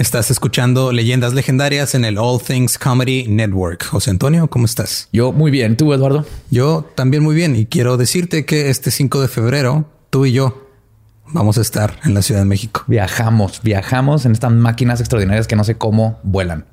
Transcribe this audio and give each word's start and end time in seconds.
Estás 0.00 0.30
escuchando 0.30 0.92
Leyendas 0.92 1.34
Legendarias 1.34 1.94
en 1.94 2.06
el 2.06 2.16
All 2.16 2.40
Things 2.40 2.78
Comedy 2.78 3.26
Network. 3.28 3.84
José 3.84 4.10
Antonio, 4.10 4.48
¿cómo 4.48 4.64
estás? 4.64 5.10
Yo 5.12 5.30
muy 5.30 5.50
bien. 5.50 5.76
¿Tú, 5.76 5.92
Eduardo? 5.92 6.24
Yo 6.50 6.88
también 6.94 7.22
muy 7.22 7.34
bien. 7.34 7.54
Y 7.54 7.66
quiero 7.66 7.98
decirte 7.98 8.46
que 8.46 8.70
este 8.70 8.90
5 8.90 9.20
de 9.20 9.28
febrero, 9.28 9.84
tú 10.08 10.24
y 10.24 10.32
yo 10.32 10.66
vamos 11.26 11.58
a 11.58 11.60
estar 11.60 12.00
en 12.04 12.14
la 12.14 12.22
Ciudad 12.22 12.40
de 12.40 12.46
México. 12.46 12.82
Viajamos, 12.86 13.60
viajamos 13.62 14.24
en 14.24 14.32
estas 14.32 14.50
máquinas 14.52 15.00
extraordinarias 15.00 15.46
que 15.46 15.54
no 15.54 15.64
sé 15.64 15.74
cómo 15.74 16.18
vuelan. 16.22 16.64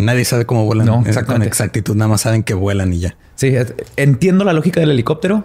Nadie 0.00 0.24
sabe 0.24 0.44
cómo 0.44 0.64
vuelan. 0.64 0.86
No, 0.88 1.04
eh. 1.06 1.24
Con 1.24 1.42
exactitud, 1.44 1.94
nada 1.94 2.08
más 2.08 2.22
saben 2.22 2.42
que 2.42 2.54
vuelan 2.54 2.92
y 2.92 2.98
ya. 2.98 3.16
Sí, 3.36 3.54
entiendo 3.94 4.44
la 4.44 4.52
lógica 4.52 4.80
del 4.80 4.90
helicóptero, 4.90 5.44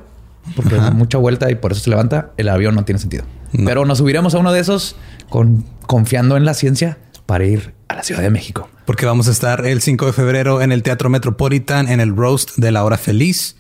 porque 0.56 0.74
Ajá. 0.74 0.90
mucha 0.90 1.20
vuelta 1.20 1.52
y 1.52 1.54
por 1.54 1.74
eso 1.74 1.82
se 1.82 1.92
levanta. 1.92 2.32
El 2.38 2.50
avión 2.50 2.74
no 2.74 2.84
tiene 2.84 2.98
sentido. 2.98 3.26
No. 3.52 3.68
Pero 3.68 3.86
nos 3.86 4.00
subiremos 4.00 4.34
a 4.34 4.40
uno 4.40 4.52
de 4.52 4.60
esos 4.60 4.96
con, 5.30 5.64
confiando 5.86 6.36
en 6.36 6.46
la 6.46 6.56
ciencia 6.56 6.98
para 7.32 7.46
ir 7.46 7.74
a 7.88 7.96
la 7.96 8.04
Ciudad 8.04 8.22
de 8.22 8.30
México. 8.30 8.68
Porque 8.84 9.06
vamos 9.06 9.30
a 9.30 9.32
estar 9.32 9.66
el 9.66 9.82
5 9.82 10.08
de 10.08 10.12
febrero 10.12 10.62
en 10.62 10.74
el 10.74 10.84
Teatro 10.84 11.10
Metropolitan 11.10 11.88
en 11.88 12.02
el 12.02 12.14
Roast 12.14 12.58
de 12.58 12.74
la 12.74 12.84
Hora 12.84 12.98
Feliz. 12.98 13.56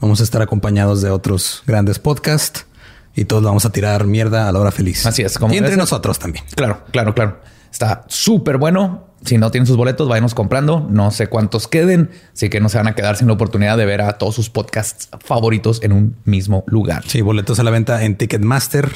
Vamos 0.00 0.18
a 0.18 0.24
estar 0.24 0.42
acompañados 0.42 1.02
de 1.02 1.10
otros 1.10 1.62
grandes 1.64 2.00
podcasts 2.00 2.66
y 3.14 3.26
todos 3.26 3.44
vamos 3.44 3.64
a 3.64 3.70
tirar 3.70 4.06
mierda 4.06 4.48
a 4.48 4.52
la 4.52 4.58
hora 4.58 4.72
feliz. 4.72 5.06
Así 5.06 5.22
es, 5.22 5.38
como 5.38 5.54
y 5.54 5.58
entre 5.58 5.76
nosotros 5.76 6.18
también. 6.18 6.44
Claro, 6.56 6.82
claro, 6.90 7.14
claro. 7.14 7.40
Está 7.70 8.04
súper 8.08 8.58
bueno. 8.58 9.06
Si 9.24 9.38
no 9.38 9.52
tienen 9.52 9.68
sus 9.68 9.76
boletos, 9.76 10.08
váyanos 10.08 10.34
comprando. 10.34 10.84
No 10.90 11.12
sé 11.12 11.28
cuántos 11.28 11.68
queden, 11.68 12.10
así 12.32 12.50
que 12.50 12.58
no 12.58 12.68
se 12.68 12.78
van 12.78 12.88
a 12.88 12.96
quedar 12.96 13.16
sin 13.16 13.28
la 13.28 13.34
oportunidad 13.34 13.78
de 13.78 13.86
ver 13.86 14.00
a 14.00 14.18
todos 14.18 14.34
sus 14.34 14.50
podcasts 14.50 15.08
favoritos 15.24 15.80
en 15.84 15.92
un 15.92 16.16
mismo 16.24 16.64
lugar. 16.66 17.04
Sí, 17.06 17.20
boletos 17.20 17.60
a 17.60 17.62
la 17.62 17.70
venta 17.70 18.02
en 18.02 18.16
Ticketmaster 18.16 18.90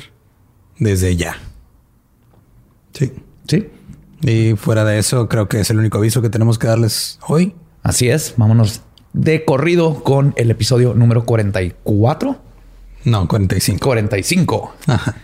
desde 0.81 1.15
ya. 1.15 1.37
Sí. 2.93 3.13
Sí, 3.47 3.69
Y 4.23 4.55
fuera 4.55 4.85
de 4.85 4.99
eso, 4.99 5.29
creo 5.29 5.49
que 5.49 5.61
es 5.61 5.71
el 5.71 5.79
único 5.79 5.99
aviso 5.99 6.23
que 6.23 6.31
tenemos 6.31 6.59
que 6.59 6.67
darles 6.67 7.19
hoy. 7.27 7.55
así 7.83 8.09
es. 8.09 8.35
Vámonos 8.37 8.83
de 9.13 9.45
corrido 9.45 10.03
con 10.03 10.35
el 10.37 10.51
episodio 10.51 10.95
número 10.95 11.25
44. 11.25 12.39
No, 13.05 13.29
45. 13.29 13.85
45. 13.85 14.75
Ajá. 14.87 15.15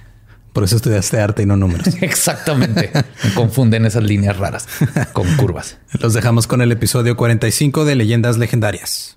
Por 0.52 0.64
eso 0.64 0.76
estudiaste 0.76 1.18
arte 1.18 1.42
y 1.42 1.46
no 1.46 1.56
números. 1.56 1.86
Exactamente. 2.00 2.90
Me 3.24 3.34
confunden 3.34 3.86
esas 3.86 4.04
líneas 4.04 4.36
raras 4.36 4.68
con 5.12 5.27
curvas. 5.36 5.78
Los 5.98 6.12
dejamos 6.12 6.46
con 6.46 6.60
el 6.60 6.70
episodio 6.72 7.16
45 7.16 7.84
de 7.84 7.94
Leyendas 7.96 8.36
Legendarias. 8.38 9.16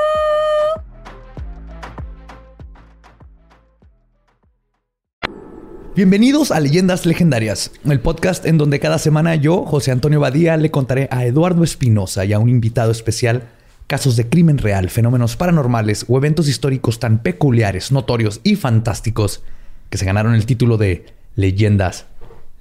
Bienvenidos 5.93 6.51
a 6.51 6.61
Leyendas 6.61 7.05
Legendarias, 7.05 7.69
el 7.83 7.99
podcast 7.99 8.45
en 8.45 8.57
donde 8.57 8.79
cada 8.79 8.97
semana 8.97 9.35
yo, 9.35 9.65
José 9.65 9.91
Antonio 9.91 10.21
Badía, 10.21 10.55
le 10.55 10.71
contaré 10.71 11.09
a 11.11 11.25
Eduardo 11.25 11.65
Espinosa 11.65 12.23
y 12.23 12.31
a 12.31 12.39
un 12.39 12.47
invitado 12.47 12.91
especial 12.91 13.49
casos 13.87 14.15
de 14.15 14.29
crimen 14.29 14.57
real, 14.57 14.89
fenómenos 14.89 15.35
paranormales 15.35 16.05
o 16.07 16.17
eventos 16.17 16.47
históricos 16.47 16.99
tan 16.99 17.21
peculiares, 17.21 17.91
notorios 17.91 18.39
y 18.45 18.55
fantásticos 18.55 19.43
que 19.89 19.97
se 19.97 20.05
ganaron 20.05 20.33
el 20.33 20.45
título 20.45 20.77
de 20.77 21.07
Leyendas 21.35 22.05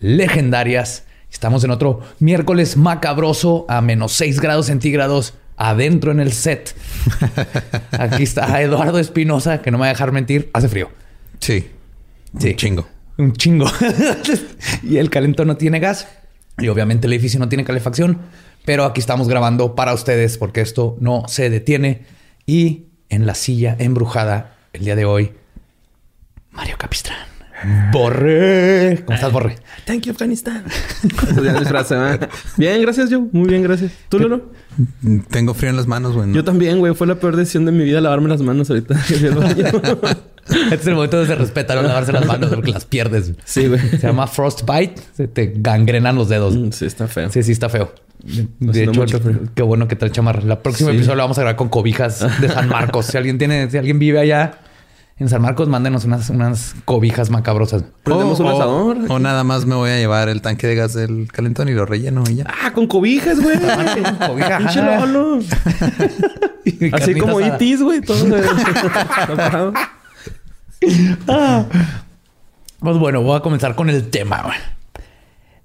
Legendarias. 0.01 1.05
Estamos 1.31 1.63
en 1.63 1.71
otro 1.71 2.01
miércoles 2.19 2.77
macabroso 2.77 3.65
a 3.69 3.81
menos 3.81 4.11
6 4.15 4.41
grados 4.41 4.67
centígrados 4.67 5.35
adentro 5.57 6.11
en 6.11 6.19
el 6.19 6.33
set. 6.33 6.75
Aquí 7.93 8.25
está 8.25 8.61
Eduardo 8.61 8.99
Espinosa, 8.99 9.63
que 9.63 9.71
no 9.71 9.79
me 9.79 9.83
va 9.83 9.87
a 9.87 9.91
dejar 9.91 10.11
mentir, 10.11 10.51
hace 10.53 10.69
frío. 10.69 10.91
Sí. 11.39 11.71
Sí. 12.37 12.51
Un 12.51 12.57
chingo. 12.57 13.00
Un 13.21 13.35
chingo. 13.35 13.67
y 14.83 14.97
el 14.97 15.11
calentón 15.11 15.49
no 15.49 15.57
tiene 15.59 15.79
gas. 15.79 16.09
Y 16.59 16.69
obviamente 16.69 17.07
el 17.07 17.13
edificio 17.13 17.39
no 17.39 17.51
tiene 17.51 17.65
calefacción. 17.65 18.23
Pero 18.65 18.85
aquí 18.85 19.01
estamos 19.01 19.29
grabando 19.29 19.75
para 19.75 19.93
ustedes 19.93 20.39
porque 20.39 20.63
esto 20.63 20.97
no 21.01 21.25
se 21.29 21.51
detiene. 21.51 22.07
Y 22.47 22.87
en 23.11 23.27
la 23.27 23.35
silla 23.35 23.77
embrujada 23.79 24.57
el 24.73 24.85
día 24.85 24.97
de 24.97 25.05
hoy, 25.05 25.33
Mario 26.51 26.77
Capistrán. 26.79 27.30
Borre. 27.93 29.03
¿Cómo 29.05 29.15
estás, 29.15 29.33
Borre? 29.33 29.57
Thank 29.85 30.03
you, 30.03 30.13
Afganistán. 30.13 30.65
¿verdad? 31.35 32.29
Bien, 32.57 32.81
gracias, 32.83 33.11
yo. 33.11 33.21
Muy 33.33 33.49
bien, 33.49 33.63
gracias. 33.63 33.93
¿Tú, 34.09 34.19
Lolo? 34.19 34.51
Tengo 35.31 35.55
frío 35.55 35.71
en 35.71 35.77
las 35.77 35.87
manos, 35.87 36.15
güey. 36.15 36.33
Yo 36.33 36.45
también, 36.45 36.79
güey. 36.79 36.95
Fue 36.95 37.07
la 37.07 37.17
peor 37.17 37.37
decisión 37.37 37.65
de 37.67 37.73
mi 37.73 37.85
vida 37.85 38.01
lavarme 38.01 38.29
las 38.29 38.43
manos 38.43 38.71
ahorita. 38.71 38.95
Este 40.51 40.75
es 40.75 40.87
el 40.89 40.95
momento 40.95 41.21
de 41.21 41.27
se 41.27 41.35
respetar 41.37 41.77
no 41.77 41.85
lavarse 41.87 42.11
las 42.13 42.27
manos 42.27 42.51
porque 42.53 42.73
las 42.73 42.85
pierdes. 42.85 43.33
sí, 43.45 43.69
güey. 43.69 43.79
Se 43.91 43.99
llama 43.99 44.27
frostbite. 44.27 44.95
Se 45.17 45.29
te 45.29 45.53
gangrenan 45.57 46.17
los 46.17 46.29
dedos. 46.29 46.57
Mm, 46.57 46.71
Sí, 46.73 46.87
está 46.87 47.07
feo. 47.07 47.31
Sí, 47.31 47.43
sí, 47.45 47.53
está 47.53 47.69
feo. 47.69 47.93
De 48.59 48.83
hecho, 48.85 49.05
qué 49.55 49.63
bueno 49.63 49.87
que 49.87 49.95
trae 49.97 50.11
chamarra. 50.11 50.43
La 50.43 50.61
próxima 50.61 50.91
Sí. 50.91 50.97
episodio 50.97 51.17
lo 51.17 51.23
vamos 51.23 51.39
a 51.39 51.43
grabar 51.43 51.57
con 51.57 51.69
cobijas 51.69 52.27
de 52.41 52.49
San 52.49 52.69
Marcos. 52.69 53.07
si 53.07 53.17
alguien 53.17 53.39
tiene, 53.39 53.71
si 53.71 53.79
alguien 53.79 53.99
vive 54.01 54.19
allá 54.19 54.59
en 55.21 55.29
San 55.29 55.43
Marcos, 55.43 55.69
mándenos 55.69 56.07
unas, 56.07 56.31
unas 56.31 56.75
cobijas 56.87 57.29
macabrosas. 57.31 57.85
Prendemos 58.03 58.41
un 58.41 58.47
o, 58.47 58.51
asador. 58.51 58.97
o 59.09 59.19
nada 59.19 59.45
más 59.45 59.67
me 59.67 59.75
voy 59.75 59.91
a 59.91 59.99
llevar 59.99 60.29
el 60.31 60.41
tanque 60.41 60.67
de 60.67 60.75
gas 60.75 60.95
del 60.95 61.29
calentón 61.31 61.69
y 61.69 61.73
lo 61.73 61.85
relleno 61.87 62.25
y 62.29 62.37
ya. 62.37 62.45
Ah, 62.65 62.73
con 62.73 62.87
cobijas, 62.87 63.39
güey. 63.39 63.59
Cobija, 64.27 64.59
Pinche 64.59 64.81
ajá. 64.81 65.07
Lolo. 65.07 65.41
Y 66.65 66.95
Así 66.95 67.15
como 67.15 67.41
itis, 67.41 67.83
güey. 67.83 68.01
Todo 68.03 68.23
de- 68.25 68.43
tapado. 68.43 69.73
Pues 72.81 72.97
bueno, 72.97 73.23
voy 73.23 73.37
a 73.37 73.41
comenzar 73.41 73.75
con 73.75 73.91
el 73.91 74.09
tema. 74.09 74.43
güey. 74.43 74.57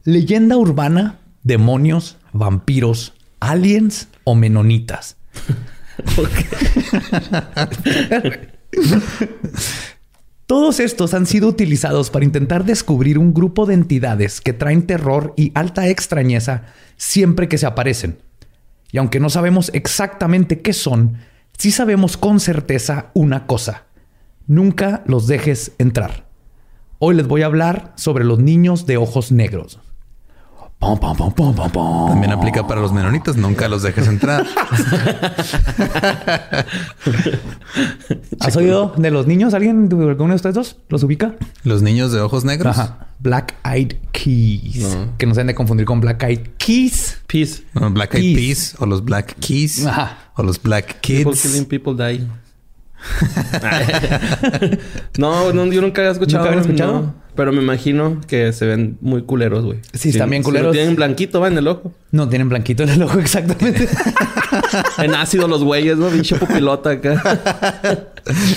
Leyenda 0.03 0.57
urbana, 0.57 1.15
demonios, 1.43 2.17
vampiros, 2.33 3.13
aliens 3.39 4.09
o 4.25 4.35
menonitas. 4.35 5.15
Todos 10.47 10.79
estos 10.79 11.15
han 11.15 11.25
sido 11.25 11.47
utilizados 11.47 12.11
para 12.11 12.23
intentar 12.23 12.65
descubrir 12.65 13.17
un 13.17 13.33
grupo 13.33 13.65
de 13.65 13.73
entidades 13.73 14.41
que 14.41 14.53
traen 14.53 14.85
terror 14.85 15.33
y 15.35 15.51
alta 15.55 15.87
extrañeza 15.87 16.65
siempre 16.97 17.47
que 17.47 17.57
se 17.57 17.65
aparecen. 17.65 18.19
Y 18.91 18.97
aunque 18.99 19.19
no 19.19 19.29
sabemos 19.29 19.71
exactamente 19.73 20.61
qué 20.61 20.71
son, 20.73 21.17
sí 21.57 21.71
sabemos 21.71 22.15
con 22.15 22.39
certeza 22.39 23.07
una 23.13 23.47
cosa. 23.47 23.85
Nunca 24.47 25.03
los 25.07 25.25
dejes 25.25 25.71
entrar. 25.79 26.25
Hoy 26.99 27.15
les 27.15 27.27
voy 27.27 27.41
a 27.41 27.47
hablar 27.47 27.93
sobre 27.95 28.23
los 28.23 28.39
niños 28.39 28.85
de 28.85 28.97
ojos 28.97 29.31
negros. 29.31 29.79
Pom, 30.79 30.99
pom, 30.99 31.15
pom, 31.15 31.33
pom, 31.33 31.55
pom, 31.55 31.71
pom. 31.71 32.09
También 32.09 32.31
aplica 32.33 32.67
para 32.67 32.79
los 32.81 32.91
menonitas. 32.93 33.37
Nunca 33.37 33.67
los 33.67 33.81
dejes 33.81 34.07
entrar. 34.07 34.45
¿Has 38.39 38.55
oído 38.55 38.93
de 38.97 39.09
los 39.11 39.25
niños? 39.25 39.53
¿Alguien 39.53 39.89
de 39.89 39.95
alguno 39.95 40.29
de 40.29 40.35
ustedes 40.35 40.55
dos 40.55 40.77
los 40.89 41.03
ubica? 41.03 41.35
Los 41.63 41.81
niños 41.81 42.11
de 42.11 42.19
ojos 42.21 42.45
negros. 42.45 42.77
Ajá. 42.77 43.07
Black 43.19 43.55
Eyed 43.65 43.93
Keys. 44.11 44.83
No. 44.83 45.17
Que 45.17 45.25
no 45.25 45.33
se 45.33 45.41
han 45.41 45.47
de 45.47 45.55
confundir 45.55 45.85
con 45.85 46.01
Black 46.01 46.21
Eyed 46.23 46.41
Keys. 46.57 47.21
Peace. 47.27 47.63
No, 47.73 47.89
Black 47.89 48.13
Eyed 48.15 48.35
Peas. 48.35 48.45
Peas 48.45 48.75
o 48.79 48.85
los 48.85 49.03
Black 49.03 49.35
Keys 49.39 49.85
Ajá. 49.85 50.17
o 50.35 50.43
los 50.43 50.61
Black 50.61 50.95
People 51.01 51.31
Kids. 51.31 51.41
killing, 51.41 51.65
people 51.65 51.93
die. 51.95 52.27
no, 55.17 55.51
no, 55.53 55.65
yo 55.65 55.81
nunca 55.81 56.01
había 56.01 56.11
escuchado. 56.11 56.45
¿Nunca 56.45 56.61
escuchado? 56.61 56.93
no. 57.01 57.24
Pero 57.35 57.51
me 57.51 57.61
imagino 57.61 58.21
que 58.27 58.53
se 58.53 58.65
ven 58.65 58.97
muy 59.01 59.23
culeros, 59.23 59.65
güey. 59.65 59.79
Sí, 59.93 60.09
están 60.09 60.29
bien 60.29 60.41
culeros. 60.41 60.71
Si 60.73 60.77
tienen 60.79 60.95
blanquito, 60.95 61.41
va 61.41 61.49
en 61.49 61.57
el 61.57 61.67
ojo. 61.67 61.93
No 62.11 62.29
tienen 62.29 62.47
blanquito 62.47 62.83
en 62.83 62.89
el 62.89 63.03
ojo 63.03 63.19
exactamente. 63.19 63.89
En 64.99 65.13
ácido 65.13 65.47
los 65.47 65.63
güeyes, 65.63 65.97
¿no? 65.97 66.07
Pinche 66.07 66.35
pupilota 66.37 66.91
acá. 66.91 68.09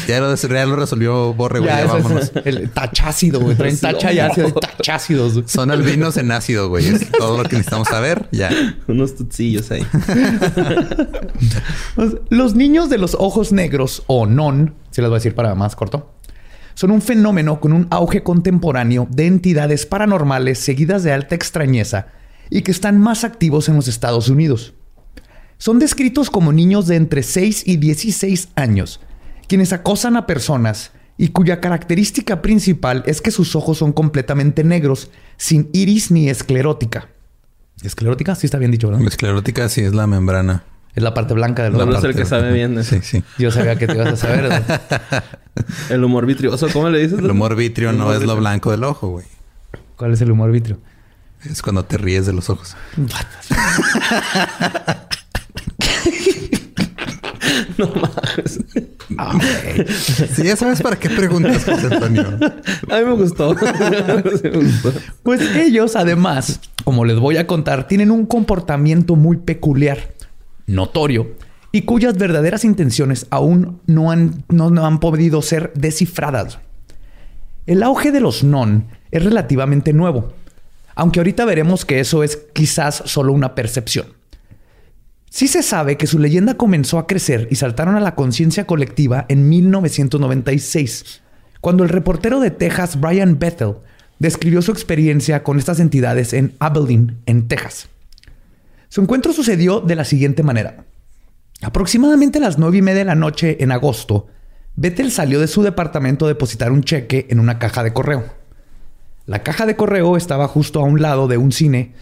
Ya 0.08 0.18
lo, 0.20 0.34
ya 0.34 0.64
lo 0.64 0.76
resolvió 0.76 1.34
Borre, 1.34 1.58
güey. 1.58 1.70
ya, 1.70 1.80
ya 1.80 1.84
eso 1.84 1.92
vámonos. 1.94 2.22
es 2.22 2.32
el 2.46 2.70
tachácido, 2.70 3.38
güey. 3.40 3.54
Traen 3.54 3.78
tacha 3.78 4.12
y 4.14 4.18
ácido. 4.18 4.52
Tachácidos. 4.52 5.34
güey. 5.34 5.44
Son 5.46 5.70
albinos 5.70 6.16
en 6.16 6.32
ácido, 6.32 6.70
güey. 6.70 6.86
Es 6.86 7.10
todo 7.10 7.36
lo 7.36 7.42
que 7.42 7.56
necesitamos 7.56 7.88
saber. 7.88 8.28
Ya. 8.32 8.48
Unos 8.86 9.14
tutsillos 9.16 9.70
ahí. 9.70 9.84
Los 12.30 12.54
niños 12.54 12.88
de 12.88 12.96
los 12.96 13.14
ojos 13.18 13.52
negros, 13.52 14.04
o 14.06 14.24
non, 14.24 14.74
si 14.90 15.02
les 15.02 15.10
voy 15.10 15.16
a 15.16 15.18
decir 15.18 15.34
para 15.34 15.54
más 15.54 15.76
corto, 15.76 16.14
son 16.78 16.92
un 16.92 17.02
fenómeno 17.02 17.58
con 17.58 17.72
un 17.72 17.88
auge 17.90 18.22
contemporáneo 18.22 19.08
de 19.10 19.26
entidades 19.26 19.84
paranormales 19.84 20.60
seguidas 20.60 21.02
de 21.02 21.10
alta 21.10 21.34
extrañeza 21.34 22.06
y 22.50 22.62
que 22.62 22.70
están 22.70 23.00
más 23.00 23.24
activos 23.24 23.68
en 23.68 23.74
los 23.74 23.88
Estados 23.88 24.28
Unidos. 24.28 24.74
Son 25.56 25.80
descritos 25.80 26.30
como 26.30 26.52
niños 26.52 26.86
de 26.86 26.94
entre 26.94 27.24
6 27.24 27.64
y 27.66 27.78
16 27.78 28.50
años, 28.54 29.00
quienes 29.48 29.72
acosan 29.72 30.16
a 30.16 30.24
personas 30.24 30.92
y 31.16 31.30
cuya 31.30 31.60
característica 31.60 32.42
principal 32.42 33.02
es 33.06 33.20
que 33.20 33.32
sus 33.32 33.56
ojos 33.56 33.78
son 33.78 33.92
completamente 33.92 34.62
negros, 34.62 35.10
sin 35.36 35.70
iris 35.72 36.12
ni 36.12 36.28
esclerótica. 36.28 37.08
¿Esclerótica? 37.82 38.36
Sí 38.36 38.46
está 38.46 38.58
bien 38.58 38.70
dicho, 38.70 38.88
¿verdad? 38.88 39.04
Esclerótica 39.04 39.68
sí 39.68 39.80
es 39.80 39.96
la 39.96 40.06
membrana. 40.06 40.62
Es 40.94 41.02
la 41.02 41.14
parte 41.14 41.34
blanca 41.34 41.62
del 41.62 41.72
No, 41.74 41.80
ojo. 41.80 41.86
no 41.92 41.98
es 41.98 42.04
el 42.04 42.14
que 42.14 42.24
sabe 42.24 42.52
bien. 42.52 42.82
Sí, 42.82 43.00
sí. 43.02 43.22
Yo 43.38 43.50
sabía 43.50 43.76
que 43.76 43.86
te 43.86 43.94
ibas 43.94 44.08
a 44.08 44.16
saber. 44.16 44.50
El 45.90 46.02
humor 46.04 46.24
vitrioso, 46.26 46.68
¿cómo 46.72 46.88
le 46.88 47.00
dices? 47.00 47.18
El 47.18 47.30
humor 47.30 47.56
vitrio 47.56 47.92
no 47.92 48.04
Humor 48.04 48.16
es 48.16 48.22
lo 48.22 48.36
blanco 48.36 48.70
del 48.70 48.84
ojo, 48.84 49.08
güey. 49.08 49.26
¿Cuál 49.96 50.12
es 50.12 50.20
el 50.20 50.30
humor 50.30 50.52
vitrio? 50.52 50.78
Es 51.44 51.62
cuando 51.62 51.84
te 51.84 51.98
ríes 51.98 52.26
de 52.26 52.32
los 52.32 52.48
ojos. 52.48 52.76
Sí, 60.34 60.44
ya 60.44 60.56
sabes 60.56 60.82
para 60.82 60.96
qué 60.96 61.08
preguntas, 61.10 61.64
José 61.64 61.86
Antonio. 61.92 62.22
A 62.90 62.98
mí 62.98 63.04
me 63.06 63.12
gustó. 63.12 63.54
Pues 65.22 65.40
ellos, 65.56 65.96
además, 65.96 66.60
como 66.84 67.04
les 67.04 67.18
voy 67.18 67.36
a 67.36 67.46
contar, 67.46 67.86
tienen 67.88 68.10
un 68.10 68.26
comportamiento 68.26 69.16
muy 69.16 69.38
peculiar, 69.38 70.14
notorio, 70.68 71.34
y 71.72 71.82
cuyas 71.82 72.16
verdaderas 72.16 72.64
intenciones 72.64 73.26
aún 73.30 73.80
no 73.86 74.10
han, 74.10 74.44
no, 74.48 74.86
han 74.86 75.00
podido 75.00 75.42
ser 75.42 75.72
descifradas. 75.74 76.58
El 77.66 77.82
auge 77.82 78.12
de 78.12 78.20
los 78.20 78.44
non 78.44 78.86
es 79.10 79.22
relativamente 79.22 79.92
nuevo, 79.92 80.32
aunque 80.94 81.20
ahorita 81.20 81.44
veremos 81.44 81.84
que 81.84 82.00
eso 82.00 82.22
es 82.22 82.38
quizás 82.54 83.02
solo 83.04 83.32
una 83.32 83.54
percepción. 83.54 84.06
Sí 85.30 85.46
se 85.46 85.62
sabe 85.62 85.98
que 85.98 86.06
su 86.06 86.18
leyenda 86.18 86.54
comenzó 86.54 86.98
a 86.98 87.06
crecer 87.06 87.48
y 87.50 87.56
saltaron 87.56 87.96
a 87.96 88.00
la 88.00 88.14
conciencia 88.14 88.66
colectiva 88.66 89.26
en 89.28 89.48
1996, 89.48 91.20
cuando 91.60 91.82
el 91.82 91.90
reportero 91.90 92.40
de 92.40 92.50
Texas 92.50 92.98
Brian 92.98 93.38
Bethel 93.38 93.74
describió 94.18 94.62
su 94.62 94.72
experiencia 94.72 95.42
con 95.42 95.58
estas 95.58 95.80
entidades 95.80 96.32
en 96.32 96.54
Abilene, 96.60 97.16
en 97.26 97.46
Texas. 97.46 97.88
Su 98.88 99.00
encuentro 99.02 99.32
sucedió 99.32 99.80
de 99.80 99.94
la 99.96 100.04
siguiente 100.04 100.42
manera. 100.42 100.84
Aproximadamente 101.62 102.38
a 102.38 102.42
las 102.42 102.58
nueve 102.58 102.78
y 102.78 102.82
media 102.82 103.00
de 103.00 103.04
la 103.06 103.14
noche 103.14 103.62
en 103.62 103.72
agosto, 103.72 104.26
Bethel 104.76 105.10
salió 105.10 105.40
de 105.40 105.48
su 105.48 105.62
departamento 105.62 106.24
a 106.24 106.28
depositar 106.28 106.70
un 106.72 106.84
cheque 106.84 107.26
en 107.30 107.40
una 107.40 107.58
caja 107.58 107.82
de 107.82 107.92
correo. 107.92 108.24
La 109.26 109.42
caja 109.42 109.66
de 109.66 109.76
correo 109.76 110.16
estaba 110.16 110.48
justo 110.48 110.80
a 110.80 110.84
un 110.84 111.02
lado 111.02 111.26
de 111.28 111.36
un 111.36 111.52
cine 111.52 111.92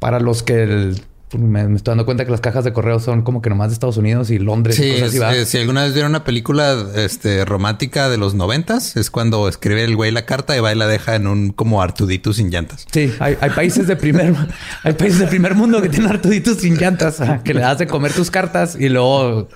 para 0.00 0.20
los 0.20 0.42
que 0.42 0.64
el- 0.64 1.00
me, 1.38 1.66
me 1.68 1.76
estoy 1.76 1.92
dando 1.92 2.04
cuenta 2.04 2.24
que 2.24 2.30
las 2.30 2.40
cajas 2.40 2.64
de 2.64 2.72
correo 2.72 3.00
son 3.00 3.22
como 3.22 3.42
que 3.42 3.50
nomás 3.50 3.68
de 3.68 3.74
Estados 3.74 3.96
Unidos 3.96 4.30
y 4.30 4.38
Londres 4.38 4.78
y 4.78 4.82
Sí, 4.82 4.88
cosas 4.92 5.02
es- 5.02 5.08
así. 5.10 5.18
¿va? 5.18 5.34
eh, 5.34 5.46
si 5.46 5.58
alguna 5.58 5.84
vez 5.84 5.92
vieron 5.94 6.12
una 6.12 6.24
película 6.24 6.76
este, 6.96 7.44
romántica 7.44 8.08
de 8.08 8.16
los 8.18 8.34
noventas, 8.34 8.96
es 8.96 9.10
cuando 9.10 9.48
escribe 9.48 9.84
el 9.84 9.96
güey 9.96 10.10
la 10.10 10.26
carta 10.26 10.56
y 10.56 10.60
va 10.60 10.72
y 10.72 10.76
la 10.76 10.86
deja 10.86 11.14
en 11.16 11.26
un 11.26 11.50
como 11.50 11.82
Artudito 11.82 12.32
sin 12.32 12.50
llantas. 12.50 12.86
Sí, 12.92 13.12
hay, 13.20 13.36
hay 13.40 13.50
países 13.50 13.86
de 13.86 13.96
primer 13.96 14.34
hay 14.82 14.92
países 14.94 15.18
de 15.20 15.26
primer 15.26 15.54
mundo 15.54 15.80
que 15.82 15.88
tienen 15.88 16.10
artuditos 16.10 16.58
sin 16.58 16.76
llantas 16.76 17.18
que 17.44 17.54
le 17.54 17.60
das 17.60 17.78
de 17.78 17.86
comer 17.86 18.12
tus 18.12 18.30
cartas 18.30 18.76
y 18.78 18.88
luego 18.88 19.48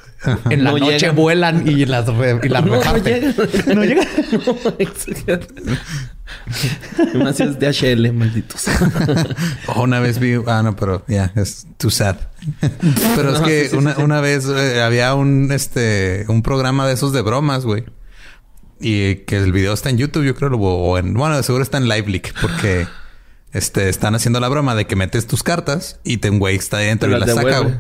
en 0.51 0.65
la 0.65 0.73
No 0.73 0.79
noche 0.79 0.99
llegan. 0.99 1.17
vuelan 1.17 1.69
y 1.69 1.85
las 1.87 2.07
re- 2.07 2.41
y 2.43 2.49
las 2.49 2.65
No, 2.67 2.73
no 2.73 2.79
reparten. 2.81 3.35
llegan. 3.35 3.35
No 3.77 3.85
llegan. 3.85 4.07
Si 7.35 7.43
es 7.43 7.59
DHL, 7.59 8.13
malditos. 8.13 8.65
O 9.69 9.83
una 9.83 10.01
vez 10.01 10.19
vi, 10.19 10.35
ah, 10.47 10.63
no, 10.63 10.77
pero 10.77 11.03
ya, 11.09 11.33
es 11.37 11.67
too 11.79 11.91
sad. 11.91 12.17
pero 13.17 13.33
es 13.33 13.41
No, 13.41 13.47
que 13.47 13.65
sí, 13.65 13.71
sí, 13.71 13.77
una, 13.77 13.95
sí. 13.95 14.03
una 14.03 14.21
vez 14.21 14.47
eh, 14.47 14.83
había 14.83 15.15
un, 15.15 15.51
este, 15.53 16.25
un 16.29 16.43
programa 16.43 16.87
de 16.87 16.95
esos 16.95 17.13
de 17.13 17.23
bromas, 17.23 17.65
güey. 17.65 17.85
Y 18.81 19.17
que 19.27 19.37
el 19.39 19.53
video 19.53 19.73
está 19.73 19.91
en 19.91 19.99
YouTube, 19.99 20.25
yo 20.25 20.35
creo, 20.35 20.51
o 20.57 20.99
en, 20.99 21.15
bueno, 21.15 21.37
de 21.37 21.43
seguro 21.43 21.63
está 21.63 21.79
en 21.79 21.89
LiveLeak, 21.89 22.35
porque 22.41 22.87
este, 23.53 23.89
están 23.89 24.15
haciendo 24.15 24.41
la 24.41 24.49
broma 24.49 24.75
de 24.75 24.87
que 24.87 24.97
metes 24.97 25.27
tus 25.27 25.43
cartas 25.43 26.01
y 26.05 26.19
te 26.19 26.31
un 26.31 26.39
güey 26.39 26.57
está 26.57 26.79
dentro 26.79 27.09
y 27.11 27.19
las 27.19 27.33
saca, 27.35 27.61
güey. 27.61 27.75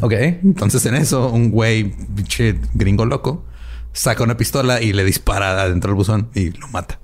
Ok. 0.00 0.12
Entonces 0.44 0.84
en 0.86 0.94
eso, 0.96 1.30
un 1.30 1.50
güey, 1.50 1.94
pinche 2.14 2.58
gringo 2.74 3.06
loco, 3.06 3.44
saca 3.92 4.22
una 4.22 4.36
pistola 4.36 4.82
y 4.82 4.92
le 4.92 5.04
dispara 5.04 5.62
adentro 5.62 5.90
del 5.90 5.96
buzón 5.96 6.28
y 6.34 6.50
lo 6.50 6.68
mata. 6.68 6.98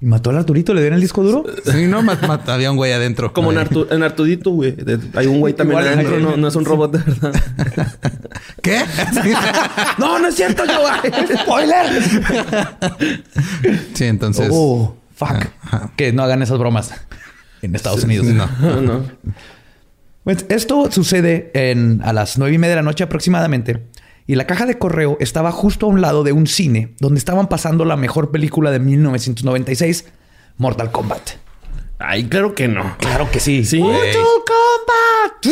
¿Y 0.00 0.06
mató 0.06 0.30
al 0.30 0.36
Arturito? 0.38 0.74
¿Le 0.74 0.80
dieron 0.80 0.96
el 0.96 1.00
disco 1.00 1.22
duro? 1.22 1.44
Sí, 1.64 1.86
no, 1.86 2.02
ma- 2.02 2.18
ma- 2.26 2.40
había 2.48 2.70
un 2.70 2.76
güey 2.76 2.92
adentro. 2.92 3.32
Como 3.32 3.52
en, 3.52 3.58
Ahí. 3.58 3.64
Artu- 3.66 3.86
en 3.90 4.02
Artudito, 4.02 4.50
güey. 4.50 4.74
Hay 5.14 5.26
un 5.28 5.40
güey 5.40 5.54
también 5.56 5.80
Igual, 5.80 5.94
adentro. 5.94 6.18
No, 6.18 6.36
no 6.36 6.48
es 6.48 6.56
un 6.56 6.64
robot 6.64 6.92
de 6.92 6.98
verdad. 6.98 7.32
¿Qué? 8.62 8.82
no, 9.98 10.18
no 10.18 10.28
es 10.28 10.34
cierto, 10.34 10.64
yo. 10.66 10.84
¡Spoiler! 11.42 12.02
sí, 13.94 14.04
entonces. 14.04 14.48
oh, 14.52 14.96
fuck. 15.14 15.30
Ajá. 15.62 15.90
Que 15.96 16.12
no 16.12 16.22
hagan 16.22 16.42
esas 16.42 16.58
bromas 16.58 16.92
en 17.64 17.74
Estados 17.74 18.04
Unidos. 18.04 18.26
No. 18.26 18.46
No, 18.60 18.80
no. 18.80 19.02
Pues 20.24 20.46
esto 20.48 20.90
sucede 20.90 21.50
en, 21.54 22.00
a 22.02 22.12
las 22.12 22.38
nueve 22.38 22.54
y 22.54 22.58
media 22.58 22.70
de 22.76 22.76
la 22.76 22.82
noche 22.82 23.04
aproximadamente. 23.04 23.82
Y 24.26 24.36
la 24.36 24.46
caja 24.46 24.64
de 24.64 24.78
correo 24.78 25.18
estaba 25.20 25.52
justo 25.52 25.84
a 25.84 25.88
un 25.90 26.00
lado 26.00 26.24
de 26.24 26.32
un 26.32 26.46
cine 26.46 26.94
donde 26.98 27.18
estaban 27.18 27.46
pasando 27.48 27.84
la 27.84 27.96
mejor 27.96 28.30
película 28.30 28.70
de 28.70 28.78
1996, 28.78 30.06
Mortal 30.56 30.90
Kombat. 30.90 31.30
Ay, 31.98 32.24
claro 32.24 32.54
que 32.54 32.66
no. 32.66 32.96
Claro 32.98 33.30
que 33.30 33.38
sí. 33.38 33.64
Sí. 33.66 33.80
Mortal 33.80 34.12
Kombat. 34.46 35.44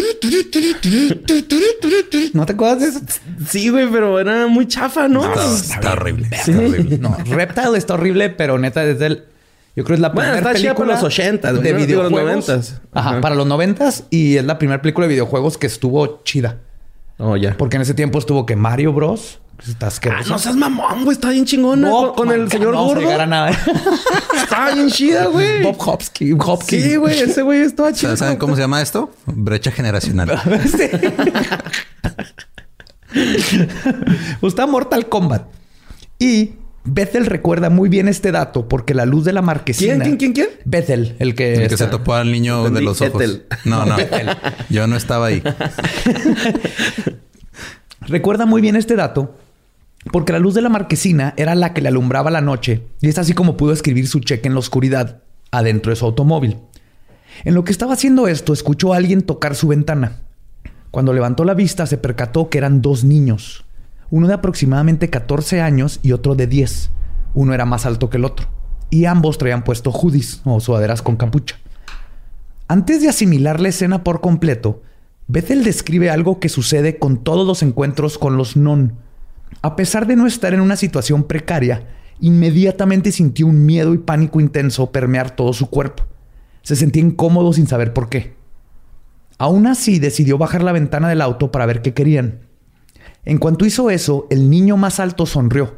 ¿No 2.34 2.46
te 2.46 2.52
acuerdas 2.54 2.80
de 2.80 2.86
eso? 2.88 3.00
Sí, 3.46 3.68
güey, 3.68 3.88
pero 3.90 4.18
era 4.18 4.46
muy 4.46 4.66
chafa, 4.66 5.06
¿no? 5.08 5.22
Está, 5.24 5.54
está 5.74 5.92
horrible. 5.92 6.24
Está 6.30 6.44
Sí. 6.44 6.52
horrible. 6.52 6.98
No, 6.98 7.16
Reptile 7.26 7.76
está 7.78 7.94
horrible, 7.94 8.30
pero 8.30 8.58
neta 8.58 8.84
desde 8.84 9.06
el... 9.06 9.24
Yo 9.74 9.84
creo 9.84 9.86
que 9.86 9.94
es 9.94 10.00
la 10.00 10.08
Bueno, 10.10 10.32
primera 10.32 10.50
está 10.50 10.52
película 10.52 10.86
para 10.88 11.00
los 11.00 11.02
80, 11.04 11.50
güey, 11.52 11.62
de 11.62 11.72
¿no? 11.72 11.86
Digo, 11.86 12.02
los 12.02 12.10
videojuegos. 12.12 12.48
90s. 12.48 12.80
Ajá, 12.92 13.10
Ajá. 13.10 13.20
para 13.22 13.34
los 13.34 13.46
noventas 13.46 14.04
y 14.10 14.36
es 14.36 14.44
la 14.44 14.58
primera 14.58 14.82
película 14.82 15.06
de 15.06 15.14
videojuegos 15.14 15.56
que 15.58 15.66
estuvo 15.66 16.22
chida. 16.24 16.58
Oh, 17.18 17.36
ya. 17.36 17.56
Porque 17.56 17.76
en 17.76 17.82
ese 17.82 17.94
tiempo 17.94 18.18
estuvo 18.18 18.44
que 18.46 18.56
Mario 18.56 18.92
Bros. 18.92 19.38
Está 19.66 19.86
Ah, 19.86 19.88
asqueroso. 19.88 20.28
no 20.30 20.38
seas 20.40 20.56
mamón, 20.56 21.04
güey. 21.04 21.14
Está 21.14 21.30
bien 21.30 21.44
chingona. 21.44 21.88
No, 21.88 22.12
con, 22.14 22.26
con 22.26 22.32
el 22.40 22.50
señor 22.50 22.74
no 22.74 22.84
gordo. 22.84 23.08
a 23.20 23.26
nada. 23.26 23.50
Estaba 24.42 24.72
bien 24.74 24.88
chida, 24.90 25.26
güey. 25.26 25.62
Bob 25.62 25.76
Hopkins. 25.78 26.36
Hopkins. 26.44 26.82
Sí, 26.82 26.96
güey. 26.96 27.20
Ese 27.20 27.42
güey 27.42 27.60
estaba 27.60 27.92
chido. 27.92 28.16
¿Saben 28.16 28.38
cómo 28.38 28.56
se 28.56 28.62
llama 28.62 28.82
esto? 28.82 29.10
Brecha 29.26 29.70
generacional. 29.70 30.30
Sí. 30.66 30.90
Está 34.42 34.66
Mortal 34.66 35.08
Kombat. 35.08 35.46
Y 36.18 36.52
Bethel 36.84 37.26
recuerda 37.26 37.70
muy 37.70 37.88
bien 37.88 38.08
este 38.08 38.32
dato 38.32 38.68
porque 38.68 38.94
la 38.94 39.06
luz 39.06 39.24
de 39.24 39.32
la 39.32 39.42
marquesina. 39.42 40.02
¿Quién, 40.02 40.16
quién, 40.16 40.32
quién, 40.32 40.48
quién? 40.48 40.48
Bethel, 40.64 41.16
el 41.18 41.34
que. 41.34 41.54
El 41.54 41.68
que 41.68 41.76
se 41.76 41.86
topó 41.86 42.14
al 42.14 42.32
niño 42.32 42.70
de 42.70 42.82
los 42.82 43.00
ojos. 43.00 43.22
Ethel. 43.22 43.44
No, 43.64 43.86
no. 43.86 43.96
Yo 44.68 44.86
no 44.86 44.96
estaba 44.96 45.26
ahí. 45.26 45.42
Recuerda 48.00 48.46
muy 48.46 48.60
bien 48.60 48.74
este 48.74 48.96
dato 48.96 49.36
porque 50.10 50.32
la 50.32 50.40
luz 50.40 50.54
de 50.54 50.62
la 50.62 50.68
marquesina 50.68 51.34
era 51.36 51.54
la 51.54 51.72
que 51.72 51.80
le 51.80 51.88
alumbraba 51.88 52.30
la 52.30 52.40
noche 52.40 52.82
y 53.00 53.08
es 53.08 53.18
así 53.18 53.32
como 53.34 53.56
pudo 53.56 53.72
escribir 53.72 54.08
su 54.08 54.18
cheque 54.18 54.48
en 54.48 54.54
la 54.54 54.60
oscuridad 54.60 55.22
adentro 55.52 55.90
de 55.90 55.96
su 55.96 56.04
automóvil. 56.04 56.58
En 57.44 57.54
lo 57.54 57.62
que 57.64 57.72
estaba 57.72 57.94
haciendo 57.94 58.26
esto, 58.26 58.52
escuchó 58.52 58.92
a 58.92 58.96
alguien 58.96 59.22
tocar 59.22 59.54
su 59.54 59.68
ventana. 59.68 60.18
Cuando 60.90 61.12
levantó 61.12 61.44
la 61.44 61.54
vista, 61.54 61.86
se 61.86 61.96
percató 61.96 62.50
que 62.50 62.58
eran 62.58 62.82
dos 62.82 63.04
niños, 63.04 63.64
uno 64.12 64.28
de 64.28 64.34
aproximadamente 64.34 65.08
14 65.08 65.62
años 65.62 65.98
y 66.02 66.12
otro 66.12 66.34
de 66.34 66.46
10. 66.46 66.90
Uno 67.32 67.54
era 67.54 67.64
más 67.64 67.86
alto 67.86 68.10
que 68.10 68.18
el 68.18 68.26
otro, 68.26 68.46
y 68.90 69.06
ambos 69.06 69.38
traían 69.38 69.64
puesto 69.64 69.90
hoodies 69.90 70.42
o 70.44 70.60
sudaderas 70.60 71.00
con 71.00 71.16
capucha. 71.16 71.56
Antes 72.68 73.00
de 73.00 73.08
asimilar 73.08 73.58
la 73.58 73.70
escena 73.70 74.04
por 74.04 74.20
completo, 74.20 74.82
Bethel 75.28 75.64
describe 75.64 76.10
algo 76.10 76.40
que 76.40 76.50
sucede 76.50 76.98
con 76.98 77.24
todos 77.24 77.46
los 77.46 77.62
encuentros 77.62 78.18
con 78.18 78.36
los 78.36 78.54
non. 78.54 78.98
A 79.62 79.76
pesar 79.76 80.06
de 80.06 80.14
no 80.14 80.26
estar 80.26 80.52
en 80.52 80.60
una 80.60 80.76
situación 80.76 81.24
precaria, 81.24 81.88
inmediatamente 82.20 83.12
sintió 83.12 83.46
un 83.46 83.64
miedo 83.64 83.94
y 83.94 83.98
pánico 83.98 84.40
intenso 84.40 84.92
permear 84.92 85.34
todo 85.34 85.54
su 85.54 85.70
cuerpo. 85.70 86.04
Se 86.60 86.76
sentía 86.76 87.02
incómodo 87.02 87.54
sin 87.54 87.66
saber 87.66 87.94
por 87.94 88.10
qué. 88.10 88.34
Aún 89.38 89.66
así, 89.66 89.98
decidió 89.98 90.36
bajar 90.36 90.62
la 90.62 90.72
ventana 90.72 91.08
del 91.08 91.22
auto 91.22 91.50
para 91.50 91.64
ver 91.64 91.80
qué 91.80 91.94
querían. 91.94 92.51
En 93.24 93.38
cuanto 93.38 93.64
hizo 93.66 93.90
eso, 93.90 94.26
el 94.30 94.50
niño 94.50 94.76
más 94.76 95.00
alto 95.00 95.26
sonrió, 95.26 95.76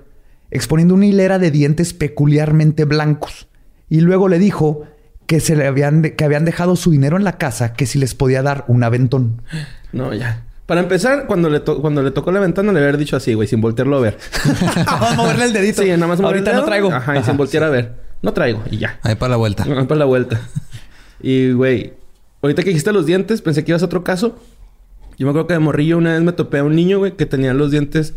exponiendo 0.51 0.95
una 0.95 1.07
hilera 1.07 1.39
de 1.39 1.51
dientes 1.51 1.93
peculiarmente 1.93 2.85
blancos, 2.85 3.49
y 3.89 4.01
luego 4.01 4.29
le 4.29 4.39
dijo 4.39 4.83
que, 5.27 5.41
se 5.41 5.57
le 5.57 5.67
habían 5.67 6.03
de- 6.03 6.15
que 6.15 6.25
habían 6.25 6.45
dejado 6.45 6.77
su 6.77 6.91
dinero 6.91 7.17
en 7.17 7.25
la 7.25 7.39
casa, 7.39 7.73
que 7.75 7.87
si 7.87 7.99
les 7.99 8.15
podía 8.15 8.43
dar 8.43 8.65
un 8.69 8.83
aventón. 8.85 9.43
No, 9.93 10.13
ya. 10.13 10.43
Para 10.67 10.81
empezar, 10.81 11.27
cuando 11.29 11.49
le, 11.49 11.61
to- 11.61 11.81
cuando 11.81 12.03
le 12.03 12.11
tocó 12.11 12.33
la 12.33 12.41
ventana, 12.41 12.73
le 12.73 12.81
había 12.81 12.97
dicho 12.99 13.17
así, 13.17 13.35
güey, 13.35 13.47
sin 13.47 13.61
voltearlo 13.61 13.97
a 13.99 14.01
ver. 14.01 14.19
Vamos 14.87 15.09
a 15.13 15.15
moverle 15.15 15.45
el 15.45 15.53
dedito. 15.53 15.83
Sí, 15.83 15.89
nada 15.91 16.07
más 16.09 16.19
Ahorita 16.21 16.51
el 16.51 16.57
no 16.57 16.63
dedo. 16.63 16.67
traigo. 16.67 16.91
Ajá, 16.93 17.17
y 17.19 17.23
sin 17.23 17.37
voltear 17.37 17.63
a 17.65 17.69
ver. 17.69 17.95
No 18.23 18.33
traigo, 18.33 18.63
y 18.71 18.79
ya. 18.79 18.99
Ahí 19.03 19.15
para 19.15 19.31
la 19.31 19.37
vuelta. 19.37 19.65
Vamos 19.69 19.87
para 19.87 19.99
la 20.01 20.05
vuelta. 20.07 20.41
Y, 21.21 21.53
güey, 21.53 21.93
ahorita 22.43 22.63
que 22.63 22.71
dijiste 22.71 22.93
los 22.93 23.07
dientes, 23.07 23.41
pensé 23.43 23.65
que 23.65 23.71
ibas 23.73 23.83
a 23.83 23.87
otro 23.87 24.03
caso. 24.03 24.37
Yo 25.19 25.27
me 25.27 25.31
acuerdo 25.31 25.47
que 25.49 25.55
de 25.55 25.61
morrillo 25.61 25.99
una 25.99 26.13
vez 26.15 26.23
me 26.23 26.33
topé 26.33 26.59
a 26.59 26.65
un 26.65 26.75
niño, 26.75 26.99
güey, 26.99 27.17
que 27.17 27.27
tenía 27.27 27.55
los 27.55 27.71
dientes 27.71 28.15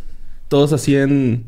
todos 0.47 0.73
así 0.73 0.95
en... 0.95 1.43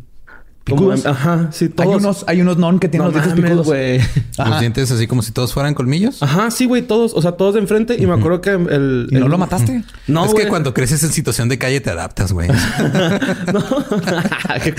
como 0.69 0.91
ajá, 0.91 1.49
sí, 1.51 1.69
todos. 1.69 1.89
Hay 1.89 1.95
unos, 1.95 2.23
hay 2.27 2.41
unos 2.41 2.57
non 2.57 2.77
que 2.79 2.87
tienen 2.89 3.07
No 3.07 3.11
los 3.11 3.23
dientes 3.23 3.33
mames, 3.35 3.49
picudos. 3.51 3.65
güey. 3.65 3.99
Los 4.37 4.59
dientes 4.59 4.91
así 4.91 5.07
como 5.07 5.21
si 5.23 5.31
todos 5.31 5.51
fueran 5.53 5.73
colmillos. 5.73 6.21
Ajá, 6.21 6.51
sí, 6.51 6.65
güey, 6.65 6.83
todos. 6.83 7.13
O 7.15 7.21
sea, 7.23 7.31
todos 7.31 7.55
de 7.55 7.61
enfrente. 7.61 7.95
Y 7.97 8.05
me 8.05 8.13
acuerdo 8.13 8.41
que 8.41 8.51
el... 8.51 9.07
¿Y 9.09 9.15
no 9.15 9.25
el- 9.25 9.31
lo 9.31 9.37
mataste? 9.39 9.83
No, 10.07 10.25
es 10.25 10.31
güey. 10.31 10.43
que 10.45 10.49
cuando 10.49 10.73
creces 10.73 11.01
en 11.03 11.11
situación 11.11 11.49
de 11.49 11.57
calle 11.57 11.81
te 11.81 11.89
adaptas, 11.89 12.31
güey. 12.33 12.47
No. 13.53 13.63
Qué. 14.63 14.75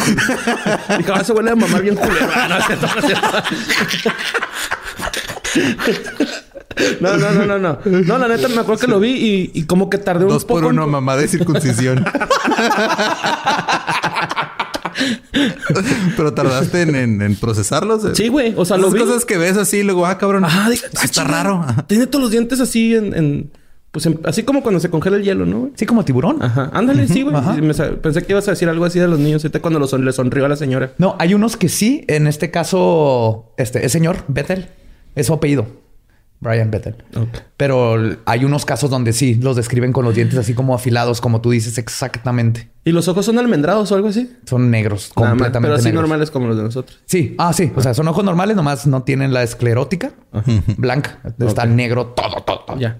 Dijo, 0.99 1.13
ahora 1.13 1.25
se 1.25 1.33
huele 1.33 1.51
a 1.51 1.57
mamar 1.57 1.83
bien 1.83 1.97
culero. 1.97 2.27
No, 2.49 2.57
es 2.59 2.67
cierto, 2.67 2.87
no, 2.87 3.01
es 3.01 3.07
cierto. 3.07 3.39
no, 7.01 7.17
no, 7.17 7.31
no, 7.33 7.47
no, 7.47 7.59
no. 7.59 7.79
No, 7.85 8.19
la 8.19 8.29
neta, 8.29 8.49
me 8.49 8.61
acuerdo 8.61 8.81
que 8.81 8.87
lo 8.87 9.01
vi 9.01 9.11
y, 9.13 9.51
y 9.55 9.65
como 9.65 9.91
que 9.91 9.99
tardé 9.99 10.25
un 10.25 10.31
Dos 10.31 10.45
poco. 10.45 10.61
por 10.61 10.71
en- 10.73 10.79
uno, 10.79 10.87
mamá 10.87 11.17
de 11.17 11.27
circuncisión. 11.29 12.05
Pero 16.17 16.35
tardaste 16.35 16.83
en, 16.83 16.95
en- 16.95 17.23
en 17.23 17.37
procesarlos. 17.37 18.03
Sí, 18.15 18.29
güey. 18.29 18.55
O 18.57 18.65
sea, 18.65 18.77
lo 18.77 18.85
Las 18.85 18.93
vi. 18.95 19.01
cosas 19.01 19.25
que 19.25 19.37
ves 19.39 19.57
así, 19.57 19.79
y 19.79 19.83
luego, 19.83 20.07
ah, 20.07 20.19
cabrón. 20.19 20.45
Ah, 20.47 20.69
está 20.73 21.09
chinga. 21.09 21.27
raro. 21.29 21.65
Tiene 21.87 22.07
todos 22.07 22.23
los 22.23 22.31
dientes 22.31 22.61
así 22.61 22.95
en... 22.95 23.15
en- 23.15 23.51
pues 23.91 24.07
en- 24.07 24.21
así 24.25 24.45
como 24.45 24.63
cuando 24.63 24.79
se 24.79 24.89
congela 24.89 25.17
el 25.17 25.25
hielo, 25.25 25.47
¿no, 25.47 25.59
güey? 25.61 25.73
Sí, 25.75 25.85
como 25.85 26.05
tiburón. 26.05 26.41
Ajá. 26.43 26.71
Ándale, 26.73 27.09
sí, 27.09 27.23
güey. 27.23 27.35
Sí, 27.57 27.83
Pensé 28.01 28.23
que 28.25 28.33
ibas 28.33 28.47
a 28.47 28.53
decir 28.53 28.69
algo 28.69 28.85
así 28.85 29.01
de 29.01 29.09
los 29.09 29.19
niños. 29.19 29.43
Ahorita 29.45 29.61
cuando 29.61 29.81
lo 29.81 29.89
son- 29.89 30.05
le 30.05 30.13
sonrió 30.13 30.45
a 30.45 30.49
la 30.49 30.55
señora. 30.57 30.93
No, 30.99 31.17
hay 31.19 31.35
unos 31.35 31.57
que 31.57 31.69
sí. 31.69 32.05
En 32.07 32.29
este 32.29 32.53
caso, 32.53 33.53
este 33.57 33.85
es 33.85 33.91
señor 33.91 34.19
Bethel. 34.29 34.69
Es 35.17 35.27
su 35.27 35.33
apellido. 35.35 35.67
Brian 36.41 36.71
Bethel. 36.71 36.97
Ok. 37.15 37.29
Pero 37.57 38.17
hay 38.25 38.45
unos 38.45 38.65
casos 38.65 38.89
donde 38.89 39.13
sí 39.13 39.35
los 39.35 39.57
describen 39.57 39.93
con 39.93 40.05
los 40.05 40.15
dientes 40.15 40.39
así 40.39 40.55
como 40.55 40.75
afilados, 40.75 41.21
como 41.21 41.41
tú 41.41 41.51
dices 41.51 41.77
exactamente. 41.77 42.71
¿Y 42.85 42.93
los 42.93 43.09
ojos 43.09 43.27
son 43.27 43.39
almendrados 43.39 43.93
o 43.93 43.95
algo 43.95 44.09
así? 44.09 44.35
Son 44.47 44.71
negros, 44.71 45.13
Nada 45.17 45.29
más, 45.29 45.31
completamente 45.33 45.67
Pero 45.67 45.75
así 45.75 45.85
negros. 45.85 46.03
normales 46.03 46.31
como 46.31 46.49
los 46.49 46.57
de 46.57 46.63
nosotros. 46.63 46.99
Sí, 47.05 47.35
ah, 47.39 47.53
sí. 47.53 47.71
O 47.77 47.83
sea, 47.83 47.93
son 47.93 48.09
ojos 48.09 48.25
normales, 48.25 48.57
nomás 48.57 48.87
no 48.87 49.03
tienen 49.03 49.35
la 49.35 49.43
esclerótica 49.43 50.13
blanca. 50.79 51.21
Está 51.39 51.67
negro 51.67 52.07
todo, 52.07 52.43
todo. 52.43 52.61
todo. 52.61 52.79
Ya. 52.79 52.99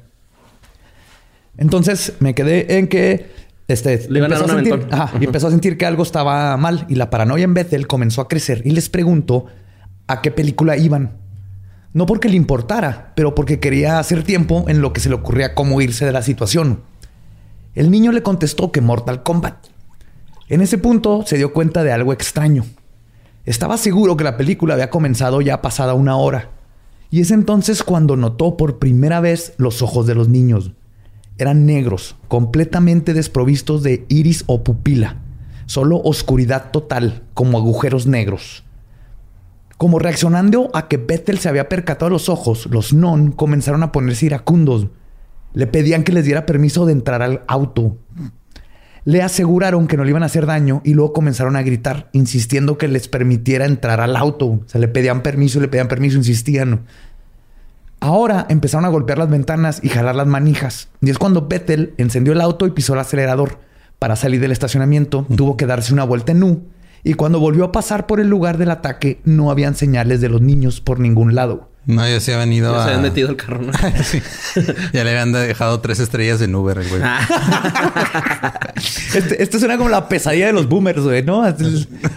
Entonces 1.57 2.15
me 2.21 2.35
quedé 2.35 2.79
en 2.79 2.89
que 2.89 3.31
este, 3.69 4.07
Le 4.11 4.19
iban 4.19 4.33
a 4.33 4.37
sentir, 4.37 4.87
ajá, 4.91 5.13
y 5.21 5.25
empezó 5.25 5.47
a 5.47 5.51
sentir 5.51 5.79
que 5.79 5.87
algo 5.87 6.03
estaba 6.03 6.57
mal 6.57 6.87
y 6.89 6.97
la 6.97 7.09
paranoia 7.09 7.45
en 7.45 7.55
Bethel 7.55 7.87
comenzó 7.87 8.21
a 8.21 8.29
crecer 8.29 8.63
y 8.65 8.71
les 8.71 8.89
preguntó 8.89 9.47
a 10.09 10.23
qué 10.23 10.31
película 10.31 10.77
iban. 10.77 11.20
No 11.93 12.07
porque 12.07 12.29
le 12.29 12.37
importara, 12.37 13.13
pero 13.17 13.35
porque 13.35 13.59
quería 13.59 13.99
hacer 13.99 14.23
tiempo 14.23 14.65
en 14.69 14.81
lo 14.81 14.93
que 14.93 15.01
se 15.01 15.09
le 15.09 15.17
ocurría 15.17 15.55
cómo 15.55 15.81
irse 15.81 16.07
de 16.07 16.13
la 16.13 16.23
situación. 16.23 16.83
El 17.75 17.91
niño 17.91 18.13
le 18.13 18.23
contestó 18.23 18.71
que 18.71 18.81
Mortal 18.81 19.23
Kombat. 19.23 19.67
En 20.49 20.61
ese 20.61 20.79
punto 20.79 21.25
se 21.27 21.37
dio 21.37 21.53
cuenta 21.53 21.83
de 21.83 21.93
algo 21.93 22.13
extraño. 22.13 22.65
Estaba 23.45 23.77
seguro 23.77 24.17
que 24.17 24.25
la 24.25 24.37
película 24.37 24.75
había 24.75 24.91
comenzado 24.91 25.41
ya 25.41 25.63
pasada 25.63 25.95
una 25.95 26.17
hora. 26.17 26.51
Y 27.11 27.21
es 27.21 27.33
entonces 27.33 27.83
cuando 27.83 28.17
notó 28.17 28.57
por 28.57 28.79
primera 28.79 29.21
vez 29.21 29.55
los 29.57 29.83
ojos 29.83 30.07
de 30.07 30.15
los 30.15 30.29
niños. 30.29 30.73
Eran 31.39 31.67
negros, 31.67 32.17
completamente 32.29 33.15
desprovistos 33.15 33.83
de 33.83 34.05
iris 34.09 34.45
o 34.47 34.63
pupila. 34.63 35.17
Solo 35.67 36.01
oscuridad 36.05 36.71
total, 36.71 37.23
como 37.35 37.59
agujeros 37.59 38.07
negros. 38.07 38.63
Como 39.81 39.99
reaccionando 39.99 40.69
a 40.75 40.89
que 40.89 40.99
Bethel 40.99 41.39
se 41.39 41.49
había 41.49 41.71
percatado 41.71 42.11
de 42.11 42.13
los 42.13 42.29
ojos, 42.29 42.69
los 42.71 42.93
non 42.93 43.33
comenzaron 43.33 43.81
a 43.83 43.93
ponerse 43.97 44.27
iracundos. 44.27 44.89
Le 45.55 45.67
pedían 45.67 46.05
que 46.05 46.13
les 46.13 46.27
diera 46.27 46.45
permiso 46.45 46.85
de 46.85 46.93
entrar 46.93 47.23
al 47.23 47.41
auto. 47.49 47.97
Le 49.07 49.23
aseguraron 49.23 49.87
que 49.87 49.97
no 49.97 50.05
le 50.05 50.11
iban 50.11 50.23
a 50.23 50.27
hacer 50.27 50.45
daño 50.45 50.83
y 50.85 50.93
luego 50.93 51.15
comenzaron 51.15 51.57
a 51.57 51.63
gritar, 51.63 52.11
insistiendo 52.13 52.77
que 52.77 52.89
les 52.89 53.09
permitiera 53.09 53.65
entrar 53.65 54.03
al 54.03 54.17
auto. 54.17 54.49
O 54.49 54.63
sea, 54.67 54.83
le 54.83 54.89
pedían 54.89 55.23
permiso, 55.23 55.61
le 55.61 55.69
pedían 55.69 55.89
permiso, 55.89 56.19
insistían. 56.19 56.85
Ahora 58.01 58.45
empezaron 58.51 58.85
a 58.85 58.91
golpear 58.91 59.17
las 59.17 59.31
ventanas 59.31 59.81
y 59.83 59.89
jalar 59.89 60.15
las 60.15 60.27
manijas. 60.27 60.91
Y 61.01 61.09
es 61.09 61.17
cuando 61.17 61.49
Bethel 61.49 61.95
encendió 61.97 62.35
el 62.35 62.43
auto 62.43 62.67
y 62.67 62.73
pisó 62.73 62.93
el 62.93 63.01
acelerador. 63.01 63.61
Para 63.99 64.17
salir 64.17 64.43
del 64.43 64.53
estacionamiento, 64.53 65.25
tuvo 65.35 65.57
que 65.57 65.65
darse 65.65 65.95
una 65.95 66.05
vuelta 66.05 66.33
en 66.33 66.43
U. 66.43 66.65
Y 67.03 67.15
cuando 67.15 67.41
volvió 67.41 67.65
a 67.65 67.73
pasar 67.73 68.07
por 68.07 68.21
el 68.21 68.29
lugar 68.29 68.59
del 68.59 68.71
ataque, 68.71 69.21
no 69.25 69.51
habían 69.51 69.75
señales 69.75 70.21
de 70.21 70.29
los 70.29 70.41
niños 70.43 70.81
por 70.81 71.01
ningún 71.01 71.35
lado. 71.35 71.71
No, 71.87 72.07
ya 72.07 72.21
se 72.21 72.35
habían 72.35 72.53
ido 72.53 72.73
Ya 72.73 72.81
a... 72.81 72.83
se 72.85 72.89
habían 72.91 73.03
metido 73.03 73.31
el 73.31 73.37
carro, 73.37 73.63
¿no? 73.63 73.73
Sí. 74.05 74.21
Ya 74.93 75.03
le 75.03 75.11
habían 75.11 75.33
dejado 75.33 75.81
tres 75.81 75.99
estrellas 75.99 76.41
en 76.43 76.55
Uber, 76.55 76.79
el 76.79 76.89
güey. 76.89 77.03
Este, 79.15 79.43
esto 79.43 79.59
suena 79.59 79.77
como 79.77 79.91
la 79.91 80.09
pesadilla 80.09 80.47
de 80.47 80.53
los 80.53 80.69
boomers, 80.69 81.03
güey, 81.03 81.25
¿no? 81.25 81.43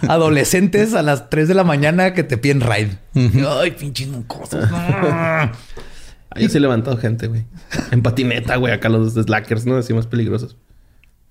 Adolescentes 0.08 0.94
a 0.94 1.02
las 1.02 1.28
3 1.28 1.48
de 1.48 1.54
la 1.54 1.64
mañana 1.64 2.14
que 2.14 2.22
te 2.22 2.38
piden 2.38 2.60
ride. 2.60 2.98
Ay, 3.14 3.72
pinches 3.72 4.08
cosas. 4.28 4.70
Ahí 6.30 6.48
sí 6.48 6.56
he 6.56 6.60
levantado 6.60 6.96
gente, 6.96 7.26
güey. 7.26 7.44
En 7.90 8.02
patineta, 8.02 8.56
güey. 8.56 8.72
Acá 8.72 8.88
los 8.88 9.14
slackers, 9.14 9.66
¿no? 9.66 9.76
Así 9.76 9.92
más 9.92 10.06
peligrosos. 10.06 10.56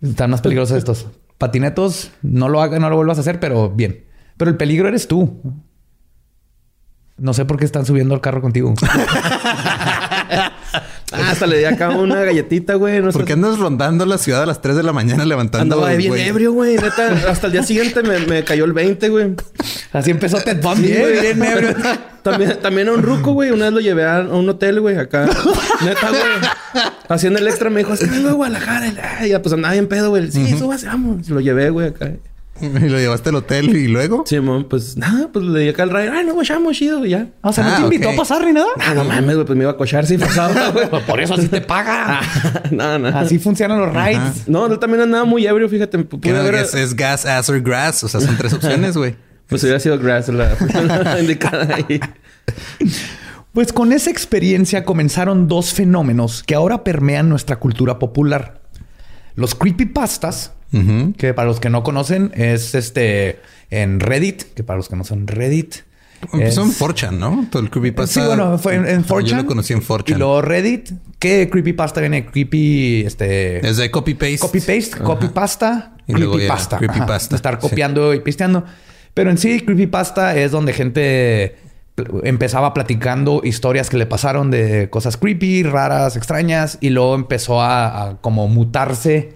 Están 0.01 0.31
más 0.31 0.41
peligrosos 0.41 0.77
estos. 0.77 1.07
Patinetos, 1.44 2.12
no 2.22 2.48
lo 2.48 2.62
hagas, 2.62 2.80
no 2.80 2.90
lo 2.90 2.96
vuelvas 2.96 3.18
a 3.18 3.20
hacer, 3.20 3.42
pero 3.42 3.70
bien. 3.70 4.06
Pero 4.38 4.50
el 4.50 4.56
peligro 4.56 4.88
eres 4.88 5.10
tú. 5.10 5.42
No 7.18 7.34
sé 7.34 7.44
por 7.44 7.58
qué 7.58 7.66
están 7.66 7.86
subiendo 7.86 8.16
al 8.16 8.22
carro 8.22 8.40
contigo. 8.42 8.74
Ah, 11.13 11.32
hasta 11.32 11.48
le 11.48 11.60
di 11.60 11.65
acá 11.65 11.89
una 11.89 12.24
galletita, 12.24 12.75
güey. 12.75 13.01
No 13.01 13.12
sé. 13.12 13.17
¿Por 13.17 13.27
qué 13.27 13.34
andas 13.34 13.60
rondando 13.60 14.05
la 14.05 14.17
ciudad 14.17 14.43
a 14.43 14.46
las 14.46 14.62
3 14.62 14.75
de 14.75 14.84
la 14.84 14.93
mañana 14.93 15.25
levantando? 15.25 15.75
Andaba 15.75 15.93
bien 15.96 16.10
güey? 16.12 16.27
ebrio, 16.27 16.51
güey. 16.53 16.75
Neta, 16.75 17.29
hasta 17.29 17.48
el 17.48 17.53
día 17.53 17.63
siguiente 17.63 18.01
me, 18.03 18.20
me 18.20 18.43
cayó 18.43 18.65
el 18.65 18.74
20, 18.74 19.10
güey. 19.10 19.36
Así 19.91 20.12
empezó 20.12 20.38
Ted 20.41 20.62
Bundy, 20.62 20.88
Sí, 20.88 20.96
güey. 20.98 21.22
bien 21.22 21.43
ebrio. 21.43 21.75
También, 22.24 22.58
también 22.62 22.88
a 22.88 22.93
un 22.93 23.03
ruco, 23.03 23.34
güey. 23.34 23.51
Una 23.51 23.65
vez 23.65 23.74
lo 23.74 23.79
llevé 23.82 24.05
a, 24.05 24.22
un 24.22 24.48
hotel, 24.50 24.79
güey, 24.79 24.98
acá. 24.98 25.25
Neta, 25.84 26.10
güey. 26.10 26.84
Haciendo 27.10 27.39
el 27.39 27.48
extra 27.48 27.70
me 27.70 27.79
dijo, 27.79 27.93
es 27.93 28.00
que 28.00 28.05
vengo 28.08 28.29
de 28.29 28.34
Guadalajara. 28.34 28.88
Y, 28.88 28.98
ay, 29.20 29.29
ya, 29.29 29.41
pues 29.41 29.53
andaba 29.53 29.74
bien 29.74 29.88
pedo, 29.88 30.10
güey. 30.10 30.32
Sí, 30.32 30.58
súbase, 30.58 30.88
vamos. 30.88 31.29
Lo 31.29 31.41
llevé, 31.41 31.70
güey, 31.70 31.88
acá. 31.88 32.12
Y 32.62 32.69
lo 32.69 32.98
llevaste 33.00 33.29
al 33.29 33.36
hotel 33.36 33.75
y 33.75 33.88
luego. 33.88 34.24
Sí, 34.27 34.38
pues 34.69 34.95
nada, 34.95 35.27
pues 35.33 35.43
le 35.43 35.60
di 35.62 35.69
acá 35.69 35.83
al 35.83 35.89
rayo. 35.89 36.12
Ay, 36.13 36.25
no, 36.25 36.33
guachamos, 36.33 36.77
chido, 36.77 37.05
y 37.05 37.10
ya. 37.10 37.27
O 37.41 37.51
sea, 37.51 37.63
¿no 37.63 37.72
Ah, 37.72 37.75
te 37.77 37.81
invitó 37.83 38.10
a 38.12 38.15
pasar 38.15 38.45
ni 38.45 38.53
nada? 38.53 38.67
Ah, 38.79 38.93
no 38.93 39.03
mames, 39.03 39.36
güey, 39.36 39.45
pues 39.45 39.57
me 39.57 39.63
iba 39.63 39.72
a 39.72 39.77
cochar 39.77 40.05
si 40.05 40.17
pasaba, 40.17 40.69
güey. 40.74 40.88
Por 41.05 41.19
eso 41.19 41.33
así 41.33 41.48
te 41.48 41.62
paga. 41.62 42.22
no, 42.72 43.00
no. 43.00 43.07
Así 43.10 43.39
funcionan 43.39 43.79
los 43.79 43.93
rides. 43.93 44.48
No, 44.48 44.67
él 44.67 44.77
también 44.79 45.01
andaba 45.01 45.25
muy 45.25 45.45
ebrio, 45.48 45.67
fíjate. 45.67 45.98
Pude 46.00 46.38
haber- 46.38 46.55
es, 46.55 46.74
es 46.75 46.95
gas, 46.95 47.25
ass 47.25 47.50
or 47.50 47.60
grass. 47.62 48.03
O 48.03 48.07
sea, 48.07 48.22
son 48.22 48.38
tres 48.38 48.53
opciones, 48.53 48.95
güey. 48.95 49.15
Pues 49.48 49.62
hubiera 49.63 49.79
sido 49.79 50.00
Grass 50.00 50.29
la, 50.29 50.55
la 51.03 51.19
indicada 51.19 51.75
ahí. 51.75 52.00
Pues 53.51 53.72
con 53.72 53.91
esa 53.91 54.10
experiencia 54.10 54.83
comenzaron 54.83 55.48
dos 55.48 55.74
fenómenos 55.74 56.43
que 56.43 56.55
ahora 56.55 56.83
permean 56.83 57.29
nuestra 57.29 57.57
cultura 57.57 58.00
popular. 58.00 58.62
Los 59.36 59.53
creepypastas, 59.53 60.53
Que 61.18 61.34
para 61.34 61.48
los 61.48 61.60
que 61.60 61.70
no 61.70 61.84
conocen 61.84 62.32
es 62.36 62.74
este 62.75 63.39
en 63.70 64.00
Reddit, 64.00 64.44
que 64.56 64.63
para 64.63 64.77
los 64.77 64.89
que 64.89 64.96
no 64.96 65.03
son 65.03 65.27
Reddit. 65.27 65.75
Empezó 66.32 66.63
es- 66.63 66.68
en 66.82 66.88
4chan, 66.88 67.12
¿no? 67.18 67.46
Todo 67.51 67.62
el 67.62 67.70
creepypasta. 67.70 68.22
Sí, 68.22 68.25
bueno, 68.25 68.58
fue 68.58 68.75
en, 68.75 68.88
en 68.88 69.06
4chan. 69.06 69.24
Yo 69.25 69.36
lo 69.36 69.46
conocí 69.46 69.74
en 69.74 69.82
4chan. 69.82 70.15
Y 70.15 70.15
luego 70.15 70.42
Reddit. 70.42 70.89
¿Qué 71.20 71.50
creepypasta 71.51 72.00
viene? 72.01 72.25
Creepy, 72.25 73.03
este... 73.06 73.65
Es 73.68 73.77
de 73.77 73.92
copy-paste. 73.92 74.39
Copy-paste, 74.39 74.98
copypasta, 75.03 75.94
Y 76.08 76.13
luego 76.13 76.34
ya, 76.34 76.38
creepypasta. 76.39 76.77
Creepypasta. 76.77 77.36
estar 77.36 77.56
Sí. 77.62 77.70
copiando 77.70 78.13
y 78.13 78.20
pisteando. 78.22 78.63
Pero 79.13 79.30
en 79.30 79.38
sí, 79.38 79.62
creepypasta 79.62 80.36
es 80.38 80.51
donde 80.51 80.74
gente 80.74 81.56
empezaba 82.24 82.74
platicando 82.74 83.42
historias 83.44 83.89
que 83.89 83.98
le 83.98 84.06
pasaron 84.06 84.50
de 84.50 84.89
cosas 84.89 85.15
creepy, 85.18 85.63
raras, 85.63 86.15
extrañas. 86.18 86.77
Y 86.82 86.89
luego 86.89 87.15
empezó 87.15 87.62
a, 87.62 88.10
a 88.10 88.18
como 88.22 88.48
mutarse 88.48 89.34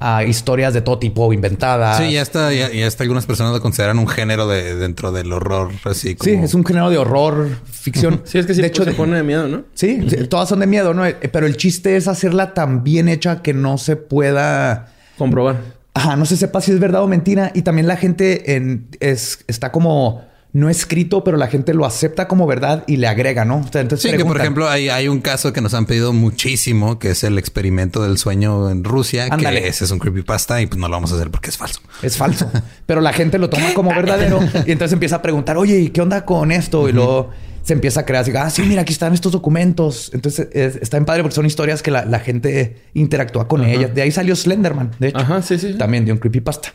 a 0.00 0.22
historias 0.24 0.72
de 0.74 0.80
todo 0.80 0.98
tipo 0.98 1.32
inventadas. 1.32 1.98
Sí, 1.98 2.12
ya 2.12 2.22
está, 2.22 2.52
ya, 2.52 2.70
ya 2.70 2.86
está. 2.86 3.02
Algunas 3.02 3.26
personas 3.26 3.52
lo 3.52 3.60
consideran 3.60 3.98
un 3.98 4.06
género 4.06 4.46
de 4.46 4.76
dentro 4.76 5.10
del 5.12 5.32
horror, 5.32 5.70
así 5.84 6.14
como. 6.14 6.30
Sí, 6.30 6.36
es 6.40 6.54
un 6.54 6.64
género 6.64 6.88
de 6.90 6.98
horror, 6.98 7.48
ficción. 7.70 8.22
Sí, 8.24 8.38
es 8.38 8.46
que 8.46 8.54
sí, 8.54 8.60
de 8.60 8.68
hecho, 8.68 8.84
se 8.84 8.92
pone 8.92 9.16
de 9.16 9.22
miedo, 9.24 9.48
¿no? 9.48 9.64
Sí, 9.74 9.98
todas 10.30 10.48
son 10.48 10.60
de 10.60 10.66
miedo, 10.66 10.94
¿no? 10.94 11.02
Pero 11.32 11.46
el 11.46 11.56
chiste 11.56 11.96
es 11.96 12.06
hacerla 12.08 12.54
tan 12.54 12.84
bien 12.84 13.08
hecha 13.08 13.42
que 13.42 13.52
no 13.54 13.76
se 13.78 13.96
pueda. 13.96 14.88
Comprobar. 15.16 15.56
Ajá, 15.94 16.14
no 16.14 16.26
se 16.26 16.36
sepa 16.36 16.60
si 16.60 16.70
es 16.70 16.78
verdad 16.78 17.02
o 17.02 17.08
mentira. 17.08 17.50
Y 17.54 17.62
también 17.62 17.88
la 17.88 17.96
gente 17.96 18.54
en- 18.54 18.86
es, 19.00 19.44
está 19.48 19.72
como 19.72 20.22
no 20.52 20.70
escrito, 20.70 21.22
pero 21.24 21.36
la 21.36 21.46
gente 21.48 21.74
lo 21.74 21.84
acepta 21.84 22.26
como 22.26 22.46
verdad 22.46 22.82
y 22.86 22.96
le 22.96 23.06
agrega, 23.06 23.44
¿no? 23.44 23.58
O 23.58 23.68
sea, 23.70 23.82
entonces 23.82 24.10
Sí, 24.10 24.16
que 24.16 24.24
por 24.24 24.40
ejemplo 24.40 24.68
hay, 24.68 24.88
hay 24.88 25.06
un 25.06 25.20
caso 25.20 25.52
que 25.52 25.60
nos 25.60 25.74
han 25.74 25.84
pedido 25.84 26.12
muchísimo, 26.14 26.98
que 26.98 27.10
es 27.10 27.22
el 27.22 27.36
experimento 27.38 28.02
del 28.02 28.16
sueño 28.16 28.70
en 28.70 28.82
Rusia, 28.82 29.28
Ándale. 29.30 29.60
que 29.62 29.68
ese 29.68 29.84
es 29.84 29.90
un 29.90 29.98
creepypasta 29.98 30.60
y 30.62 30.66
pues 30.66 30.78
no 30.80 30.88
lo 30.88 30.94
vamos 30.94 31.12
a 31.12 31.16
hacer 31.16 31.30
porque 31.30 31.50
es 31.50 31.56
falso. 31.58 31.80
Es 32.02 32.16
falso. 32.16 32.50
Pero 32.86 33.00
la 33.02 33.12
gente 33.12 33.38
lo 33.38 33.50
toma 33.50 33.74
como 33.74 33.90
verdadero 33.90 34.40
y 34.66 34.72
entonces 34.72 34.94
empieza 34.94 35.16
a 35.16 35.22
preguntar, 35.22 35.58
oye, 35.58 35.78
¿y 35.80 35.90
qué 35.90 36.00
onda 36.00 36.24
con 36.24 36.50
esto? 36.50 36.88
Y 36.88 36.92
luego 36.92 37.30
se 37.62 37.74
empieza 37.74 38.00
a 38.00 38.06
crear 38.06 38.22
así, 38.22 38.32
ah, 38.34 38.48
sí, 38.48 38.62
mira, 38.62 38.80
aquí 38.80 38.94
están 38.94 39.12
estos 39.12 39.32
documentos. 39.32 40.10
Entonces 40.14 40.48
es- 40.52 40.76
está 40.76 40.96
en 40.96 41.04
padre 41.04 41.22
porque 41.22 41.34
son 41.34 41.44
historias 41.44 41.82
que 41.82 41.90
la, 41.90 42.06
la 42.06 42.20
gente 42.20 42.78
interactúa 42.94 43.46
con 43.48 43.62
ellas. 43.66 43.94
De 43.94 44.00
ahí 44.00 44.10
salió 44.10 44.34
Slenderman, 44.34 44.92
de 44.98 45.08
hecho. 45.08 45.18
Ajá, 45.18 45.42
sí, 45.42 45.58
sí. 45.58 45.74
También 45.76 46.06
de 46.06 46.12
un 46.12 46.18
creepypasta. 46.18 46.72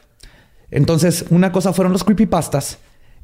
Entonces, 0.69 1.25
una 1.31 1.51
cosa 1.51 1.73
fueron 1.73 1.91
los 1.93 2.03
creepypastas 2.03 2.77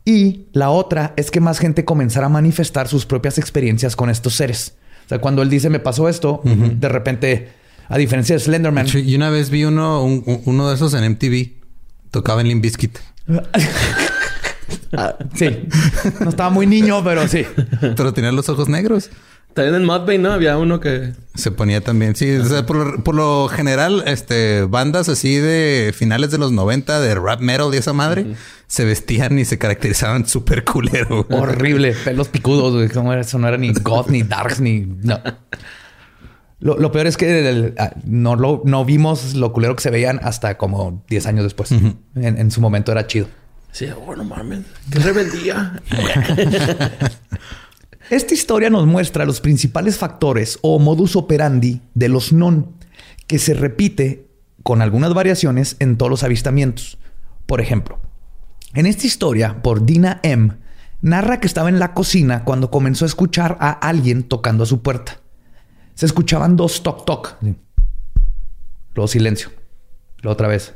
y 0.10 0.46
la 0.54 0.70
otra 0.70 1.14
es 1.18 1.30
que 1.32 1.40
más 1.40 1.60
gente 1.60 1.86
comenzara 1.86 2.26
a 2.26 2.30
manifestar 2.30 2.88
sus 2.88 3.06
propias 3.06 3.38
experiencias 3.38 3.96
con 3.96 4.10
estos 4.10 4.34
seres. 4.36 4.74
O 5.06 5.10
sea, 5.10 5.20
cuando 5.20 5.42
él 5.42 5.50
dice, 5.50 5.70
me 5.70 5.80
pasó 5.80 6.10
esto, 6.10 6.42
de 6.44 6.90
repente, 6.90 7.50
a 7.88 7.98
diferencia 7.98 8.36
de 8.36 8.40
Slenderman, 8.40 8.88
Y 8.94 9.16
una 9.16 9.30
vez 9.30 9.50
vi 9.50 9.66
uno, 9.66 10.04
un- 10.04 10.24
un- 10.26 10.42
uno 10.46 10.70
de 10.70 10.76
esos 10.76 10.94
en 10.94 11.04
MTV, 11.04 11.54
tocaba 12.12 12.42
en 12.42 12.48
Limp 12.48 12.64
Bizkit. 12.64 12.98
Ah, 14.92 15.16
sí, 15.36 15.68
no 16.20 16.30
estaba 16.30 16.50
muy 16.50 16.66
niño, 16.66 17.04
pero 17.04 17.28
sí. 17.28 17.46
pero 17.96 18.12
tenía 18.14 18.32
los 18.32 18.50
ojos 18.50 18.70
negros. 18.70 19.10
También 19.54 19.76
en 19.76 19.86
Mudvayne, 19.86 20.24
¿no? 20.24 20.32
Había 20.32 20.58
uno 20.58 20.80
que... 20.80 21.14
Se 21.36 21.52
ponía 21.52 21.82
también, 21.82 22.16
sí. 22.16 22.32
O 22.36 22.46
sea, 22.46 22.66
por, 22.66 22.76
lo, 22.78 23.04
por 23.04 23.16
lo 23.16 23.48
general, 23.50 24.04
este, 24.06 24.64
bandas 24.64 25.10
así 25.10 25.36
de 25.38 25.92
finales 25.96 26.32
de 26.32 26.38
los 26.38 26.52
90 26.52 27.00
de 27.02 27.16
rap 27.16 27.42
metal 27.42 27.74
y 27.74 27.78
esa 27.78 27.92
madre, 27.94 28.36
se 28.68 28.86
vestían 28.86 29.38
y 29.40 29.46
se 29.46 29.58
caracterizaban 29.58 30.28
súper 30.28 30.64
culero. 30.64 31.26
güey. 31.28 31.42
Horrible, 31.42 31.94
pelos 32.06 32.28
picudos, 32.30 32.74
güey. 32.74 32.90
¿Cómo 32.90 33.12
era? 33.12 33.22
Eso 33.22 33.40
no 33.40 33.48
era 33.48 33.58
ni 33.58 33.74
goth, 33.74 34.10
ni 34.10 34.24
darks, 34.24 34.62
ni. 34.62 34.82
No. 34.82 35.20
Lo, 36.62 36.78
lo 36.78 36.92
peor 36.92 37.08
es 37.08 37.16
que 37.18 37.50
el- 37.50 37.74
ah, 37.78 37.92
no, 38.06 38.36
lo, 38.36 38.62
no 38.66 38.84
vimos 38.86 39.34
lo 39.34 39.52
culero 39.54 39.76
que 39.76 39.82
se 39.82 39.90
veían 39.92 40.20
hasta 40.24 40.58
como 40.58 41.04
10 41.10 41.26
años 41.26 41.44
después. 41.44 41.72
en, 41.72 41.98
en 42.16 42.52
su 42.52 42.62
momento 42.62 42.92
era 42.92 43.08
chido. 43.08 43.28
Sí, 43.72 43.88
oh, 44.06 44.16
no 44.16 44.24
mames. 44.24 44.62
Qué 44.92 45.00
rebeldía. 45.00 45.82
Esta 48.10 48.34
historia 48.34 48.72
nos 48.72 48.88
muestra 48.88 49.24
los 49.24 49.40
principales 49.40 50.00
factores 50.00 50.58
o 50.64 50.80
modus 50.80 51.16
operandi 51.16 51.82
de 51.94 52.10
los 52.10 52.34
non, 52.34 52.74
que 53.28 53.38
se 53.38 53.54
repite 53.54 54.28
con 54.64 54.82
algunas 54.82 55.14
variaciones 55.14 55.76
en 55.78 55.96
todos 55.96 56.10
los 56.10 56.24
avistamientos. 56.24 56.98
Por 57.46 57.62
ejemplo, 57.62 58.00
en 58.74 58.88
esta 58.88 59.06
historia, 59.06 59.62
por 59.62 59.86
Dina 59.86 60.20
M., 60.24 60.58
narra 61.02 61.40
que 61.40 61.46
estaba 61.46 61.70
en 61.70 61.78
la 61.78 61.94
cocina 61.94 62.44
cuando 62.46 62.72
comenzó 62.72 63.06
a 63.06 63.08
escuchar 63.08 63.58
a 63.60 63.70
alguien 63.70 64.24
tocando 64.24 64.64
a 64.64 64.68
su 64.68 64.82
puerta. 64.82 65.20
Se 65.94 66.08
escuchaban 66.08 66.56
dos 66.56 66.82
toc 66.82 67.06
toc. 67.06 67.36
Luego 68.96 69.08
silencio. 69.08 69.52
Luego 70.24 70.34
otra 70.34 70.48
vez. 70.48 70.74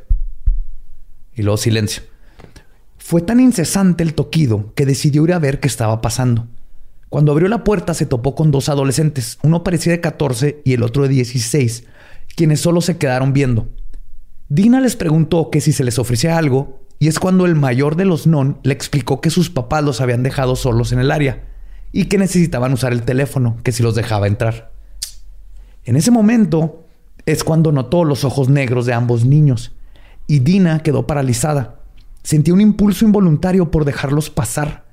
Y 1.34 1.42
luego 1.42 1.58
silencio. 1.58 2.04
Fue 3.00 3.22
tan 3.22 3.40
incesante 3.40 4.04
el 4.04 4.14
toquido 4.14 4.72
que 4.76 4.86
decidió 4.86 5.24
ir 5.24 5.34
a 5.34 5.40
ver 5.40 5.60
qué 5.60 5.68
estaba 5.68 6.00
pasando. 6.00 6.48
Cuando 7.14 7.32
abrió 7.32 7.48
la 7.48 7.64
puerta 7.64 7.94
se 7.94 8.08
topó 8.08 8.34
con 8.34 8.50
dos 8.50 8.70
adolescentes, 8.70 9.38
uno 9.44 9.64
parecía 9.64 9.92
de 9.94 10.02
14 10.02 10.64
y 10.66 10.74
el 10.74 10.82
otro 10.82 11.04
de 11.04 11.10
16, 11.10 11.84
quienes 12.36 12.60
solo 12.60 12.82
se 12.82 12.98
quedaron 12.98 13.34
viendo. 13.34 13.68
Dina 14.50 14.82
les 14.82 14.96
preguntó 14.96 15.52
que 15.52 15.62
si 15.62 15.74
se 15.74 15.84
les 15.84 16.00
ofrecía 16.00 16.40
algo 16.40 16.82
y 16.98 17.10
es 17.10 17.20
cuando 17.20 17.46
el 17.46 17.54
mayor 17.54 17.98
de 17.98 18.06
los 18.06 18.26
non 18.26 18.58
le 18.64 18.74
explicó 18.74 19.22
que 19.22 19.30
sus 19.30 19.52
papás 19.52 19.84
los 19.84 20.02
habían 20.02 20.24
dejado 20.24 20.56
solos 20.56 20.92
en 20.92 20.98
el 20.98 21.12
área 21.12 21.44
y 21.92 22.06
que 22.06 22.18
necesitaban 22.18 22.74
usar 22.74 22.94
el 22.94 23.04
teléfono, 23.04 23.58
que 23.62 23.74
si 23.74 23.84
los 23.84 23.94
dejaba 23.94 24.26
entrar. 24.26 24.72
En 25.86 25.98
ese 25.98 26.10
momento 26.10 26.88
es 27.28 27.44
cuando 27.44 27.72
notó 27.72 28.06
los 28.06 28.24
ojos 28.24 28.50
negros 28.50 28.88
de 28.88 28.94
ambos 28.94 29.24
niños 29.24 29.76
y 30.26 30.40
Dina 30.40 30.82
quedó 30.82 31.06
paralizada. 31.06 31.80
Sentía 32.24 32.56
un 32.56 32.62
impulso 32.62 33.06
involuntario 33.06 33.70
por 33.70 33.86
dejarlos 33.86 34.32
pasar. 34.32 34.84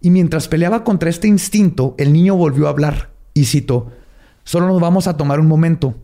Y 0.00 0.10
mientras 0.10 0.48
peleaba 0.48 0.84
contra 0.84 1.10
este 1.10 1.28
instinto, 1.28 1.94
el 1.98 2.12
niño 2.12 2.36
volvió 2.36 2.66
a 2.66 2.70
hablar 2.70 3.10
y 3.34 3.46
citó, 3.46 3.92
solo 4.44 4.66
nos 4.66 4.80
vamos 4.80 5.06
a 5.06 5.16
tomar 5.16 5.40
un 5.40 5.48
momento, 5.48 5.94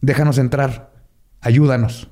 déjanos 0.00 0.38
entrar, 0.38 0.92
ayúdanos. 1.40 2.08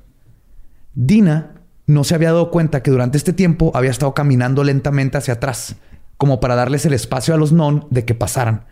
Dina 0.93 1.53
no 1.85 2.03
se 2.03 2.15
había 2.15 2.33
dado 2.33 2.51
cuenta 2.51 2.83
que 2.83 2.91
durante 2.91 3.17
este 3.17 3.31
tiempo 3.31 3.71
había 3.73 3.91
estado 3.91 4.13
caminando 4.13 4.63
lentamente 4.63 5.17
hacia 5.17 5.35
atrás, 5.35 5.77
como 6.17 6.39
para 6.39 6.55
darles 6.55 6.85
el 6.85 6.93
espacio 6.93 7.33
a 7.33 7.37
los 7.37 7.53
non 7.53 7.87
de 7.89 8.03
que 8.03 8.13
pasaran. 8.13 8.65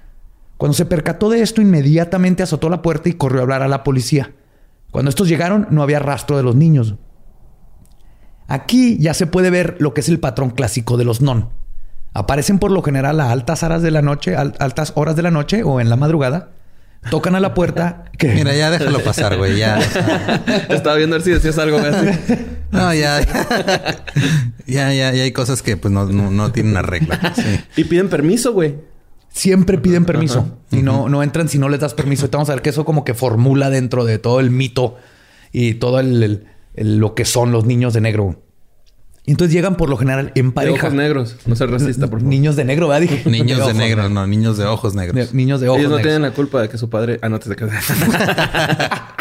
Cuando 0.57 0.73
se 0.73 0.85
percató 0.85 1.29
de 1.29 1.41
esto, 1.41 1.61
inmediatamente 1.61 2.43
azotó 2.43 2.69
la 2.69 2.81
puerta 2.81 3.07
y 3.07 3.13
corrió 3.13 3.39
a 3.39 3.43
hablar 3.43 3.61
a 3.61 3.67
la 3.67 3.83
policía. 3.83 4.33
Cuando 4.91 5.09
estos 5.09 5.29
llegaron, 5.29 5.67
no 5.69 5.81
había 5.81 5.99
rastro 5.99 6.35
de 6.37 6.43
los 6.43 6.55
niños. 6.55 6.95
Aquí 8.47 8.97
ya 8.97 9.13
se 9.13 9.27
puede 9.27 9.49
ver 9.49 9.77
lo 9.79 9.93
que 9.93 10.01
es 10.01 10.09
el 10.09 10.19
patrón 10.19 10.49
clásico 10.49 10.97
de 10.97 11.05
los 11.05 11.21
non. 11.21 11.49
Aparecen 12.15 12.57
por 12.59 12.71
lo 12.71 12.81
general 12.81 13.19
a 13.19 13.29
altas 13.31 13.61
horas 13.61 13.81
de 13.83 13.91
la 13.91 14.01
noche, 14.01 14.35
al- 14.35 14.55
altas 14.59 14.93
horas 14.95 15.15
de 15.15 15.21
la 15.21 15.29
noche 15.31 15.61
o 15.63 15.79
en 15.79 15.89
la 15.89 15.97
madrugada. 15.97 16.49
Tocan 17.11 17.35
a 17.35 17.39
la 17.39 17.53
puerta. 17.53 18.05
Que... 18.17 18.29
Mira, 18.33 18.55
ya 18.55 18.71
déjalo 18.71 18.99
pasar, 19.03 19.37
güey. 19.37 19.57
Ya. 19.57 19.77
Estaba 20.69 20.95
viendo 20.95 21.15
a 21.15 21.19
ver 21.19 21.25
si 21.25 21.31
decías 21.31 21.57
algo 21.59 21.77
así. 21.77 22.07
No, 22.71 22.91
ya. 22.93 23.19
Ya, 24.65 24.91
ya, 24.93 25.13
ya 25.13 25.21
hay 25.23 25.31
cosas 25.31 25.61
que 25.61 25.77
pues 25.77 25.93
no, 25.93 26.05
no, 26.07 26.31
no 26.31 26.51
tienen 26.51 26.71
una 26.71 26.81
regla. 26.81 27.33
Sí. 27.35 27.59
Y 27.75 27.83
piden 27.83 28.09
permiso, 28.09 28.51
güey. 28.53 28.75
Siempre 29.29 29.77
piden 29.77 30.05
permiso 30.05 30.57
y 30.71 30.77
no, 30.77 31.09
no 31.09 31.21
entran 31.21 31.49
si 31.49 31.59
no 31.59 31.67
les 31.69 31.81
das 31.81 31.93
permiso. 31.93 32.23
Ahorita 32.23 32.37
Vamos 32.37 32.49
a 32.49 32.53
ver 32.53 32.61
que 32.63 32.69
eso 32.69 32.85
como 32.85 33.03
que 33.03 33.13
formula 33.13 33.69
dentro 33.69 34.05
de 34.05 34.17
todo 34.17 34.39
el 34.39 34.49
mito 34.49 34.95
y 35.51 35.75
todo 35.75 35.99
el, 35.99 36.23
el- 36.23 36.45
el- 36.73 36.97
lo 36.97 37.13
que 37.13 37.25
son 37.25 37.51
los 37.51 37.65
niños 37.65 37.93
de 37.93 38.01
negro. 38.01 38.41
Y 39.27 39.31
entonces 39.31 39.53
llegan 39.53 39.75
por 39.75 39.89
lo 39.89 39.97
general 39.97 40.31
en 40.35 40.47
De 40.47 40.51
pareja. 40.53 40.85
ojos 40.87 40.93
negros. 40.93 41.35
No 41.47 41.55
seas 41.55 41.71
racista, 41.71 42.07
por 42.07 42.19
favor. 42.19 42.29
Niños 42.31 42.55
de 42.55 42.63
negro, 42.63 42.87
¿verdad? 42.87 43.01
Dije. 43.01 43.27
Niños 43.29 43.57
de 43.57 43.63
ojos 43.63 43.75
negro, 43.75 44.07
no, 44.09 44.27
niños 44.27 44.57
de 44.57 44.65
ojos 44.65 44.93
De- 44.93 44.99
negros. 45.01 45.33
niños 45.33 45.59
de 45.61 45.67
ojos 45.69 45.79
Ellos 45.79 45.89
no 45.91 45.97
negros. 45.97 46.11
tienen 46.13 46.21
la 46.29 46.35
culpa 46.35 46.61
de 46.61 46.69
que 46.69 46.77
su 46.77 46.89
padre... 46.89 47.17
Ah, 47.23 47.29
no 47.29 47.39
te 47.39 47.55
quedas. 47.55 47.83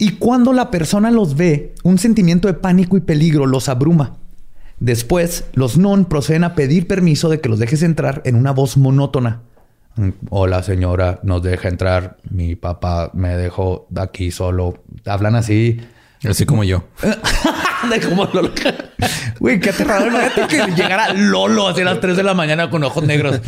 Y 0.00 0.12
cuando 0.12 0.52
la 0.52 0.70
persona 0.70 1.10
los 1.10 1.36
ve, 1.36 1.74
un 1.82 1.98
sentimiento 1.98 2.46
de 2.46 2.54
pánico 2.54 2.96
y 2.96 3.00
peligro 3.00 3.46
los 3.46 3.68
abruma. 3.68 4.16
Después, 4.78 5.44
los 5.54 5.74
non 5.76 6.04
proceden 6.06 6.44
a 6.46 6.54
pedir 6.54 6.86
permiso 6.86 7.26
de 7.28 7.40
que 7.42 7.48
los 7.50 7.58
dejes 7.58 7.82
entrar 7.82 8.22
en 8.24 8.36
una 8.38 8.52
voz 8.52 8.76
monótona. 8.76 9.42
Hola 10.30 10.62
señora, 10.62 11.18
nos 11.24 11.42
deja 11.42 11.66
entrar. 11.68 12.16
Mi 12.30 12.54
papá 12.54 13.10
me 13.12 13.34
dejó 13.36 13.88
aquí 13.96 14.30
solo. 14.30 14.78
Hablan 15.04 15.34
así. 15.34 15.80
Así 16.24 16.46
como 16.46 16.64
yo. 16.64 16.84
De 17.90 18.00
como 18.00 18.24
Lolo. 18.26 18.50
Güey, 19.38 19.60
qué 19.60 19.70
aterrador. 19.70 20.08
Imagínate 20.08 20.46
que 20.48 20.72
llegara 20.72 21.12
Lolo 21.12 21.68
hacia 21.68 21.84
las 21.84 22.00
3 22.00 22.16
de 22.16 22.22
la 22.24 22.34
mañana 22.34 22.70
con 22.70 22.82
ojos 22.82 23.04
negros. 23.04 23.40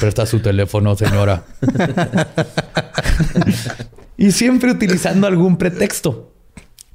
Presta 0.00 0.24
su 0.24 0.40
teléfono, 0.40 0.96
señora. 0.96 1.44
y 4.16 4.32
siempre 4.32 4.70
utilizando 4.70 5.26
algún 5.26 5.58
pretexto. 5.58 6.32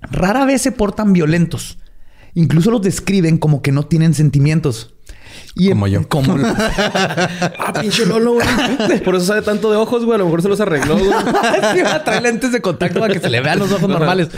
Rara 0.01 0.45
vez 0.45 0.61
se 0.63 0.71
portan 0.71 1.13
violentos. 1.13 1.77
Incluso 2.33 2.71
los 2.71 2.81
describen 2.81 3.37
como 3.37 3.61
que 3.61 3.71
no 3.71 3.85
tienen 3.85 4.13
sentimientos. 4.13 4.95
Y 5.59 5.69
Como 5.69 5.87
yo. 5.87 6.07
Como 6.07 6.35
ah, 6.45 7.73
pinche 7.81 8.05
Lolo, 8.05 8.33
güey. 8.33 8.47
Por 9.03 9.15
eso 9.15 9.25
sabe 9.25 9.41
tanto 9.41 9.71
de 9.71 9.77
ojos, 9.77 10.05
güey. 10.05 10.15
A 10.15 10.19
lo 10.19 10.25
mejor 10.25 10.43
se 10.43 10.49
los 10.49 10.61
arregló, 10.61 10.97
güey. 10.97 11.09
Sí, 11.73 11.81
va 11.81 11.95
a 11.95 12.03
traer 12.03 12.21
lentes 12.23 12.51
de 12.51 12.61
contacto 12.61 12.99
para 12.99 13.13
que 13.13 13.19
se 13.19 13.29
le 13.29 13.41
vean 13.41 13.59
los 13.59 13.71
ojos 13.71 13.89
normales. 13.89 14.29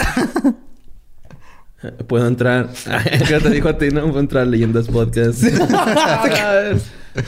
Puedo 2.07 2.25
entrar. 2.27 2.69
¿Qué 3.27 3.39
te 3.39 3.49
dijo 3.49 3.69
a 3.69 3.77
ti? 3.77 3.89
No 3.89 4.03
puedo 4.03 4.19
entrar 4.19 4.43
a 4.43 4.45
Leyendas 4.45 4.87
Podcast. 4.87 5.43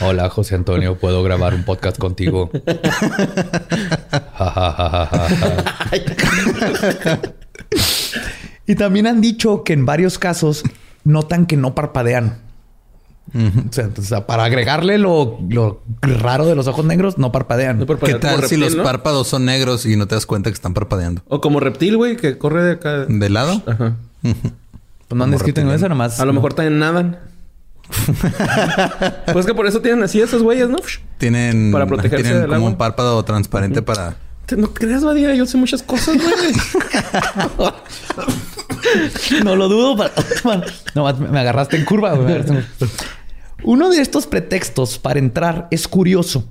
Hola, 0.02 0.30
José 0.30 0.56
Antonio, 0.56 0.98
¿puedo 0.98 1.24
grabar 1.24 1.54
un 1.54 1.64
podcast 1.64 1.98
contigo? 1.98 2.50
Y 8.68 8.76
también 8.76 9.08
han 9.08 9.22
dicho 9.22 9.64
que 9.64 9.74
en 9.74 9.86
varios 9.86 10.18
casos 10.18 10.64
notan 11.04 11.46
que 11.46 11.58
no 11.58 11.76
parpadean. 11.76 12.51
O 13.34 14.02
sea, 14.02 14.28
para 14.28 14.44
agregarle 14.44 14.98
lo, 14.98 15.40
lo 15.48 15.82
raro 16.02 16.46
de 16.46 16.56
los 16.56 16.68
ojos 16.68 16.84
negros, 16.86 17.18
no 17.18 17.32
parpadean. 17.32 17.80
No 17.80 17.86
¿Qué 17.86 18.16
tal 18.16 18.44
si 18.46 18.58
los 18.58 18.76
¿no? 18.76 18.84
párpados 18.84 19.28
son 19.28 19.46
negros 19.46 19.86
y 19.86 19.96
no 19.96 20.08
te 20.08 20.16
das 20.16 20.26
cuenta 20.26 20.50
que 20.50 20.56
están 20.56 20.74
parpadeando? 20.74 21.22
O 21.28 21.40
como 21.40 21.60
reptil, 21.62 21.96
güey, 21.98 22.18
que 22.18 22.38
corre 22.38 22.64
de 22.64 22.72
acá. 22.74 23.06
¿De 23.08 23.30
lado? 23.30 23.62
Ajá. 23.68 23.96
Pues 24.22 24.34
no 25.18 25.24
han 25.24 25.30
Como 25.30 25.36
escrito 25.38 25.62
en 25.62 25.68
reptiliano. 25.68 25.74
eso 25.76 25.90
nomás. 25.90 26.20
A 26.20 26.26
lo 26.26 26.34
mejor 26.34 26.54
también 26.54 26.80
nadan. 26.80 27.20
pues 29.34 29.46
que 29.46 29.54
por 29.54 29.68
eso 29.68 29.82
tienen 29.82 30.04
así 30.04 30.20
esos 30.22 30.44
güeyes, 30.44 30.70
¿no? 30.70 30.78
Tienen, 31.18 31.72
Para 31.72 31.86
protegerse 31.86 32.24
tienen 32.24 32.42
del 32.42 32.48
como 32.50 32.56
agua. 32.58 32.70
un 32.70 32.78
párpado 32.78 33.24
transparente 33.24 33.82
para... 33.82 34.16
Te- 34.46 34.56
No 34.58 34.74
creas, 34.74 35.04
Badía, 35.04 35.34
yo 35.36 35.46
sé 35.46 35.58
muchas 35.58 35.84
cosas, 35.84 36.16
güey. 36.18 36.54
No 39.44 39.56
lo 39.56 39.68
dudo. 39.70 39.96
para- 40.44 40.64
No, 40.96 41.14
me 41.18 41.40
agarraste 41.40 41.78
en 41.78 41.86
curva. 41.86 42.14
güey. 42.14 42.26
Me 42.26 42.34
agarraste 42.34 42.54
en- 42.86 42.90
Uno 43.64 43.90
de 43.90 44.02
estos 44.02 44.28
pretextos 44.28 44.98
para 44.98 45.20
entrar 45.20 45.68
es 45.72 45.88
curioso, 45.88 46.48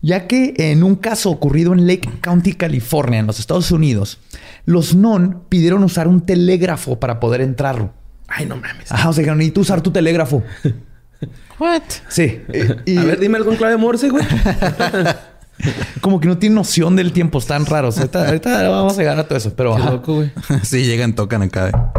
ya 0.00 0.26
que 0.26 0.54
en 0.56 0.82
un 0.82 0.96
caso 0.96 1.30
ocurrido 1.30 1.72
en 1.74 1.86
Lake 1.86 2.08
County, 2.20 2.54
California, 2.54 3.18
en 3.20 3.26
los 3.26 3.38
Estados 3.38 3.70
Unidos, 3.70 4.18
los 4.64 4.94
non 4.94 5.42
pidieron 5.48 5.84
usar 5.84 6.08
un 6.08 6.22
telégrafo 6.22 6.98
para 6.98 7.20
poder 7.20 7.40
entrar. 7.42 7.92
Ay, 8.26 8.46
no 8.46 8.56
mames. 8.56 8.90
Ajá, 8.90 9.08
o 9.10 9.12
sea, 9.12 9.22
que 9.24 9.30
necesito 9.32 9.60
usar 9.60 9.82
tu 9.82 9.90
telégrafo. 9.90 10.42
What? 11.58 11.82
Sí. 12.08 12.40
Y, 12.84 12.96
A 12.98 13.04
ver, 13.04 13.20
dime 13.20 13.38
algún 13.38 13.56
clave 13.56 13.76
Morse, 13.76 14.08
güey. 14.10 14.24
como 16.00 16.20
que 16.20 16.28
no 16.28 16.38
tiene 16.38 16.54
noción 16.54 16.96
del 16.96 17.12
tiempo, 17.12 17.38
están 17.38 17.66
raros. 17.66 17.98
Ahorita, 17.98 18.26
ahorita 18.26 18.68
vamos 18.68 18.94
a 18.94 18.98
llegar 18.98 19.18
a 19.18 19.24
todo 19.24 19.38
eso, 19.38 19.54
pero 19.54 19.74
Qué 19.76 19.82
ajá. 19.82 19.90
loco, 19.90 20.14
güey. 20.14 20.32
sí, 20.62 20.84
llegan, 20.84 21.14
tocan 21.14 21.42
acá. 21.42 21.92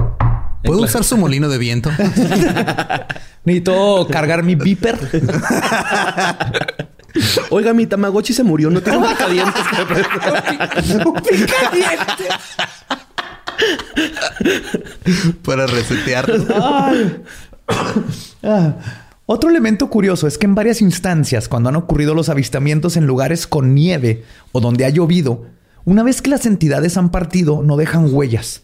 ¿Puedo 0.64 0.82
usar 0.82 1.04
su 1.04 1.18
molino 1.18 1.48
de 1.50 1.58
viento? 1.58 1.92
necesito 3.46 4.08
cargar 4.12 4.44
mi 4.44 4.56
beeper. 4.56 4.98
Oiga, 7.50 7.74
mi 7.74 7.86
Tamagotchi 7.86 8.34
se 8.34 8.44
murió. 8.44 8.70
No 8.70 8.82
tengo 8.82 9.08
picadientes. 9.08 9.64
Un 11.06 11.14
picadiente. 11.14 12.26
para 15.44 15.68
resetearlo. 15.68 16.46
Ay. 16.62 17.22
Ah. 18.44 19.07
Otro 19.30 19.50
elemento 19.50 19.90
curioso 19.90 20.26
es 20.26 20.38
que 20.38 20.46
en 20.46 20.56
varias 20.56 20.82
instancias, 20.82 21.50
cuando 21.50 21.68
han 21.68 21.76
ocurrido 21.76 22.16
los 22.16 22.30
avistamientos 22.30 22.96
en 22.96 23.06
lugares 23.06 23.46
con 23.46 23.76
nieve 23.76 24.24
o 24.54 24.62
donde 24.62 24.86
ha 24.86 24.90
llovido, 24.90 25.44
una 25.84 26.02
vez 26.02 26.22
que 26.22 26.30
las 26.30 26.46
entidades 26.46 26.96
han 26.96 27.12
partido, 27.12 27.62
no 27.62 27.76
dejan 27.76 28.08
huellas. 28.14 28.64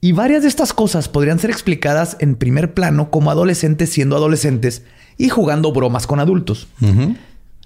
Y 0.00 0.10
varias 0.10 0.42
de 0.42 0.48
estas 0.48 0.72
cosas 0.72 1.08
podrían 1.08 1.38
ser 1.38 1.50
explicadas 1.50 2.16
en 2.18 2.34
primer 2.34 2.74
plano 2.74 3.12
como 3.12 3.30
adolescentes 3.30 3.90
siendo 3.90 4.16
adolescentes 4.16 4.82
y 5.16 5.28
jugando 5.28 5.72
bromas 5.72 6.08
con 6.08 6.18
adultos. 6.18 6.66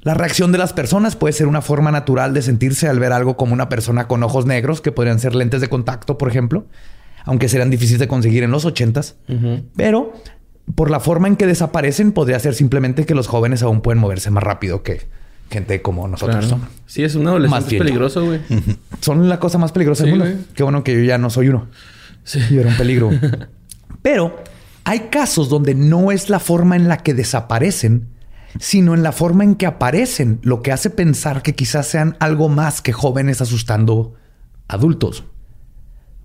La 0.02 0.12
reacción 0.12 0.52
de 0.52 0.58
las 0.58 0.74
personas 0.74 1.16
puede 1.16 1.32
ser 1.32 1.46
una 1.46 1.62
forma 1.62 1.90
natural 1.92 2.34
de 2.34 2.42
sentirse 2.42 2.88
al 2.88 2.98
ver 3.00 3.12
algo 3.12 3.38
como 3.38 3.54
una 3.54 3.70
persona 3.70 4.06
con 4.06 4.22
ojos 4.22 4.44
negros, 4.44 4.82
que 4.82 4.92
podrían 4.92 5.18
ser 5.18 5.34
lentes 5.34 5.62
de 5.62 5.70
contacto, 5.70 6.18
por 6.18 6.28
ejemplo, 6.28 6.66
aunque 7.24 7.48
serán 7.48 7.70
difíciles 7.70 8.00
de 8.00 8.06
conseguir 8.06 8.42
en 8.42 8.50
los 8.50 8.66
ochentas. 8.66 9.16
Pero 9.74 10.12
por 10.74 10.90
la 10.90 11.00
forma 11.00 11.28
en 11.28 11.36
que 11.36 11.46
desaparecen, 11.46 12.12
podría 12.12 12.38
ser 12.40 12.54
simplemente 12.54 13.06
que 13.06 13.14
los 13.14 13.28
jóvenes 13.28 13.62
aún 13.62 13.80
pueden 13.80 13.98
moverse 14.00 14.30
más 14.30 14.42
rápido 14.42 14.82
que 14.82 15.06
gente 15.50 15.80
como 15.80 16.08
nosotros. 16.08 16.46
Claro. 16.46 16.62
¿no? 16.62 16.68
Sí, 16.86 17.04
es 17.04 17.14
un 17.14 17.22
Más 17.24 17.30
adolescente 17.32 17.70
bien. 17.70 17.82
peligroso, 17.84 18.24
güey. 18.26 18.40
Son 19.00 19.28
la 19.28 19.38
cosa 19.38 19.58
más 19.58 19.70
peligrosa 19.72 20.04
Sí, 20.04 20.10
del 20.10 20.18
mundo. 20.18 20.32
güey. 20.34 20.46
Qué 20.54 20.62
bueno 20.64 20.82
que 20.82 20.94
yo 20.94 21.00
ya 21.02 21.18
no 21.18 21.30
soy 21.30 21.48
uno. 21.48 21.68
Sí. 22.24 22.40
Yo 22.50 22.60
era 22.62 22.70
un 22.70 22.76
peligro. 22.76 23.10
Pero 24.02 24.36
hay 24.84 25.00
casos 25.10 25.48
donde 25.48 25.74
no 25.74 26.10
es 26.10 26.30
la 26.30 26.40
forma 26.40 26.74
en 26.76 26.88
la 26.88 26.98
que 26.98 27.14
desaparecen, 27.14 28.08
sino 28.58 28.94
en 28.94 29.02
la 29.04 29.12
forma 29.12 29.44
en 29.44 29.54
que 29.54 29.66
aparecen, 29.66 30.40
lo 30.42 30.62
que 30.62 30.72
hace 30.72 30.90
pensar 30.90 31.42
que 31.42 31.54
quizás 31.54 31.86
sean 31.86 32.16
algo 32.18 32.48
más 32.48 32.80
que 32.82 32.92
jóvenes 32.92 33.40
asustando 33.40 34.14
adultos. 34.66 35.24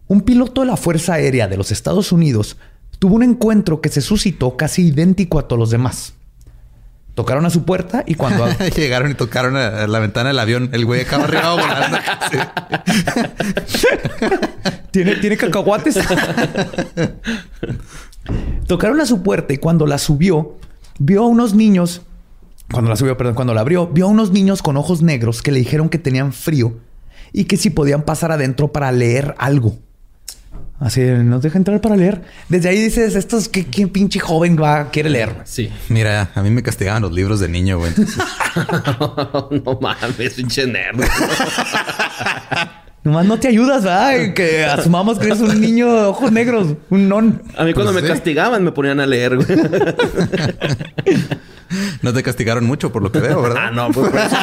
Un 0.08 0.22
piloto 0.22 0.62
de 0.62 0.68
la 0.68 0.78
Fuerza 0.78 1.14
Aérea 1.14 1.48
de 1.48 1.58
los 1.58 1.72
Estados 1.72 2.12
Unidos 2.12 2.58
tuvo 3.02 3.16
un 3.16 3.24
encuentro 3.24 3.82
que 3.82 3.90
se 3.90 4.00
suscitó 4.00 4.56
casi 4.56 4.90
idéntico 4.90 5.40
a 5.40 5.48
todos 5.48 5.60
los 5.60 5.72
demás. 5.72 6.14
Tocaron 7.16 7.44
a 7.48 7.50
su 7.50 7.64
puerta 7.64 8.04
y 8.06 8.14
cuando 8.14 8.48
Llegaron 8.76 9.10
y 9.10 9.16
tocaron 9.16 9.58
a 9.58 9.88
la 9.88 9.98
ventana 9.98 10.30
del 10.30 10.38
avión. 10.38 10.70
El 10.72 10.86
güey 10.86 11.02
acá 11.02 11.16
arriba 11.16 11.54
volando. 11.56 11.98
¿Tiene, 14.92 15.16
¿Tiene 15.16 15.36
cacahuates? 15.36 15.98
Tocaron 18.68 19.02
a 19.02 19.08
su 19.08 19.24
puerta 19.24 19.52
y 19.52 19.58
cuando 19.58 19.88
la 19.88 19.98
subió, 19.98 20.58
vio 21.00 21.24
a 21.24 21.28
unos 21.28 21.56
niños. 21.56 22.04
Cuando 22.72 22.92
la 22.92 22.96
subió, 22.98 23.18
perdón, 23.18 23.34
cuando 23.34 23.56
la 23.56 23.62
abrió, 23.62 23.88
vio 23.88 24.06
a 24.06 24.10
unos 24.10 24.30
niños 24.30 24.62
con 24.62 24.78
ojos 24.78 25.02
negros 25.02 25.42
que 25.42 25.52
le 25.52 25.58
dijeron 25.58 25.90
que 25.90 25.98
tenían 25.98 26.34
frío 26.34 26.78
y 27.34 27.46
que 27.46 27.58
si 27.58 27.72
podían 27.72 28.04
pasar 28.04 28.32
adentro 28.32 28.72
para 28.72 28.92
leer 28.92 29.34
algo. 29.40 29.76
Así, 30.82 31.02
nos 31.02 31.44
deja 31.44 31.60
entrar 31.60 31.80
para 31.80 31.96
leer. 31.96 32.24
Desde 32.50 32.70
ahí 32.70 32.82
dices, 32.82 33.14
estos, 33.14 33.48
¿qué, 33.48 33.68
qué 33.68 33.88
pinche 33.88 34.20
joven 34.20 34.58
va, 34.60 34.90
quiere 34.90 35.12
leer? 35.12 35.36
Sí. 35.44 35.72
Mira, 35.90 36.32
a 36.34 36.42
mí 36.42 36.50
me 36.50 36.64
castigaban 36.64 37.04
los 37.04 37.12
libros 37.12 37.40
de 37.40 37.48
niño, 37.50 37.78
güey. 37.78 37.90
Entonces, 37.90 38.18
no 39.64 39.80
mames, 39.80 40.34
pinche 40.34 40.66
nerd. 40.66 41.00
Nomás 43.04 43.26
no 43.26 43.40
te 43.40 43.48
ayudas, 43.48 43.84
¿verdad? 43.84 44.36
Que 44.36 44.64
asumamos 44.64 45.18
que 45.18 45.26
eres 45.26 45.40
un 45.42 45.60
niño 45.60 45.92
de 45.92 46.02
ojos 46.06 46.32
negros, 46.32 46.76
un 46.92 47.10
non. 47.10 47.42
A 47.58 47.64
mí 47.64 47.74
cuando 47.74 47.92
Pues 47.92 48.04
me 48.04 48.08
sí. 48.10 48.14
castigaban 48.14 48.64
me 48.64 48.72
ponían 48.72 49.00
a 49.00 49.08
leer, 49.08 49.38
güey. 49.38 49.48
no 52.02 52.14
te 52.14 52.24
castigaron 52.24 52.66
mucho 52.66 52.92
por 52.92 53.02
lo 53.02 53.12
que 53.12 53.20
veo, 53.20 53.42
¿verdad? 53.42 53.66
Ah, 53.68 53.72
no, 53.72 53.92
pues 53.92 54.10
por 54.10 54.20
eso, 54.20 54.36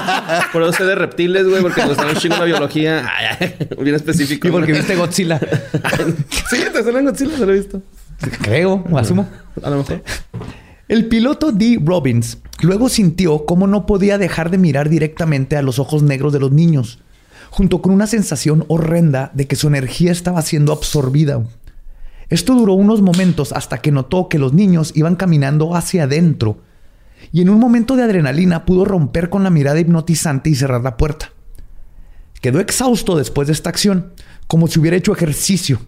por 0.52 0.62
eso 0.62 0.72
sé 0.72 0.84
de 0.84 0.94
reptiles, 0.94 1.48
güey, 1.48 1.62
porque 1.62 1.82
me 1.82 1.88
gustaba 1.88 2.10
un 2.10 2.16
chingo 2.16 2.36
la 2.36 2.44
biología. 2.44 3.06
Ay, 3.16 3.36
ay, 3.40 3.68
bien 3.82 3.94
específico. 3.94 4.48
Y 4.48 4.50
porque 4.50 4.72
güey. 4.72 4.78
viste 4.80 4.96
Godzilla. 4.96 5.38
sí, 6.50 6.56
te 6.72 6.82
salen 6.82 7.04
Godzilla, 7.04 7.36
se 7.36 7.46
lo 7.46 7.52
he 7.52 7.56
visto. 7.58 7.82
Creo, 8.42 8.84
asumo. 8.96 9.28
A 9.62 9.70
lo 9.70 9.78
mejor. 9.78 10.02
El 10.88 11.06
piloto 11.06 11.52
D. 11.52 11.78
Robbins 11.84 12.38
luego 12.62 12.88
sintió 12.88 13.44
cómo 13.44 13.66
no 13.66 13.86
podía 13.86 14.18
dejar 14.18 14.50
de 14.50 14.58
mirar 14.58 14.88
directamente 14.88 15.56
a 15.56 15.62
los 15.62 15.78
ojos 15.78 16.02
negros 16.02 16.32
de 16.32 16.40
los 16.40 16.50
niños, 16.50 16.98
junto 17.50 17.82
con 17.82 17.92
una 17.92 18.06
sensación 18.06 18.64
horrenda 18.68 19.30
de 19.34 19.46
que 19.46 19.56
su 19.56 19.68
energía 19.68 20.12
estaba 20.12 20.42
siendo 20.42 20.72
absorbida. 20.72 21.42
Esto 22.28 22.54
duró 22.54 22.74
unos 22.74 23.00
momentos 23.00 23.52
hasta 23.52 23.78
que 23.78 23.90
notó 23.90 24.28
que 24.28 24.38
los 24.38 24.52
niños 24.52 24.92
iban 24.94 25.16
caminando 25.16 25.74
hacia 25.74 26.04
adentro 26.04 26.58
y 27.32 27.42
en 27.42 27.50
un 27.50 27.58
momento 27.58 27.96
de 27.96 28.02
adrenalina 28.02 28.64
pudo 28.64 28.84
romper 28.84 29.30
con 29.30 29.42
la 29.44 29.50
mirada 29.50 29.80
hipnotizante 29.80 30.50
y 30.50 30.54
cerrar 30.54 30.82
la 30.82 30.96
puerta. 30.96 31.32
Quedó 32.40 32.60
exhausto 32.60 33.16
después 33.16 33.48
de 33.48 33.52
esta 33.52 33.70
acción, 33.70 34.12
como 34.46 34.68
si 34.68 34.78
hubiera 34.78 34.96
hecho 34.96 35.12
ejercicio. 35.12 35.80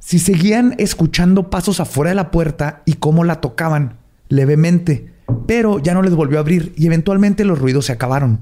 Si 0.00 0.18
seguían 0.18 0.74
escuchando 0.78 1.50
pasos 1.50 1.80
afuera 1.80 2.10
de 2.10 2.16
la 2.16 2.30
puerta 2.30 2.82
y 2.84 2.94
cómo 2.94 3.24
la 3.24 3.40
tocaban 3.40 3.98
levemente, 4.28 5.12
pero 5.46 5.78
ya 5.78 5.94
no 5.94 6.02
les 6.02 6.14
volvió 6.14 6.38
a 6.38 6.40
abrir 6.40 6.74
y 6.76 6.86
eventualmente 6.86 7.44
los 7.44 7.58
ruidos 7.58 7.86
se 7.86 7.92
acabaron. 7.92 8.40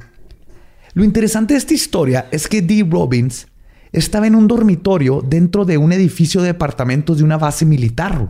Lo 0.95 1.05
interesante 1.05 1.55
de 1.55 1.59
esta 1.59 1.75
historia 1.75 2.27
es 2.31 2.49
que 2.49 2.63
Dee 2.63 2.87
Robbins 2.89 3.47
estaba 3.93 4.27
en 4.27 4.35
un 4.35 4.49
dormitorio 4.49 5.23
dentro 5.27 5.65
de 5.65 5.79
un 5.79 5.93
edificio 5.93 6.41
de 6.41 6.49
departamentos 6.49 7.19
de 7.19 7.25
una 7.25 7.39
base 7.39 7.65
militar. 7.65 8.29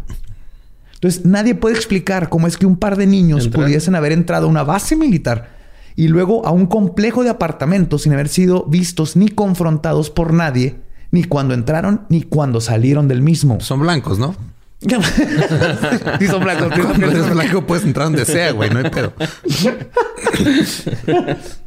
Entonces 0.95 1.25
nadie 1.25 1.55
puede 1.55 1.75
explicar 1.75 2.29
cómo 2.29 2.47
es 2.47 2.57
que 2.57 2.67
un 2.67 2.77
par 2.77 2.97
de 2.97 3.07
niños 3.07 3.47
Entrar. 3.47 3.65
pudiesen 3.65 3.95
haber 3.97 4.13
entrado 4.13 4.47
a 4.47 4.51
una 4.51 4.63
base 4.63 4.95
militar 4.95 5.51
y 5.97 6.09
luego 6.09 6.47
a 6.47 6.53
un 6.53 6.67
complejo 6.67 7.25
de 7.25 7.31
apartamentos 7.31 8.03
sin 8.03 8.13
haber 8.13 8.29
sido 8.29 8.65
vistos 8.67 9.17
ni 9.17 9.29
confrontados 9.29 10.11
por 10.11 10.33
nadie, 10.33 10.77
ni 11.11 11.25
cuando 11.25 11.55
entraron 11.55 12.03
ni 12.09 12.23
cuando 12.23 12.61
salieron 12.61 13.09
del 13.09 13.23
mismo. 13.23 13.61
Son 13.61 13.81
blancos, 13.81 14.19
¿no? 14.19 14.37
Sí, 16.19 16.27
son 16.27 16.43
blancos. 16.43 16.73
Cuando 16.73 17.11
eres 17.11 17.31
blanco 17.31 17.67
puedes 17.67 17.85
entrar 17.85 18.07
donde 18.07 18.25
sea, 18.25 18.53
güey. 18.53 18.71
No 18.71 18.79
hay 18.81 18.91
pedo. 18.91 19.13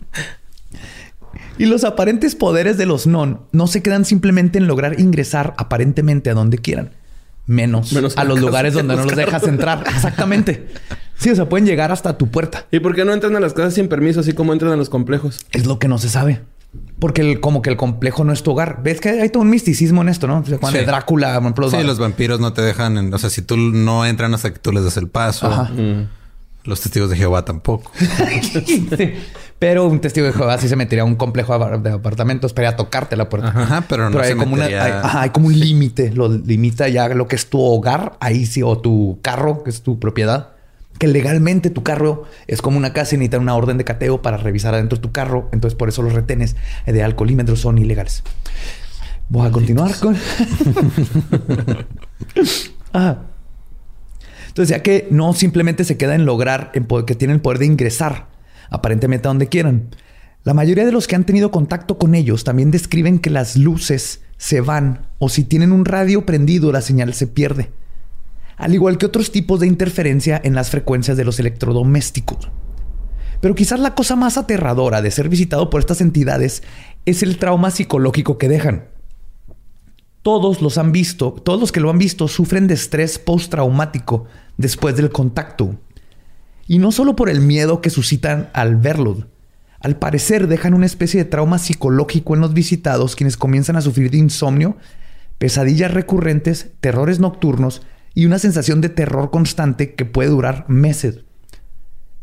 Y 1.58 1.66
los 1.66 1.84
aparentes 1.84 2.36
poderes 2.36 2.78
de 2.78 2.86
los 2.86 3.08
non 3.08 3.42
no 3.52 3.68
se 3.68 3.82
quedan 3.82 4.06
simplemente 4.06 4.58
en 4.58 4.68
lograr 4.68 5.00
ingresar 5.00 5.54
aparentemente 5.58 6.30
a 6.30 6.34
donde 6.34 6.58
quieran, 6.58 6.92
menos, 7.48 7.94
Menos 7.94 8.18
a 8.18 8.24
los 8.24 8.40
lugares 8.40 8.74
de 8.74 8.80
donde 8.80 8.96
no 8.96 9.02
los 9.04 9.12
los 9.12 9.16
dejas 9.16 9.44
entrar. 9.48 9.84
Exactamente. 9.96 10.68
Sí, 11.18 11.30
o 11.30 11.36
sea, 11.36 11.48
pueden 11.48 11.66
llegar 11.66 11.92
hasta 11.92 12.18
tu 12.18 12.28
puerta. 12.28 12.66
¿Y 12.72 12.80
por 12.82 12.94
qué 12.96 13.06
no 13.06 13.14
entran 13.14 13.36
a 13.36 13.40
las 13.40 13.54
casas 13.54 13.74
sin 13.76 13.88
permiso, 13.88 14.20
así 14.20 14.34
como 14.34 14.52
entran 14.52 14.72
a 14.74 14.76
los 14.76 14.90
complejos? 14.90 15.46
Es 15.52 15.66
lo 15.66 15.80
que 15.80 15.88
no 15.88 15.98
se 15.98 16.10
sabe. 16.10 16.42
Porque 17.00 17.22
el- 17.22 17.40
como 17.40 17.62
que 17.62 17.70
el 17.70 17.78
complejo 17.78 18.26
no 18.26 18.34
es 18.34 18.44
tu 18.44 18.52
hogar. 18.52 18.82
Ves 18.84 19.00
que 19.00 19.10
hay 19.10 19.30
todo 19.30 19.44
un 19.44 19.50
misticismo 19.50 20.02
en 20.02 20.10
esto, 20.10 20.28
¿no? 20.28 20.40
O 20.40 20.46
sea, 20.46 20.58
cuando 20.58 20.78
Sí. 20.78 20.84
de 20.84 20.92
Drácula, 20.92 21.34
por 21.36 21.42
ejemplo, 21.44 21.70
Sí, 21.70 21.78
va- 21.78 21.84
los 21.84 22.00
vampiros 22.00 22.42
no 22.42 22.52
te 22.52 22.62
dejan... 22.64 22.98
en- 22.98 23.14
o 23.14 23.18
sea, 23.18 23.30
si 23.30 23.42
tú 23.42 23.56
no 23.56 24.06
entran 24.06 24.34
hasta 24.34 24.52
que 24.52 24.60
tú 24.60 24.74
les 24.74 24.84
das 24.84 24.98
el 24.98 25.08
paso. 25.08 25.48
Ajá. 25.48 25.72
Los 26.66 26.82
testigos 26.82 27.10
de 27.10 27.16
Jehová 27.18 27.46
tampoco. 27.46 27.92
Sí. 28.66 29.14
Pero 29.58 29.86
un 29.88 30.02
testigo 30.02 30.28
de 30.28 30.34
Jehová 30.34 30.58
sí 30.58 30.68
se 30.68 30.76
metería 30.76 31.04
a 31.04 31.06
un 31.06 31.16
complejo 31.16 31.58
de 31.80 31.90
apartamentos 31.92 32.52
para 32.52 32.68
ir 32.68 32.74
a 32.74 32.76
tocarte 32.76 33.16
la 33.16 33.30
puerta. 33.30 33.48
Ajá, 33.50 33.86
pero 33.88 34.10
no 34.10 34.20
hay 34.20 34.30
se 34.32 34.36
como, 34.36 34.54
una- 34.56 34.66
hay, 34.66 34.74
ajá, 34.74 35.22
hay 35.22 35.30
como 35.30 35.48
un 35.48 35.58
límite. 35.58 36.12
Lo 36.12 36.28
limita 36.28 36.90
ya 36.90 37.08
lo 37.10 37.28
que 37.30 37.38
es 37.38 37.50
tu 37.50 37.62
hogar, 37.62 38.18
ahí 38.20 38.46
sí, 38.46 38.62
o 38.64 38.78
tu 38.78 39.20
carro, 39.22 39.64
que 39.64 39.70
es 39.70 39.82
tu 39.82 39.98
propiedad. 40.00 40.50
que 41.00 41.08
legalmente 41.08 41.70
tu 41.70 41.84
carro 41.84 42.24
es 42.48 42.62
como 42.62 42.78
una 42.78 42.92
casa 42.94 43.16
y 43.16 43.18
necesitan 43.18 43.42
una 43.42 43.56
orden 43.56 43.78
de 43.78 43.84
cateo 43.86 44.22
para 44.22 44.38
revisar 44.38 44.74
adentro 44.74 44.98
de 44.98 45.02
tu 45.02 45.12
carro. 45.12 45.50
Entonces, 45.54 45.76
por 45.78 45.88
eso 45.90 46.02
los 46.02 46.14
retenes 46.14 46.56
de 46.86 47.04
alcoholímetros 47.04 47.60
son 47.62 47.78
ilegales. 47.78 48.24
Voy 49.30 49.48
a 49.48 49.52
continuar 49.52 49.92
con. 50.00 50.16
ah. 52.94 53.18
Entonces, 54.56 54.70
ya 54.70 54.82
que 54.82 55.06
no 55.12 55.34
simplemente 55.34 55.84
se 55.84 55.98
queda 55.98 56.16
en 56.16 56.24
lograr, 56.26 56.72
en 56.76 56.86
po- 56.86 57.06
que 57.06 57.14
tienen 57.14 57.36
el 57.36 57.42
poder 57.42 57.60
de 57.60 57.66
ingresar 57.66 58.30
aparentemente 58.70 59.28
a 59.28 59.32
donde 59.32 59.50
quieran. 59.50 59.90
La 60.46 60.54
mayoría 60.54 60.86
de 60.86 60.94
los 60.94 61.08
que 61.08 61.16
han 61.18 61.26
tenido 61.26 61.52
contacto 61.52 61.98
con 61.98 62.16
ellos 62.16 62.46
también 62.46 62.72
describen 62.72 63.20
que 63.20 63.30
las 63.30 63.58
luces 63.58 64.22
se 64.38 64.62
van 64.62 65.08
o 65.20 65.28
si 65.28 65.44
tienen 65.44 65.74
un 65.74 65.84
radio 65.84 66.26
prendido 66.26 66.72
la 66.72 66.80
señal 66.80 67.14
se 67.14 67.28
pierde. 67.28 67.70
Al 68.56 68.74
igual 68.74 68.98
que 68.98 69.06
otros 69.06 69.30
tipos 69.34 69.60
de 69.60 69.68
interferencia 69.68 70.40
en 70.42 70.56
las 70.56 70.70
frecuencias 70.70 71.18
de 71.18 71.26
los 71.26 71.38
electrodomésticos. 71.42 72.50
Pero 73.42 73.56
quizás 73.56 73.82
la 73.82 73.94
cosa 73.94 74.16
más 74.16 74.38
aterradora 74.38 75.02
de 75.02 75.12
ser 75.12 75.28
visitado 75.28 75.70
por 75.70 75.82
estas 75.82 76.00
entidades 76.00 76.64
es 77.06 77.24
el 77.24 77.40
trauma 77.40 77.72
psicológico 77.72 78.38
que 78.38 78.48
dejan. 78.48 78.86
Todos 80.26 80.64
los 80.64 80.80
han 80.80 80.92
visto, 80.92 81.34
todos 81.34 81.60
los 81.60 81.72
que 81.72 81.80
lo 81.80 81.92
han 81.92 82.00
visto 82.00 82.28
sufren 82.28 82.66
de 82.66 82.74
estrés 82.74 83.20
postraumático 83.20 84.26
después 84.58 84.96
del 84.96 85.12
contacto. 85.12 85.76
Y 86.66 86.80
no 86.80 86.92
solo 86.92 87.16
por 87.16 87.30
el 87.30 87.42
miedo 87.42 87.80
que 87.80 87.92
suscitan 87.92 88.50
al 88.54 88.76
verlo. 88.76 89.28
Al 89.80 90.00
parecer 90.00 90.48
dejan 90.48 90.74
una 90.74 90.88
especie 90.88 91.24
de 91.24 91.30
trauma 91.30 91.60
psicológico 91.60 92.34
en 92.34 92.42
los 92.42 92.56
visitados 92.56 93.16
quienes 93.16 93.38
comienzan 93.38 93.76
a 93.76 93.82
sufrir 93.82 94.10
de 94.10 94.18
insomnio, 94.18 94.78
pesadillas 95.38 95.94
recurrentes, 95.94 96.72
terrores 96.82 97.20
nocturnos 97.20 97.84
y 98.16 98.26
una 98.26 98.40
sensación 98.40 98.82
de 98.82 98.90
terror 98.90 99.30
constante 99.30 99.94
que 99.94 100.06
puede 100.06 100.32
durar 100.32 100.66
meses. 100.68 101.20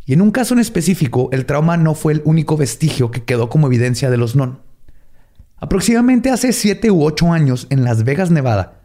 Y 0.06 0.14
en 0.14 0.22
un 0.22 0.32
caso 0.32 0.54
en 0.54 0.60
específico, 0.60 1.28
el 1.30 1.46
trauma 1.46 1.76
no 1.76 1.94
fue 1.94 2.14
el 2.14 2.22
único 2.24 2.56
vestigio 2.56 3.12
que 3.12 3.22
quedó 3.22 3.48
como 3.48 3.68
evidencia 3.68 4.10
de 4.10 4.16
los 4.16 4.34
non. 4.34 4.71
Aproximadamente 5.62 6.28
hace 6.30 6.52
7 6.52 6.90
u 6.90 7.04
8 7.04 7.32
años, 7.32 7.68
en 7.70 7.84
Las 7.84 8.02
Vegas, 8.02 8.32
Nevada, 8.32 8.80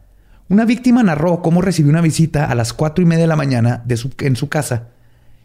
una 0.48 0.63
víctima 0.63 1.02
narró 1.02 1.42
cómo 1.42 1.63
recibió 1.63 1.90
una 1.90 2.02
visita 2.02 2.46
a 2.46 2.54
las 2.54 2.72
4 2.72 3.02
y 3.04 3.08
media 3.08 3.24
de 3.24 3.28
la 3.28 3.36
mañana 3.36 3.82
de 3.86 3.98
su- 3.98 4.12
en 4.20 4.36
su 4.36 4.48
casa 4.48 4.90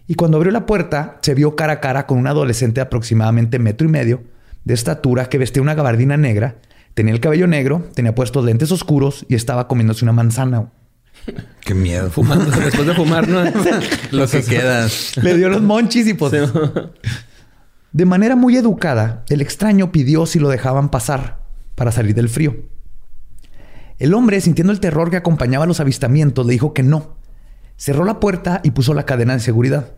y 0.07 0.14
cuando 0.14 0.37
abrió 0.37 0.53
la 0.53 0.66
puerta 0.66 1.16
se 1.23 1.33
vio 1.35 1.57
cara 1.57 1.73
a 1.73 1.81
cara 1.81 2.07
con 2.07 2.18
un 2.18 2.27
adolescente 2.27 2.75
de 2.77 2.83
aproximadamente 2.83 3.59
metro 3.59 3.88
y 3.88 3.90
medio, 3.90 4.23
de 4.64 4.75
estatura, 4.75 5.31
que 5.31 5.38
vestía 5.38 5.62
una 5.62 5.75
gabardina 5.75 6.18
negra, 6.18 6.57
tenía 6.92 7.14
el 7.14 7.21
cabello 7.21 7.47
negro, 7.47 7.88
tenía 7.95 8.14
puestos 8.14 8.45
lentes 8.45 8.71
oscuros 8.71 9.25
y 9.27 9.35
estaba 9.35 9.68
comiéndose 9.68 10.05
una 10.05 10.12
manzana. 10.12 10.66
Qué 11.64 11.73
miedo. 11.75 12.11
Fumando 12.11 12.45
después 12.61 12.87
de 12.87 12.95
fumar, 12.95 13.27
¿no? 13.27 13.42
Lo 14.11 14.29
que 14.29 14.42
queda. 14.42 14.87
Le 15.23 15.37
dio 15.38 15.49
los 15.49 15.62
monchis 15.62 16.07
y 16.09 16.14
pues... 16.14 16.33
De 17.92 18.07
manera 18.07 18.37
muy 18.37 18.57
educada, 18.57 19.22
el 19.28 19.42
extraño 19.42 19.92
pidió 19.92 20.24
si 20.24 20.38
lo 20.38 20.48
dejaban 20.48 20.90
pasar 20.90 21.42
para 21.74 21.92
salir 21.92 22.14
del 22.14 22.31
frío. 22.31 22.57
El 23.98 24.14
hombre, 24.14 24.40
sintiendo 24.40 24.72
el 24.72 24.81
terror 24.81 25.11
que 25.11 25.18
acompañaba 25.18 25.66
los 25.66 25.78
avistamientos, 25.78 26.46
le 26.46 26.52
dijo 26.55 26.72
que 26.72 26.83
no. 26.83 27.16
Cerró 27.76 28.05
la 28.05 28.18
puerta 28.18 28.61
y 28.64 28.70
puso 28.70 28.94
la 28.94 29.05
cadena 29.05 29.35
de 29.35 29.40
seguridad. 29.40 29.92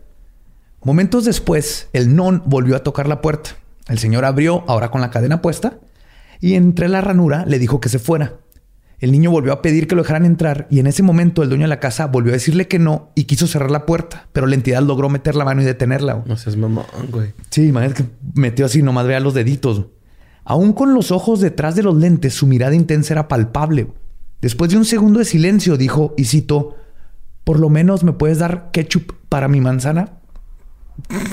Momentos 0.83 1.23
después, 1.23 1.87
el 1.93 2.15
non 2.15 2.43
volvió 2.45 2.75
a 2.75 2.83
tocar 2.83 3.07
la 3.07 3.21
puerta. 3.21 3.51
El 3.87 3.97
señor 3.97 4.25
abrió, 4.25 4.65
ahora 4.67 4.91
con 4.91 4.99
la 4.99 5.09
cadena 5.09 5.41
puesta, 5.41 5.79
y 6.41 6.55
entre 6.55 6.89
la 6.89 7.01
ranura 7.01 7.45
le 7.45 7.59
dijo 7.59 7.79
que 7.79 7.89
se 7.89 7.99
fuera. 7.99 8.33
El 8.99 9.11
niño 9.11 9.29
volvió 9.31 9.51
a 9.53 9.61
pedir 9.61 9.87
que 9.87 9.95
lo 9.95 10.01
dejaran 10.03 10.25
entrar 10.25 10.67
y 10.69 10.79
en 10.79 10.87
ese 10.87 11.03
momento 11.03 11.43
el 11.43 11.49
dueño 11.49 11.63
de 11.63 11.67
la 11.69 11.79
casa 11.79 12.07
volvió 12.07 12.31
a 12.31 12.33
decirle 12.33 12.67
que 12.67 12.79
no 12.79 13.11
y 13.15 13.25
quiso 13.25 13.45
cerrar 13.47 13.69
la 13.71 13.85
puerta, 13.85 14.27
pero 14.31 14.47
la 14.47 14.55
entidad 14.55 14.81
logró 14.81 15.09
meter 15.09 15.35
la 15.35 15.43
mano 15.45 15.61
y 15.61 15.65
detenerla. 15.65 16.13
güey. 16.13 16.27
No 16.27 16.37
seas 16.37 16.55
mamón, 16.55 16.85
güey. 17.09 17.33
Sí, 17.49 17.67
imagínate 17.67 18.03
que 18.03 18.09
metió 18.33 18.65
así, 18.65 18.81
nomás 18.81 19.05
vea 19.05 19.19
los 19.19 19.33
deditos. 19.33 19.85
Aún 20.45 20.73
con 20.73 20.93
los 20.93 21.11
ojos 21.11 21.41
detrás 21.41 21.75
de 21.75 21.83
los 21.83 21.95
lentes, 21.95 22.33
su 22.33 22.47
mirada 22.47 22.75
intensa 22.75 23.13
era 23.13 23.27
palpable. 23.27 23.87
Después 24.41 24.69
de 24.71 24.77
un 24.77 24.85
segundo 24.85 25.19
de 25.19 25.25
silencio, 25.25 25.75
dijo, 25.75 26.13
y 26.17 26.25
cito, 26.25 26.75
por 27.43 27.59
lo 27.59 27.69
menos 27.69 28.03
me 28.03 28.13
puedes 28.13 28.37
dar 28.39 28.69
ketchup 28.71 29.11
para 29.27 29.47
mi 29.47 29.59
manzana. 29.59 30.19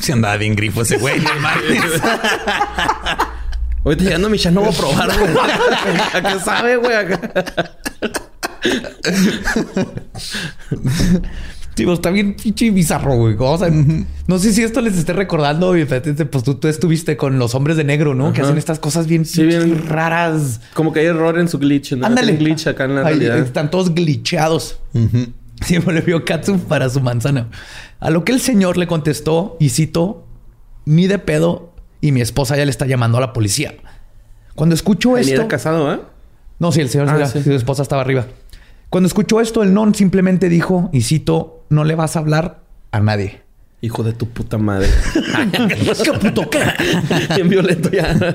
Se 0.01 0.13
andaba 0.13 0.37
bien 0.39 0.57
grifo 0.57 0.83
ese 0.83 0.97
güey. 0.97 1.21
no 1.21 1.31
mames. 1.41 2.01
Ahorita 3.85 4.05
llegando 4.05 4.29
a 4.29 4.31
mi 4.31 4.39
chat 4.39 4.53
no 4.53 4.61
voy 4.61 4.71
a 4.71 4.77
probar, 4.77 5.19
güey. 5.19 5.31
¿A 6.15 6.23
qué 6.23 6.41
sabe, 6.41 6.77
güey? 6.77 6.95
Tío, 11.75 11.93
está 11.95 12.11
bien 12.11 12.37
pinche 12.37 12.71
bizarro, 12.71 13.17
güey. 13.17 13.35
O 13.39 13.59
sea, 13.59 13.71
no 14.27 14.39
sé 14.39 14.53
si 14.53 14.63
esto 14.63 14.81
les 14.83 14.97
esté 14.99 15.15
recordando. 15.15 15.75
Pues 16.31 16.45
tú, 16.45 16.55
tú 16.57 16.69
estuviste 16.69 17.17
con 17.17 17.39
los 17.39 17.55
hombres 17.55 17.77
de 17.77 17.85
negro, 17.85 18.15
¿no? 18.15 18.33
Que 18.33 18.43
hacen 18.43 18.59
estas 18.59 18.79
cosas 18.79 19.07
bien, 19.07 19.25
Sí, 19.25 19.43
raras. 19.89 20.61
Como 20.75 20.93
que 20.93 21.01
hay 21.01 21.07
error 21.07 21.39
en 21.39 21.49
su 21.49 21.59
glitch, 21.59 21.95
¿no? 21.95 22.07
Ándale. 22.07 22.37
Glitch 22.37 22.67
acá 22.67 22.85
en 22.85 22.97
la 22.97 23.01
Ahí 23.01 23.19
realidad. 23.19 23.39
Están 23.39 23.71
todos 23.71 23.95
glitcheados. 23.95 24.79
Siempre 25.65 25.95
le 25.95 26.01
vio 26.03 26.25
Katsu 26.25 26.59
para 26.59 26.89
su 26.91 27.01
manzana. 27.01 27.49
A 28.01 28.11
lo 28.11 28.25
que 28.25 28.33
el 28.33 28.41
señor 28.41 28.77
le 28.77 28.87
contestó, 28.87 29.57
y 29.61 29.71
cito, 29.71 30.27
ni 30.85 31.07
de 31.07 31.19
pedo, 31.19 31.72
y 32.03 32.13
mi 32.13 32.21
esposa 32.21 32.55
ya 32.59 32.65
le 32.67 32.71
está 32.71 32.85
llamando 32.85 33.17
a 33.17 33.23
la 33.23 33.33
policía. 33.33 33.75
Cuando 34.55 34.75
escuchó 34.75 35.15
Ni 35.15 35.21
esto... 35.23 35.33
era 35.37 35.49
casado, 35.49 35.91
¿eh? 35.95 36.01
No, 36.59 36.71
sí, 36.73 36.83
el 36.83 36.91
señor 36.91 37.09
Ah, 37.09 37.17
era- 37.17 37.27
sí. 37.29 37.43
su 37.43 37.53
esposa 37.55 37.81
estaba 37.83 38.03
arriba. 38.03 38.27
Cuando 38.91 39.07
escuchó 39.07 39.41
esto, 39.41 39.63
el 39.63 39.73
non 39.73 39.95
simplemente 39.95 40.51
dijo, 40.51 40.91
y 40.93 41.01
cito, 41.01 41.65
no 41.71 41.85
le 41.85 41.95
vas 41.95 42.17
a 42.17 42.19
hablar 42.19 42.61
a 42.91 43.01
nadie. 43.01 43.41
Hijo 43.81 44.03
de 44.03 44.13
tu 44.13 44.29
puta 44.29 44.59
madre. 44.59 44.87
¿Qué 46.05 46.13
puto 46.13 46.51
qué? 46.51 46.61
Bien 47.35 47.49
violento 47.49 47.91
ya. 47.91 48.15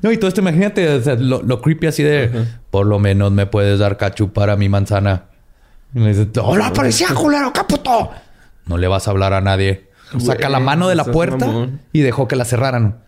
No, 0.00 0.12
y 0.12 0.16
todo 0.16 0.28
esto, 0.28 0.40
imagínate, 0.42 0.88
o 0.88 1.02
sea, 1.02 1.14
lo, 1.16 1.42
lo 1.42 1.60
creepy 1.60 1.88
así 1.88 2.04
de, 2.04 2.44
por 2.70 2.86
lo 2.86 3.00
menos 3.00 3.32
me 3.32 3.46
puedes 3.46 3.80
dar 3.80 3.96
cachu 3.96 4.32
para 4.32 4.54
mi 4.56 4.68
manzana. 4.68 5.24
Y 5.92 5.98
le 5.98 6.14
dice, 6.14 6.28
hola, 6.40 6.72
policía, 6.72 7.08
culero, 7.14 7.52
qué 7.52 7.62
puto. 7.64 8.10
No 8.66 8.76
le 8.78 8.86
vas 8.86 9.08
a 9.08 9.10
hablar 9.10 9.32
a 9.32 9.40
nadie. 9.40 9.87
Saca 10.18 10.48
la 10.48 10.60
mano 10.60 10.88
de 10.88 10.94
la 10.94 11.04
puerta 11.04 11.46
mamón. 11.46 11.80
y 11.92 12.00
dejó 12.00 12.28
que 12.28 12.36
la 12.36 12.44
cerraran. 12.44 13.02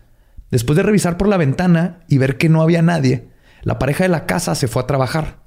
Después 0.51 0.75
de 0.77 0.83
revisar 0.83 1.17
por 1.17 1.27
la 1.27 1.37
ventana 1.37 1.99
y 2.07 2.17
ver 2.17 2.37
que 2.37 2.49
no 2.49 2.61
había 2.61 2.81
nadie, 2.81 3.29
la 3.63 3.79
pareja 3.79 4.03
de 4.03 4.09
la 4.09 4.25
casa 4.25 4.53
se 4.55 4.67
fue 4.67 4.81
a 4.81 4.87
trabajar. 4.87 5.39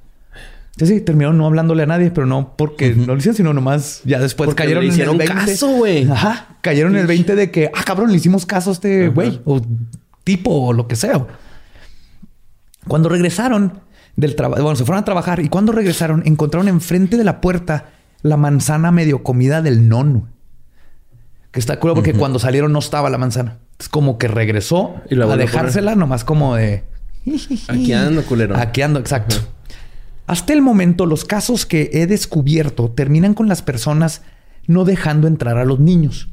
Sí, 0.76 0.86
sí, 0.86 1.00
terminaron 1.00 1.38
no 1.38 1.46
hablándole 1.46 1.84
a 1.84 1.86
nadie, 1.86 2.10
pero 2.10 2.26
no 2.26 2.56
porque 2.56 2.94
no 2.96 3.12
lo 3.12 3.16
hicieron, 3.18 3.36
sino 3.36 3.54
nomás 3.54 4.00
ya 4.04 4.18
después 4.18 4.46
Porque 4.48 4.64
cayeron 4.64 4.82
le 4.84 4.90
hicieron 4.90 5.14
en 5.16 5.20
el 5.20 5.28
20. 5.28 5.44
caso, 5.52 5.68
güey. 5.68 6.10
Ajá, 6.10 6.56
cayeron 6.62 6.94
en 6.96 7.02
el 7.02 7.06
20 7.06 7.36
de 7.36 7.50
que, 7.52 7.70
ah, 7.72 7.84
cabrón, 7.84 8.10
le 8.10 8.16
hicimos 8.16 8.44
caso 8.44 8.70
a 8.70 8.72
este 8.72 9.08
güey 9.08 9.40
o 9.44 9.60
tipo 10.24 10.50
o 10.50 10.72
lo 10.72 10.88
que 10.88 10.96
sea. 10.96 11.24
Cuando 12.88 13.08
regresaron 13.08 13.80
del 14.16 14.34
trabajo, 14.34 14.62
bueno, 14.62 14.76
se 14.76 14.84
fueron 14.84 15.02
a 15.02 15.04
trabajar 15.04 15.40
y 15.40 15.48
cuando 15.48 15.70
regresaron 15.70 16.22
encontraron 16.26 16.68
enfrente 16.68 17.16
de 17.16 17.24
la 17.24 17.40
puerta 17.40 17.90
la 18.22 18.36
manzana 18.36 18.90
medio 18.90 19.22
comida 19.22 19.62
del 19.62 19.88
non. 19.88 20.33
Que 21.54 21.60
está 21.60 21.78
cool 21.78 21.94
porque 21.94 22.12
cuando 22.14 22.40
salieron 22.40 22.72
no 22.72 22.80
estaba 22.80 23.08
la 23.10 23.16
manzana. 23.16 23.58
Es 23.78 23.88
como 23.88 24.18
que 24.18 24.26
regresó 24.26 24.96
Y 25.08 25.14
la 25.14 25.32
a 25.32 25.36
dejársela 25.36 25.94
nomás 25.94 26.24
como 26.24 26.56
de... 26.56 26.82
Aquí 27.68 27.92
ando, 27.92 28.24
culero. 28.24 28.56
Aquí 28.56 28.82
ando, 28.82 28.98
exacto. 28.98 29.36
Hasta 30.26 30.52
el 30.52 30.62
momento, 30.62 31.06
los 31.06 31.24
casos 31.24 31.64
que 31.64 31.90
he 31.92 32.08
descubierto 32.08 32.90
terminan 32.90 33.34
con 33.34 33.48
las 33.48 33.62
personas 33.62 34.22
no 34.66 34.84
dejando 34.84 35.28
entrar 35.28 35.56
a 35.56 35.64
los 35.64 35.78
niños. 35.78 36.28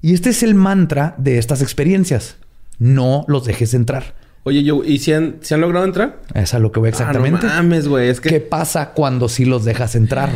Y 0.00 0.14
este 0.14 0.30
es 0.30 0.42
el 0.42 0.54
mantra 0.54 1.14
de 1.18 1.36
estas 1.36 1.60
experiencias. 1.60 2.36
No 2.78 3.26
los 3.28 3.44
dejes 3.44 3.74
entrar. 3.74 4.14
Oye, 4.44 4.62
yo, 4.62 4.82
¿y 4.82 4.98
si 4.98 5.12
han, 5.12 5.36
si 5.42 5.52
han 5.52 5.60
logrado 5.60 5.84
entrar? 5.84 6.22
Es 6.32 6.54
a 6.54 6.58
lo 6.58 6.72
que 6.72 6.80
voy 6.80 6.88
exactamente. 6.88 7.46
Ah, 7.46 7.48
no 7.48 7.54
mames, 7.56 7.86
güey. 7.86 8.08
Es 8.08 8.22
que... 8.22 8.30
¿Qué 8.30 8.40
pasa 8.40 8.92
cuando 8.94 9.28
sí 9.28 9.44
los 9.44 9.66
dejas 9.66 9.94
entrar? 9.94 10.30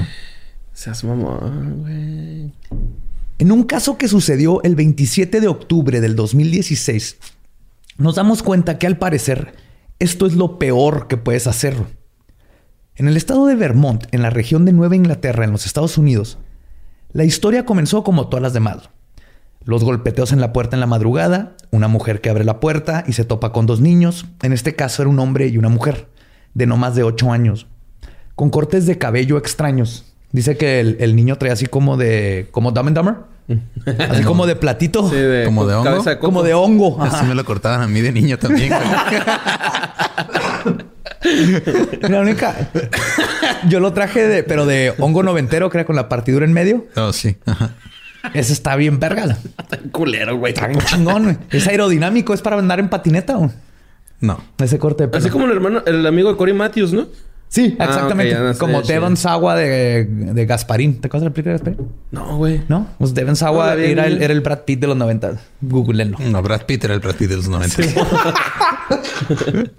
Seas 0.75 1.03
mamón, 1.03 1.81
güey. 1.81 2.53
En 3.43 3.51
un 3.51 3.65
caso 3.65 3.99
que 3.99 4.07
sucedió 4.07 4.63
el 4.63 4.77
27 4.77 5.41
de 5.41 5.49
octubre 5.49 6.01
del 6.01 6.15
2016, 6.15 7.17
nos 7.99 8.15
damos 8.15 8.41
cuenta 8.41 8.79
que 8.79 8.87
al 8.87 8.99
parecer 8.99 9.55
esto 9.99 10.27
es 10.27 10.37
lo 10.37 10.61
peor 10.61 11.09
que 11.09 11.17
puedes 11.17 11.49
hacer. 11.49 11.75
En 12.95 13.09
el 13.09 13.17
estado 13.17 13.47
de 13.47 13.57
Vermont, 13.57 14.05
en 14.13 14.23
la 14.23 14.31
región 14.31 14.65
de 14.65 14.73
Nueva 14.73 14.95
Inglaterra, 14.95 15.43
en 15.43 15.51
los 15.51 15.67
Estados 15.67 15.99
Unidos, 15.99 16.39
la 17.11 17.25
historia 17.25 17.65
comenzó 17.65 18.05
como 18.05 18.29
todas 18.29 18.45
las 18.45 18.53
demás. 18.53 18.91
Los 19.65 19.83
golpeteos 19.83 20.31
en 20.31 20.41
la 20.41 20.53
puerta 20.53 20.77
en 20.77 20.81
la 20.81 20.87
madrugada, 20.87 21.57
una 21.73 21.89
mujer 21.89 22.21
que 22.21 22.31
abre 22.31 22.45
la 22.45 22.61
puerta 22.61 23.03
y 23.09 23.15
se 23.15 23.25
topa 23.25 23.51
con 23.51 23.67
dos 23.67 23.81
niños, 23.81 24.25
en 24.43 24.53
este 24.53 24.77
caso 24.77 25.03
era 25.03 25.11
un 25.11 25.19
hombre 25.19 25.49
y 25.49 25.59
una 25.59 25.69
mujer, 25.69 26.07
de 26.55 26.69
no 26.69 26.77
más 26.77 26.95
de 26.95 27.03
8 27.03 27.33
años, 27.33 27.67
con 28.37 28.51
cortes 28.51 28.87
de 28.87 28.99
cabello 28.99 29.37
extraños. 29.37 30.15
Dice 30.31 30.57
que 30.57 30.79
el, 30.79 31.17
niño 31.17 31.39
trae 31.39 31.51
así 31.51 31.67
como 31.67 31.97
de... 31.97 32.47
como 32.53 32.71
Dumb 32.71 32.87
and 32.87 32.97
Dumber. 32.97 33.32
Así 34.11 34.23
como 34.23 34.47
de 34.47 34.57
platito. 34.57 35.09
Sí, 35.09 35.17
de, 35.17 35.45
¿Como 35.45 35.67
de 35.67 35.75
hongo? 35.75 36.03
de 36.03 36.19
como 36.19 36.43
de 36.43 36.55
hongo. 36.55 37.03
Así 37.03 37.25
me 37.27 37.35
lo 37.35 37.45
cortaban 37.45 37.83
a 37.83 37.89
mí 37.89 38.01
de 38.01 38.13
niño 38.13 38.39
también. 38.39 38.73
La 42.03 42.21
única. 42.21 42.71
Yo 43.69 43.81
lo 43.81 43.93
traje 43.93 44.27
de, 44.27 44.43
pero 44.43 44.67
de 44.67 44.93
hongo 44.99 45.23
noventero, 45.23 45.71
que 45.71 45.79
era 45.79 45.85
con 45.85 45.97
la 45.97 46.09
partidura 46.09 46.45
en 46.45 46.53
medio. 46.53 46.87
Oh, 46.97 47.13
sí. 47.13 47.37
Ajá. 47.47 47.71
Ese 48.35 48.53
está 48.53 48.77
bien 48.77 49.01
verga. 49.01 49.37
Tan 49.69 49.89
culero, 49.91 50.37
güey. 50.37 50.53
Está 50.53 50.71
chingón, 50.85 51.25
güey. 51.25 51.39
Es 51.51 51.67
aerodinámico, 51.67 52.35
es 52.35 52.43
para 52.43 52.59
andar 52.59 52.79
en 52.81 52.89
patineta, 52.89 53.35
güey. 53.35 53.51
No. 54.21 54.41
Ese 54.59 54.79
corte 54.79 55.05
de 55.05 55.09
pelo. 55.09 55.21
Así 55.21 55.31
como 55.31 55.47
el 55.47 55.53
hermano, 55.53 55.83
el 55.85 56.07
amigo 56.07 56.31
de 56.31 56.37
Cory 56.37 56.53
Matthews, 56.53 56.93
¿no? 56.93 57.07
Sí, 57.55 57.77
Ah, 57.79 57.85
exactamente. 57.85 58.35
no 58.35 58.53
sé, 58.55 58.59
como. 58.59 58.81
Devon 58.81 59.15
Sawa 59.19 59.55
de, 59.57 60.07
de 60.07 60.47
Gasparín. 60.47 61.03
¿Te 61.03 61.09
acuerdas 61.09 61.25
de 61.25 61.29
la 61.29 61.35
película 61.35 61.53
de 61.53 61.59
Gasparín? 61.59 61.93
No, 62.11 62.37
güey. 62.39 62.63
No, 62.69 62.87
pues 62.99 63.13
Devon 63.13 63.37
Sawa 63.37 63.75
era, 63.75 64.07
el, 64.07 64.23
era 64.23 64.33
el 64.33 64.41
Brad 64.41 64.61
Pitt 64.61 64.81
de 64.81 64.87
los 64.87 64.97
90. 64.97 65.33
Googleenlo. 65.61 66.17
No, 66.19 66.41
Brad 66.43 66.63
Pitt 66.65 66.85
era 66.85 66.95
el 66.95 67.01
Brad 67.01 67.15
Pitt 67.17 67.29
de 67.29 67.37
los 67.37 67.49
90. 67.49 67.83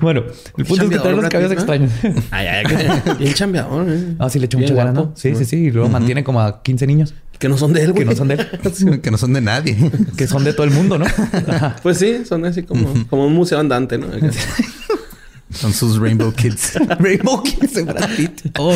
Bueno, 0.00 0.22
el 0.56 0.64
punto 0.64 0.84
es 0.84 0.90
que 0.90 0.98
trae 0.98 1.14
los 1.14 1.28
cabellos 1.28 1.52
extraños. 1.52 1.90
Ay, 2.30 2.46
ay, 2.46 2.64
que- 2.64 3.14
bien 3.14 3.34
chambeador, 3.34 3.86
¿eh? 3.90 4.14
Ah, 4.18 4.30
sí, 4.30 4.38
le 4.38 4.46
echó 4.46 4.58
mucha 4.58 4.74
gana. 4.74 5.10
Sí, 5.14 5.34
sí, 5.34 5.44
sí. 5.44 5.56
Y 5.56 5.70
luego 5.70 5.88
mantiene 5.88 6.24
como 6.24 6.40
a 6.40 6.62
15 6.62 6.86
niños 6.86 7.14
Que 7.38 7.48
no 7.48 7.58
son 7.58 7.72
de 7.72 7.82
él, 7.82 7.92
güey. 7.92 8.04
que 8.04 8.10
no 8.10 8.16
son 8.16 8.28
de 8.28 8.34
él, 8.34 9.00
que 9.02 9.10
no 9.10 9.18
son 9.18 9.32
de 9.32 9.40
nadie. 9.40 9.76
que 10.16 10.26
son 10.26 10.44
de 10.44 10.52
todo 10.52 10.64
el 10.64 10.72
mundo, 10.72 10.98
¿no? 10.98 11.04
Pues 11.82 11.98
sí, 11.98 12.24
son 12.26 12.44
así 12.44 12.62
como, 12.62 13.06
como 13.08 13.26
un 13.26 13.34
museo 13.34 13.58
andante, 13.58 13.98
¿no? 13.98 14.06
Son 15.50 15.72
sus 15.72 15.98
Rainbow 15.98 16.32
Kids. 16.32 16.74
Rainbow 16.98 17.42
Kids 17.42 17.74
de 17.74 17.82
Brad 17.82 18.16
Pitt. 18.16 18.58
Oh, 18.58 18.74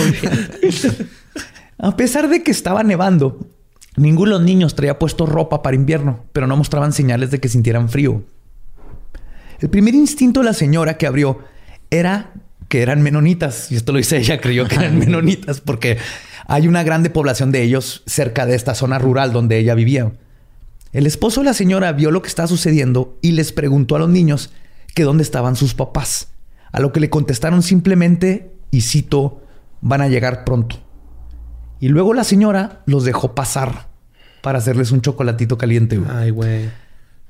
shit. 0.70 1.06
A 1.78 1.96
pesar 1.96 2.28
de 2.28 2.42
que 2.42 2.50
estaba 2.50 2.82
nevando, 2.82 3.46
ninguno 3.96 4.32
de 4.32 4.38
los 4.38 4.46
niños 4.46 4.74
traía 4.74 4.98
puesto 4.98 5.26
ropa 5.26 5.62
para 5.62 5.76
invierno, 5.76 6.24
pero 6.32 6.46
no 6.46 6.56
mostraban 6.56 6.92
señales 6.92 7.30
de 7.30 7.40
que 7.40 7.48
sintieran 7.48 7.88
frío. 7.88 8.22
El 9.60 9.70
primer 9.70 9.94
instinto 9.94 10.40
de 10.40 10.46
la 10.46 10.52
señora 10.52 10.98
que 10.98 11.06
abrió 11.06 11.38
era 11.90 12.32
que 12.68 12.82
eran 12.82 13.02
menonitas. 13.02 13.70
Y 13.70 13.76
esto 13.76 13.92
lo 13.92 13.98
dice 13.98 14.18
ella, 14.18 14.40
creyó 14.40 14.66
que 14.66 14.76
eran 14.76 14.98
menonitas 14.98 15.60
porque 15.60 15.98
hay 16.46 16.68
una 16.68 16.82
grande 16.82 17.10
población 17.10 17.52
de 17.52 17.62
ellos 17.62 18.02
cerca 18.06 18.46
de 18.46 18.54
esta 18.54 18.74
zona 18.74 18.98
rural 18.98 19.32
donde 19.32 19.58
ella 19.58 19.74
vivía. 19.74 20.12
El 20.92 21.06
esposo 21.06 21.40
de 21.40 21.46
la 21.46 21.54
señora 21.54 21.92
vio 21.92 22.10
lo 22.10 22.22
que 22.22 22.28
estaba 22.28 22.48
sucediendo 22.48 23.18
y 23.20 23.32
les 23.32 23.52
preguntó 23.52 23.96
a 23.96 23.98
los 23.98 24.08
niños 24.08 24.50
que 24.94 25.02
dónde 25.02 25.22
estaban 25.22 25.56
sus 25.56 25.74
papás. 25.74 26.28
A 26.74 26.80
lo 26.80 26.92
que 26.92 26.98
le 26.98 27.08
contestaron 27.08 27.62
simplemente, 27.62 28.50
y 28.72 28.80
cito, 28.80 29.40
van 29.80 30.00
a 30.02 30.08
llegar 30.08 30.44
pronto. 30.44 30.76
Y 31.78 31.88
luego 31.88 32.14
la 32.14 32.24
señora 32.24 32.80
los 32.86 33.04
dejó 33.04 33.34
pasar 33.34 33.86
para 34.42 34.58
hacerles 34.58 34.90
un 34.90 35.00
chocolatito 35.00 35.56
caliente. 35.56 35.98
güey. 35.98 36.10
Ay, 36.12 36.30
güey. 36.30 36.70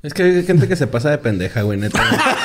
Es 0.01 0.13
que 0.15 0.23
hay 0.23 0.43
gente 0.43 0.67
que 0.67 0.75
se 0.75 0.87
pasa 0.87 1.11
de 1.11 1.19
pendeja, 1.19 1.61
güey, 1.61 1.79
neta. 1.79 2.01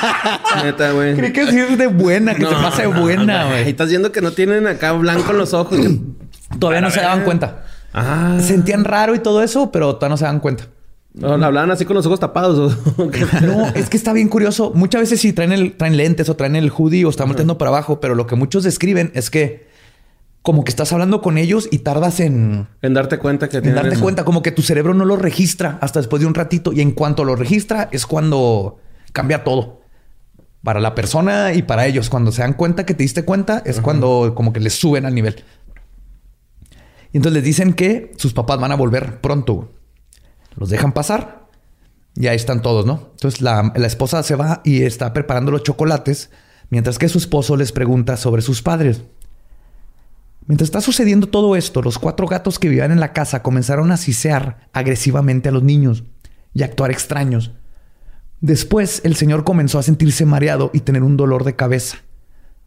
neta, 0.63 0.91
güey. 0.91 1.15
Creí 1.15 1.33
que 1.33 1.47
sí 1.47 1.57
es 1.57 1.77
de 1.77 1.87
buena, 1.87 2.35
que 2.35 2.45
se 2.45 2.51
pasa 2.53 2.83
de 2.83 2.87
buena, 2.87 3.45
Y 3.45 3.49
güey. 3.49 3.69
estás 3.69 3.89
viendo 3.89 4.11
que 4.11 4.21
no 4.21 4.31
tienen 4.31 4.67
acá 4.67 4.91
blanco 4.93 5.31
en 5.31 5.37
los 5.39 5.53
ojos. 5.55 5.79
Todavía 6.59 6.81
no 6.81 6.91
se 6.91 7.01
daban 7.01 7.23
cuenta. 7.23 7.63
Ah. 7.93 8.37
Sentían 8.41 8.83
raro 8.83 9.15
y 9.15 9.19
todo 9.19 9.41
eso, 9.41 9.71
pero 9.71 9.95
todavía 9.95 10.09
no 10.13 10.17
se 10.17 10.25
daban 10.25 10.39
cuenta. 10.39 10.65
No, 11.13 11.33
hablaban 11.33 11.71
así 11.71 11.83
con 11.85 11.95
los 11.95 12.05
ojos 12.05 12.19
tapados. 12.19 12.77
No, 13.41 13.67
es 13.75 13.89
que 13.89 13.97
está 13.97 14.13
bien 14.13 14.29
curioso. 14.29 14.71
Muchas 14.73 15.01
veces 15.01 15.19
sí 15.19 15.33
traen, 15.33 15.51
el, 15.51 15.73
traen 15.75 15.97
lentes 15.97 16.29
o 16.29 16.35
traen 16.35 16.55
el 16.55 16.69
hoodie 16.69 17.05
o 17.05 17.09
están 17.09 17.27
volteando 17.27 17.57
para 17.57 17.69
abajo, 17.69 17.99
pero 17.99 18.15
lo 18.15 18.27
que 18.27 18.35
muchos 18.35 18.63
describen 18.63 19.11
es 19.13 19.29
que 19.29 19.69
como 20.41 20.63
que 20.63 20.69
estás 20.69 20.91
hablando 20.91 21.21
con 21.21 21.37
ellos 21.37 21.67
y 21.71 21.79
tardas 21.79 22.19
en, 22.19 22.67
en 22.81 22.93
darte 22.93 23.19
cuenta 23.19 23.47
que 23.49 23.57
en 23.57 23.75
darte 23.75 23.93
eso. 23.93 24.01
cuenta, 24.01 24.25
como 24.25 24.41
que 24.41 24.51
tu 24.51 24.61
cerebro 24.61 24.93
no 24.93 25.05
lo 25.05 25.15
registra 25.15 25.77
hasta 25.81 25.99
después 25.99 26.21
de 26.21 26.27
un 26.27 26.33
ratito 26.33 26.73
y 26.73 26.81
en 26.81 26.91
cuanto 26.91 27.23
lo 27.23 27.35
registra 27.35 27.89
es 27.91 28.05
cuando 28.05 28.79
cambia 29.11 29.43
todo. 29.43 29.81
Para 30.63 30.79
la 30.79 30.93
persona 30.93 31.53
y 31.53 31.63
para 31.63 31.87
ellos, 31.87 32.09
cuando 32.09 32.31
se 32.31 32.43
dan 32.43 32.53
cuenta 32.53 32.85
que 32.85 32.93
te 32.93 33.01
diste 33.01 33.25
cuenta, 33.25 33.63
es 33.65 33.81
cuando 33.81 34.33
como 34.35 34.53
que 34.53 34.59
les 34.59 34.73
suben 34.73 35.07
al 35.07 35.15
nivel. 35.15 35.43
Y 37.11 37.17
entonces 37.17 37.33
les 37.33 37.43
dicen 37.43 37.73
que 37.73 38.11
sus 38.15 38.33
papás 38.33 38.59
van 38.59 38.71
a 38.71 38.75
volver 38.75 39.21
pronto. 39.21 39.71
Los 40.55 40.69
dejan 40.69 40.91
pasar 40.91 41.47
y 42.15 42.27
ahí 42.27 42.35
están 42.35 42.61
todos, 42.61 42.85
¿no? 42.85 43.09
Entonces 43.11 43.41
la, 43.41 43.71
la 43.75 43.87
esposa 43.87 44.21
se 44.23 44.35
va 44.35 44.61
y 44.63 44.83
está 44.83 45.13
preparando 45.13 45.51
los 45.51 45.63
chocolates, 45.63 46.29
mientras 46.69 46.97
que 46.97 47.09
su 47.09 47.17
esposo 47.17 47.55
les 47.55 47.71
pregunta 47.71 48.17
sobre 48.17 48.41
sus 48.41 48.61
padres. 48.61 49.01
Mientras 50.47 50.67
está 50.67 50.81
sucediendo 50.81 51.27
todo 51.27 51.55
esto, 51.55 51.81
los 51.81 51.99
cuatro 51.99 52.27
gatos 52.27 52.59
que 52.59 52.67
vivían 52.67 52.91
en 52.91 52.99
la 52.99 53.13
casa 53.13 53.43
comenzaron 53.43 53.91
a 53.91 53.97
sisear 53.97 54.67
agresivamente 54.73 55.49
a 55.49 55.51
los 55.51 55.63
niños 55.63 56.03
y 56.53 56.63
a 56.63 56.65
actuar 56.65 56.91
extraños. 56.91 57.51
Después, 58.41 59.01
el 59.05 59.15
señor 59.15 59.43
comenzó 59.43 59.77
a 59.77 59.83
sentirse 59.83 60.25
mareado 60.25 60.71
y 60.73 60.79
tener 60.79 61.03
un 61.03 61.15
dolor 61.15 61.43
de 61.43 61.55
cabeza. 61.55 61.97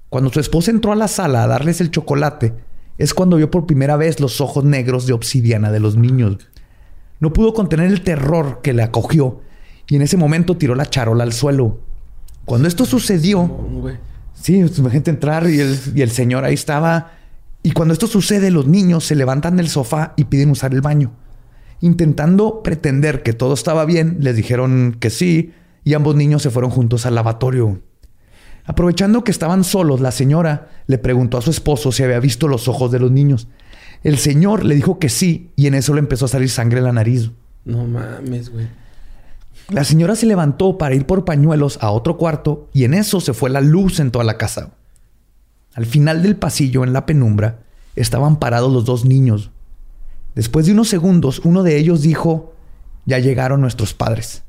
Cuando 0.08 0.30
su 0.30 0.38
esposa 0.38 0.70
entró 0.70 0.92
a 0.92 0.96
la 0.96 1.08
sala 1.08 1.42
a 1.42 1.48
darles 1.48 1.80
el 1.80 1.90
chocolate, 1.90 2.54
es 2.96 3.12
cuando 3.12 3.36
vio 3.36 3.50
por 3.50 3.66
primera 3.66 3.96
vez 3.96 4.20
los 4.20 4.40
ojos 4.40 4.64
negros 4.64 5.06
de 5.06 5.12
obsidiana 5.12 5.72
de 5.72 5.80
los 5.80 5.96
niños. 5.96 6.38
No 7.24 7.32
pudo 7.32 7.54
contener 7.54 7.90
el 7.90 8.02
terror 8.02 8.60
que 8.62 8.74
le 8.74 8.82
acogió 8.82 9.40
y 9.88 9.96
en 9.96 10.02
ese 10.02 10.18
momento 10.18 10.58
tiró 10.58 10.74
la 10.74 10.84
charola 10.84 11.24
al 11.24 11.32
suelo. 11.32 11.78
Cuando 12.44 12.68
esto 12.68 12.84
sucedió. 12.84 13.66
Sí, 14.34 14.60
pues, 14.60 14.78
imagínate 14.78 15.10
entrar 15.10 15.48
y 15.48 15.58
el, 15.58 15.78
y 15.94 16.02
el 16.02 16.10
señor 16.10 16.44
ahí 16.44 16.52
estaba. 16.52 17.12
Y 17.62 17.70
cuando 17.70 17.94
esto 17.94 18.08
sucede, 18.08 18.50
los 18.50 18.66
niños 18.66 19.06
se 19.06 19.14
levantan 19.14 19.56
del 19.56 19.70
sofá 19.70 20.12
y 20.18 20.24
piden 20.24 20.50
usar 20.50 20.74
el 20.74 20.82
baño. 20.82 21.12
Intentando 21.80 22.62
pretender 22.62 23.22
que 23.22 23.32
todo 23.32 23.54
estaba 23.54 23.86
bien, 23.86 24.18
les 24.20 24.36
dijeron 24.36 24.94
que 25.00 25.08
sí 25.08 25.54
y 25.82 25.94
ambos 25.94 26.16
niños 26.16 26.42
se 26.42 26.50
fueron 26.50 26.70
juntos 26.70 27.06
al 27.06 27.14
lavatorio. 27.14 27.80
Aprovechando 28.66 29.24
que 29.24 29.30
estaban 29.30 29.64
solos, 29.64 30.02
la 30.02 30.10
señora 30.10 30.68
le 30.88 30.98
preguntó 30.98 31.38
a 31.38 31.40
su 31.40 31.50
esposo 31.50 31.90
si 31.90 32.02
había 32.02 32.20
visto 32.20 32.48
los 32.48 32.68
ojos 32.68 32.92
de 32.92 33.00
los 33.00 33.10
niños. 33.10 33.48
El 34.04 34.18
señor 34.18 34.64
le 34.64 34.74
dijo 34.74 34.98
que 34.98 35.08
sí 35.08 35.50
y 35.56 35.66
en 35.66 35.74
eso 35.74 35.94
le 35.94 36.00
empezó 36.00 36.26
a 36.26 36.28
salir 36.28 36.50
sangre 36.50 36.78
en 36.78 36.84
la 36.84 36.92
nariz. 36.92 37.30
No 37.64 37.84
mames, 37.84 38.50
güey. 38.50 38.68
La 39.70 39.82
señora 39.82 40.14
se 40.14 40.26
levantó 40.26 40.76
para 40.76 40.94
ir 40.94 41.06
por 41.06 41.24
pañuelos 41.24 41.78
a 41.80 41.90
otro 41.90 42.18
cuarto 42.18 42.68
y 42.74 42.84
en 42.84 42.92
eso 42.92 43.20
se 43.20 43.32
fue 43.32 43.48
la 43.48 43.62
luz 43.62 43.98
en 44.00 44.10
toda 44.10 44.24
la 44.24 44.36
casa. 44.36 44.72
Al 45.74 45.86
final 45.86 46.22
del 46.22 46.36
pasillo, 46.36 46.84
en 46.84 46.92
la 46.92 47.06
penumbra, 47.06 47.60
estaban 47.96 48.38
parados 48.38 48.72
los 48.72 48.84
dos 48.84 49.06
niños. 49.06 49.50
Después 50.34 50.66
de 50.66 50.72
unos 50.72 50.88
segundos, 50.88 51.40
uno 51.44 51.62
de 51.62 51.78
ellos 51.78 52.02
dijo, 52.02 52.54
ya 53.06 53.18
llegaron 53.18 53.60
nuestros 53.62 53.94
padres. 53.94 54.42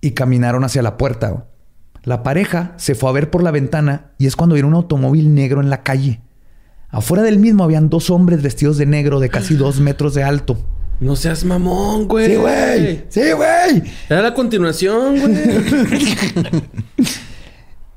Y 0.00 0.12
caminaron 0.12 0.64
hacia 0.64 0.82
la 0.82 0.96
puerta. 0.96 1.46
La 2.02 2.22
pareja 2.22 2.74
se 2.76 2.94
fue 2.94 3.08
a 3.10 3.12
ver 3.12 3.30
por 3.30 3.42
la 3.42 3.50
ventana 3.50 4.12
y 4.18 4.26
es 4.26 4.34
cuando 4.34 4.54
vieron 4.54 4.70
un 4.70 4.76
automóvil 4.76 5.34
negro 5.34 5.60
en 5.60 5.70
la 5.70 5.82
calle. 5.82 6.20
Afuera 6.92 7.22
del 7.22 7.38
mismo 7.38 7.64
habían 7.64 7.88
dos 7.88 8.10
hombres 8.10 8.42
vestidos 8.42 8.76
de 8.78 8.86
negro 8.86 9.20
de 9.20 9.28
casi 9.28 9.54
dos 9.54 9.80
metros 9.80 10.14
de 10.14 10.22
alto. 10.22 10.58
No 11.00 11.16
seas 11.16 11.44
mamón, 11.44 12.08
güey. 12.08 12.26
Sí, 12.26 12.36
güey. 12.36 13.04
Sí, 13.08 13.32
güey. 13.32 13.82
Era 14.08 14.22
la 14.22 14.34
continuación, 14.34 15.18
güey. 15.18 15.34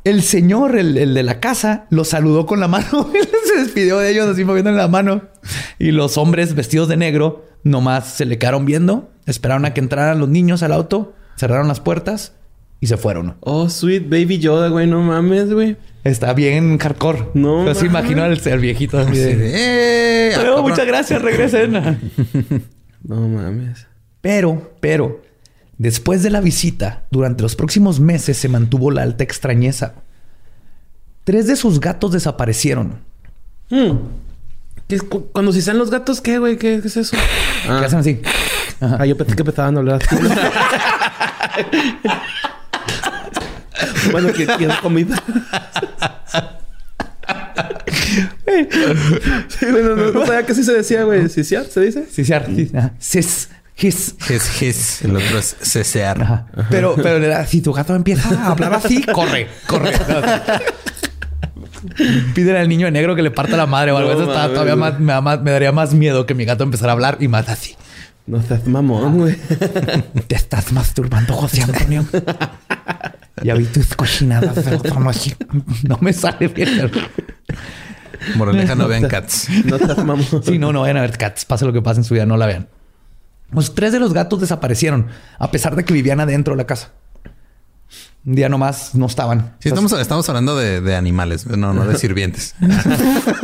El 0.04 0.22
señor, 0.22 0.78
el, 0.78 0.98
el 0.98 1.14
de 1.14 1.24
la 1.24 1.40
casa, 1.40 1.86
los 1.90 2.10
saludó 2.10 2.46
con 2.46 2.60
la 2.60 2.68
mano. 2.68 3.10
se 3.46 3.62
despidió 3.62 4.00
de 4.00 4.12
ellos 4.12 4.28
así 4.28 4.44
moviendo 4.44 4.70
la 4.72 4.90
mano. 4.90 5.22
Y 5.80 5.92
los 5.92 6.18
hombres 6.18 6.56
vestidos 6.56 6.90
de 6.90 6.98
negro 6.98 7.46
nomás 7.64 8.10
se 8.10 8.26
le 8.26 8.38
quedaron 8.38 8.66
viendo. 8.66 9.10
Esperaron 9.26 9.64
a 9.64 9.74
que 9.74 9.80
entraran 9.80 10.20
los 10.20 10.28
niños 10.28 10.62
al 10.62 10.74
auto. 10.74 11.14
Cerraron 11.38 11.70
las 11.70 11.80
puertas 11.80 12.34
y 12.82 12.88
se 12.88 12.98
fueron. 12.98 13.38
oh, 13.40 13.70
sweet 13.70 14.10
baby 14.10 14.40
Yoda, 14.40 14.68
güey. 14.68 14.88
No 14.88 15.02
mames, 15.02 15.54
güey. 15.54 15.78
Está 16.04 16.34
bien 16.34 16.78
hardcore. 16.80 17.28
No 17.34 17.62
Pero 17.64 17.76
sí 17.76 17.86
mames. 17.86 18.02
imagino 18.12 18.24
al, 18.24 18.42
al 18.52 18.60
viejito 18.60 18.98
así 19.00 19.16
de... 19.18 20.32
¡Eh! 20.32 20.36
"Oh, 20.54 20.62
muchas 20.62 20.86
gracias, 20.86 21.22
regresen. 21.22 21.74
No 23.04 23.28
mames. 23.28 23.86
Pero, 24.22 24.74
pero, 24.80 25.22
después 25.78 26.24
de 26.24 26.30
la 26.30 26.40
visita, 26.40 27.04
durante 27.12 27.44
los 27.44 27.56
próximos 27.58 28.00
meses 28.00 28.38
se 28.38 28.48
mantuvo 28.48 28.92
la 28.92 29.02
alta 29.04 29.24
extrañeza. 29.26 29.96
Tres 31.26 31.48
de 31.48 31.58
sus 31.58 31.80
gatos 31.82 32.14
desaparecieron. 32.14 33.00
Hmm. 33.70 33.98
¿Qué 34.88 34.96
es 34.96 35.04
cu- 35.04 35.28
cuando 35.34 35.52
si 35.52 35.62
sean 35.62 35.78
los 35.78 35.90
gatos, 35.92 36.22
¿qué, 36.22 36.38
güey? 36.38 36.58
¿Qué, 36.58 36.80
qué 36.82 36.88
es 36.88 36.96
eso? 36.98 37.18
Ah, 37.68 37.78
¿Qué 37.80 37.86
hacen 37.86 38.00
así? 38.00 38.22
Ajá. 38.80 38.98
Ah, 39.02 39.06
yo 39.06 39.18
pensé 39.18 39.36
que 39.36 39.42
empezaban 39.42 39.76
a 39.76 39.80
hablar. 39.80 40.02
bueno, 44.12 44.32
que 44.34 44.46
quiero 44.46 44.74
comida. 44.82 45.22
sí, 49.48 49.66
bueno, 49.72 49.96
no, 49.96 50.12
no 50.12 50.26
sabía 50.26 50.46
que 50.46 50.54
sí 50.56 50.64
se 50.64 50.74
decía, 50.74 51.04
güey. 51.04 51.30
¿Ciciar 51.30 51.66
se 51.66 51.80
dice? 51.82 52.06
Sí, 52.12 52.24
sí. 52.26 52.34
Sis, 53.00 53.50
his. 53.78 54.16
Es 54.30 54.62
his, 54.62 55.02
el 55.04 55.16
otro 55.16 55.38
es 55.40 55.56
cesear. 55.62 56.22
Ajá. 56.22 56.46
Pero, 56.70 56.96
pero 56.96 57.20
le 57.20 57.28
da- 57.28 57.46
si 57.46 57.62
tu 57.62 57.74
gato 57.74 57.96
empieza 57.96 58.30
a 58.30 58.52
hablar 58.52 58.74
así, 58.76 59.02
corre, 59.14 59.48
corre. 59.68 59.92
Pídele 62.34 62.60
al 62.60 62.70
niño 62.70 62.86
de 62.86 62.92
negro 62.92 63.16
que 63.16 63.22
le 63.22 63.32
parta 63.32 63.58
la 63.58 63.66
madre 63.66 63.92
o 63.92 63.98
algo. 63.98 64.14
No 64.14 64.22
Eso 64.22 64.32
está 64.32 64.48
todavía 64.50 64.76
güey. 64.76 64.92
más 64.92 65.00
me, 65.00 65.14
da 65.14 65.22
más- 65.22 65.42
me 65.42 65.52
daría 65.52 65.72
más 65.72 65.94
miedo 65.94 66.26
que 66.26 66.34
mi 66.34 66.46
gato 66.46 66.64
empezara 66.64 66.92
a 66.92 66.94
hablar 66.94 67.18
y 67.20 67.28
más 67.28 67.50
así. 67.50 67.76
No 68.26 68.42
seas 68.42 68.66
mamón, 68.68 69.18
güey. 69.18 69.36
Te 70.28 70.36
estás 70.36 70.72
masturbando, 70.72 71.34
José 71.34 71.64
Antonio. 71.64 72.06
Ya 73.42 73.56
vi 73.56 73.66
tus 73.66 73.96
cochinadas, 73.96 74.54
pero 74.64 75.00
no, 75.00 75.12
no 75.84 75.98
me 76.02 76.14
sale 76.14 76.48
bien. 76.50 76.92
Moraleja, 78.36 78.76
no 78.76 78.88
vean 78.88 79.08
cats. 79.08 79.48
No. 79.66 79.78
Sí, 80.44 80.60
no, 80.60 80.72
no 80.72 80.82
vayan 80.82 80.98
a 80.98 81.02
ver 81.02 81.18
cats. 81.18 81.46
Pase 81.46 81.66
lo 81.66 81.74
que 81.74 81.82
pase 81.82 82.02
en 82.02 82.04
su 82.04 82.14
vida, 82.14 82.26
no 82.26 82.38
la 82.38 82.46
vean. 82.46 82.68
Los 83.52 83.76
tres 83.76 83.92
de 83.92 84.00
los 84.00 84.14
gatos 84.14 84.40
desaparecieron, 84.42 85.08
a 85.38 85.52
pesar 85.52 85.76
de 85.76 85.84
que 85.86 85.94
vivían 85.94 86.20
adentro 86.20 86.54
de 86.54 86.58
la 86.58 86.66
casa. 86.66 86.92
Un 88.26 88.36
día 88.36 88.48
nomás 88.50 88.96
no 88.96 89.06
estaban. 89.06 89.56
Sí, 89.60 89.70
estamos, 89.70 89.92
estamos 89.92 90.28
hablando 90.30 90.56
de, 90.56 90.80
de 90.80 90.96
animales, 90.96 91.46
no, 91.46 91.74
no 91.74 91.86
de 91.86 91.98
sirvientes. 91.98 92.56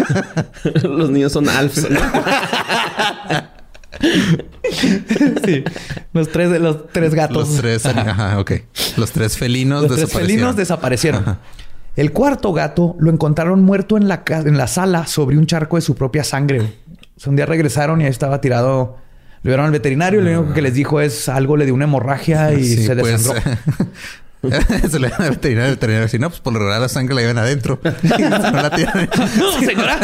Los 0.84 1.10
niños 1.10 1.34
son 1.34 1.50
alfs. 1.50 1.86
Sí. 5.46 5.64
Los 6.14 6.30
tres 6.32 6.52
de 6.52 6.60
los 6.60 6.88
tres 6.92 7.14
gatos. 7.14 7.50
Los 7.50 7.58
tres, 7.58 7.86
ajá, 7.86 8.40
ok. 8.40 8.52
Los 8.98 9.12
tres 9.12 9.38
felinos 9.38 9.82
Los 9.84 9.92
tres 9.92 10.02
desaparecieron. 10.02 10.28
felinos 10.38 10.56
desaparecieron. 10.56 11.38
El 11.96 12.12
cuarto 12.12 12.54
gato 12.54 12.96
lo 13.00 13.12
encontraron 13.12 13.64
muerto 13.64 13.98
en 13.98 14.08
la, 14.08 14.24
en 14.28 14.58
la 14.58 14.68
sala 14.68 15.06
sobre 15.08 15.38
un 15.38 15.46
charco 15.48 15.76
de 15.76 15.82
su 15.82 15.96
propia 15.96 16.24
sangre. 16.24 16.62
O 16.62 17.20
sea, 17.20 17.30
un 17.32 17.36
día 17.36 17.46
regresaron 17.46 18.00
y 18.02 18.06
ahí 18.06 18.10
estaba 18.10 18.40
tirado. 18.42 18.98
Lo 19.42 19.50
llevaron 19.50 19.66
al 19.68 19.72
veterinario 19.72 20.22
y 20.22 20.24
lo 20.26 20.40
único 20.42 20.54
que 20.54 20.62
les 20.62 20.74
dijo 20.74 21.02
es 21.02 21.28
algo 21.30 21.58
le 21.58 21.66
dio 21.66 21.74
una 21.74 21.86
hemorragia 21.86 22.54
y 22.54 22.64
Sí, 22.64 22.86
se 22.86 22.96
pues, 22.96 23.24
desangró. 23.26 23.52
se 24.90 25.00
le 25.00 25.10
dan 25.10 25.22
al 25.22 25.30
veterinario, 25.32 25.70
el 25.70 25.76
veterinario 25.76 26.06
dice, 26.06 26.18
no, 26.18 26.30
pues 26.30 26.40
por 26.40 26.54
lo 26.54 26.60
regular 26.60 26.80
la 26.80 26.88
sangre 26.88 27.16
la 27.16 27.22
llevan 27.22 27.38
adentro. 27.40 27.80
no 27.84 28.52
la 28.52 28.70
tienen. 28.70 29.10
No, 29.38 29.52
señora. 29.60 30.00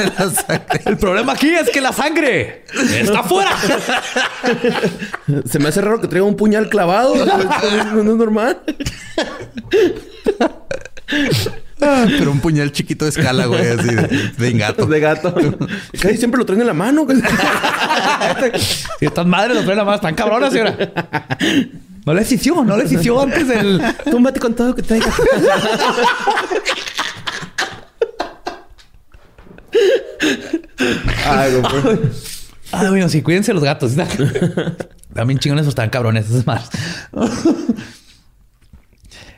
El 0.86 0.98
problema 0.98 1.34
aquí 1.34 1.50
es 1.50 1.70
que 1.70 1.82
la 1.82 1.94
sangre 1.94 2.66
está 2.94 3.20
afuera. 3.20 3.52
Se 5.46 5.60
me 5.60 5.70
hace 5.70 5.82
raro 5.82 6.02
que 6.02 6.08
traiga 6.08 6.26
un 6.26 6.36
puñal 6.36 6.70
clavado. 6.70 7.16
No 7.16 8.12
es 8.12 8.18
normal. 8.18 8.60
Pero 11.78 12.32
un 12.32 12.40
puñal 12.40 12.72
chiquito 12.72 13.06
de 13.06 13.12
escala, 13.12 13.46
güey, 13.46 13.68
así 13.68 13.94
de, 13.94 14.32
de 14.38 14.52
gato. 14.54 14.86
De 14.86 15.00
gato. 15.00 15.36
Casi 16.02 16.18
siempre 16.18 16.38
lo 16.40 16.46
traen 16.46 16.62
en 16.62 16.68
la 16.68 16.74
mano. 16.74 17.06
Si 17.08 19.06
estas 19.06 19.26
madres 19.26 19.56
los 19.56 19.66
traen 19.66 19.80
la 19.80 19.86
mano, 19.86 19.96
están 19.96 20.16
cabronas, 20.16 20.54
señora. 20.54 20.78
No 22.06 22.14
les 22.14 22.32
hició, 22.32 22.64
no 22.64 22.78
les 22.78 22.92
hició 22.92 23.22
antes 23.22 23.48
del. 23.48 23.82
Túmbate 24.10 24.40
con 24.40 24.54
todo 24.54 24.74
que 24.76 24.84
traiga. 24.84 25.12
Ay, 31.26 31.52
güey. 31.56 32.00
Ah, 32.72 32.90
bueno, 32.90 33.10
sí, 33.10 33.22
cuídense 33.22 33.54
los 33.54 33.64
gatos. 33.64 33.94
También 35.14 35.40
chingones 35.40 35.64
esos 35.64 35.72
están 35.72 35.90
cabrones, 35.90 36.30
es 36.30 36.46
más. 36.46 36.70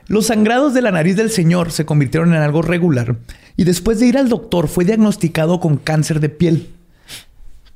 Los 0.08 0.28
sangrados 0.28 0.74
de 0.74 0.82
la 0.82 0.91
nariz 0.91 1.18
del 1.18 1.30
señor 1.30 1.72
se 1.72 1.86
convirtieron 1.86 2.34
en 2.34 2.41
algo 2.41 2.62
regular 2.62 3.18
y 3.58 3.66
después 3.66 3.99
de 3.99 4.08
ir 4.08 4.18
al 4.18 4.30
doctor 4.30 4.68
fue 4.70 4.86
diagnosticado 4.86 5.60
con 5.60 5.78
cáncer 5.78 6.20
de 6.20 6.30
piel. 6.30 6.70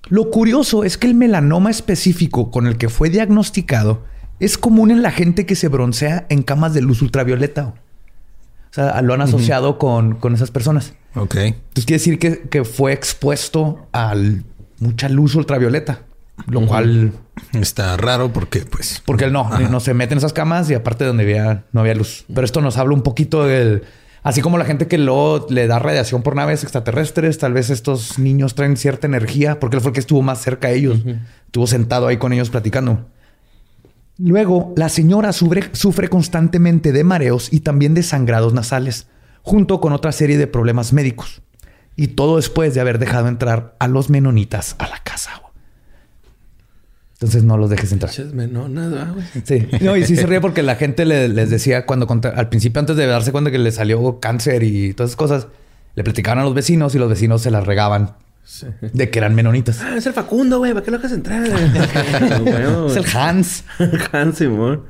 Lo 0.07 0.31
curioso 0.31 0.83
es 0.83 0.97
que 0.97 1.07
el 1.07 1.15
melanoma 1.15 1.71
específico 1.71 2.51
con 2.51 2.67
el 2.67 2.77
que 2.77 2.89
fue 2.89 3.09
diagnosticado 3.09 4.03
es 4.39 4.57
común 4.57 4.91
en 4.91 5.01
la 5.01 5.11
gente 5.11 5.45
que 5.45 5.55
se 5.55 5.67
broncea 5.67 6.25
en 6.29 6.41
camas 6.41 6.73
de 6.73 6.81
luz 6.81 7.01
ultravioleta. 7.01 7.73
O 8.71 8.73
sea, 8.73 9.01
lo 9.01 9.13
han 9.13 9.21
asociado 9.21 9.77
con, 9.77 10.15
con 10.15 10.33
esas 10.33 10.51
personas. 10.51 10.93
Ok. 11.15 11.35
Entonces 11.35 11.85
quiere 11.85 11.99
decir 11.99 12.19
que, 12.19 12.47
que 12.49 12.63
fue 12.63 12.93
expuesto 12.93 13.87
a 13.91 14.15
mucha 14.79 15.09
luz 15.09 15.35
ultravioleta, 15.35 16.03
lo 16.47 16.65
cual, 16.65 17.13
Está 17.53 17.97
raro 17.97 18.31
porque, 18.31 18.61
pues... 18.61 19.01
porque 19.05 19.25
él 19.25 19.33
no, 19.33 19.49
no 19.69 19.79
se 19.79 19.93
mete 19.93 20.13
en 20.13 20.19
esas 20.19 20.33
camas 20.33 20.69
y 20.69 20.73
aparte 20.73 21.05
donde 21.05 21.23
había, 21.23 21.65
no 21.71 21.81
había 21.81 21.95
luz. 21.95 22.25
Pero 22.33 22.45
esto 22.45 22.61
nos 22.61 22.77
habla 22.77 22.93
un 22.93 23.01
poquito 23.01 23.45
del, 23.45 23.83
así 24.23 24.41
como 24.41 24.57
la 24.57 24.65
gente 24.65 24.87
que 24.87 24.97
luego 24.97 25.47
le 25.49 25.67
da 25.67 25.79
radiación 25.79 26.23
por 26.23 26.35
naves 26.35 26.63
extraterrestres, 26.63 27.37
tal 27.37 27.53
vez 27.53 27.69
estos 27.69 28.19
niños 28.19 28.55
traen 28.55 28.77
cierta 28.77 29.07
energía, 29.07 29.59
porque 29.59 29.77
él 29.77 29.81
fue 29.81 29.89
el 29.89 29.93
que 29.93 29.99
estuvo 29.99 30.21
más 30.21 30.41
cerca 30.41 30.69
a 30.69 30.71
ellos, 30.71 30.99
estuvo 31.45 31.67
sentado 31.67 32.07
ahí 32.07 32.17
con 32.17 32.31
ellos 32.31 32.49
platicando. 32.49 33.05
Luego, 34.17 34.73
la 34.77 34.89
señora 34.89 35.33
sufre, 35.33 35.69
sufre 35.71 36.07
constantemente 36.07 36.91
de 36.91 37.03
mareos 37.03 37.51
y 37.51 37.61
también 37.61 37.93
de 37.93 38.03
sangrados 38.03 38.53
nasales, 38.53 39.07
junto 39.41 39.81
con 39.81 39.93
otra 39.93 40.11
serie 40.11 40.37
de 40.37 40.47
problemas 40.47 40.93
médicos. 40.93 41.41
Y 41.95 42.07
todo 42.07 42.37
después 42.37 42.73
de 42.73 42.81
haber 42.81 42.99
dejado 42.99 43.27
entrar 43.27 43.75
a 43.79 43.87
los 43.87 44.09
menonitas 44.09 44.75
a 44.79 44.87
la 44.87 44.99
casa. 44.99 45.50
Entonces 47.21 47.43
no 47.43 47.55
los 47.55 47.69
dejes 47.69 47.91
entrar. 47.91 48.11
No, 48.33 48.67
nada, 48.67 49.13
güey. 49.13 49.23
Sí. 49.43 49.67
No, 49.81 49.95
y 49.95 50.05
sí 50.05 50.15
se 50.15 50.25
ríe 50.25 50.41
porque 50.41 50.63
la 50.63 50.75
gente 50.75 51.05
le- 51.05 51.27
les 51.29 51.51
decía 51.51 51.85
cuando 51.85 52.07
contra- 52.07 52.31
al 52.31 52.49
principio, 52.49 52.79
antes 52.79 52.95
de 52.97 53.05
darse 53.05 53.31
cuenta 53.31 53.51
que 53.51 53.59
le 53.59 53.71
salió 53.71 54.19
cáncer 54.19 54.63
y 54.63 54.93
todas 54.95 55.11
esas 55.11 55.17
cosas, 55.17 55.47
le 55.93 56.03
platicaban 56.03 56.39
a 56.39 56.43
los 56.43 56.55
vecinos 56.55 56.95
y 56.95 56.97
los 56.97 57.07
vecinos 57.09 57.43
se 57.43 57.51
las 57.51 57.65
regaban 57.67 58.13
de 58.81 59.09
que 59.11 59.19
eran 59.19 59.35
menonitas. 59.35 59.81
Ah, 59.83 59.97
es 59.97 60.05
el 60.07 60.13
Facundo, 60.13 60.57
güey. 60.57 60.73
¿Para 60.73 60.83
qué 60.83 60.89
lo 60.89 60.97
dejas 60.97 61.11
entrar? 61.11 61.47
Bueno, 62.41 62.87
Es 62.87 62.95
el 62.97 63.05
Hans. 63.15 63.65
Hans 64.11 64.37
Simón. 64.39 64.81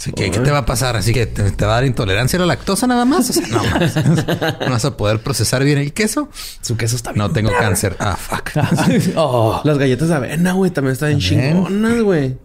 Sí, 0.00 0.12
¿qué, 0.12 0.30
qué 0.30 0.40
te 0.40 0.50
va 0.50 0.58
a 0.58 0.66
pasar? 0.66 0.96
Así 0.96 1.12
que 1.12 1.26
te, 1.26 1.50
te 1.50 1.66
va 1.66 1.72
a 1.72 1.74
dar 1.74 1.84
intolerancia 1.84 2.38
a 2.38 2.40
la 2.40 2.46
lactosa 2.46 2.86
nada 2.86 3.04
más. 3.04 3.28
O 3.28 3.32
sea, 3.34 3.46
no, 3.48 3.62
mames. 3.62 3.94
no 4.60 4.70
vas 4.70 4.84
a 4.86 4.96
poder 4.96 5.22
procesar 5.22 5.62
bien 5.62 5.76
el 5.76 5.92
queso. 5.92 6.30
Su 6.62 6.78
queso 6.78 6.96
está 6.96 7.12
bien. 7.12 7.18
No 7.18 7.30
tengo 7.30 7.50
cáncer. 7.50 7.96
Ah, 7.98 8.16
fuck. 8.16 8.50
Oh. 9.16 9.60
Las 9.62 9.76
galletas 9.76 10.08
de 10.08 10.14
avena, 10.14 10.52
güey, 10.54 10.70
también 10.70 10.94
están 10.94 11.10
También. 11.10 11.52
chingonas, 11.52 12.00
güey. 12.00 12.38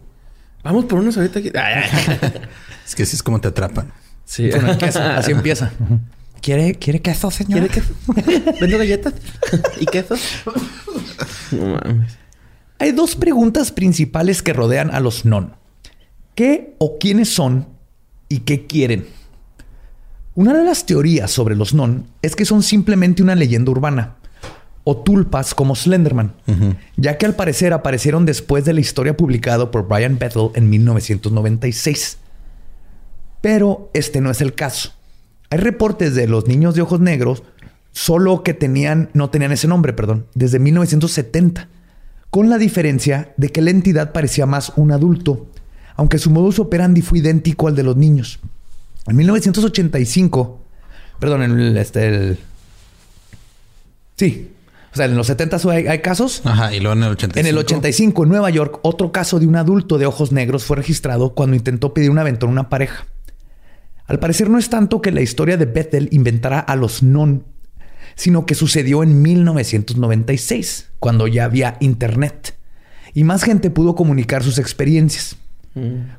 Vamos 0.64 0.84
por 0.84 1.00
unas 1.00 1.16
ahorita 1.16 1.40
aquí. 1.40 1.52
Es 2.86 2.94
que 2.94 3.04
así 3.04 3.16
es 3.16 3.24
como 3.24 3.40
te 3.40 3.48
atrapan. 3.48 3.94
Sí. 4.26 4.50
Con 4.50 4.68
el 4.68 4.78
queso. 4.78 5.02
Así 5.02 5.32
empieza. 5.32 5.72
¿Quiere, 6.42 6.76
¿Quiere 6.76 7.02
queso, 7.02 7.32
señor? 7.32 7.70
¿Quiere 7.70 7.70
queso? 7.70 7.94
¿Vendo 8.60 8.78
galletas? 8.78 9.14
¿Y 9.80 9.86
quesos? 9.86 10.20
No 11.52 11.68
mames. 11.68 12.18
Hay 12.80 12.92
dos 12.92 13.16
preguntas 13.16 13.72
principales 13.72 14.44
que 14.44 14.52
rodean 14.52 14.94
a 14.94 15.00
los 15.00 15.24
non. 15.24 15.56
¿Qué 16.36 16.76
o 16.80 16.98
quiénes 17.00 17.30
son 17.30 17.66
y 18.28 18.40
qué 18.40 18.68
quieren? 18.68 19.08
Una 20.36 20.54
de 20.54 20.66
las 20.66 20.86
teorías 20.86 21.32
sobre 21.32 21.56
los 21.56 21.74
non 21.74 22.08
es 22.22 22.36
que 22.36 22.44
son 22.44 22.62
simplemente 22.62 23.24
una 23.24 23.36
leyenda 23.36 23.72
urbana 23.72 24.18
o 24.84 24.98
tulpas 24.98 25.56
como 25.56 25.76
Slenderman, 25.76 26.34
ya 26.98 27.18
que 27.18 27.26
al 27.26 27.36
parecer 27.36 27.72
aparecieron 27.72 28.26
después 28.26 28.66
de 28.66 28.74
la 28.74 28.82
historia 28.82 29.16
publicada 29.16 29.72
por 29.72 29.88
Brian 29.88 30.20
Bethel 30.20 30.50
en 30.54 30.70
1996. 30.70 32.18
Pero 33.42 33.90
este 33.94 34.20
no 34.20 34.30
es 34.30 34.42
el 34.42 34.54
caso. 34.54 34.92
Hay 35.50 35.60
reportes 35.60 36.16
de 36.16 36.28
los 36.28 36.48
niños 36.48 36.76
de 36.76 36.82
ojos 36.82 37.00
negros, 37.00 37.44
solo 37.94 38.44
que 38.44 38.54
tenían, 38.54 39.10
no 39.14 39.30
tenían 39.30 39.54
ese 39.54 39.70
nombre, 39.70 39.94
perdón, 39.94 40.28
desde 40.36 40.60
1970, 40.60 41.70
con 42.30 42.50
la 42.50 42.58
diferencia 42.58 43.34
de 43.38 43.50
que 43.50 43.62
la 43.62 43.72
entidad 43.72 44.12
parecía 44.12 44.46
más 44.46 44.74
un 44.76 44.92
adulto, 44.92 45.48
aunque 45.96 46.18
su 46.20 46.30
modus 46.30 46.60
operandi 46.60 47.02
fue 47.02 47.20
idéntico 47.20 47.68
al 47.68 47.76
de 47.76 47.84
los 47.84 47.96
niños. 47.96 48.40
En 49.08 49.16
1985, 49.16 50.60
perdón, 51.20 51.44
en 51.44 51.60
el, 51.60 51.78
este, 51.78 52.08
el- 52.08 52.40
sí, 54.18 54.52
o 54.94 54.96
sea, 54.96 55.06
en 55.06 55.16
los 55.18 55.28
70 55.28 55.58
hay, 55.72 55.88
hay 55.88 56.00
casos. 56.00 56.42
Ajá. 56.46 56.74
Y 56.74 56.80
luego 56.80 56.94
en 56.98 57.04
el 57.04 57.12
85. 57.12 57.40
En 57.40 57.46
el 57.48 57.58
85, 57.58 58.24
en 58.24 58.30
Nueva 58.30 58.50
York, 58.50 58.80
otro 58.84 59.12
caso 59.12 59.40
de 59.40 59.48
un 59.48 59.56
adulto 59.58 59.98
de 59.98 60.06
ojos 60.06 60.32
negros 60.32 60.64
fue 60.64 60.78
registrado 60.78 61.34
cuando 61.36 61.56
intentó 61.56 61.94
pedir 61.94 62.10
un 62.12 62.20
aventón 62.20 62.50
a 62.50 62.54
una 62.54 62.70
pareja. 62.70 63.06
Al 64.08 64.20
parecer 64.20 64.50
no 64.50 64.58
es 64.58 64.70
tanto 64.70 65.02
que 65.02 65.12
la 65.12 65.22
historia 65.22 65.58
de 65.58 65.66
Bethel 65.66 66.08
inventara 66.12 66.60
a 66.60 66.76
los 66.76 67.04
non, 67.04 67.44
sino 68.16 68.46
que 68.46 68.56
sucedió 68.56 69.04
en 69.04 69.22
1996, 69.22 70.92
cuando 71.00 71.28
ya 71.28 71.44
había 71.46 71.76
internet. 71.82 72.56
Y 73.14 73.24
más 73.24 73.44
gente 73.44 73.70
pudo 73.72 73.96
comunicar 73.96 74.44
sus 74.44 74.60
experiencias. 74.60 75.38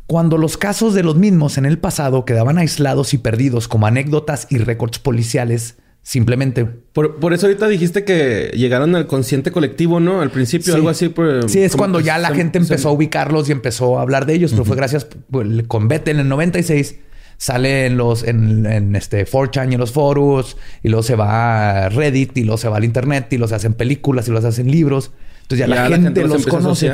Cuando 0.06 0.36
los 0.38 0.56
casos 0.58 0.92
de 0.94 1.02
los 1.02 1.16
mismos 1.16 1.56
en 1.58 1.64
el 1.64 1.78
pasado 1.78 2.24
quedaban 2.24 2.58
aislados 2.58 3.14
y 3.14 3.18
perdidos 3.18 3.68
como 3.68 3.86
anécdotas 3.86 4.46
y 4.50 4.58
récords 4.58 4.98
policiales, 4.98 5.78
simplemente 6.02 6.64
Por, 6.66 7.16
por 7.16 7.32
eso 7.32 7.46
ahorita 7.46 7.66
dijiste 7.66 8.04
que 8.04 8.52
llegaron 8.54 8.94
al 8.94 9.06
consciente 9.06 9.50
colectivo, 9.50 9.98
¿no? 9.98 10.20
Al 10.20 10.30
principio, 10.30 10.72
Sí. 10.72 10.76
algo 10.76 10.88
así. 10.90 11.08
por- 11.08 11.48
Sí, 11.50 11.62
es 11.62 11.74
cuando 11.74 12.00
ya 12.00 12.18
la 12.18 12.28
se- 12.28 12.34
gente 12.36 12.58
se- 12.60 12.64
empezó 12.64 12.90
a 12.90 12.92
ubicarlos 12.92 13.48
y 13.48 13.52
empezó 13.52 13.98
a 13.98 14.02
hablar 14.02 14.26
de 14.26 14.34
ellos, 14.34 14.52
pero 14.52 14.64
fue 14.64 14.76
gracias 14.76 15.06
pues, 15.30 15.48
con 15.66 15.88
Bethel 15.88 16.16
en 16.16 16.20
el 16.20 16.28
96. 16.28 16.96
Sale 17.38 17.86
en 17.86 17.96
los 17.98 18.22
en, 18.24 18.64
en 18.66 18.94
este 18.96 19.26
4chan 19.26 19.70
y 19.70 19.74
en 19.74 19.80
los 19.80 19.92
foros 19.92 20.56
y 20.82 20.88
luego 20.88 21.02
se 21.02 21.16
va 21.16 21.84
a 21.84 21.88
Reddit 21.90 22.36
y 22.38 22.44
luego 22.44 22.56
se 22.56 22.68
va 22.68 22.76
al 22.78 22.84
internet 22.84 23.30
y 23.32 23.36
los 23.38 23.52
hacen 23.52 23.74
películas 23.74 24.28
y 24.28 24.30
los 24.30 24.44
hacen 24.44 24.70
libros. 24.70 25.12
Entonces 25.46 25.68
ya, 25.68 25.88
la, 25.88 25.96
gente 25.96 26.26
los, 26.26 26.44
conoce. 26.44 26.90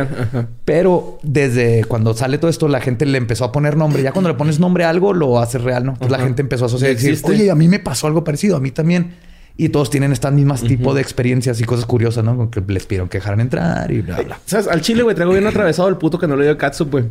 Pero 0.66 1.18
desde 1.22 1.84
cuando 1.84 2.12
sale 2.12 2.36
todo 2.36 2.50
esto, 2.50 2.68
la 2.68 2.82
gente 2.82 3.06
le 3.06 3.16
empezó 3.16 3.46
a 3.46 3.52
poner 3.52 3.78
nombre. 3.78 4.02
Ya 4.02 4.12
cuando 4.12 4.28
le 4.28 4.36
pones 4.36 4.60
nombre 4.60 4.84
a 4.84 4.90
algo, 4.90 5.14
lo 5.14 5.38
hace 5.38 5.56
real, 5.56 5.86
¿no? 5.86 5.92
Entonces 5.92 6.18
la 6.18 6.22
gente 6.22 6.42
empezó 6.42 6.64
a 6.64 6.66
asociar 6.66 6.90
y 6.90 6.94
decir, 6.94 7.18
oye, 7.24 7.50
a 7.50 7.54
mí 7.54 7.66
me 7.68 7.78
pasó 7.78 8.08
algo 8.08 8.24
parecido, 8.24 8.56
a 8.56 8.60
mí 8.60 8.70
también. 8.70 9.14
Y 9.56 9.70
todos 9.70 9.88
tienen 9.88 10.12
estas 10.12 10.34
mismas 10.34 10.60
tipo 10.60 10.92
de 10.92 11.00
experiencias 11.00 11.60
y 11.62 11.64
cosas 11.64 11.86
curiosas, 11.86 12.24
¿no? 12.24 12.36
Con 12.36 12.50
que 12.50 12.60
les 12.60 12.84
pidieron 12.84 13.08
que 13.08 13.18
dejaran 13.18 13.40
entrar 13.40 13.90
y 13.90 14.02
bla, 14.02 14.20
bla. 14.20 14.38
¿Sabes? 14.44 14.68
Al 14.68 14.82
chile, 14.82 15.02
güey, 15.02 15.14
traigo 15.14 15.32
bien 15.32 15.46
atravesado 15.46 15.88
el 15.88 15.96
puto 15.96 16.18
que 16.18 16.26
no 16.26 16.36
le 16.36 16.44
dio 16.44 16.58
catsup, 16.58 16.90
güey. 16.90 17.04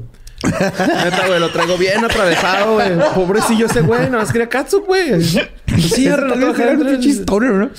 Neta, 0.44 1.28
güey, 1.28 1.40
lo 1.40 1.50
traigo 1.50 1.78
bien 1.78 2.04
atravesado, 2.04 2.76
güey. 2.76 2.90
Pobrecillo 3.16 3.66
ese 3.66 3.82
güey, 3.82 4.10
no 4.10 4.18
más 4.18 4.32
quería 4.32 4.50
Katsu, 4.50 4.84
güey. 4.86 5.22
Sí, 5.78 6.06
entre- 6.06 6.78
pinche 6.78 7.10
stoner, 7.12 7.52
¿no? 7.52 7.70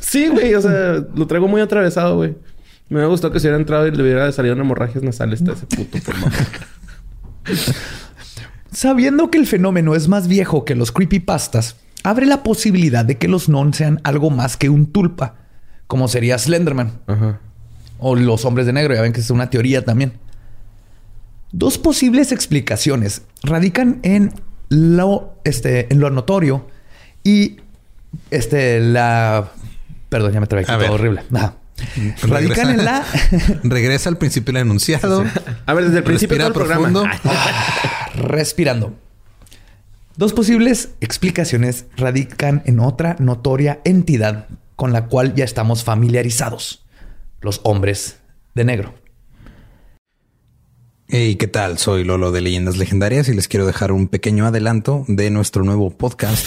Sí, 0.00 0.28
güey, 0.28 0.54
o 0.54 0.60
sea, 0.60 1.04
lo 1.14 1.26
traigo 1.26 1.48
muy 1.48 1.60
atravesado, 1.60 2.16
güey. 2.16 2.34
Me 2.88 2.96
hubiera 2.96 3.08
gustado 3.08 3.32
que 3.32 3.40
se 3.40 3.46
hubiera 3.46 3.58
entrado 3.58 3.86
y 3.86 3.90
le 3.90 4.02
hubiera 4.02 4.30
salido 4.32 4.54
una 4.54 4.64
hemorragias 4.64 5.02
nasales 5.02 5.42
a 5.42 5.52
ese 5.52 5.66
puto 5.66 5.98
por 6.04 6.14
favor. 6.14 6.32
Sabiendo 8.72 9.30
que 9.30 9.38
el 9.38 9.46
fenómeno 9.46 9.94
es 9.94 10.08
más 10.08 10.26
viejo 10.28 10.64
que 10.64 10.74
los 10.74 10.90
creepypastas, 10.92 11.76
abre 12.02 12.26
la 12.26 12.42
posibilidad 12.42 13.04
de 13.04 13.16
que 13.18 13.28
los 13.28 13.48
non 13.48 13.72
sean 13.72 14.00
algo 14.02 14.30
más 14.30 14.56
que 14.56 14.68
un 14.68 14.86
tulpa, 14.90 15.36
como 15.86 16.08
sería 16.08 16.38
Slenderman 16.38 16.92
Ajá. 17.06 17.40
o 17.98 18.16
los 18.16 18.44
hombres 18.44 18.66
de 18.66 18.72
negro. 18.72 18.94
Ya 18.94 19.02
ven 19.02 19.12
que 19.12 19.20
es 19.20 19.30
una 19.30 19.48
teoría 19.48 19.84
también. 19.84 20.12
Dos 21.52 21.78
posibles 21.78 22.32
explicaciones 22.32 23.22
radican 23.44 24.00
en 24.02 24.32
lo, 24.68 25.38
este, 25.44 25.92
en 25.92 26.00
lo 26.00 26.10
notorio 26.10 26.66
y 27.22 27.58
este, 28.30 28.80
la. 28.80 29.52
Perdón, 30.08 30.32
ya 30.32 30.40
me 30.40 30.46
A 30.46 30.48
todo 30.48 30.78
ver. 30.78 30.90
horrible. 30.90 31.22
Ajá. 31.32 31.54
Radican 32.22 32.70
en 32.70 32.84
la. 32.84 33.04
Regresa 33.64 34.08
al 34.08 34.18
principio 34.18 34.52
del 34.52 34.62
enunciado. 34.62 35.24
A 35.66 35.74
ver, 35.74 35.86
desde 35.86 35.98
el 35.98 36.04
principio 36.04 36.38
de 36.38 36.44
Respira 36.44 36.52
todo 36.52 36.62
el 36.64 36.88
programa. 36.88 37.12
profundo. 37.12 38.28
respirando. 38.28 38.94
Dos 40.16 40.32
posibles 40.32 40.90
explicaciones 41.00 41.86
radican 41.96 42.62
en 42.66 42.78
otra 42.78 43.16
notoria 43.18 43.80
entidad 43.84 44.46
con 44.76 44.92
la 44.92 45.06
cual 45.06 45.34
ya 45.34 45.44
estamos 45.44 45.82
familiarizados. 45.82 46.84
Los 47.40 47.60
hombres 47.64 48.18
de 48.54 48.64
negro. 48.64 48.94
Hey, 51.08 51.36
¿qué 51.36 51.48
tal? 51.48 51.78
Soy 51.78 52.04
Lolo 52.04 52.32
de 52.32 52.40
Leyendas 52.40 52.76
Legendarias 52.76 53.28
y 53.28 53.34
les 53.34 53.46
quiero 53.48 53.66
dejar 53.66 53.92
un 53.92 54.08
pequeño 54.08 54.46
adelanto 54.46 55.04
de 55.06 55.30
nuestro 55.30 55.62
nuevo 55.64 55.90
podcast. 55.90 56.46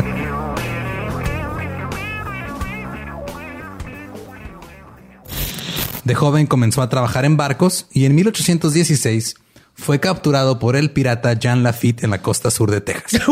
De 6.03 6.15
joven 6.15 6.47
comenzó 6.47 6.81
a 6.81 6.89
trabajar 6.89 7.25
en 7.25 7.37
barcos 7.37 7.87
y 7.91 8.05
en 8.05 8.15
1816 8.15 9.35
fue 9.73 9.99
capturado 9.99 10.59
por 10.59 10.75
el 10.75 10.91
pirata 10.91 11.33
Jean 11.33 11.63
Lafitte 11.63 12.03
en 12.03 12.09
la 12.11 12.21
costa 12.21 12.51
sur 12.51 12.71
de 12.71 12.81
Texas. 12.81 13.21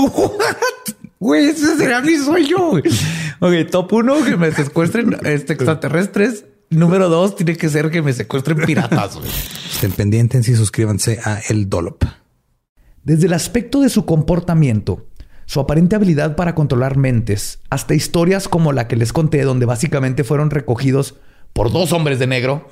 Güey, 1.22 1.50
ese 1.50 1.76
será 1.76 2.00
mi 2.00 2.16
sueño. 2.16 2.70
güey. 2.70 2.84
Ok, 3.42 3.70
top 3.70 3.92
uno, 3.92 4.24
que 4.24 4.38
me 4.38 4.54
secuestren 4.54 5.18
este, 5.26 5.52
extraterrestres. 5.52 6.46
Número 6.70 7.10
dos, 7.10 7.36
tiene 7.36 7.58
que 7.58 7.68
ser 7.68 7.92
que 7.92 8.02
me 8.02 8.14
secuestren 8.14 8.58
piratas. 8.66 9.18
güey. 9.18 9.30
Estén 9.70 9.92
pendientes 9.92 10.48
y 10.48 10.56
suscríbanse 10.56 11.20
a 11.26 11.40
El 11.50 11.68
Dolop. 11.70 12.06
Desde 13.04 13.28
el 13.28 13.34
aspecto 13.34 13.82
de 13.82 13.90
su 13.90 14.06
comportamiento, 14.06 15.08
su 15.46 15.60
aparente 15.60 15.98
habilidad 15.98 16.38
para 16.38 16.56
controlar 16.56 16.96
mentes, 16.96 17.60
hasta 17.70 17.96
historias 17.96 18.48
como 18.48 18.72
la 18.72 18.88
que 18.88 18.96
les 18.96 19.12
conté, 19.12 19.42
donde 19.42 19.66
básicamente 19.66 20.24
fueron 20.24 20.52
recogidos 20.52 21.16
por 21.54 21.72
dos 21.72 21.94
hombres 21.94 22.20
de 22.20 22.28
negro, 22.28 22.70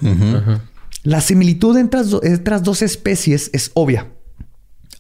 la 1.04 1.22
similitud 1.22 1.78
entre 1.78 2.02
entre 2.24 2.52
las 2.52 2.64
dos 2.64 2.82
especies 2.82 3.50
es 3.54 3.72
obvia. 3.74 4.08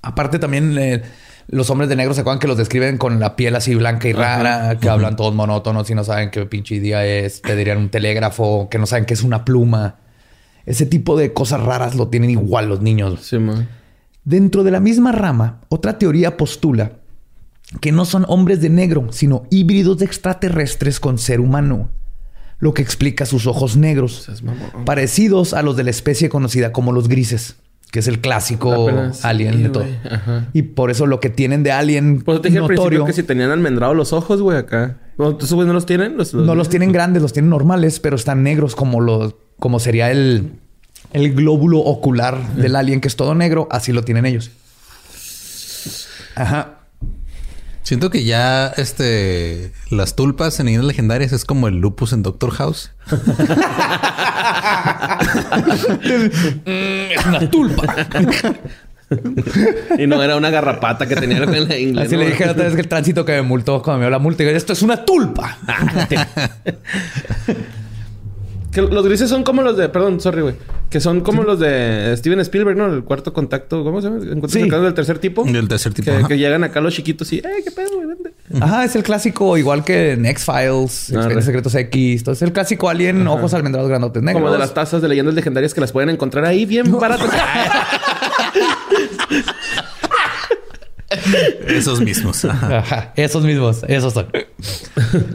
Aparte 0.02 0.40
también 0.40 0.78
eh, 0.78 1.04
los 1.48 1.70
hombres 1.70 1.90
de 1.90 1.96
negro 1.96 2.14
se 2.14 2.22
acuerdan 2.22 2.40
que 2.40 2.48
los 2.48 2.58
describen 2.58 2.98
con 2.98 3.20
la 3.20 3.36
piel 3.36 3.56
así 3.56 3.76
blanca 3.76 4.08
y 4.08 4.14
rara, 4.14 4.78
que 4.80 4.90
hablan 4.90 5.16
todos 5.16 5.34
monótonos 5.34 5.90
y 5.90 5.96
no 5.96 6.04
saben 6.04 6.30
qué 6.30 6.46
pinche 6.46 6.80
día 6.80 7.06
es, 7.06 7.40
pedirían 7.40 7.78
un 7.78 7.90
telégrafo, 7.90 8.68
que 8.70 8.78
no 8.78 8.86
saben 8.86 9.06
qué 9.06 9.14
es 9.14 9.24
una 9.24 9.46
pluma. 9.46 10.00
Ese 10.66 10.86
tipo 10.86 11.18
de 11.18 11.32
cosas 11.34 11.62
raras 11.62 11.96
lo 11.96 12.10
tienen 12.10 12.30
igual 12.30 12.68
los 12.68 12.82
niños. 12.82 13.22
Sí, 13.22 13.38
man. 13.38 13.70
Dentro 14.26 14.66
de 14.66 14.72
la 14.72 14.82
misma 14.82 15.14
rama, 15.14 15.62
otra 15.70 15.98
teoría 15.98 16.36
postula 16.36 16.92
que 17.80 17.92
no 17.94 18.06
son 18.06 18.26
hombres 18.28 18.62
de 18.62 18.70
negro, 18.70 19.08
sino 19.12 19.44
híbridos 19.50 19.98
de 19.98 20.06
extraterrestres 20.06 21.00
con 21.00 21.18
ser 21.18 21.40
humano, 21.40 21.90
lo 22.60 22.74
que 22.74 22.82
explica 22.82 23.26
sus 23.26 23.48
ojos 23.48 23.78
negros, 23.78 24.30
parecidos 24.86 25.54
a 25.54 25.62
los 25.62 25.78
de 25.78 25.84
la 25.84 25.92
especie 25.92 26.30
conocida 26.30 26.72
como 26.72 26.92
los 26.92 27.08
grises, 27.08 27.58
que 27.92 28.00
es 28.00 28.08
el 28.08 28.20
clásico 28.20 28.90
alien 29.24 29.64
de 29.64 29.70
todo. 29.70 29.86
Ajá. 30.10 30.48
Y 30.54 30.64
por 30.64 30.90
eso 30.90 31.06
lo 31.06 31.20
que 31.20 31.30
tienen 31.30 31.64
de 31.64 31.72
alien 31.72 32.22
Por 32.22 32.36
eso 32.36 32.42
te 32.42 32.50
dije 32.50 32.60
al 32.60 32.66
principio 32.66 32.86
notorio, 32.86 33.06
que 33.06 33.14
si 33.14 33.24
tenían 33.24 33.52
almendrado 33.52 33.94
los 33.94 34.12
ojos, 34.12 34.42
güey, 34.42 34.58
acá. 34.58 34.98
No, 35.18 35.38
¿Esos 35.38 35.54
güeyes 35.54 35.68
no 35.68 35.74
los 35.74 35.86
tienen? 35.86 36.18
Los, 36.18 36.34
no 36.34 36.56
los 36.56 36.70
tienen 36.70 36.92
grandes, 36.92 37.22
los 37.22 37.34
tienen 37.34 37.50
normales, 37.50 38.00
pero 38.00 38.16
están 38.16 38.44
negros 38.44 38.76
como 38.76 39.02
los, 39.02 39.36
como 39.60 39.80
sería 39.80 40.12
el, 40.12 40.52
el 41.14 41.34
glóbulo 41.34 41.80
ocular 41.80 42.56
del 42.56 42.76
alien, 42.76 43.02
que 43.02 43.08
es 43.08 43.16
todo 43.16 43.36
negro, 43.36 43.68
así 43.72 43.92
lo 43.92 44.04
tienen 44.04 44.26
ellos. 44.26 44.52
Ajá. 46.36 46.77
Siento 47.88 48.10
que 48.10 48.26
ya 48.26 48.68
este 48.76 49.72
las 49.90 50.18
tulpas 50.18 50.60
en 50.60 50.66
leyendas 50.66 50.88
legendarias 50.88 51.32
es 51.32 51.46
como 51.46 51.70
el 51.70 51.80
lupus 51.80 52.12
en 52.12 52.22
Doctor 52.22 52.52
House. 52.52 52.92
Es 56.66 57.26
una 57.26 57.50
tulpa. 57.50 57.96
Y 59.98 60.06
no 60.06 60.22
era 60.22 60.36
una 60.36 60.50
garrapata 60.50 61.08
que 61.08 61.16
tenía 61.16 61.38
en 61.38 61.70
la 61.70 61.80
inglés. 61.80 62.08
Así 62.08 62.16
¿no? 62.16 62.24
le 62.24 62.32
dije 62.32 62.46
la 62.46 62.52
otra 62.52 62.66
vez 62.66 62.76
que 62.76 62.82
el 62.82 62.90
tránsito 62.90 63.24
que 63.24 63.32
me 63.32 63.44
multó 63.44 63.82
cuando 63.82 64.00
me 64.00 64.04
dio 64.04 64.10
la 64.10 64.20
multa. 64.20 64.44
Y 64.44 64.48
esto 64.48 64.74
es 64.74 64.82
una 64.82 65.06
tulpa. 65.06 65.58
Que 68.74 68.82
los 68.82 69.08
grises 69.08 69.30
son 69.30 69.44
como 69.44 69.62
los 69.64 69.78
de... 69.78 69.90
Perdón, 69.90 70.20
sorry, 70.20 70.42
güey. 70.42 70.56
Que 70.90 71.02
son 71.02 71.20
como 71.22 71.44
los 71.44 71.60
de 71.60 72.14
Steven 72.18 72.40
Spielberg, 72.40 72.78
¿no? 72.78 72.86
El 72.86 73.04
cuarto 73.04 73.34
contacto. 73.34 73.84
¿Cómo 73.84 74.02
se 74.02 74.08
llama? 74.08 74.24
Encuentros 74.24 74.54
Sí. 74.54 74.70
del 74.70 74.94
tercer 74.94 75.20
tipo. 75.20 75.44
Del 75.44 75.68
tercer 75.68 75.94
tipo, 75.94 76.10
Que, 76.12 76.18
ajá. 76.18 76.28
que 76.30 76.38
llegan 76.38 76.64
acá 76.64 76.80
los 76.80 76.94
chiquitos 76.94 77.32
y... 77.34 77.40
¡Eh, 77.40 77.44
qué 77.64 77.72
pedo, 77.72 77.90
güey! 77.96 78.08
Vente. 78.08 78.34
Ajá, 78.62 78.86
es 78.86 78.96
el 78.96 79.04
clásico, 79.04 79.58
igual 79.58 79.84
que 79.84 80.14
en 80.14 80.26
X-Files, 80.26 81.14
Ah. 81.14 81.42
Secretos 81.42 81.76
X. 81.76 82.22
Entonces, 82.22 82.42
el 82.44 82.54
clásico 82.54 82.88
alien, 82.88 83.28
ojos 83.28 83.54
almendrados 83.54 83.90
grandotes 83.90 84.24
negros. 84.24 84.42
Como 84.42 84.54
de 84.54 84.60
las 84.60 84.74
tazas 84.74 85.02
de 85.02 85.10
leyendas 85.10 85.36
legendarias 85.36 85.74
que 85.74 85.82
las 85.82 85.92
pueden 85.92 86.10
encontrar 86.10 86.46
ahí 86.46 86.66
bien 86.66 86.90
baratas. 86.98 87.30
Esos 91.68 92.02
mismos. 92.02 92.44
Ajá. 92.44 92.80
Ajá, 92.80 93.14
esos 93.16 93.44
mismos, 93.44 93.82
esos 93.88 94.14
son. 94.14 94.28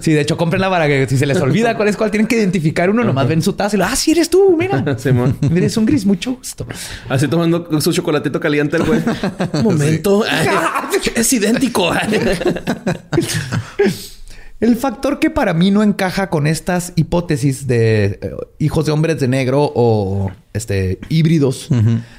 Sí, 0.00 0.12
de 0.12 0.20
hecho, 0.20 0.36
cómprenla 0.36 0.68
para 0.68 0.86
que 0.86 1.06
si 1.08 1.16
se 1.16 1.24
les 1.24 1.40
olvida 1.40 1.76
cuál 1.76 1.88
es 1.88 1.96
cuál, 1.96 2.10
tienen 2.10 2.26
que 2.26 2.36
identificar 2.36 2.90
uno, 2.90 3.02
nomás 3.04 3.26
ven 3.26 3.40
su 3.40 3.54
taza 3.54 3.76
y 3.76 3.78
lo, 3.78 3.86
ah, 3.86 3.96
sí 3.96 4.10
eres 4.10 4.28
tú, 4.28 4.54
mira. 4.58 4.84
Simón. 4.98 5.38
Eres 5.54 5.76
un 5.76 5.86
gris, 5.86 6.04
mucho 6.04 6.34
gusto. 6.34 6.66
Así 7.08 7.26
tomando 7.28 7.80
su 7.80 7.92
chocolatito 7.92 8.38
caliente 8.38 8.76
el 8.76 8.84
güey. 8.84 9.00
Un 9.54 9.62
momento. 9.62 10.24
Ay, 10.28 10.48
es 11.14 11.32
idéntico. 11.32 11.90
El 14.60 14.76
factor 14.76 15.18
que 15.18 15.28
para 15.28 15.54
mí 15.54 15.72
no 15.72 15.82
encaja 15.82 16.30
con 16.30 16.46
estas 16.46 16.92
hipótesis 16.94 17.66
de 17.66 18.20
eh, 18.22 18.36
hijos 18.60 18.86
de 18.86 18.92
hombres 18.92 19.18
de 19.18 19.26
negro 19.26 19.72
o 19.74 20.30
este 20.52 21.00
híbridos 21.08 21.68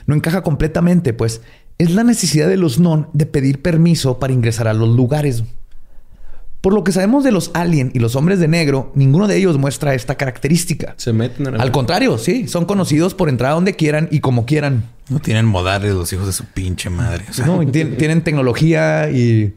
no 0.07 0.15
encaja 0.15 0.41
completamente, 0.41 1.13
pues 1.13 1.39
es 1.78 1.91
la 1.91 2.03
necesidad 2.03 2.47
de 2.47 2.57
los 2.57 2.80
non 2.80 3.07
de 3.13 3.26
pedir 3.26 3.61
permiso 3.61 4.19
para 4.19 4.34
ingresar 4.34 4.67
a 4.67 4.74
los 4.74 4.89
lugares. 4.95 5.43
Por 6.61 6.74
lo 6.74 6.86
que 6.86 6.93
sabemos 6.93 7.26
de 7.26 7.32
los 7.34 7.51
alien 7.53 7.91
y 7.93 7.99
los 7.99 8.15
hombres 8.15 8.39
de 8.39 8.47
negro, 8.47 8.91
ninguno 8.95 9.28
de 9.28 9.36
ellos 9.36 9.57
muestra 9.57 9.95
esta 9.95 10.15
característica. 10.15 10.93
Se 10.95 11.11
meten 11.11 11.47
a 11.47 11.51
la- 11.51 11.61
Al 11.63 11.71
contrario, 11.74 12.17
sí, 12.17 12.47
son 12.47 12.63
conocidos 12.63 13.13
por 13.13 13.28
entrar 13.28 13.51
a 13.51 13.55
donde 13.55 13.76
quieran 13.76 14.07
y 14.11 14.21
como 14.21 14.45
quieran. 14.45 14.86
No 15.09 15.19
tienen 15.19 15.45
modales 15.45 15.93
los 15.93 16.13
hijos 16.13 16.26
de 16.26 16.32
su 16.32 16.45
pinche 16.45 16.89
madre. 16.89 17.26
O 17.30 17.34
sea, 17.34 17.45
No, 17.45 17.65
tienen 17.69 18.21
tecnología 18.24 19.09
y 19.11 19.53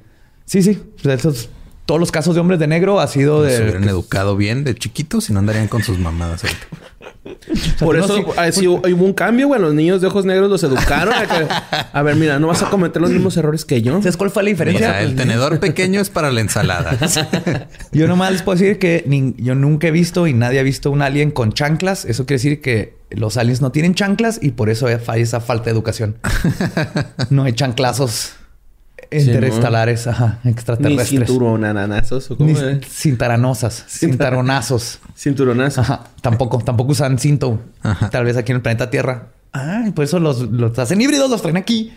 sí, 0.46 0.62
sí, 0.64 0.82
esos- 1.04 1.48
todos 1.84 2.00
los 2.00 2.10
casos 2.10 2.34
de 2.34 2.40
hombres 2.40 2.58
de 2.58 2.66
negro 2.66 2.98
ha 2.98 3.06
sido 3.06 3.44
se 3.48 3.52
de 3.58 3.62
hubieran 3.62 3.84
educado 3.84 4.36
bien 4.36 4.64
de 4.64 4.74
chiquitos 4.74 5.30
y 5.30 5.32
no 5.32 5.38
andarían 5.38 5.68
con 5.68 5.84
sus 5.84 6.00
mamadas. 6.00 6.42
ahorita. 6.42 6.66
Por 7.80 7.98
no, 7.98 8.04
eso 8.04 8.16
sí. 8.16 8.24
ah, 8.36 8.52
sí, 8.52 8.66
hubo 8.68 9.04
un 9.04 9.12
cambio, 9.12 9.48
güey. 9.48 9.60
Los 9.60 9.74
niños 9.74 10.00
de 10.00 10.06
ojos 10.06 10.24
negros 10.24 10.50
los 10.50 10.62
educaron. 10.62 11.12
a, 11.14 11.26
que- 11.26 11.46
a 11.92 12.02
ver, 12.02 12.16
mira, 12.16 12.38
no 12.38 12.48
vas 12.48 12.62
a 12.62 12.70
cometer 12.70 13.00
los 13.02 13.10
mismos 13.10 13.36
errores 13.36 13.64
que 13.64 13.82
yo. 13.82 13.98
¿Sabes 13.98 14.16
cuál 14.16 14.30
fue 14.30 14.42
la 14.42 14.48
O 14.48 14.52
diferencia? 14.52 14.88
sea, 14.90 15.02
el 15.02 15.16
tenedor 15.16 15.58
pequeño 15.60 16.00
es 16.00 16.10
para 16.10 16.30
la 16.30 16.40
ensalada. 16.40 16.96
Yo 17.92 18.06
nomás 18.08 18.32
les 18.32 18.42
puedo 18.42 18.58
decir 18.58 18.78
que 18.78 19.04
yo 19.38 19.54
nunca 19.54 19.88
he 19.88 19.90
visto 19.90 20.26
y 20.26 20.32
nadie 20.34 20.60
ha 20.60 20.62
visto 20.62 20.90
un 20.90 21.02
alien 21.02 21.30
con 21.30 21.52
chanclas. 21.52 22.04
Eso 22.04 22.26
quiere 22.26 22.38
decir 22.38 22.60
que 22.60 22.96
los 23.10 23.36
aliens 23.36 23.60
no 23.60 23.70
tienen 23.72 23.94
chanclas 23.94 24.38
y 24.42 24.50
por 24.52 24.68
eso 24.70 24.86
hay 25.06 25.22
esa 25.22 25.40
falta 25.40 25.64
de 25.66 25.70
educación. 25.72 26.16
No 27.30 27.44
hay 27.44 27.52
chanclazos 27.54 28.32
interestelares, 29.10 30.06
ajá, 30.06 30.38
Ni 30.42 30.50
extraterrestres. 30.50 31.08
cinturonanazos 31.08 32.30
o 32.30 32.36
Ni 32.38 32.54
cómo 32.54 32.66
es? 32.68 32.86
cintaronosas, 32.88 33.84
cintaronazos. 33.88 35.00
Cinturonazos. 35.16 35.78
Ajá, 35.78 36.04
tampoco, 36.20 36.58
tampoco 36.58 36.92
usan 36.92 37.18
cinto. 37.18 37.60
Ajá. 37.82 38.10
Tal 38.10 38.24
vez 38.24 38.36
aquí 38.36 38.52
en 38.52 38.56
el 38.56 38.62
planeta 38.62 38.90
Tierra. 38.90 39.28
Ah, 39.52 39.84
por 39.94 40.04
eso 40.04 40.18
los, 40.18 40.40
los 40.50 40.78
hacen 40.78 41.00
híbridos, 41.00 41.30
los 41.30 41.40
traen 41.42 41.56
aquí, 41.56 41.92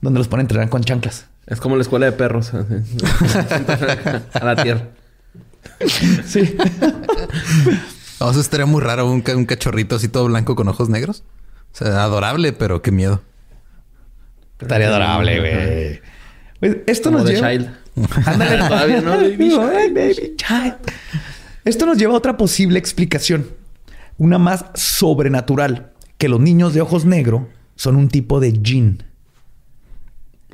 donde 0.00 0.18
los 0.18 0.28
ponen 0.28 0.42
a 0.42 0.44
entrenar 0.44 0.68
con 0.68 0.82
chanclas. 0.82 1.26
Es 1.46 1.60
como 1.60 1.76
la 1.76 1.82
escuela 1.82 2.06
de 2.06 2.12
perros. 2.12 2.52
a 4.34 4.44
la 4.44 4.56
tierra. 4.62 4.88
Sí. 6.26 6.56
O 8.20 8.32
sea, 8.32 8.40
estaría 8.42 8.66
muy 8.66 8.80
raro 8.82 9.06
un, 9.08 9.22
un 9.36 9.44
cachorrito 9.46 9.94
así 9.94 10.08
todo 10.08 10.24
blanco 10.26 10.56
con 10.56 10.66
ojos 10.66 10.88
negros. 10.88 11.22
O 11.72 11.76
sea, 11.76 12.02
adorable, 12.02 12.52
pero 12.52 12.82
qué 12.82 12.90
miedo. 12.90 13.22
Estaría 14.60 14.88
adorable, 14.88 15.38
güey. 15.38 16.00
Pues 16.60 16.78
esto 16.86 17.10
Como 17.10 17.22
nos 17.24 17.30
lleva... 17.30 17.50
Child. 17.50 17.70
Ándale. 18.26 18.58
Todavía 18.68 19.00
no, 19.00 19.10
baby 19.12 19.52
Ay, 19.60 19.90
baby 19.92 20.34
child. 20.36 20.74
Esto 21.64 21.86
nos 21.86 21.98
lleva 21.98 22.14
a 22.14 22.16
otra 22.16 22.36
posible 22.36 22.78
explicación. 22.78 23.46
Una 24.16 24.38
más 24.38 24.64
sobrenatural. 24.74 25.92
Que 26.16 26.28
los 26.28 26.40
niños 26.40 26.74
de 26.74 26.80
ojos 26.80 27.04
negros 27.04 27.42
son 27.76 27.94
un 27.96 28.08
tipo 28.08 28.40
de 28.40 28.52
jinn. 28.62 29.02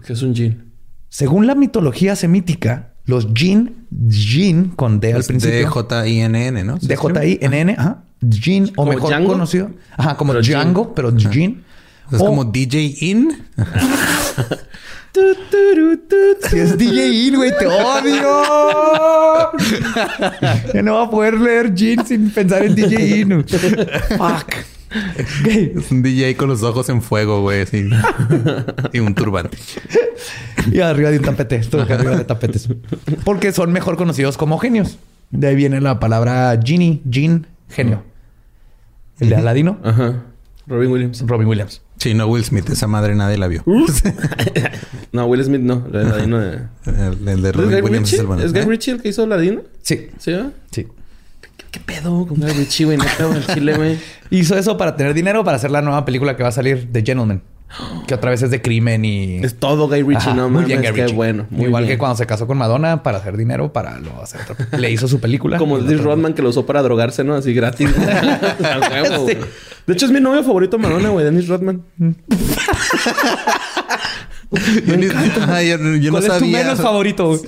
Que 0.04 0.12
es 0.12 0.22
un 0.22 0.34
jean. 0.34 0.72
Según 1.08 1.46
la 1.46 1.54
mitología 1.54 2.16
semítica, 2.16 2.92
los 3.06 3.28
jinn, 3.34 3.86
jinn 4.10 4.70
con 4.70 5.00
D 5.00 5.14
al 5.14 5.20
Es 5.20 5.28
principio, 5.28 5.56
D-J-I-N-N, 5.56 6.64
¿no? 6.64 6.76
de 6.78 6.96
J-I-N-N, 6.96 7.76
ajá, 7.78 8.02
jinn 8.28 8.64
o 8.70 8.74
¿Como 8.74 8.92
mejor 8.92 9.10
Django? 9.10 9.32
conocido, 9.32 9.70
ajá, 9.96 10.16
como 10.16 10.32
Pero 10.32 10.42
Django, 10.44 10.94
pero 10.94 11.16
jinn. 11.16 11.64
Es 12.12 12.20
O- 12.20 12.26
como 12.26 12.44
DJ 12.44 12.96
In. 13.00 13.38
Si 16.50 16.58
es 16.58 16.76
DJ 16.76 17.26
In, 17.28 17.36
güey, 17.36 17.52
te 17.58 17.66
odio. 17.66 18.32
ya 20.74 20.82
no 20.82 20.94
va 20.96 21.04
a 21.04 21.10
poder 21.10 21.34
leer 21.34 21.72
Jin 21.74 22.04
sin 22.04 22.30
pensar 22.30 22.64
en 22.64 22.74
DJ 22.74 23.20
In. 23.20 23.44
Fuck. 23.44 24.54
Es 25.46 25.90
un 25.90 26.02
DJ 26.02 26.36
con 26.36 26.48
los 26.48 26.62
ojos 26.62 26.88
en 26.88 27.00
fuego, 27.02 27.42
güey. 27.42 27.62
Así. 27.62 27.88
y 28.92 28.98
un 29.00 29.14
turbante. 29.14 29.56
Y 30.70 30.80
arriba 30.80 31.10
de 31.10 31.18
un 31.18 31.24
tapete. 31.24 31.56
Esto 31.56 31.80
arriba 31.80 32.16
de 32.16 32.24
tapetes. 32.24 32.68
Porque 33.24 33.52
son 33.52 33.72
mejor 33.72 33.96
conocidos 33.96 34.36
como 34.36 34.58
genios. 34.58 34.98
De 35.30 35.48
ahí 35.48 35.56
viene 35.56 35.80
la 35.80 35.98
palabra 35.98 36.58
genie, 36.62 37.00
Jin, 37.10 37.46
genio. 37.68 38.02
El 39.20 39.30
de 39.30 39.36
Aladino, 39.36 39.78
Ajá. 39.82 40.22
Robin 40.66 40.90
Williams. 40.90 41.24
Robin 41.26 41.46
Williams. 41.46 41.82
Sí, 41.98 42.12
no, 42.14 42.26
Will 42.26 42.44
Smith. 42.44 42.68
Esa 42.70 42.86
madre 42.86 43.14
nadie 43.14 43.38
la 43.38 43.48
vio. 43.48 43.62
No, 45.12 45.26
Will 45.26 45.44
Smith 45.44 45.60
no. 45.60 45.86
El 45.92 46.08
ladino 46.10 46.40
de... 46.40 46.58
el, 46.86 47.28
el 47.28 47.42
de 47.42 47.48
¿Es 47.50 47.54
Robin 47.56 47.84
Williams 47.84 48.12
es 48.12 48.18
Ritchie? 48.18 48.20
el 48.20 48.26
bueno. 48.26 48.42
¿Es 48.42 48.52
Guy 48.52 48.62
¿Eh? 48.62 48.66
Ritchie 48.66 48.90
el 48.94 49.00
que 49.02 49.08
hizo 49.10 49.26
Ladino? 49.26 49.62
Sí, 49.82 50.08
¿Sí, 50.18 50.32
va? 50.32 50.50
sí. 50.72 50.88
¿Qué 51.70 51.78
pedo 51.80 52.26
con 52.26 52.40
Guy 52.40 52.50
Ritchie, 52.50 52.84
güey? 52.86 52.98
Neta. 52.98 53.26
El 53.36 53.46
chile, 53.46 53.74
güey. 53.76 53.98
Hizo 54.30 54.56
eso 54.56 54.76
para 54.76 54.96
tener 54.96 55.14
dinero 55.14 55.44
para 55.44 55.56
hacer 55.56 55.70
la 55.70 55.82
nueva 55.82 56.04
película 56.04 56.36
que 56.36 56.42
va 56.42 56.48
a 56.48 56.52
salir 56.52 56.88
de 56.88 57.02
Gentleman. 57.02 57.42
Que 58.06 58.14
otra 58.14 58.30
vez 58.30 58.42
es 58.42 58.50
de 58.50 58.60
crimen 58.62 59.04
y... 59.04 59.36
Es 59.44 59.54
todo 59.58 59.88
Guy 59.88 60.02
Ritchie, 60.02 60.16
Ajá, 60.30 60.34
no 60.34 60.42
muy 60.48 60.62
mames. 60.62 60.66
bien, 60.68 60.80
Guy 60.80 60.92
Qué 60.92 61.02
Ritchie. 61.02 61.14
bueno. 61.16 61.46
Muy 61.50 61.66
Igual 61.66 61.84
bien. 61.84 61.94
que 61.94 61.98
cuando 61.98 62.16
se 62.16 62.26
casó 62.26 62.46
con 62.46 62.58
Madonna 62.58 63.02
para 63.04 63.18
hacer 63.18 63.36
dinero 63.36 63.72
para 63.72 63.98
lo 64.00 64.20
hacer 64.22 64.40
Le 64.78 64.90
hizo 64.90 65.06
su 65.08 65.20
película. 65.20 65.58
Como 65.58 65.78
Liz 65.78 66.00
Rodman 66.00 66.34
que 66.34 66.42
lo 66.42 66.48
usó 66.50 66.66
para 66.66 66.82
drogarse, 66.82 67.22
¿no? 67.24 67.34
Así 67.34 67.52
gratis. 67.54 67.88
Güey. 69.20 69.38
De 69.86 69.92
hecho, 69.92 70.06
es 70.06 70.12
mi 70.12 70.20
novio 70.20 70.42
favorito 70.42 70.78
Madonna, 70.78 71.10
güey. 71.10 71.24
Dennis 71.24 71.46
Rodman. 71.48 71.82
Yo, 74.86 74.96
ni- 74.96 75.06
Ajá, 75.06 75.62
yo- 75.62 75.76
yo 75.96 76.12
no 76.12 76.18
¿Cuál 76.18 76.24
es 76.30 76.38
tu 76.38 76.46
menos 76.46 76.80
favorito? 76.80 77.26
güey? 77.28 77.40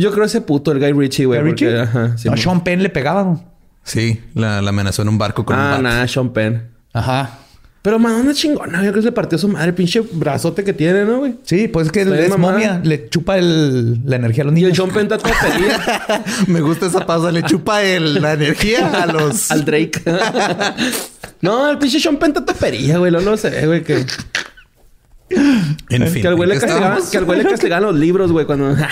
Yo 0.00 0.12
creo 0.12 0.24
ese 0.24 0.40
puto, 0.40 0.72
el 0.72 0.78
Guy 0.78 0.92
Ritchie, 0.92 1.26
güey. 1.26 1.40
¿Guy 1.42 1.50
porque- 1.50 1.66
Ritchie? 1.66 1.80
Ajá. 1.82 2.16
sí, 2.16 2.28
no, 2.30 2.36
Sean 2.38 2.64
Penn 2.64 2.82
le 2.82 2.88
pegaba. 2.88 3.22
güey. 3.22 3.38
Sí, 3.84 4.20
la, 4.34 4.62
la 4.62 4.70
amenazó 4.70 5.02
en 5.02 5.08
un 5.10 5.18
barco 5.18 5.44
con 5.44 5.56
un 5.56 5.62
Ah, 5.62 5.78
nada, 5.82 6.08
Sean 6.08 6.30
Penn. 6.32 6.70
Ajá. 6.94 7.38
Pero 7.82 7.98
Madonna 7.98 8.30
es 8.30 8.36
chingona. 8.38 8.76
Yo 8.82 8.92
creo 8.92 8.94
que 8.94 9.08
se 9.08 9.12
partió 9.12 9.36
su 9.36 9.48
madre. 9.48 9.72
Pinche 9.72 10.00
brazote 10.00 10.62
que 10.64 10.72
tiene, 10.72 11.04
¿no, 11.04 11.18
güey? 11.18 11.34
Sí, 11.42 11.66
pues 11.68 11.86
es 11.88 11.92
que 11.92 12.02
es 12.02 12.30
mamada. 12.30 12.52
momia. 12.52 12.80
Le 12.82 13.08
chupa 13.10 13.36
el- 13.36 14.00
la 14.06 14.16
energía 14.16 14.44
a 14.44 14.46
los 14.46 14.54
Y 14.56 14.58
el 14.58 14.62
niños. 14.72 14.76
Sean 14.78 14.90
Penn 14.90 15.02
está 15.02 15.18
todo 15.18 15.32
pedía 15.32 16.24
Me 16.46 16.60
gusta 16.60 16.86
esa 16.86 17.04
pausa. 17.04 17.30
Le 17.32 17.42
chupa 17.42 17.82
el- 17.82 18.22
la 18.22 18.34
energía 18.34 19.02
a 19.02 19.06
los... 19.06 19.50
al 19.50 19.64
Drake. 19.64 20.00
no, 21.42 21.68
el 21.70 21.78
pinche 21.78 22.00
Sean 22.00 22.16
Penn 22.16 22.32
topería, 22.32 22.96
güey. 22.98 23.12
No 23.12 23.20
lo 23.20 23.36
sé, 23.36 23.66
güey. 23.66 23.82
Que, 23.82 24.04
En 25.90 26.06
fin. 26.08 26.22
que 26.22 26.28
al 26.28 26.34
güey 26.36 26.48
le 26.48 26.54
¿en 26.54 26.60
qué 26.60 26.66
castigaban, 26.66 26.98
estábamos? 26.98 27.10
que 27.10 27.18
al 27.18 27.24
güey 27.24 27.38
le 27.42 27.48
castigaban 27.50 27.84
los 27.84 27.94
libros, 27.96 28.32
güey, 28.32 28.46
cuando. 28.46 28.74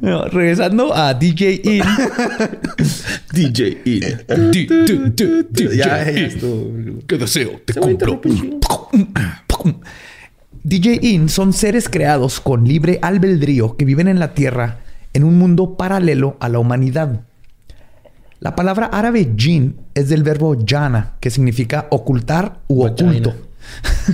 No, 0.00 0.24
regresando 0.24 0.92
a 0.94 1.14
DJ 1.14 1.60
In. 1.62 1.84
DJ 3.32 3.80
E. 3.84 4.00
D- 4.26 4.66
D- 4.66 5.10
D- 5.14 5.44
DJ 5.48 5.76
Ya, 5.76 6.04
ya 6.04 6.10
In. 6.10 7.04
¿Qué 7.06 7.18
deseo? 7.18 7.60
Te 7.64 7.74
cumplo. 7.74 8.20
DJ 10.64 10.98
In 11.02 11.28
son 11.28 11.52
seres 11.52 11.88
creados 11.88 12.40
con 12.40 12.66
libre 12.66 12.98
albedrío 13.00 13.76
que 13.76 13.84
viven 13.84 14.08
en 14.08 14.18
la 14.18 14.34
Tierra 14.34 14.80
en 15.12 15.22
un 15.22 15.38
mundo 15.38 15.76
paralelo 15.76 16.36
a 16.40 16.48
la 16.48 16.58
humanidad. 16.58 17.20
La 18.42 18.56
palabra 18.56 18.86
árabe 18.86 19.34
jin 19.36 19.76
es 19.94 20.08
del 20.08 20.24
verbo 20.24 20.56
jana, 20.66 21.14
que 21.20 21.30
significa 21.30 21.86
ocultar 21.90 22.58
u 22.66 22.84
oculto. 22.84 23.32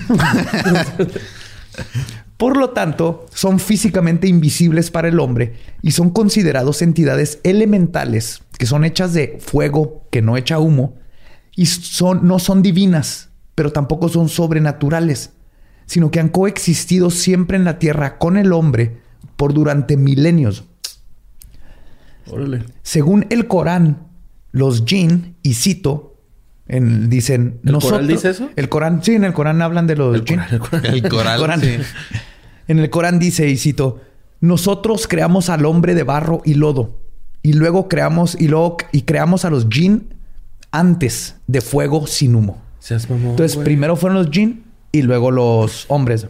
Por 2.36 2.58
lo 2.58 2.68
tanto, 2.68 3.24
son 3.32 3.58
físicamente 3.58 4.28
invisibles 4.28 4.90
para 4.90 5.08
el 5.08 5.18
hombre 5.18 5.54
y 5.80 5.92
son 5.92 6.10
considerados 6.10 6.82
entidades 6.82 7.40
elementales 7.42 8.42
que 8.58 8.66
son 8.66 8.84
hechas 8.84 9.14
de 9.14 9.38
fuego 9.40 10.02
que 10.10 10.20
no 10.20 10.36
echa 10.36 10.58
humo 10.58 10.96
y 11.56 11.64
son, 11.64 12.28
no 12.28 12.38
son 12.38 12.60
divinas, 12.60 13.30
pero 13.54 13.72
tampoco 13.72 14.10
son 14.10 14.28
sobrenaturales, 14.28 15.30
sino 15.86 16.10
que 16.10 16.20
han 16.20 16.28
coexistido 16.28 17.08
siempre 17.08 17.56
en 17.56 17.64
la 17.64 17.78
tierra 17.78 18.18
con 18.18 18.36
el 18.36 18.52
hombre 18.52 18.98
por 19.36 19.54
durante 19.54 19.96
milenios. 19.96 20.64
Órale. 22.30 22.66
Según 22.82 23.24
el 23.30 23.46
Corán, 23.46 24.07
los 24.52 24.84
jinn, 24.84 25.36
y 25.42 25.54
cito, 25.54 26.16
en- 26.66 27.08
dicen... 27.10 27.60
¿El 27.64 27.78
Corán 27.78 28.06
dice 28.06 28.30
eso? 28.30 28.50
El 28.56 28.68
Corán, 28.68 29.02
sí, 29.02 29.14
en 29.14 29.24
el 29.24 29.32
Corán 29.32 29.60
hablan 29.62 29.86
de 29.86 29.96
los 29.96 30.14
El 30.14 30.24
jinn. 30.24 30.38
Corán, 30.38 30.52
el 30.54 30.60
Corán. 30.60 30.86
El 30.86 31.08
coral. 31.08 31.38
Corán. 31.40 31.60
sí. 31.60 31.76
En 32.68 32.78
el 32.78 32.90
Corán 32.90 33.18
dice, 33.18 33.48
y 33.48 33.56
cito, 33.56 34.00
nosotros 34.40 35.06
creamos 35.08 35.48
al 35.48 35.64
hombre 35.66 35.94
de 35.94 36.02
barro 36.02 36.42
y 36.44 36.54
lodo, 36.54 37.00
y 37.42 37.54
luego 37.54 37.88
creamos, 37.88 38.36
y 38.38 38.48
luego 38.48 38.76
y 38.92 39.02
creamos 39.02 39.44
a 39.44 39.50
los 39.50 39.66
jinn 39.70 40.14
antes 40.70 41.36
de 41.46 41.60
fuego 41.60 42.06
sin 42.06 42.34
humo. 42.34 42.60
Seas 42.78 43.08
mamón. 43.08 43.30
Entonces, 43.30 43.54
güey. 43.56 43.64
primero 43.64 43.96
fueron 43.96 44.18
los 44.18 44.30
jinn 44.30 44.64
y 44.92 45.02
luego 45.02 45.30
los 45.30 45.86
hombres. 45.88 46.26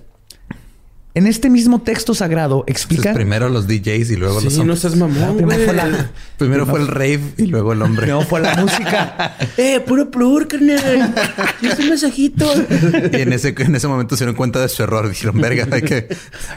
En 1.19 1.27
este 1.27 1.51
mismo 1.51 1.81
texto 1.83 2.15
sagrado 2.15 2.61
Entonces, 2.69 2.85
explica... 2.87 3.13
primero 3.13 3.49
los 3.49 3.67
DJs 3.67 4.11
y 4.13 4.17
luego 4.17 4.41
los 4.41 4.53
Sí, 4.53 4.57
no 4.59 4.63
hombres. 4.63 4.79
seas 4.79 4.95
mamón, 4.95 5.37
Primero 5.37 5.47
güey. 5.57 5.65
fue 5.67 5.75
la- 5.75 6.11
Primero 6.37 6.65
fue 6.67 6.79
el 6.79 6.87
rave 6.87 7.21
y 7.39 7.47
luego 7.47 7.73
el 7.73 7.83
hombre. 7.83 8.07
No, 8.07 8.21
fue 8.23 8.41
la 8.41 8.55
música. 8.63 9.37
Eh, 9.57 9.81
puro 9.81 10.09
plur, 10.13 10.47
carnal. 10.47 11.13
Es 11.61 11.77
un 11.81 11.89
mensajito. 11.89 12.47
Y 13.13 13.21
en 13.23 13.33
ese, 13.33 13.53
en 13.59 13.75
ese 13.75 13.89
momento 13.89 14.17
se 14.17 14.23
dieron 14.25 14.37
cuenta 14.37 14.61
de 14.61 14.69
su 14.69 14.81
error. 14.85 15.09
Dijeron, 15.09 15.41
verga, 15.41 15.67
hay 15.73 15.83
que, 15.83 16.09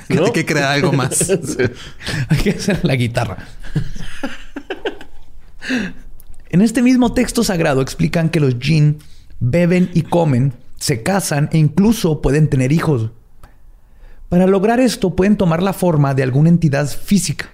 ¿No? 0.10 0.26
hay 0.26 0.32
que 0.32 0.46
crear 0.46 0.72
algo 0.74 0.92
más. 0.94 1.30
Hay 2.30 2.38
que 2.44 2.52
hacer 2.52 2.80
la 2.84 2.96
guitarra. 2.96 3.38
En 6.50 6.62
este 6.62 6.82
mismo 6.82 7.14
texto 7.14 7.44
sagrado 7.44 7.82
explican 7.82 8.30
que 8.30 8.40
los 8.40 8.56
jinn 8.60 9.00
beben 9.40 9.90
y 9.94 10.04
comen, 10.04 10.54
se 10.78 11.02
casan 11.02 11.50
e 11.52 11.58
incluso 11.58 12.22
pueden 12.22 12.48
tener 12.50 12.72
hijos. 12.72 13.10
Para 14.32 14.48
lograr 14.48 14.80
esto 14.80 15.14
pueden 15.14 15.36
tomar 15.36 15.62
la 15.62 15.74
forma 15.74 16.14
de 16.14 16.24
alguna 16.24 16.48
entidad 16.48 16.88
física, 16.88 17.50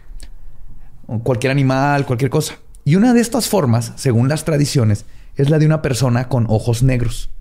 cualquier 1.24 1.50
animal, 1.50 2.06
cualquier 2.06 2.30
cosa. 2.30 2.60
Y 2.86 2.98
una 2.98 3.16
de 3.16 3.20
estas 3.20 3.50
formas, 3.50 3.94
según 3.96 4.30
las 4.30 4.46
tradiciones, 4.46 5.06
es 5.38 5.50
la 5.50 5.58
de 5.58 5.66
una 5.66 5.82
persona 5.82 6.30
con 6.30 6.46
ojos 6.48 6.84
negros, 6.84 7.32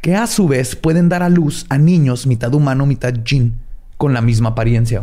que 0.00 0.14
a 0.14 0.28
su 0.28 0.46
vez 0.46 0.76
pueden 0.76 1.08
dar 1.08 1.24
a 1.24 1.28
luz 1.28 1.66
a 1.68 1.78
niños 1.78 2.28
mitad 2.28 2.54
humano, 2.54 2.86
mitad 2.86 3.12
jinn, 3.24 3.58
con 3.96 4.14
la 4.14 4.20
misma 4.20 4.50
apariencia. 4.50 5.02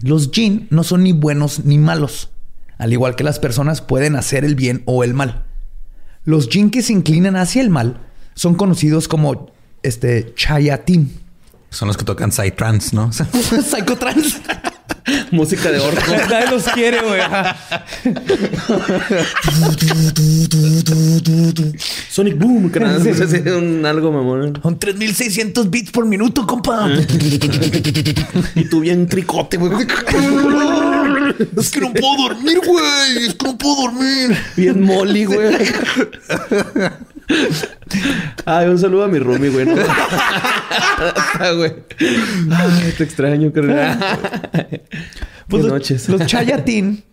Los 0.00 0.30
jinn 0.30 0.68
no 0.70 0.84
son 0.84 1.02
ni 1.02 1.10
buenos 1.10 1.64
ni 1.64 1.78
malos. 1.78 2.30
Al 2.78 2.92
igual 2.92 3.16
que 3.16 3.24
las 3.24 3.40
personas 3.40 3.80
pueden 3.80 4.14
hacer 4.14 4.44
el 4.44 4.54
bien 4.54 4.84
o 4.84 5.02
el 5.02 5.12
mal. 5.12 5.42
Los 6.22 6.48
jinn 6.48 6.70
que 6.70 6.82
se 6.82 6.92
inclinan 6.92 7.34
hacia 7.34 7.62
el 7.62 7.70
mal 7.70 7.98
son 8.36 8.54
conocidos 8.54 9.08
como 9.08 9.50
este 9.82 10.32
chayatín. 10.36 11.23
Son 11.74 11.88
los 11.88 11.96
que 11.96 12.04
tocan 12.04 12.30
Psytrance, 12.30 12.94
¿no? 12.94 13.10
Psychotrans. 13.12 14.40
Música 15.32 15.70
de 15.72 15.80
orco. 15.80 16.00
Nadie 16.30 16.50
los 16.50 16.64
quiere, 16.68 17.00
güey. 17.02 17.20
Sonic 22.08 22.38
Boom. 22.38 22.70
Que 22.70 22.80
nada, 22.80 22.98
más 23.00 23.20
hace 23.20 23.52
un 23.52 23.84
algo 23.84 24.12
mamón. 24.12 24.60
Son 24.62 24.78
3600 24.78 25.68
bits 25.68 25.90
por 25.90 26.06
minuto, 26.06 26.46
compa. 26.46 26.88
Y 28.54 28.64
tú 28.66 28.80
bien 28.80 29.06
tricote, 29.06 29.56
güey. 29.56 29.86
Es 31.58 31.70
que 31.70 31.80
no 31.80 31.92
puedo 31.92 32.28
dormir, 32.28 32.60
güey. 32.64 33.26
Es 33.26 33.34
que 33.34 33.46
no 33.46 33.58
puedo 33.58 33.82
dormir. 33.82 34.36
Bien 34.56 34.82
molly, 34.82 35.24
güey. 35.24 35.56
Ay, 38.44 38.68
un 38.68 38.78
saludo 38.78 39.04
a 39.04 39.08
mi 39.08 39.18
roomie, 39.18 39.50
güey. 39.50 39.68
Ay, 41.40 42.94
te 42.96 43.04
extraño, 43.04 43.52
carnal. 43.52 43.98
Pues 45.48 45.62
Buenas 45.62 45.64
los, 45.64 45.72
noches. 45.72 46.08
los 46.08 46.26
Chayatin 46.26 47.04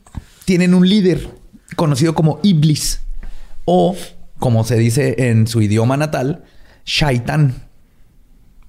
tienen 0.46 0.74
un 0.74 0.88
líder 0.88 1.28
conocido 1.76 2.14
como 2.16 2.40
Iblis 2.44 3.02
o, 3.66 3.96
como 4.40 4.64
se 4.64 4.78
dice 4.78 5.30
en 5.30 5.48
su 5.48 5.62
idioma 5.62 5.98
natal, 5.98 6.44
Shaitan. 6.86 7.68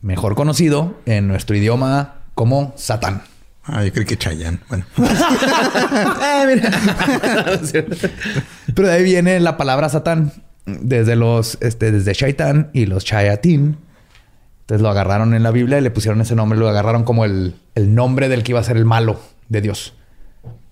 Mejor 0.01 0.34
conocido 0.34 1.01
en 1.07 1.28
nuestro 1.28 1.57
idioma 1.57 2.22
como 2.34 2.74
Satán. 2.76 3.22
Ah, 3.65 3.85
yo 3.85 3.93
creo 3.93 4.07
que 4.07 4.17
Chayanne. 4.17 4.59
Bueno. 4.69 4.85
Pero 8.75 8.89
de 8.89 8.95
ahí 8.95 9.05
viene 9.05 9.39
la 9.41 9.57
palabra 9.57 9.89
Satán. 9.89 10.33
Desde 10.65 11.17
los, 11.17 11.59
este, 11.61 11.91
desde 11.91 12.13
Shaitan 12.13 12.71
y 12.73 12.87
los 12.87 13.05
Chayatin. 13.05 13.77
Entonces 14.61 14.81
lo 14.83 14.89
agarraron 14.91 15.35
en 15.35 15.43
la 15.43 15.51
Biblia 15.51 15.79
y 15.79 15.81
le 15.81 15.91
pusieron 15.91 16.21
ese 16.21 16.35
nombre. 16.35 16.59
Lo 16.59 16.69
agarraron 16.69 17.05
como 17.05 17.25
el, 17.25 17.55
el 17.75 17.95
nombre 17.95 18.29
del 18.29 18.43
que 18.43 18.53
iba 18.53 18.61
a 18.61 18.65
ser 18.65 18.77
el 18.77 18.85
malo 18.85 19.21
de 19.49 19.61
Dios. 19.61 19.95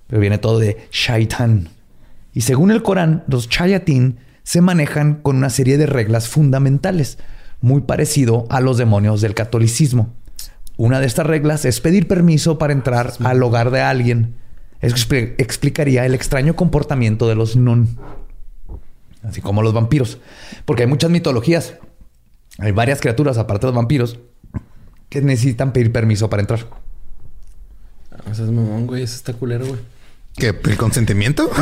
Pero 0.07 0.20
viene 0.20 0.38
todo 0.38 0.59
de 0.59 0.88
Shaitan. 0.91 1.68
Y 2.32 2.43
según 2.43 2.70
el 2.70 2.82
Corán, 2.82 3.24
los 3.26 3.49
Chayatin 3.49 4.18
se 4.43 4.61
manejan 4.61 5.14
con 5.14 5.36
una 5.36 5.51
serie 5.51 5.78
de 5.78 5.86
reglas 5.86 6.28
fundamentales, 6.28 7.18
muy 7.61 7.82
parecido 7.82 8.47
a 8.51 8.61
los 8.61 8.78
demonios 8.78 9.20
del 9.20 9.34
catolicismo. 9.34 10.12
Una 10.80 10.98
de 10.98 11.04
estas 11.06 11.26
reglas 11.26 11.66
es 11.66 11.78
pedir 11.82 12.08
permiso 12.08 12.56
para 12.56 12.72
entrar 12.72 13.12
al 13.22 13.42
hogar 13.42 13.70
de 13.70 13.82
alguien. 13.82 14.36
Eso 14.80 14.96
expli- 14.96 15.34
explicaría 15.36 16.06
el 16.06 16.14
extraño 16.14 16.56
comportamiento 16.56 17.28
de 17.28 17.34
los 17.34 17.54
nun, 17.54 17.98
así 19.22 19.42
como 19.42 19.60
los 19.62 19.74
vampiros. 19.74 20.16
Porque 20.64 20.84
hay 20.84 20.88
muchas 20.88 21.10
mitologías. 21.10 21.74
Hay 22.58 22.72
varias 22.72 23.02
criaturas, 23.02 23.36
aparte 23.36 23.66
de 23.66 23.72
los 23.72 23.76
vampiros, 23.76 24.20
que 25.10 25.20
necesitan 25.20 25.74
pedir 25.74 25.92
permiso 25.92 26.30
para 26.30 26.40
entrar. 26.40 26.60
O 28.30 28.34
sea, 28.34 28.46
es 28.46 28.50
mamón, 28.50 28.86
güey. 28.86 29.02
Eso 29.02 29.16
está 29.16 29.34
culero, 29.34 29.66
güey. 29.66 29.80
¿Qué? 30.36 30.58
¿El 30.64 30.76
consentimiento? 30.78 31.50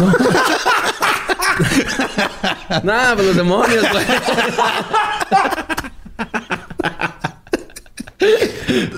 Nah, 2.84 3.14
pues 3.16 3.26
los 3.26 3.34
demonios, 3.36 3.84
güey. 3.90 4.04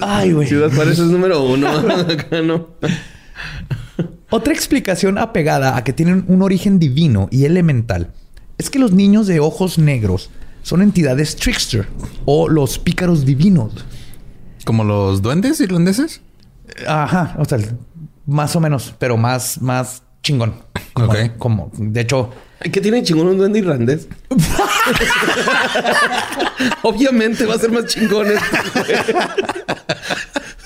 Ay, 0.01 0.33
güey. 0.33 0.49
Ciudad 0.49 0.71
Juárez 0.75 0.99
es 0.99 1.07
número 1.07 1.43
uno. 1.43 1.69
Acá 2.09 2.43
no. 2.43 2.69
Otra 4.31 4.53
explicación 4.53 5.19
apegada 5.19 5.77
a 5.77 5.85
que 5.85 5.93
tienen 5.93 6.25
un 6.29 6.43
origen 6.43 6.79
divino 6.79 7.29
y 7.31 7.45
elemental 7.45 8.13
es 8.59 8.71
que 8.71 8.79
los 8.79 8.93
niños 8.93 9.27
de 9.27 9.41
ojos 9.41 9.79
negros 9.79 10.31
son 10.63 10.83
entidades 10.83 11.37
trickster 11.37 11.89
o 12.27 12.49
los 12.49 12.79
pícaros 12.79 13.25
divinos. 13.25 13.73
¿Como 14.65 14.85
los 14.85 15.23
duendes 15.23 15.61
irlandeses? 15.61 16.21
Ajá, 16.87 17.35
o 17.39 17.45
sea, 17.45 17.59
más 18.27 18.55
o 18.55 18.61
menos, 18.61 18.95
pero 18.99 19.17
más, 19.17 19.61
más 19.61 20.03
chingón. 20.23 20.55
Como, 20.93 21.09
Ok. 21.09 21.17
como, 21.39 21.73
de 21.77 22.01
hecho, 22.03 22.31
¿Qué 22.73 22.81
tiene 22.81 23.03
chingón 23.03 23.27
un 23.29 23.39
duende 23.39 23.59
irlandés? 23.59 24.07
Obviamente 26.83 27.47
va 27.47 27.55
a 27.55 27.59
ser 27.59 27.71
más 27.73 27.87
chingón. 27.87 28.27
este, 28.27 28.59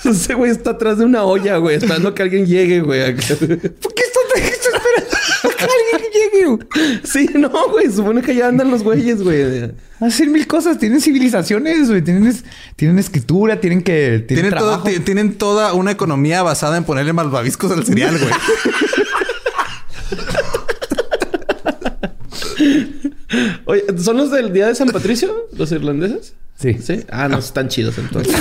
güey. 0.03 0.15
Ese 0.15 0.33
güey 0.33 0.51
está 0.51 0.71
atrás 0.71 0.97
de 0.97 1.05
una 1.05 1.23
olla, 1.23 1.57
güey, 1.57 1.77
esperando 1.77 2.13
que 2.13 2.21
alguien 2.23 2.45
llegue, 2.45 2.81
güey. 2.81 3.15
¿por 3.15 3.23
qué 3.23 4.03
estás 4.03 4.25
esperando 4.35 5.55
que 5.57 5.63
alguien 5.63 6.11
llegue? 6.13 6.45
güey? 6.47 6.99
Sí, 7.03 7.29
no, 7.33 7.69
güey. 7.69 7.89
Supone 7.91 8.21
que 8.21 8.35
ya 8.35 8.47
andan 8.49 8.69
los 8.71 8.83
güeyes, 8.83 9.23
güey. 9.23 9.71
Hacen 10.01 10.31
mil 10.31 10.45
cosas, 10.47 10.77
tienen 10.77 10.99
civilizaciones, 11.01 11.87
güey, 11.89 12.01
tienen, 12.03 12.27
es- 12.27 12.43
tienen 12.75 12.99
escritura, 12.99 13.59
tienen 13.61 13.81
que 13.81 14.23
tienen 14.27 14.49
Tienen, 14.51 14.59
todo- 14.59 14.83
tienen 15.05 15.33
toda 15.37 15.73
una 15.73 15.91
economía 15.91 16.43
basada 16.43 16.75
en 16.77 16.83
ponerle 16.83 17.13
malvaviscos 17.13 17.71
al 17.71 17.85
cereal, 17.85 18.17
güey. 18.19 18.31
Oye, 23.65 23.83
¿son 23.97 24.17
los 24.17 24.31
del 24.31 24.53
día 24.53 24.67
de 24.67 24.75
San 24.75 24.89
Patricio? 24.89 25.47
¿Los 25.57 25.71
irlandeses? 25.71 26.33
Sí. 26.57 26.75
Sí. 26.81 27.03
Ah, 27.09 27.27
no, 27.27 27.37
están 27.39 27.67
chidos 27.67 27.97
entonces. 27.97 28.33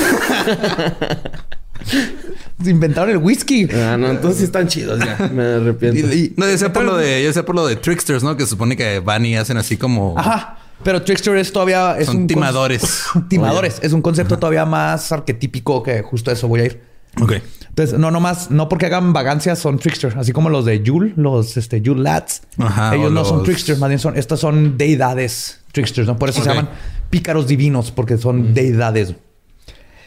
Inventaron 2.65 3.11
el 3.11 3.19
whisky. 3.19 3.69
Ah, 3.75 3.97
no, 3.99 4.09
entonces 4.11 4.39
sí 4.39 4.45
están 4.45 4.69
chidos 4.69 5.01
ya. 5.01 5.29
Me 5.33 5.43
arrepiento. 5.45 6.13
Y- 6.13 6.19
y- 6.19 6.35
No, 6.37 6.49
yo 6.49 6.57
sé 6.57 6.71
por 6.71 6.85
lo 6.85 6.97
de, 6.97 7.23
yo 7.25 7.33
sé 7.33 7.43
por 7.43 7.55
lo 7.55 7.67
de 7.67 7.77
tricksters, 7.77 8.23
¿no? 8.23 8.37
Que 8.37 8.45
se 8.45 8.51
supone 8.51 8.77
que 8.77 9.01
van 9.01 9.27
y 9.27 9.37
hacen 9.37 9.57
así 9.57 9.77
como 9.77 10.19
Ajá. 10.19 10.59
Pero 10.83 11.01
Trickster 11.03 11.35
es 11.37 11.51
todavía... 11.53 11.97
Es 11.99 12.07
son 12.07 12.17
un 12.19 12.27
timadores. 12.27 13.05
timadores. 13.29 13.79
Es 13.81 13.93
un 13.93 14.03
concepto 14.03 14.39
todavía 14.39 14.67
más 14.67 15.13
arquetípico 15.13 15.83
que 15.83 16.03
justo 16.03 16.31
eso 16.31 16.47
voy 16.49 16.61
a 16.61 16.65
ir. 16.67 16.81
Ok. 17.23 17.35
Entonces, 17.75 17.99
no 17.99 18.13
nomás, 18.13 18.53
no 18.53 18.69
porque 18.69 18.87
hagan 18.87 19.13
vagancias 19.13 19.59
son 19.59 19.81
tricksters, 19.81 20.15
así 20.15 20.31
como 20.31 20.49
los 20.49 20.65
de 20.65 20.81
Yule, 20.85 21.13
los 21.17 21.57
este, 21.57 21.81
Yule 21.81 22.03
Lads. 22.03 22.43
Ajá, 22.59 22.95
Ellos 22.95 23.11
no 23.11 23.25
son 23.25 23.43
tricksters, 23.43 23.81
más 23.81 23.89
bien 23.89 23.99
son, 23.99 24.17
estas 24.17 24.39
son 24.39 24.79
deidades 24.79 25.61
tricksters, 25.73 26.07
¿no? 26.07 26.17
Por 26.17 26.29
eso 26.29 26.41
se 26.41 26.51
llaman 26.51 26.69
pícaros 27.11 27.49
divinos, 27.49 27.91
porque 27.91 28.17
son 28.17 28.55
deidades. 28.55 29.17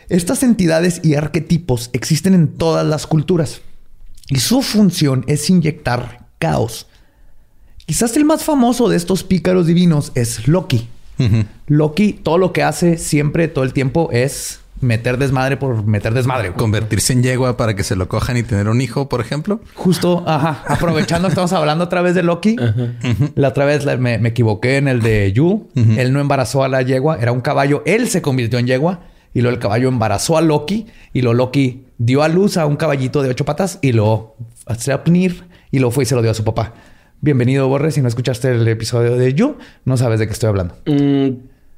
Estas 0.07 0.43
entidades 0.43 1.01
y 1.03 1.15
arquetipos 1.15 1.89
existen 1.91 2.33
en 2.33 2.47
todas 2.53 2.87
las 2.87 3.05
culturas 3.05 3.59
y 4.29 4.39
su 4.39 4.61
función 4.61 5.25
es 5.27 5.49
inyectar 5.49 6.25
caos. 6.39 6.87
Quizás 7.85 8.15
el 8.15 8.23
más 8.23 8.45
famoso 8.45 8.87
de 8.87 8.95
estos 8.95 9.25
pícaros 9.25 9.67
divinos 9.67 10.13
es 10.15 10.47
Loki. 10.47 10.87
Loki, 11.67 12.13
todo 12.13 12.37
lo 12.37 12.53
que 12.53 12.63
hace 12.63 12.97
siempre, 12.97 13.49
todo 13.49 13.65
el 13.65 13.73
tiempo, 13.73 14.07
es 14.13 14.61
meter 14.81 15.17
desmadre 15.17 15.57
por 15.57 15.85
meter 15.85 16.13
desmadre. 16.13 16.49
güey. 16.49 16.59
Convertirse 16.59 17.13
en 17.13 17.23
yegua 17.23 17.57
para 17.57 17.75
que 17.75 17.83
se 17.83 17.95
lo 17.95 18.07
cojan 18.07 18.37
y 18.37 18.43
tener 18.43 18.67
un 18.69 18.79
hijo, 18.81 19.09
por 19.09 19.21
ejemplo. 19.21 19.59
Justo, 19.75 20.23
ajá, 20.27 20.63
aprovechando 20.67 21.27
que 21.27 21.31
estamos 21.33 21.53
hablando 21.53 21.83
otra 21.85 22.01
vez 22.01 22.15
de 22.15 22.23
Loki. 22.23 22.55
La 23.35 23.49
otra 23.49 23.65
vez 23.65 23.85
la- 23.85 23.97
me, 23.97 24.17
me 24.19 24.29
equivoqué 24.29 24.77
en 24.77 24.87
el 24.87 25.01
de 25.01 25.31
Yu. 25.33 25.67
Él 25.75 26.13
no 26.13 26.19
embarazó 26.19 26.63
a 26.63 26.67
la 26.69 26.81
yegua, 26.81 27.17
era 27.19 27.31
un 27.31 27.41
caballo. 27.41 27.83
Él 27.85 28.07
se 28.07 28.21
convirtió 28.21 28.59
en 28.59 28.67
yegua 28.67 29.01
y 29.33 29.41
luego 29.41 29.55
el 29.55 29.61
caballo 29.61 29.87
embarazó 29.89 30.37
a 30.37 30.41
Loki 30.41 30.87
y 31.13 31.21
lo 31.21 31.33
Loki 31.33 31.85
dio 31.97 32.23
a 32.23 32.27
luz 32.27 32.57
a 32.57 32.65
un 32.65 32.75
caballito 32.75 33.21
de 33.23 33.29
ocho 33.29 33.45
patas 33.45 33.79
y 33.81 33.91
lo 33.91 34.35
hace 34.67 34.91
a 34.91 35.03
pnir 35.03 35.43
y 35.71 35.79
lo 35.79 35.91
fue 35.91 36.03
y 36.03 36.05
se 36.07 36.15
lo 36.15 36.21
dio 36.21 36.31
a 36.31 36.35
su 36.35 36.43
papá. 36.43 36.73
Bienvenido, 37.19 37.67
Borre. 37.67 37.89
Si 37.91 38.01
no 38.01 38.07
escuchaste 38.07 38.51
el 38.51 38.67
episodio 38.67 39.15
de 39.17 39.33
Yu, 39.33 39.57
no 39.85 39.97
sabes 39.97 40.19
de 40.19 40.27
qué 40.27 40.33
estoy 40.33 40.49
hablando. 40.49 40.75
Mm, 40.85 41.29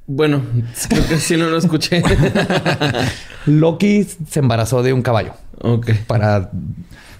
bueno, 0.06 0.42
creo 0.88 1.06
que 1.08 1.18
sí 1.18 1.36
no 1.36 1.48
lo 1.50 1.58
escuché. 1.58 2.02
Loki 3.46 4.04
se 4.04 4.40
embarazó 4.40 4.82
de 4.82 4.92
un 4.92 5.02
caballo 5.02 5.34
ok. 5.60 5.90
para 6.06 6.50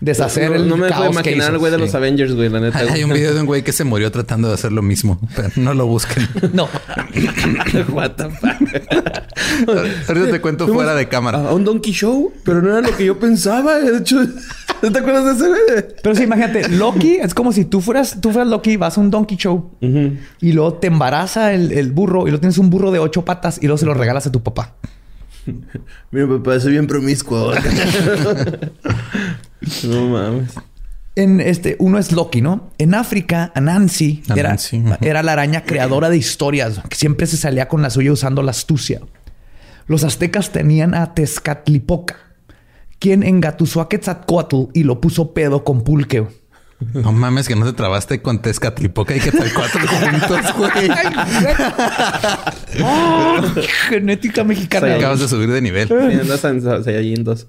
deshacer 0.00 0.50
no, 0.50 0.56
el 0.56 0.68
no 0.68 0.76
me 0.76 0.88
que 0.88 1.06
imaginar 1.10 1.50
al 1.50 1.58
güey 1.58 1.70
de 1.70 1.78
los. 1.78 1.94
Avengers, 1.94 2.34
güey, 2.34 2.48
la 2.48 2.60
neta. 2.60 2.78
Hay 2.78 3.04
un 3.04 3.12
video 3.12 3.34
de 3.34 3.40
un 3.40 3.46
güey 3.46 3.62
que 3.62 3.72
se 3.72 3.84
murió 3.84 4.10
tratando 4.10 4.48
de 4.48 4.54
hacer 4.54 4.72
lo 4.72 4.82
mismo, 4.82 5.20
pero 5.36 5.50
no 5.56 5.74
lo 5.74 5.86
busquen. 5.86 6.26
No. 6.52 6.68
What 7.92 8.12
the 8.12 8.30
fuck. 8.30 10.08
Ahorita 10.08 10.30
te 10.30 10.40
cuento 10.40 10.66
fuera 10.66 10.94
de 10.94 11.08
cámara. 11.08 11.38
A 11.38 11.54
un 11.54 11.64
Donkey 11.64 11.92
Show, 11.92 12.32
pero 12.44 12.60
no 12.62 12.76
era 12.76 12.88
lo 12.88 12.96
que 12.96 13.04
yo 13.04 13.18
pensaba. 13.18 13.78
De 13.78 13.98
hecho, 13.98 14.16
¿no 14.82 14.92
te 14.92 14.98
acuerdas 14.98 15.24
de 15.26 15.32
ese 15.32 15.48
güey? 15.48 15.94
Pero 16.02 16.14
sí, 16.14 16.22
imagínate, 16.24 16.68
Loki 16.70 17.16
es 17.16 17.34
como 17.34 17.52
si 17.52 17.64
tú 17.64 17.80
fueras, 17.80 18.20
tú 18.20 18.30
fueras 18.30 18.48
Loki, 18.48 18.76
vas 18.76 18.98
a 18.98 19.00
un 19.00 19.10
donkey 19.10 19.36
show 19.36 19.70
y 20.40 20.52
luego 20.52 20.74
te 20.74 20.88
embaraza 20.88 21.52
el, 21.52 21.72
el 21.72 21.92
burro 21.92 22.22
y 22.22 22.30
luego 22.30 22.40
tienes 22.40 22.58
un 22.58 22.70
burro 22.70 22.90
de 22.90 22.98
ocho 22.98 23.24
patas 23.24 23.58
y 23.62 23.66
luego 23.66 23.78
se 23.78 23.86
lo 23.86 23.94
regalas 23.94 24.26
a 24.26 24.32
tu 24.32 24.42
papá. 24.42 24.74
Mi 26.10 26.26
papá 26.26 26.56
es 26.56 26.66
bien 26.66 26.86
promiscuo. 26.86 27.52
no 29.84 30.08
mames. 30.08 30.52
En 31.16 31.40
este, 31.40 31.76
uno 31.80 31.98
es 31.98 32.12
Loki, 32.12 32.40
¿no? 32.40 32.70
En 32.78 32.94
África, 32.94 33.52
Anansi 33.54 34.22
era, 34.34 34.50
Anansi, 34.50 34.78
ujú. 34.78 34.94
era 35.00 35.22
la 35.22 35.32
araña 35.32 35.64
creadora 35.64 36.08
de 36.08 36.16
historias, 36.16 36.80
que 36.88 36.96
siempre 36.96 37.26
se 37.26 37.36
salía 37.36 37.68
con 37.68 37.82
la 37.82 37.90
suya 37.90 38.12
usando 38.12 38.42
la 38.42 38.52
astucia. 38.52 39.00
Los 39.86 40.04
aztecas 40.04 40.50
tenían 40.50 40.94
a 40.94 41.14
Tezcatlipoca, 41.14 42.16
quien 43.00 43.24
engatusó 43.24 43.80
a 43.80 43.88
Quetzalcoatl 43.88 44.66
y 44.72 44.84
lo 44.84 45.00
puso 45.00 45.34
pedo 45.34 45.64
con 45.64 45.82
pulque. 45.82 46.26
No 46.94 47.12
mames, 47.12 47.46
que 47.46 47.54
no 47.56 47.66
te 47.66 47.72
trabaste 47.74 48.22
con 48.22 48.40
Tezcatlipoca 48.40 49.14
y 49.14 49.20
que 49.20 49.30
tal 49.32 49.52
cuatro 49.52 49.80
juntos, 49.88 50.54
güey. 50.56 50.88
¡Oh! 52.82 53.36
Genética 53.88 54.44
mexicana. 54.44 54.94
Acabas 54.94 55.20
de 55.20 55.28
subir 55.28 55.50
de 55.50 55.60
nivel. 55.60 55.88
En 55.90 56.26
Saiyajin 56.84 57.22
2. 57.24 57.46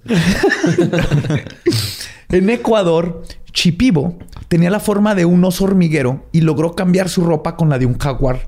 En 2.30 2.50
Ecuador, 2.50 3.24
Chipibo 3.52 4.18
tenía 4.48 4.70
la 4.70 4.80
forma 4.80 5.16
de 5.16 5.26
un 5.26 5.44
oso 5.44 5.64
hormiguero 5.66 6.28
y 6.32 6.42
logró 6.42 6.76
cambiar 6.76 7.10
su 7.10 7.24
ropa 7.26 7.56
con 7.56 7.70
la 7.70 7.80
de 7.80 7.86
un 7.86 7.98
jaguar. 7.98 8.48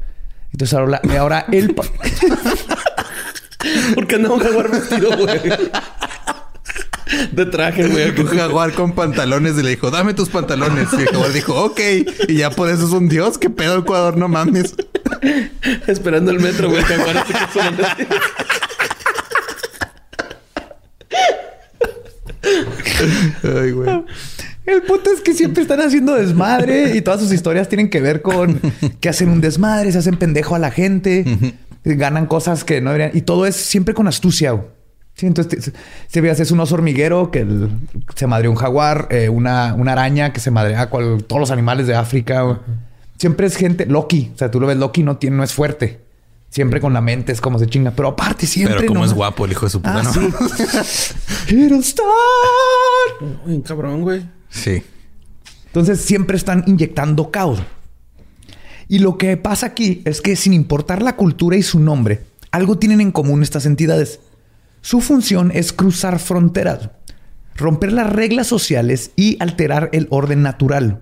Entonces 0.52 0.78
ahora, 0.78 1.02
ahora 1.18 1.46
él... 1.52 1.74
pa- 1.76 1.84
¿Por 3.96 4.08
qué 4.08 4.16
andaba 4.16 4.36
un 4.36 4.42
jaguar 4.42 4.70
vestido, 4.70 5.18
güey? 5.18 5.40
De 7.32 7.46
traje, 7.46 7.88
güey. 7.88 8.10
Un 8.20 8.28
jaguar 8.28 8.74
con 8.74 8.94
pantalones 8.94 9.58
y 9.58 9.64
le 9.64 9.72
dijo, 9.72 9.92
dame 9.92 10.14
tus 10.14 10.30
pantalones. 10.30 10.88
Y 10.94 11.02
el 11.02 11.08
jaguar 11.08 11.34
dijo, 11.34 11.64
ok. 11.64 11.80
Y 12.28 12.36
ya 12.36 12.50
por 12.50 12.70
eso 12.70 12.86
es 12.86 12.92
un 12.92 13.10
dios. 13.10 13.38
¿Qué 13.38 13.50
pedo 13.50 13.80
Ecuador? 13.80 14.18
No 14.18 14.28
mames. 14.28 14.76
Esperando 15.88 16.32
el 16.32 16.40
metro, 16.40 16.70
güey. 16.70 16.80
El 16.80 16.86
jaguar 16.86 17.18
así. 17.18 17.34
Ay, 23.44 23.72
güey. 23.72 24.04
El 24.66 24.82
punto 24.84 25.12
es 25.12 25.20
que 25.20 25.34
siempre 25.34 25.62
están 25.62 25.82
haciendo 25.82 26.14
desmadre 26.14 26.96
y 26.96 27.02
todas 27.02 27.20
sus 27.20 27.34
historias 27.34 27.68
tienen 27.68 27.90
que 27.90 28.00
ver 28.00 28.22
con 28.22 28.60
que 29.02 29.10
hacen 29.10 29.28
un 29.30 29.42
desmadre, 29.42 29.92
se 29.92 29.98
hacen 29.98 30.16
pendejo 30.16 30.56
a 30.56 30.60
la 30.60 30.72
gente, 30.72 31.26
ganan 31.84 32.28
cosas 32.28 32.64
que 32.64 32.80
no 32.80 32.92
deberían. 32.92 33.16
Y 33.16 33.22
todo 33.24 33.46
es 33.46 33.58
siempre 33.58 33.94
con 33.94 34.08
astucia. 34.08 34.52
güey. 34.52 34.68
Sí, 35.16 35.28
entonces, 35.28 35.64
te- 35.72 35.74
si 36.08 36.22
veas, 36.22 36.40
es 36.40 36.50
un 36.52 36.60
oso 36.60 36.74
hormiguero 36.76 37.30
que 37.32 37.40
el- 37.40 37.70
se 38.16 38.26
madreó 38.28 38.50
un 38.52 38.58
jaguar, 38.58 39.08
eh, 39.12 39.30
una, 39.30 39.74
una 39.76 39.92
araña 39.92 40.34
que 40.34 40.40
se 40.40 40.50
madrea 40.52 40.82
a 40.82 40.90
cual- 40.90 41.24
todos 41.26 41.40
los 41.40 41.52
animales 41.52 41.86
de 41.88 41.96
África. 41.96 42.60
Siempre 43.18 43.46
es 43.48 43.56
gente, 43.56 43.86
Loki. 43.86 44.32
O 44.34 44.38
sea, 44.38 44.50
tú 44.50 44.60
lo 44.60 44.68
ves, 44.68 44.78
Loki 44.78 45.04
no, 45.04 45.18
tiene, 45.18 45.38
no 45.38 45.44
es 45.44 45.54
fuerte. 45.54 46.02
Siempre 46.50 46.82
con 46.82 46.94
la 46.94 47.02
mente 47.02 47.32
es 47.32 47.42
como 47.42 47.58
se 47.60 47.68
chinga. 47.68 47.92
Pero 47.92 48.10
aparte, 48.10 48.46
siempre. 48.48 48.76
Pero 48.78 48.88
como 48.88 49.02
no- 49.02 49.06
es 49.06 49.14
guapo 49.14 49.46
el 49.46 49.52
hijo 49.52 49.66
de 49.66 49.70
su 49.72 49.82
puta, 49.82 50.00
Ah, 50.00 50.04
¿no? 50.04 50.14
sí. 50.14 50.30
Uy, 53.46 53.62
cabrón, 53.62 54.02
güey. 54.02 54.24
Sí. 54.50 54.84
Entonces 55.68 56.02
siempre 56.02 56.38
están 56.38 56.64
inyectando 56.68 57.32
caos. 57.32 57.60
Y 58.88 59.00
lo 59.00 59.18
que 59.18 59.38
pasa 59.38 59.68
aquí 59.68 60.02
es 60.06 60.22
que 60.22 60.36
sin 60.36 60.54
importar 60.54 61.02
la 61.02 61.16
cultura 61.16 61.56
y 61.58 61.64
su 61.64 61.80
nombre, 61.80 62.22
algo 62.52 62.78
tienen 62.78 63.02
en 63.02 63.12
común 63.12 63.42
estas 63.42 63.66
entidades. 63.66 64.20
Su 64.84 65.00
función 65.00 65.50
es 65.54 65.72
cruzar 65.72 66.20
fronteras, 66.20 66.90
romper 67.56 67.94
las 67.94 68.12
reglas 68.12 68.48
sociales 68.48 69.12
y 69.16 69.42
alterar 69.42 69.90
el 69.94 70.08
orden 70.10 70.42
natural. 70.42 71.00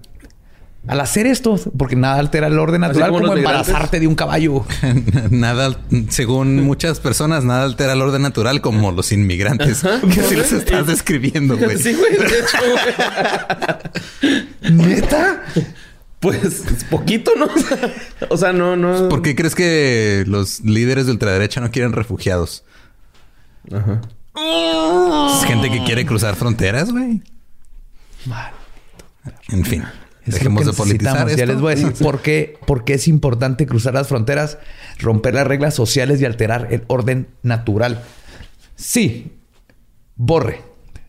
Al 0.85 0.99
hacer 0.99 1.25
esto, 1.25 1.59
porque 1.79 1.95
nada 1.95 2.19
altera 2.19 2.45
el 2.45 2.59
orden 2.59 2.83
Así 2.83 2.93
natural, 2.93 3.09
como 3.09 3.21
como, 3.25 3.37
embarazarte 3.37 3.99
de 3.99 4.05
un 4.05 4.13
caballo. 4.13 4.63
nada, 5.31 5.79
según 6.09 6.61
muchas 6.63 6.99
personas, 6.99 7.43
nada 7.43 7.63
altera 7.63 7.93
el 7.93 8.01
orden 8.03 8.21
natural 8.21 8.61
como 8.61 8.91
los 8.91 9.11
inmigrantes. 9.11 9.81
Que 10.13 10.21
así 10.21 10.35
los 10.35 10.51
estás 10.51 10.85
describiendo, 10.85 11.57
güey. 11.57 11.75
Sí, 11.79 11.95
güey. 11.95 12.17
De 12.17 12.39
hecho, 12.39 12.57
güey. 14.61 14.73
¿Neta? 14.73 15.43
Pues 16.19 16.63
poquito, 16.91 17.31
¿no? 17.35 17.47
O 18.29 18.37
sea, 18.37 18.53
no, 18.53 18.75
no. 18.75 19.09
¿Por 19.09 19.23
qué 19.23 19.35
crees 19.35 19.55
que 19.55 20.23
los 20.27 20.59
líderes 20.59 21.07
de 21.07 21.13
ultraderecha 21.13 21.61
no 21.61 21.71
quieren 21.71 21.93
refugiados? 21.93 22.63
Ajá. 23.71 24.01
Es 25.37 25.45
gente 25.45 25.69
que 25.69 25.83
quiere 25.83 26.05
cruzar 26.05 26.35
fronteras, 26.35 26.91
güey. 26.91 27.21
En 29.49 29.65
fin. 29.65 29.83
Es 30.25 30.35
Dejemos 30.35 30.65
de 30.65 30.73
politizar 30.73 31.27
esto. 31.27 31.37
Ya 31.39 31.45
les 31.47 31.59
voy 31.59 31.73
a 31.73 31.75
decir 31.75 31.93
por 31.93 32.21
qué, 32.21 32.57
por 32.67 32.83
qué 32.83 32.93
es 32.93 33.07
importante 33.07 33.65
cruzar 33.65 33.93
las 33.95 34.07
fronteras, 34.07 34.59
romper 34.99 35.33
las 35.33 35.47
reglas 35.47 35.73
sociales 35.73 36.21
y 36.21 36.25
alterar 36.25 36.67
el 36.71 36.83
orden 36.87 37.27
natural. 37.41 38.03
Sí. 38.75 39.31
Borre. 40.15 40.61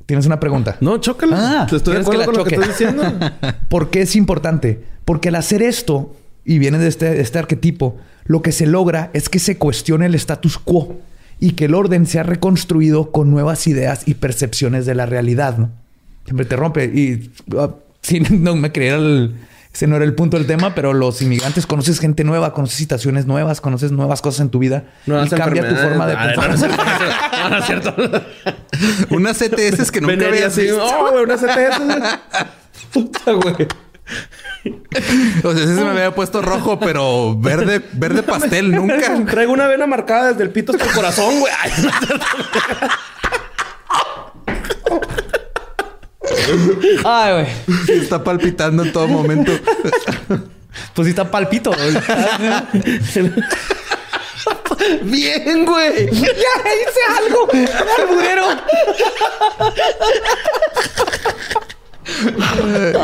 ¿Tienes 0.07 0.27
una 0.27 0.41
pregunta? 0.41 0.79
No, 0.81 0.99
chócala. 0.99 1.63
Ah, 1.63 1.67
Te 1.67 1.77
estoy 1.77 1.95
de 1.97 2.01
¿quieres 2.03 2.09
que 2.09 2.17
acuerdo 2.17 2.21
la 2.21 2.27
con 2.27 2.37
lo 2.37 2.45
que 2.45 2.57
choque? 2.57 2.71
estás 2.71 2.79
diciendo. 3.19 3.57
¿Por 3.69 3.91
qué 3.91 4.03
es 4.03 4.17
importante? 4.17 4.83
Porque 5.05 5.29
al 5.29 5.35
hacer 5.37 5.63
esto, 5.63 6.17
y 6.45 6.59
viene 6.59 6.79
de 6.79 6.89
este, 6.89 7.11
de 7.11 7.21
este 7.21 7.39
arquetipo, 7.39 7.99
lo 8.25 8.41
que 8.43 8.53
se 8.53 8.67
logra 8.67 9.11
es 9.13 9.29
que 9.29 9.39
se 9.39 9.59
cuestione 9.59 10.07
el 10.07 10.15
status 10.15 10.59
quo 10.59 10.97
y 11.45 11.53
que 11.55 11.65
el 11.65 11.75
orden 11.75 12.07
sea 12.07 12.23
reconstruido 12.23 13.11
con 13.11 13.31
nuevas 13.33 13.67
ideas 13.67 14.03
y 14.07 14.15
percepciones 14.15 14.87
de 14.87 14.95
la 14.95 15.07
realidad. 15.07 15.59
¿no? 15.59 15.71
Siempre 16.25 16.47
te 16.47 16.55
rompe. 16.55 16.85
Y 16.85 17.33
ah, 17.59 17.71
sí, 18.01 18.21
no 18.31 18.55
me 18.55 18.71
creía 18.71 18.95
el- 18.95 19.35
ese 19.75 19.87
no 19.87 19.97
era 19.97 20.05
el 20.05 20.15
punto 20.15 20.37
del 20.37 20.47
tema, 20.47 20.75
pero 20.75 20.93
los 20.93 21.21
inmigrantes 21.23 21.67
conoces 21.67 21.99
gente 21.99 22.25
nueva, 22.25 22.53
conoces 22.53 22.77
situaciones 22.77 23.25
nuevas, 23.27 23.61
conoces 23.63 23.91
nuevas 23.91 24.21
cosas 24.21 24.43
en 24.43 24.51
tu 24.51 24.59
vida 24.59 24.85
No, 25.07 25.25
y 25.25 25.29
cambia 25.31 25.67
tu 25.67 25.75
forma 25.75 26.07
de 26.07 26.13
Ah, 26.13 26.33
no, 26.37 26.43
no, 26.43 26.49
pensar. 26.49 26.71
no, 26.71 27.43
no, 27.43 27.49
no 27.49 27.57
es 27.59 27.65
cierto. 27.65 27.95
Unas 29.11 29.39
CTS 29.39 29.91
que 29.91 30.01
nunca 30.03 30.13
Venería 30.15 30.47
habías 30.47 30.53
así. 30.59 30.69
Oh, 30.71 31.11
güey, 31.11 31.25
una 31.25 31.37
CTS. 31.37 31.79
güey. 31.85 31.99
Puta, 32.93 33.33
güey. 33.33 33.57
O 35.45 35.53
sea, 35.53 35.65
ese 35.65 35.75
se 35.75 35.83
me 35.85 35.91
había 35.91 36.15
puesto 36.15 36.41
rojo, 36.43 36.79
pero 36.79 37.35
verde, 37.37 37.83
verde 37.95 38.23
pastel 38.23 38.71
nunca. 38.75 39.25
Traigo 39.27 39.53
una 39.53 39.67
vena 39.67 39.87
marcada 39.87 40.29
desde 40.31 40.45
el 40.45 40.51
pito 40.51 40.73
hasta 40.73 40.85
el 40.85 40.93
corazón, 40.93 41.41
güey. 41.41 41.53
Ay, 47.05 47.33
güey. 47.33 47.47
Sí, 47.87 47.93
Está 47.93 48.23
palpitando 48.23 48.85
en 48.85 48.93
todo 48.93 49.09
momento. 49.09 49.53
Pues 50.95 51.07
sí 51.07 51.11
está 51.11 51.31
palpito. 51.31 51.73
güey. 51.73 51.97
Bien, 55.03 55.65
güey. 55.65 56.07
¡Ya 56.11 56.29
hice 56.29 57.01
algo! 57.19 57.49
¡Alburero! 57.99 58.47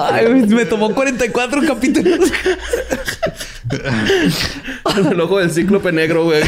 Ay, 0.00 0.26
güey, 0.26 0.46
me 0.46 0.64
tomó 0.64 0.94
44 0.94 1.62
capítulos. 1.66 2.32
El 5.10 5.20
ojo 5.20 5.38
del 5.38 5.50
cíclope 5.50 5.92
negro, 5.92 6.24
güey. 6.24 6.42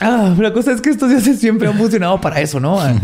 Ah, 0.00 0.34
la 0.38 0.52
cosa 0.52 0.72
es 0.72 0.80
que 0.80 0.90
estos 0.90 1.10
días 1.10 1.22
siempre 1.38 1.68
han 1.68 1.76
funcionado 1.76 2.20
para 2.20 2.40
eso, 2.40 2.58
¿no? 2.60 2.80
A 2.80 2.94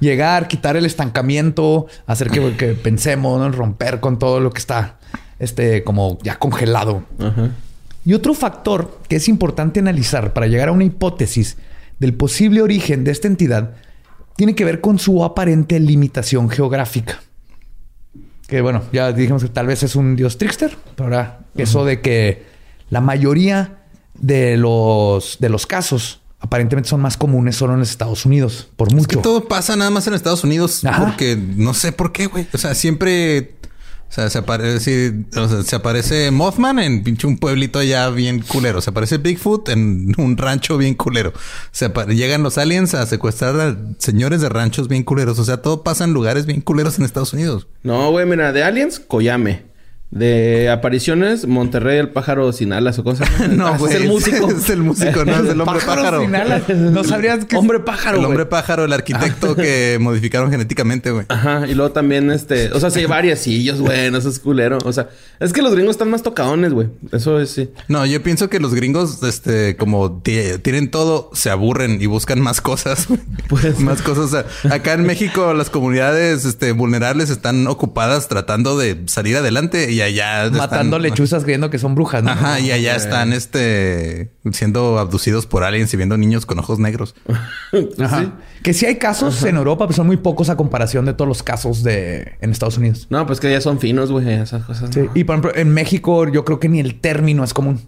Llegar, 0.00 0.48
quitar 0.48 0.76
el 0.76 0.86
estancamiento, 0.86 1.86
hacer 2.06 2.30
que, 2.30 2.56
que 2.56 2.68
pensemos, 2.68 3.38
¿no? 3.38 3.50
romper 3.50 4.00
con 4.00 4.18
todo 4.18 4.40
lo 4.40 4.50
que 4.50 4.58
está 4.58 4.96
este, 5.38 5.82
como 5.82 6.18
ya 6.22 6.38
congelado. 6.38 7.02
Y 8.04 8.14
otro 8.14 8.32
factor 8.34 9.00
que 9.08 9.16
es 9.16 9.28
importante 9.28 9.80
analizar 9.80 10.32
para 10.32 10.46
llegar 10.46 10.68
a 10.68 10.72
una 10.72 10.84
hipótesis 10.84 11.56
del 11.98 12.14
posible 12.14 12.62
origen 12.62 13.04
de 13.04 13.10
esta 13.10 13.28
entidad 13.28 13.74
tiene 14.36 14.54
que 14.54 14.64
ver 14.64 14.80
con 14.80 14.98
su 14.98 15.24
aparente 15.24 15.78
limitación 15.80 16.48
geográfica. 16.50 17.20
Que 18.46 18.60
bueno, 18.60 18.82
ya 18.92 19.12
dijimos 19.12 19.42
que 19.42 19.48
tal 19.48 19.66
vez 19.66 19.82
es 19.82 19.96
un 19.96 20.14
dios 20.16 20.36
trickster, 20.38 20.76
pero 20.96 21.04
ahora 21.06 21.40
eso 21.56 21.84
de 21.84 22.00
que 22.00 22.44
la 22.90 23.00
mayoría 23.00 23.78
de 24.18 24.56
los, 24.56 25.38
de 25.40 25.48
los 25.48 25.66
casos 25.66 26.20
aparentemente 26.38 26.88
son 26.90 27.00
más 27.00 27.16
comunes 27.16 27.56
solo 27.56 27.72
en 27.74 27.78
los 27.80 27.90
Estados 27.90 28.26
Unidos, 28.26 28.68
por 28.76 28.88
Es 28.88 28.94
mucho. 28.94 29.08
que 29.08 29.16
todo 29.16 29.46
pasa 29.48 29.76
nada 29.76 29.90
más 29.90 30.06
en 30.06 30.14
Estados 30.14 30.44
Unidos 30.44 30.84
Ajá. 30.84 31.04
porque 31.06 31.36
no 31.36 31.72
sé 31.72 31.92
por 31.92 32.12
qué, 32.12 32.26
güey. 32.26 32.46
O 32.52 32.58
sea, 32.58 32.74
siempre. 32.74 33.54
O 34.12 34.14
sea, 34.14 34.28
se 34.28 34.36
aparece, 34.36 35.24
se 35.64 35.74
aparece 35.74 36.30
Mothman 36.30 36.78
en 36.80 37.02
pinche 37.02 37.26
un 37.26 37.38
pueblito 37.38 37.78
allá 37.78 38.10
bien 38.10 38.40
culero. 38.42 38.82
Se 38.82 38.90
aparece 38.90 39.16
Bigfoot 39.16 39.70
en 39.70 40.12
un 40.18 40.36
rancho 40.36 40.76
bien 40.76 40.92
culero. 40.92 41.32
Se 41.70 41.90
llegan 42.08 42.42
los 42.42 42.58
aliens 42.58 42.92
a 42.92 43.06
secuestrar 43.06 43.58
a 43.58 43.74
señores 43.96 44.42
de 44.42 44.50
ranchos 44.50 44.88
bien 44.88 45.02
culeros. 45.02 45.38
O 45.38 45.44
sea, 45.46 45.62
todo 45.62 45.82
pasa 45.82 46.04
en 46.04 46.12
lugares 46.12 46.44
bien 46.44 46.60
culeros 46.60 46.98
en 46.98 47.06
Estados 47.06 47.32
Unidos. 47.32 47.66
No, 47.84 48.10
güey, 48.10 48.26
mira, 48.26 48.52
de 48.52 48.62
Aliens, 48.62 49.00
Koyame. 49.00 49.71
De 50.12 50.68
apariciones, 50.68 51.46
Monterrey, 51.46 51.98
el 51.98 52.10
pájaro 52.10 52.52
sin 52.52 52.74
alas 52.74 52.98
o 52.98 53.02
cosas. 53.04 53.30
No, 53.50 53.78
güey. 53.78 53.94
Es 53.94 54.00
el 54.02 54.08
músico. 54.08 54.50
Es 54.50 54.68
el 54.68 54.82
músico, 54.82 55.24
no 55.24 55.32
es 55.32 55.48
el 55.50 55.58
hombre 55.60 55.80
pájaro. 55.80 56.20
sin 56.20 56.34
alas. 56.34 56.68
No 56.68 57.02
sabrías 57.02 57.46
que... 57.46 57.56
Hombre 57.56 57.80
pájaro, 57.80 58.18
El 58.18 58.26
hombre 58.26 58.44
pájaro, 58.44 58.84
el 58.84 58.92
arquitecto 58.92 59.56
que 59.56 59.96
modificaron 60.00 60.50
genéticamente, 60.50 61.10
güey. 61.10 61.24
Ajá, 61.30 61.66
y 61.66 61.74
luego 61.74 61.92
también 61.92 62.30
este, 62.30 62.70
o 62.72 62.78
sea, 62.78 62.90
sí, 62.90 63.00
hay 63.00 63.06
variacillos, 63.06 63.80
güey, 63.80 64.10
no 64.10 64.20
seas 64.20 64.38
culero. 64.38 64.76
O 64.84 64.92
sea, 64.92 65.08
es 65.40 65.54
que 65.54 65.62
los 65.62 65.72
gringos 65.74 65.92
están 65.92 66.10
más 66.10 66.22
tocadones, 66.22 66.74
güey. 66.74 66.88
Eso 67.10 67.40
es 67.40 67.50
sí. 67.50 67.70
No, 67.88 68.04
yo 68.04 68.22
pienso 68.22 68.50
que 68.50 68.60
los 68.60 68.74
gringos, 68.74 69.22
este, 69.22 69.76
como 69.76 70.20
ti- 70.20 70.58
tienen 70.60 70.90
todo, 70.90 71.30
se 71.32 71.48
aburren 71.48 72.02
y 72.02 72.06
buscan 72.06 72.38
más 72.38 72.60
cosas. 72.60 73.06
Pues- 73.48 73.80
más 73.80 74.02
cosas. 74.02 74.24
O 74.24 74.28
sea, 74.28 74.74
acá 74.74 74.92
en 74.92 75.04
México 75.04 75.54
las 75.54 75.70
comunidades, 75.70 76.44
este, 76.44 76.72
vulnerables 76.72 77.30
están 77.30 77.66
ocupadas 77.66 78.28
tratando 78.28 78.76
de 78.78 79.02
salir 79.06 79.36
adelante 79.38 79.90
y 79.90 80.01
allá 80.02 80.44
están- 80.46 80.58
Matando 80.58 80.98
lechuzas 80.98 81.42
creyendo 81.44 81.70
que 81.70 81.78
son 81.78 81.94
brujas, 81.94 82.22
¿no? 82.22 82.30
Ajá, 82.30 82.60
y 82.60 82.70
allá 82.70 82.96
están, 82.96 83.32
este, 83.32 84.32
siendo 84.52 84.98
abducidos 84.98 85.46
por 85.46 85.64
aliens 85.64 85.92
y 85.94 85.96
viendo 85.96 86.16
niños 86.16 86.46
con 86.46 86.58
ojos 86.58 86.78
negros. 86.78 87.14
Ajá. 87.98 88.20
Sí. 88.20 88.32
Que 88.62 88.72
sí 88.74 88.86
hay 88.86 88.96
casos 88.96 89.42
en 89.44 89.56
Europa, 89.56 89.86
pero 89.86 89.96
son 89.96 90.06
muy 90.06 90.16
pocos 90.16 90.48
a 90.48 90.56
comparación 90.56 91.04
de 91.04 91.14
todos 91.14 91.28
los 91.28 91.42
casos 91.42 91.82
de 91.82 92.34
en 92.40 92.50
Estados 92.52 92.78
Unidos. 92.78 93.06
No, 93.10 93.26
pues 93.26 93.40
que 93.40 93.50
ya 93.50 93.60
son 93.60 93.78
finos, 93.80 94.12
güey, 94.12 94.28
esas 94.32 94.64
cosas. 94.64 94.90
Sí. 94.94 95.00
no. 95.00 95.10
Y 95.14 95.24
por 95.24 95.34
ejemplo, 95.36 95.52
en 95.60 95.72
México 95.74 96.28
yo 96.28 96.44
creo 96.44 96.60
que 96.60 96.68
ni 96.68 96.78
el 96.80 97.00
término 97.00 97.42
es 97.44 97.52
común. 97.54 97.80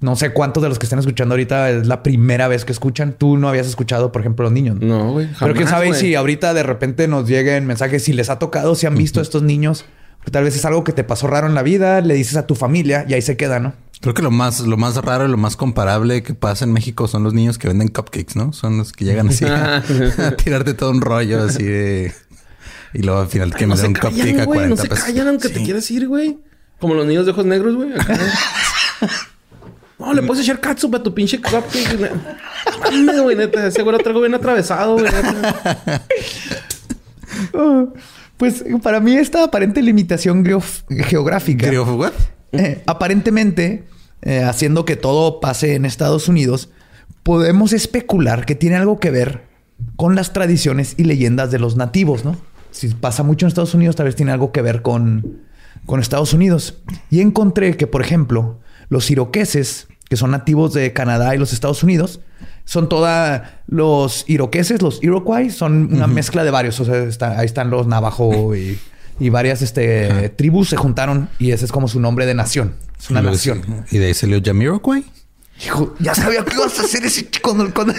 no 0.00 0.16
sé 0.16 0.30
cuántos 0.32 0.60
de 0.62 0.68
los 0.68 0.78
que 0.80 0.86
están 0.86 0.98
escuchando 0.98 1.34
ahorita 1.34 1.70
es 1.70 1.86
la 1.86 2.02
primera 2.02 2.48
vez 2.48 2.64
que 2.64 2.72
escuchan. 2.72 3.12
Tú 3.16 3.36
no 3.36 3.48
habías 3.48 3.66
escuchado, 3.68 4.10
por 4.12 4.20
ejemplo, 4.20 4.42
los 4.44 4.52
niños. 4.52 4.78
No, 4.80 5.12
güey. 5.12 5.28
Pero 5.38 5.54
quién 5.54 5.68
sabe 5.68 5.94
si 5.94 6.14
ahorita 6.16 6.52
de 6.54 6.62
repente 6.64 7.06
nos 7.08 7.28
lleguen 7.28 7.66
mensajes, 7.66 8.02
si 8.04 8.12
les 8.12 8.28
ha 8.30 8.38
tocado, 8.40 8.74
si 8.74 8.86
han 8.86 8.96
visto 8.96 9.20
a 9.20 9.22
estos 9.22 9.42
niños. 9.42 9.84
Tal 10.30 10.44
vez 10.44 10.56
es 10.56 10.64
algo 10.64 10.84
que 10.84 10.92
te 10.92 11.04
pasó 11.04 11.26
raro 11.26 11.46
en 11.46 11.54
la 11.54 11.62
vida, 11.62 12.00
le 12.00 12.14
dices 12.14 12.36
a 12.36 12.46
tu 12.46 12.54
familia 12.54 13.04
y 13.08 13.14
ahí 13.14 13.22
se 13.22 13.36
queda, 13.36 13.58
¿no? 13.60 13.74
Creo 14.00 14.14
que 14.14 14.22
lo 14.22 14.30
más, 14.30 14.60
lo 14.60 14.76
más 14.76 14.96
raro 14.96 15.26
y 15.26 15.28
lo 15.28 15.36
más 15.36 15.56
comparable 15.56 16.22
que 16.22 16.34
pasa 16.34 16.64
en 16.64 16.72
México 16.72 17.06
son 17.06 17.22
los 17.22 17.34
niños 17.34 17.58
que 17.58 17.68
venden 17.68 17.88
cupcakes, 17.88 18.34
¿no? 18.36 18.52
Son 18.52 18.78
los 18.78 18.92
que 18.92 19.04
llegan 19.04 19.28
así 19.28 19.44
a, 19.44 19.76
a 20.26 20.30
tirarte 20.36 20.74
todo 20.74 20.90
un 20.90 21.00
rollo 21.00 21.42
así 21.44 21.62
de... 21.64 22.12
Y 22.94 23.02
luego 23.02 23.20
al 23.20 23.28
final 23.28 23.54
que 23.54 23.66
me 23.66 23.74
No 23.74 23.80
se 23.80 23.86
un 23.86 23.94
cupcake 23.94 24.16
callan, 24.18 24.40
a 24.40 24.44
güey. 24.44 24.58
40 24.58 24.68
No 24.76 24.76
se 24.82 24.88
pesos. 24.88 25.04
callan 25.04 25.28
aunque 25.28 25.48
te 25.48 25.62
quieras 25.62 25.90
ir, 25.90 26.08
güey. 26.08 26.38
Como 26.80 26.94
los 26.94 27.06
niños 27.06 27.24
de 27.26 27.32
ojos 27.32 27.46
negros, 27.46 27.74
güey. 27.76 27.90
No, 29.98 30.12
le 30.12 30.22
puedes 30.22 30.42
echar 30.42 30.58
catsup 30.60 30.96
a 30.96 31.02
tu 31.02 31.14
pinche 31.14 31.40
cupcake. 31.40 32.10
Mames, 32.80 33.20
güey, 33.20 33.36
neta. 33.36 33.68
Ese 33.68 33.82
güey 33.82 33.96
lo 33.96 34.02
traigo 34.02 34.20
bien 34.20 34.34
atravesado, 34.34 34.94
güey. 34.98 35.06
Pues 38.42 38.64
para 38.82 38.98
mí 38.98 39.14
esta 39.14 39.44
aparente 39.44 39.80
limitación 39.82 40.44
geográfica, 40.88 41.70
eh, 42.50 42.82
aparentemente, 42.86 43.84
eh, 44.20 44.42
haciendo 44.42 44.84
que 44.84 44.96
todo 44.96 45.38
pase 45.38 45.76
en 45.76 45.84
Estados 45.84 46.26
Unidos, 46.26 46.68
podemos 47.22 47.72
especular 47.72 48.44
que 48.44 48.56
tiene 48.56 48.74
algo 48.74 48.98
que 48.98 49.12
ver 49.12 49.44
con 49.94 50.16
las 50.16 50.32
tradiciones 50.32 50.94
y 50.96 51.04
leyendas 51.04 51.52
de 51.52 51.60
los 51.60 51.76
nativos, 51.76 52.24
¿no? 52.24 52.36
Si 52.72 52.88
pasa 52.88 53.22
mucho 53.22 53.46
en 53.46 53.48
Estados 53.48 53.74
Unidos, 53.74 53.94
tal 53.94 54.06
vez 54.06 54.16
tiene 54.16 54.32
algo 54.32 54.50
que 54.50 54.60
ver 54.60 54.82
con, 54.82 55.42
con 55.86 56.00
Estados 56.00 56.34
Unidos. 56.34 56.82
Y 57.10 57.20
encontré 57.20 57.76
que, 57.76 57.86
por 57.86 58.02
ejemplo, 58.02 58.58
los 58.88 59.08
iroqueses, 59.08 59.86
que 60.08 60.16
son 60.16 60.32
nativos 60.32 60.74
de 60.74 60.92
Canadá 60.92 61.32
y 61.36 61.38
los 61.38 61.52
Estados 61.52 61.84
Unidos, 61.84 62.18
son 62.64 62.88
toda 62.88 63.62
los 63.66 64.24
iroqueses, 64.28 64.80
los 64.82 65.02
Iroquois, 65.02 65.54
son 65.54 65.92
una 65.94 66.06
mezcla 66.06 66.44
de 66.44 66.50
varios. 66.50 66.78
O 66.80 66.84
sea, 66.84 67.02
está- 67.04 67.38
ahí 67.38 67.46
están 67.46 67.70
los 67.70 67.86
Navajo 67.86 68.54
y, 68.56 68.78
y 69.20 69.28
varias 69.30 69.62
este, 69.62 70.28
tribus 70.30 70.68
se 70.70 70.76
juntaron 70.76 71.28
y 71.38 71.50
ese 71.50 71.64
es 71.64 71.72
como 71.72 71.88
su 71.88 72.00
nombre 72.00 72.24
de 72.26 72.34
nación. 72.34 72.74
Es 72.98 73.10
una 73.10 73.20
nación. 73.22 73.62
Y 73.90 73.98
de 73.98 74.06
ahí 74.06 74.14
salió 74.14 74.40
Jamiroquai. 74.44 75.04
Hijo, 75.64 75.94
ya 76.00 76.14
sabía 76.14 76.44
que 76.44 76.54
ibas 76.54 76.76
a 76.78 76.82
hacer 76.82 77.04
ese 77.04 77.28
chico 77.30 77.54
cuando, 77.54 77.72
cuando 77.74 77.92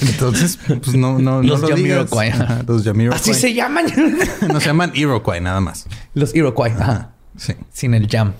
Entonces, 0.00 0.58
pues 0.66 0.94
no, 0.96 1.18
no, 1.18 1.42
Los 1.42 1.62
no 1.62 1.68
lo 1.68 1.76
digas. 1.76 2.10
Jamiroquai. 2.10 2.30
Ajá, 2.30 2.62
Los 2.66 2.84
Jamiroquai. 2.84 3.20
Así 3.20 3.34
se 3.34 3.54
llaman. 3.54 3.86
No 4.52 4.60
se 4.60 4.66
llaman 4.66 4.92
Iroquois, 4.94 5.40
nada 5.42 5.60
más. 5.60 5.86
Los 6.14 6.34
Iroquois. 6.34 6.74
Ajá. 6.78 7.12
Sí. 7.36 7.54
Sin 7.72 7.94
el 7.94 8.08
jam. 8.08 8.32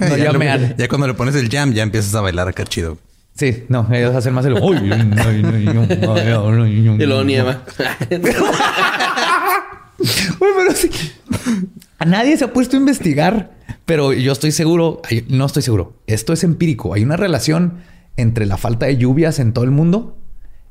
No 0.00 0.16
ya, 0.16 0.32
lo- 0.32 0.40
ya 0.76 0.88
cuando 0.88 1.06
le 1.06 1.14
pones 1.14 1.34
el 1.34 1.48
jam, 1.48 1.72
ya 1.72 1.82
empiezas 1.82 2.14
a 2.14 2.20
bailar 2.20 2.48
acá 2.48 2.64
chido. 2.64 2.98
Sí, 3.34 3.64
no, 3.68 3.86
ellos 3.92 4.14
hacen 4.16 4.34
más 4.34 4.44
el. 4.46 4.56
Y 4.56 4.60
luego 7.06 7.24
nieva. 7.24 7.62
Pero 10.38 10.72
sí. 10.74 10.90
A 11.98 12.04
nadie 12.04 12.36
se 12.36 12.44
ha 12.44 12.52
puesto 12.52 12.76
a 12.76 12.80
investigar, 12.80 13.52
pero 13.84 14.12
yo 14.12 14.32
estoy 14.32 14.52
seguro, 14.52 15.02
no 15.28 15.46
estoy 15.46 15.62
seguro. 15.62 15.94
Esto 16.06 16.32
es 16.32 16.44
empírico. 16.44 16.94
Hay 16.94 17.02
una 17.02 17.16
relación 17.16 17.78
entre 18.16 18.46
la 18.46 18.56
falta 18.56 18.86
de 18.86 18.96
lluvias 18.96 19.38
en 19.40 19.52
todo 19.52 19.64
el 19.64 19.70
mundo 19.70 20.16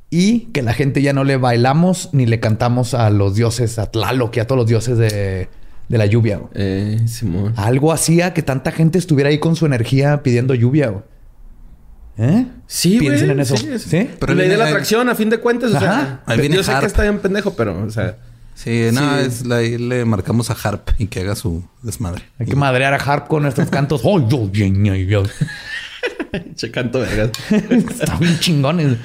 y 0.10 0.42
que 0.54 0.62
la 0.62 0.74
gente 0.74 1.02
ya 1.02 1.12
no 1.14 1.24
le 1.26 1.36
bailamos 1.38 2.10
ni 2.14 2.26
le 2.26 2.40
cantamos 2.40 2.94
a 2.94 3.10
los 3.10 3.36
dioses, 3.36 3.78
a 3.80 3.92
Tlaloc 3.92 4.38
y 4.38 4.40
a 4.40 4.48
todos 4.48 4.60
los 4.60 4.68
dioses 4.68 4.98
de, 4.98 5.50
de 5.90 5.98
la 5.98 6.06
lluvia. 6.06 6.38
güey. 6.38 6.50
eh, 6.56 7.00
Simón. 7.08 7.54
Algo 7.56 7.92
hacía 7.94 8.34
que 8.34 8.42
tanta 8.42 8.72
gente 8.72 8.98
estuviera 8.98 9.30
ahí 9.30 9.40
con 9.40 9.56
su 9.56 9.66
energía 9.66 10.22
pidiendo 10.24 10.54
lluvia. 10.54 10.90
güey. 10.90 11.04
¿Eh? 12.20 12.46
Sí, 12.66 12.98
güey. 12.98 13.10
Piensen 13.10 13.30
en 13.32 13.40
eso. 13.40 13.56
Sí, 13.58 13.68
es- 13.72 13.84
¿Sí? 13.84 14.10
Pero 14.20 14.34
la 14.34 14.44
idea 14.44 14.54
de 14.54 14.64
la 14.64 14.68
atracción, 14.70 15.08
a 15.10 15.16
fin 15.16 15.30
de 15.30 15.38
cuentas, 15.40 15.72
o 15.74 15.78
Ajá. 15.78 15.86
sea, 15.86 16.22
Ahí 16.26 16.40
viene 16.40 16.56
yo 16.56 16.64
sé 16.64 16.72
Harp. 16.72 16.82
que 16.82 16.88
está 16.88 17.04
bien 17.04 17.20
pendejo, 17.20 17.56
pero, 17.56 17.84
o 17.84 17.90
sea, 17.90 18.18
Sí, 18.56 18.90
no, 18.92 19.02
Sí. 19.20 19.26
es 19.28 19.46
la, 19.46 19.58
ahí 19.58 19.78
le 19.78 20.04
marcamos 20.04 20.50
a 20.50 20.54
Harp 20.64 20.90
y 20.98 21.06
que 21.06 21.20
haga 21.20 21.36
su 21.36 21.64
desmadre. 21.84 22.24
Hay 22.40 22.48
que 22.48 22.56
madrear 22.56 22.92
a 22.92 22.98
Harp 22.98 23.28
con 23.28 23.46
estos 23.46 23.70
cantos. 23.70 24.02
¡Ay, 24.06 24.26
yo, 24.28 24.50
yo, 24.52 24.66
yo, 24.66 24.96
yo! 24.96 25.24
che 26.56 26.72
canto 26.72 27.00
vergas. 27.00 27.30
Está 27.52 28.18
bien 28.18 28.40
chingones. 28.40 28.98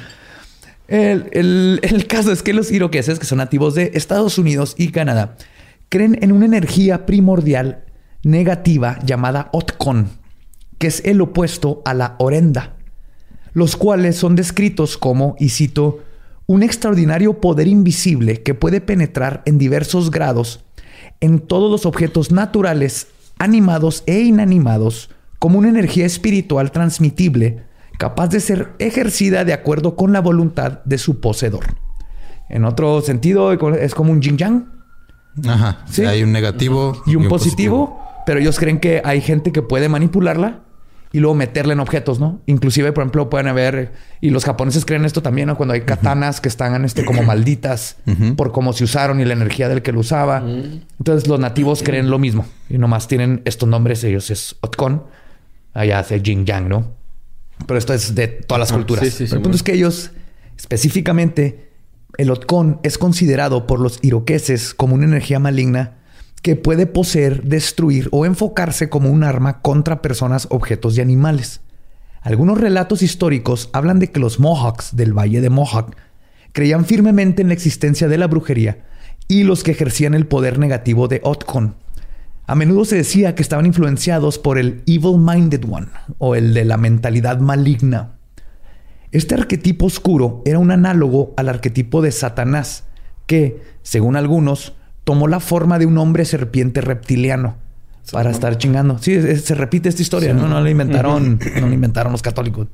El, 0.88 1.26
el- 1.32 1.80
el 1.82 2.06
caso 2.06 2.32
es 2.32 2.42
que 2.42 2.54
los 2.54 2.70
iroqueses, 2.72 3.18
que 3.18 3.26
son 3.26 3.38
nativos 3.38 3.74
de 3.74 3.90
Estados 3.92 4.38
Unidos 4.38 4.74
y 4.78 4.90
Canadá, 4.90 5.36
creen 5.92 6.18
en 6.22 6.32
una 6.32 6.46
energía 6.46 7.04
primordial 7.04 7.84
negativa 8.24 8.98
llamada 9.04 9.50
Otkon, 9.52 10.08
que 10.78 10.86
es 10.86 11.02
el 11.04 11.20
opuesto 11.20 11.82
a 11.84 11.92
la 11.92 12.16
Orenda, 12.18 12.76
los 13.52 13.76
cuales 13.76 14.16
son 14.16 14.34
descritos 14.34 14.96
como, 14.96 15.36
y 15.38 15.50
cito, 15.50 15.98
un 16.46 16.62
extraordinario 16.62 17.42
poder 17.42 17.68
invisible 17.68 18.42
que 18.42 18.54
puede 18.54 18.80
penetrar 18.80 19.42
en 19.44 19.58
diversos 19.58 20.10
grados 20.10 20.64
en 21.20 21.40
todos 21.40 21.70
los 21.70 21.84
objetos 21.84 22.32
naturales, 22.32 23.08
animados 23.38 24.02
e 24.06 24.20
inanimados, 24.20 25.10
como 25.38 25.58
una 25.58 25.68
energía 25.68 26.06
espiritual 26.06 26.72
transmitible, 26.72 27.64
capaz 27.98 28.28
de 28.28 28.40
ser 28.40 28.70
ejercida 28.78 29.44
de 29.44 29.52
acuerdo 29.52 29.94
con 29.94 30.14
la 30.14 30.22
voluntad 30.22 30.82
de 30.86 30.96
su 30.96 31.20
poseedor. 31.20 31.66
En 32.48 32.64
otro 32.64 33.02
sentido, 33.02 33.52
es 33.52 33.94
como 33.94 34.12
un 34.12 34.22
yin 34.22 34.38
yang 34.38 34.81
Ajá. 35.46 35.84
Sí. 35.90 36.04
Hay 36.04 36.22
un 36.22 36.32
negativo 36.32 37.02
y 37.06 37.16
un 37.16 37.28
positivo, 37.28 38.00
pero 38.26 38.40
ellos 38.40 38.58
creen 38.58 38.80
que 38.80 39.02
hay 39.04 39.20
gente 39.20 39.52
que 39.52 39.62
puede 39.62 39.88
manipularla 39.88 40.60
y 41.12 41.20
luego 41.20 41.34
meterla 41.34 41.74
en 41.74 41.80
objetos, 41.80 42.20
¿no? 42.20 42.40
Inclusive, 42.46 42.92
por 42.92 43.02
ejemplo, 43.02 43.28
pueden 43.28 43.46
haber, 43.46 43.92
y 44.22 44.30
los 44.30 44.44
japoneses 44.44 44.86
creen 44.86 45.04
esto 45.04 45.22
también, 45.22 45.48
¿no? 45.48 45.56
Cuando 45.56 45.74
hay 45.74 45.82
katanas 45.82 46.40
que 46.40 46.48
están 46.48 46.84
este, 46.84 47.04
como 47.04 47.22
malditas 47.22 47.98
por 48.36 48.52
cómo 48.52 48.72
se 48.72 48.84
usaron 48.84 49.20
y 49.20 49.24
la 49.24 49.34
energía 49.34 49.68
del 49.68 49.82
que 49.82 49.92
lo 49.92 50.00
usaba. 50.00 50.42
Entonces 50.98 51.28
los 51.28 51.38
nativos 51.38 51.82
creen 51.82 52.08
lo 52.08 52.18
mismo 52.18 52.46
y 52.70 52.78
nomás 52.78 53.08
tienen 53.08 53.42
estos 53.44 53.68
nombres, 53.68 54.02
ellos 54.04 54.30
es 54.30 54.56
Otkon, 54.60 55.04
allá 55.74 55.98
hace 55.98 56.20
Jin 56.20 56.46
Yang, 56.46 56.68
¿no? 56.68 56.92
Pero 57.66 57.78
esto 57.78 57.92
es 57.92 58.14
de 58.14 58.28
todas 58.28 58.60
las 58.60 58.72
culturas. 58.72 59.04
sí, 59.04 59.10
sí, 59.10 59.16
Pero 59.18 59.28
sí, 59.28 59.34
el 59.36 59.42
punto 59.42 59.56
es 59.56 59.62
que 59.62 59.74
ellos, 59.74 60.12
específicamente, 60.56 61.71
el 62.18 62.30
Otkon 62.30 62.78
es 62.82 62.98
considerado 62.98 63.66
por 63.66 63.80
los 63.80 63.98
iroqueses 64.02 64.74
como 64.74 64.94
una 64.94 65.04
energía 65.04 65.38
maligna 65.38 65.98
que 66.42 66.56
puede 66.56 66.86
poseer, 66.86 67.42
destruir 67.44 68.08
o 68.10 68.26
enfocarse 68.26 68.88
como 68.88 69.10
un 69.10 69.24
arma 69.24 69.62
contra 69.62 70.02
personas, 70.02 70.48
objetos 70.50 70.98
y 70.98 71.00
animales. 71.00 71.60
Algunos 72.20 72.60
relatos 72.60 73.02
históricos 73.02 73.70
hablan 73.72 73.98
de 73.98 74.10
que 74.10 74.20
los 74.20 74.40
Mohawks 74.40 74.94
del 74.94 75.16
Valle 75.16 75.40
de 75.40 75.50
Mohawk 75.50 75.96
creían 76.52 76.84
firmemente 76.84 77.42
en 77.42 77.48
la 77.48 77.54
existencia 77.54 78.08
de 78.08 78.18
la 78.18 78.26
brujería 78.26 78.84
y 79.28 79.44
los 79.44 79.62
que 79.62 79.70
ejercían 79.70 80.14
el 80.14 80.26
poder 80.26 80.58
negativo 80.58 81.08
de 81.08 81.20
Otkon. 81.24 81.76
A 82.46 82.54
menudo 82.54 82.84
se 82.84 82.96
decía 82.96 83.34
que 83.34 83.42
estaban 83.42 83.66
influenciados 83.66 84.38
por 84.38 84.58
el 84.58 84.82
Evil 84.86 85.18
Minded 85.18 85.64
One 85.64 85.86
o 86.18 86.34
el 86.34 86.54
de 86.54 86.64
la 86.64 86.76
mentalidad 86.76 87.38
maligna. 87.38 88.16
Este 89.12 89.34
arquetipo 89.34 89.86
oscuro 89.86 90.42
era 90.44 90.58
un 90.58 90.70
análogo 90.70 91.32
al 91.36 91.48
arquetipo 91.48 92.02
de 92.02 92.12
Satanás, 92.12 92.84
que, 93.26 93.60
según 93.82 94.16
algunos, 94.16 94.72
tomó 95.04 95.28
la 95.28 95.38
forma 95.40 95.78
de 95.78 95.86
un 95.86 95.98
hombre 95.98 96.24
serpiente 96.24 96.80
reptiliano 96.80 97.56
para 98.10 98.30
estar 98.30 98.56
chingando. 98.58 98.98
Sí, 98.98 99.12
es- 99.14 99.24
es- 99.24 99.44
se 99.44 99.54
repite 99.54 99.88
esta 99.88 100.02
historia, 100.02 100.32
¿no? 100.34 100.48
No 100.48 100.60
la 100.60 100.70
inventaron, 100.70 101.38
no 101.60 101.68
la 101.68 101.74
inventaron 101.74 102.10
los 102.12 102.22
católicos. 102.22 102.68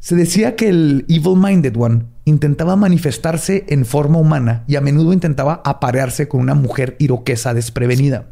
Se 0.00 0.14
decía 0.14 0.54
que 0.54 0.68
el 0.68 1.04
Evil 1.08 1.36
Minded 1.36 1.74
One 1.76 2.04
intentaba 2.24 2.76
manifestarse 2.76 3.64
en 3.68 3.84
forma 3.84 4.18
humana 4.18 4.62
y 4.68 4.76
a 4.76 4.80
menudo 4.80 5.12
intentaba 5.12 5.60
aparearse 5.64 6.28
con 6.28 6.40
una 6.40 6.54
mujer 6.54 6.94
iroquesa 7.00 7.52
desprevenida. 7.52 8.26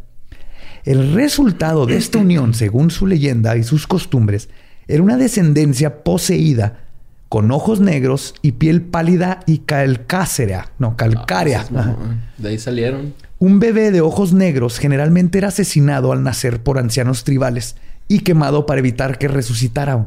El 0.84 1.12
resultado 1.14 1.86
de 1.86 1.96
esta 1.96 2.18
unión, 2.18 2.54
según 2.54 2.90
su 2.92 3.06
leyenda 3.08 3.56
y 3.56 3.64
sus 3.64 3.88
costumbres, 3.88 4.48
era 4.86 5.02
una 5.02 5.16
descendencia 5.16 6.04
poseída 6.04 6.84
con 7.28 7.50
ojos 7.50 7.80
negros 7.80 8.34
y 8.42 8.52
piel 8.52 8.82
pálida 8.82 9.40
y 9.46 9.58
calcácea, 9.58 10.70
no, 10.78 10.96
calcárea. 10.96 11.60
Ajá. 11.60 11.96
De 12.38 12.50
ahí 12.50 12.58
salieron. 12.58 13.14
Un 13.38 13.58
bebé 13.58 13.90
de 13.90 14.00
ojos 14.00 14.32
negros 14.32 14.78
generalmente 14.78 15.38
era 15.38 15.48
asesinado 15.48 16.12
al 16.12 16.22
nacer 16.22 16.62
por 16.62 16.78
ancianos 16.78 17.24
tribales 17.24 17.76
y 18.08 18.20
quemado 18.20 18.66
para 18.66 18.78
evitar 18.78 19.18
que 19.18 19.28
resucitara. 19.28 20.06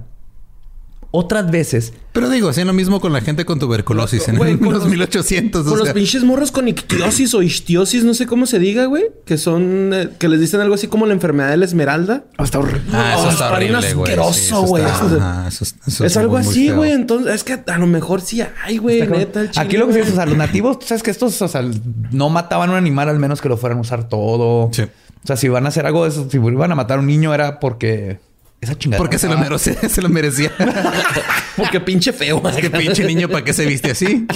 Otras 1.11 1.49
veces, 1.49 1.93
Pero 2.11 2.29
digo, 2.29 2.49
hacían 2.49 2.67
lo 2.67 2.73
mismo 2.73 2.99
con 3.01 3.11
la 3.13 3.21
gente 3.21 3.43
con 3.43 3.57
tuberculosis 3.57 4.27
en 4.27 4.37
con 4.37 4.47
los, 4.47 4.83
los- 4.83 4.85
1800. 4.87 5.65
o 5.65 5.69
Con 5.69 5.79
los 5.79 5.87
sea. 5.87 5.93
pinches 5.95 6.23
morros 6.23 6.51
con 6.51 6.67
ictiosis 6.67 7.33
o 7.33 7.41
istiosis, 7.41 8.03
no 8.03 8.13
sé 8.13 8.27
cómo 8.27 8.45
se 8.45 8.59
diga, 8.59 8.85
güey. 8.85 9.05
Que 9.25 9.37
son... 9.39 9.91
eh, 9.93 10.09
que 10.19 10.27
les 10.27 10.39
dicen 10.39 10.59
algo 10.61 10.75
así 10.75 10.87
como 10.87 11.07
la 11.07 11.13
enfermedad 11.13 11.49
de 11.49 11.57
la 11.57 11.65
esmeralda. 11.65 12.25
hasta 12.37 12.59
horrible. 12.59 12.81
Ah, 12.93 13.15
eso 13.17 13.27
Oh, 13.27 13.31
está 13.31 13.51
horrible, 13.51 13.73
güey. 13.73 13.83
Sí, 13.83 13.99
asqueroso, 14.01 14.31
eso 14.39 14.61
güey. 14.63 14.83
está- 14.85 15.47
Eso 15.47 15.63
es- 15.63 15.75
es- 15.81 15.87
eso 15.93 16.05
Es 16.05 16.17
algo 16.17 16.37
así, 16.37 16.69
güey. 16.69 16.91
Entonces, 16.91 17.33
es 17.33 17.43
que 17.43 17.53
a 17.65 17.77
lo 17.79 17.87
mejor 17.87 18.21
sí 18.21 18.41
hay, 18.63 18.77
güey. 18.77 19.01
Neta, 19.07 19.41
el 19.41 19.49
chile, 19.51 19.65
Aquí 19.65 19.77
lo 19.77 19.87
que 19.87 19.93
se 19.93 19.99
güey. 19.99 20.11
dice, 20.11 20.13
o 20.13 20.15
sea, 20.15 20.25
los 20.27 20.37
nativos, 20.37 20.77
tú 20.79 20.85
sabes 20.85 21.01
que 21.01 21.09
estos, 21.11 21.41
o 21.41 21.47
sea, 21.47 21.63
no 22.11 22.29
mataban 22.29 22.69
a 22.69 22.73
un 22.73 22.77
animal 22.77 23.09
al 23.09 23.17
menos 23.17 23.41
que 23.41 23.49
lo 23.49 23.57
fueran 23.57 23.79
a 23.79 23.81
usar 23.81 24.07
todo. 24.09 24.69
Sí. 24.73 24.83
O 24.83 25.27
sea, 25.27 25.37
si 25.37 25.47
van 25.49 25.65
a 25.65 25.69
hacer 25.69 25.85
algo 25.87 26.03
de 26.03 26.09
eso, 26.09 26.27
si 26.29 26.37
iban 26.37 26.71
a 26.71 26.75
matar 26.75 26.97
a 26.97 27.01
un 27.01 27.07
niño 27.07 27.33
era 27.33 27.59
porque 27.59 28.19
esa 28.61 28.77
chingada. 28.77 28.97
Porque 28.97 29.17
se 29.17 29.27
lo 29.27 29.37
merecía. 29.37 29.75
Se 29.89 30.01
lo 30.01 30.09
merecía. 30.09 30.51
Porque 31.55 31.79
pinche 31.79 32.13
feo. 32.13 32.41
Es 32.49 32.57
que 32.57 32.69
pinche 32.69 33.03
niño, 33.05 33.29
¿para 33.29 33.43
qué 33.43 33.53
se 33.53 33.65
viste 33.65 33.91
así? 33.91 34.27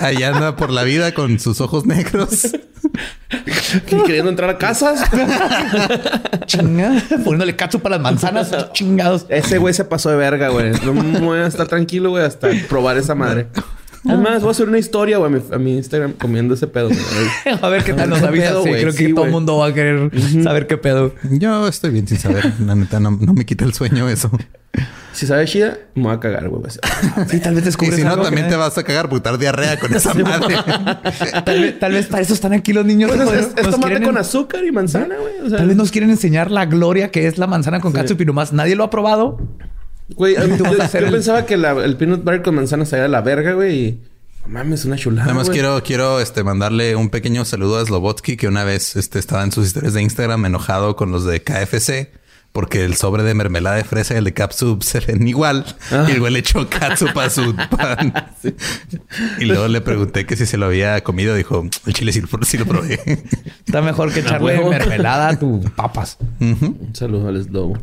Allá 0.00 0.34
anda 0.34 0.56
por 0.56 0.70
la 0.70 0.84
vida 0.84 1.12
con 1.12 1.38
sus 1.38 1.60
ojos 1.60 1.86
negros. 1.86 2.48
Que 3.86 4.02
queriendo 4.02 4.30
entrar 4.30 4.50
a 4.50 4.58
casas. 4.58 5.02
Chinga, 6.46 7.02
poniéndole 7.24 7.54
cacho 7.56 7.78
para 7.80 7.96
las 7.96 8.02
manzanas, 8.02 8.72
chingados. 8.72 9.26
Ese 9.28 9.58
güey 9.58 9.74
se 9.74 9.84
pasó 9.84 10.10
de 10.10 10.16
verga, 10.16 10.48
güey. 10.48 10.72
No 10.84 10.94
me 10.94 11.18
voy 11.20 11.38
a 11.40 11.46
estar 11.46 11.68
tranquilo, 11.68 12.10
güey, 12.10 12.24
hasta 12.24 12.48
probar 12.68 12.96
esa 12.96 13.14
madre. 13.14 13.48
Además, 14.06 14.40
voy 14.40 14.48
a 14.48 14.50
hacer 14.52 14.68
una 14.68 14.78
historia, 14.78 15.18
güey, 15.18 15.32
a 15.32 15.36
mi, 15.36 15.42
a 15.54 15.58
mi 15.58 15.76
Instagram 15.76 16.12
comiendo 16.12 16.54
ese 16.54 16.66
pedo. 16.66 16.88
güey. 16.88 17.58
A 17.62 17.68
ver 17.68 17.82
qué 17.84 17.92
tal 17.94 18.08
nos 18.10 18.20
¿Qué 18.20 18.26
avisa. 18.26 18.48
Sí, 18.62 18.68
güey? 18.68 18.80
creo 18.82 18.92
que 18.92 19.06
Sí, 19.08 19.14
todo 19.14 19.24
el 19.24 19.30
mundo 19.32 19.56
va 19.58 19.66
a 19.66 19.74
querer 19.74 20.10
saber 20.42 20.66
qué 20.66 20.76
pedo. 20.78 21.14
Yo 21.30 21.66
estoy 21.68 21.90
bien 21.90 22.06
sin 22.06 22.18
saber. 22.18 22.52
La 22.64 22.74
neta, 22.74 23.00
no, 23.00 23.10
no 23.10 23.34
me 23.34 23.44
quita 23.44 23.64
el 23.64 23.74
sueño 23.74 24.08
eso. 24.08 24.30
Si 25.12 25.26
sabe 25.26 25.46
chida, 25.46 25.76
me 25.96 26.04
voy 26.04 26.12
a 26.14 26.20
cagar, 26.20 26.48
güey. 26.48 26.62
Sí, 27.28 27.40
tal 27.40 27.54
vez 27.54 27.62
Y 27.62 27.66
descubres 27.66 27.96
si 27.96 28.04
no, 28.04 28.10
algo 28.10 28.22
también 28.22 28.46
que- 28.46 28.52
te 28.52 28.56
vas 28.56 28.78
a 28.78 28.84
cagar 28.84 29.08
por 29.08 29.20
dar 29.20 29.36
diarrea 29.36 29.76
con 29.80 29.92
esa 29.96 30.14
madre. 30.14 30.54
Tal 31.44 31.60
vez, 31.60 31.78
tal 31.80 31.92
vez 31.92 32.06
para 32.06 32.22
eso 32.22 32.34
están 32.34 32.52
aquí 32.52 32.72
los 32.72 32.84
niños. 32.84 33.10
Pues 33.10 33.20
es, 33.22 33.26
Nos 33.26 33.36
es- 33.36 33.46
es 33.56 33.70
tomate 33.70 33.86
quieren- 33.94 34.04
con 34.04 34.16
azúcar 34.16 34.64
y 34.64 34.70
manzana, 34.70 35.16
güey. 35.20 35.32
O 35.44 35.48
sea, 35.48 35.58
Tal 35.58 35.66
vez 35.68 35.76
nos 35.76 35.90
quieren 35.90 36.10
enseñar 36.10 36.50
la 36.52 36.66
gloria 36.66 37.10
que 37.10 37.26
es 37.26 37.36
la 37.38 37.46
manzana 37.48 37.80
con 37.80 37.92
catsup 37.92 38.20
y 38.20 38.26
nomás 38.26 38.52
nadie 38.52 38.76
lo 38.76 38.84
ha 38.84 38.90
probado. 38.90 39.38
Güey, 40.14 40.34
yo, 40.36 40.46
yo 40.56 40.98
el- 40.98 41.10
pensaba 41.10 41.44
que 41.46 41.56
la- 41.56 41.72
el 41.84 41.96
peanut 41.96 42.20
butter 42.24 42.42
con 42.42 42.54
manzana 42.54 42.84
salía 42.84 43.04
de 43.04 43.08
la 43.08 43.20
verga, 43.20 43.52
güey. 43.52 43.76
Y... 43.84 44.00
No 44.46 44.48
mames, 44.54 44.84
una 44.86 44.96
chulada, 44.96 45.26
Nada 45.26 45.38
más 45.38 45.50
quiero, 45.50 45.82
quiero 45.82 46.20
este, 46.20 46.42
mandarle 46.42 46.96
un 46.96 47.10
pequeño 47.10 47.44
saludo 47.44 47.78
a 47.78 47.84
Slobotsky, 47.84 48.36
que 48.38 48.48
una 48.48 48.64
vez 48.64 48.96
este, 48.96 49.18
estaba 49.18 49.42
en 49.44 49.52
sus 49.52 49.66
historias 49.66 49.92
de 49.94 50.00
Instagram 50.02 50.46
enojado 50.46 50.96
con 50.96 51.10
los 51.12 51.24
de 51.24 51.42
KFC. 51.42 52.12
Porque 52.50 52.82
el 52.86 52.96
sobre 52.96 53.24
de 53.24 53.34
mermelada 53.34 53.76
de 53.76 53.84
fresa 53.84 54.14
y 54.14 54.16
el 54.16 54.24
de 54.24 54.32
catsup 54.32 54.82
se 54.82 55.00
ven 55.00 55.28
igual. 55.28 55.66
Ah. 55.92 56.06
Y 56.08 56.12
el 56.12 56.20
güey 56.20 56.32
le 56.32 56.38
echó 56.38 56.66
catsup 56.68 57.16
a 57.18 57.28
su 57.28 57.54
pan. 57.76 58.14
Y 59.38 59.44
luego 59.44 59.68
le 59.68 59.82
pregunté 59.82 60.24
que 60.24 60.34
si 60.34 60.46
se 60.46 60.56
lo 60.56 60.64
había 60.64 61.04
comido. 61.04 61.34
Dijo, 61.34 61.68
el 61.84 61.92
chile 61.92 62.10
sí, 62.10 62.22
lo- 62.22 62.44
sí 62.44 62.56
lo 62.56 62.64
probé. 62.64 62.98
Está 63.66 63.82
mejor 63.82 64.10
que 64.14 64.20
echarle 64.20 64.66
mermelada 64.66 65.28
a 65.28 65.38
tus 65.38 65.68
papas. 65.72 66.16
Un 66.40 66.88
saludo 66.94 67.28
al 67.28 67.44
Slobo. 67.44 67.78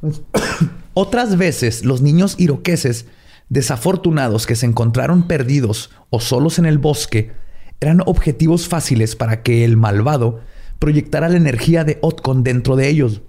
Otras 0.94 1.38
veces, 1.38 1.84
los 1.84 2.02
niños 2.02 2.34
iroqueses 2.38 3.06
desafortunados 3.48 4.46
que 4.46 4.56
se 4.56 4.66
encontraron 4.66 5.26
perdidos 5.26 5.90
o 6.10 6.20
solos 6.20 6.58
en 6.58 6.66
el 6.66 6.78
bosque 6.78 7.32
eran 7.80 8.02
objetivos 8.06 8.68
fáciles 8.68 9.16
para 9.16 9.42
que 9.42 9.64
el 9.64 9.76
malvado 9.76 10.40
proyectara 10.78 11.28
la 11.28 11.36
energía 11.36 11.84
de 11.84 11.98
Otkon 12.00 12.42
dentro 12.44 12.76
de 12.76 12.88
ellos. 12.88 13.22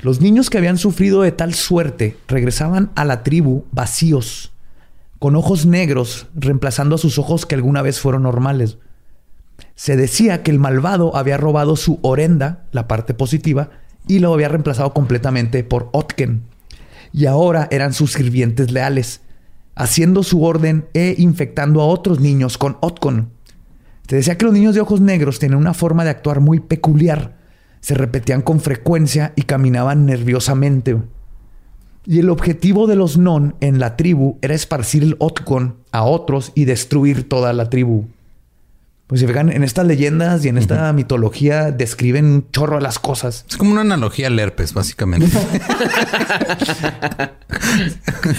Los 0.00 0.20
niños 0.20 0.48
que 0.48 0.58
habían 0.58 0.78
sufrido 0.78 1.22
de 1.22 1.32
tal 1.32 1.54
suerte 1.54 2.16
regresaban 2.28 2.90
a 2.94 3.04
la 3.04 3.22
tribu 3.22 3.64
vacíos, 3.72 4.52
con 5.18 5.34
ojos 5.34 5.66
negros, 5.66 6.26
reemplazando 6.34 6.94
a 6.94 6.98
sus 6.98 7.18
ojos 7.18 7.46
que 7.46 7.54
alguna 7.54 7.82
vez 7.82 8.00
fueron 8.00 8.22
normales. 8.22 8.78
Se 9.74 9.96
decía 9.96 10.42
que 10.42 10.50
el 10.50 10.58
malvado 10.58 11.16
había 11.16 11.36
robado 11.36 11.76
su 11.76 11.98
orenda, 12.02 12.64
la 12.72 12.86
parte 12.86 13.12
positiva, 13.14 13.70
y 14.06 14.20
lo 14.20 14.32
había 14.32 14.48
reemplazado 14.48 14.94
completamente 14.94 15.64
por 15.64 15.88
Otken. 15.92 16.47
Y 17.12 17.26
ahora 17.26 17.68
eran 17.70 17.92
sus 17.92 18.12
sirvientes 18.12 18.70
leales, 18.70 19.22
haciendo 19.74 20.22
su 20.22 20.42
orden 20.42 20.86
e 20.94 21.14
infectando 21.18 21.80
a 21.80 21.86
otros 21.86 22.20
niños 22.20 22.58
con 22.58 22.76
Otkon. 22.80 23.30
Se 24.08 24.16
decía 24.16 24.38
que 24.38 24.44
los 24.44 24.54
niños 24.54 24.74
de 24.74 24.80
ojos 24.80 25.00
negros 25.00 25.38
tenían 25.38 25.60
una 25.60 25.74
forma 25.74 26.04
de 26.04 26.10
actuar 26.10 26.40
muy 26.40 26.60
peculiar. 26.60 27.36
Se 27.80 27.94
repetían 27.94 28.42
con 28.42 28.60
frecuencia 28.60 29.32
y 29.36 29.42
caminaban 29.42 30.06
nerviosamente. 30.06 30.96
Y 32.06 32.20
el 32.20 32.30
objetivo 32.30 32.86
de 32.86 32.96
los 32.96 33.18
non 33.18 33.54
en 33.60 33.78
la 33.78 33.96
tribu 33.96 34.38
era 34.40 34.54
esparcir 34.54 35.02
el 35.02 35.16
Otkon 35.18 35.76
a 35.92 36.04
otros 36.04 36.52
y 36.54 36.64
destruir 36.64 37.28
toda 37.28 37.52
la 37.52 37.68
tribu. 37.68 38.06
Pues 39.08 39.22
si 39.22 39.26
fijan, 39.26 39.50
en 39.50 39.64
estas 39.64 39.86
leyendas 39.86 40.44
y 40.44 40.48
en 40.48 40.58
esta 40.58 40.92
mitología 40.92 41.70
describen 41.72 42.26
un 42.26 42.50
chorro 42.52 42.76
de 42.76 42.82
las 42.82 42.98
cosas. 42.98 43.46
Es 43.48 43.56
como 43.56 43.72
una 43.72 43.80
analogía 43.80 44.26
al 44.26 44.38
herpes, 44.38 44.74
básicamente. 44.74 45.28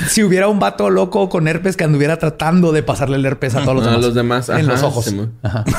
Si 0.07 0.24
hubiera 0.24 0.47
un 0.47 0.59
vato 0.59 0.89
loco 0.89 1.30
con 1.30 1.47
herpes 1.47 1.76
que 1.76 1.84
anduviera 1.84 2.17
tratando 2.17 2.72
de 2.72 2.84
pasarle 2.84 3.17
el 3.17 3.26
herpes 3.26 3.55
a 3.55 3.61
todos 3.63 3.76
los 3.78 3.84
A 3.88 3.89
demás. 3.91 4.05
los 4.05 4.13
demás, 4.13 4.49
En 4.49 4.55
ajá, 4.57 4.63
los 4.63 4.84
ojos. 4.84 5.13
Ajá. 5.43 5.63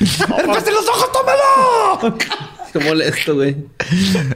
¡Herpes 0.00 0.66
en 0.68 0.74
los 0.74 0.88
ojos, 0.88 1.10
tómalo! 1.12 2.18
Qué 2.72 2.78
molesto, 2.80 3.34
güey. 3.34 3.56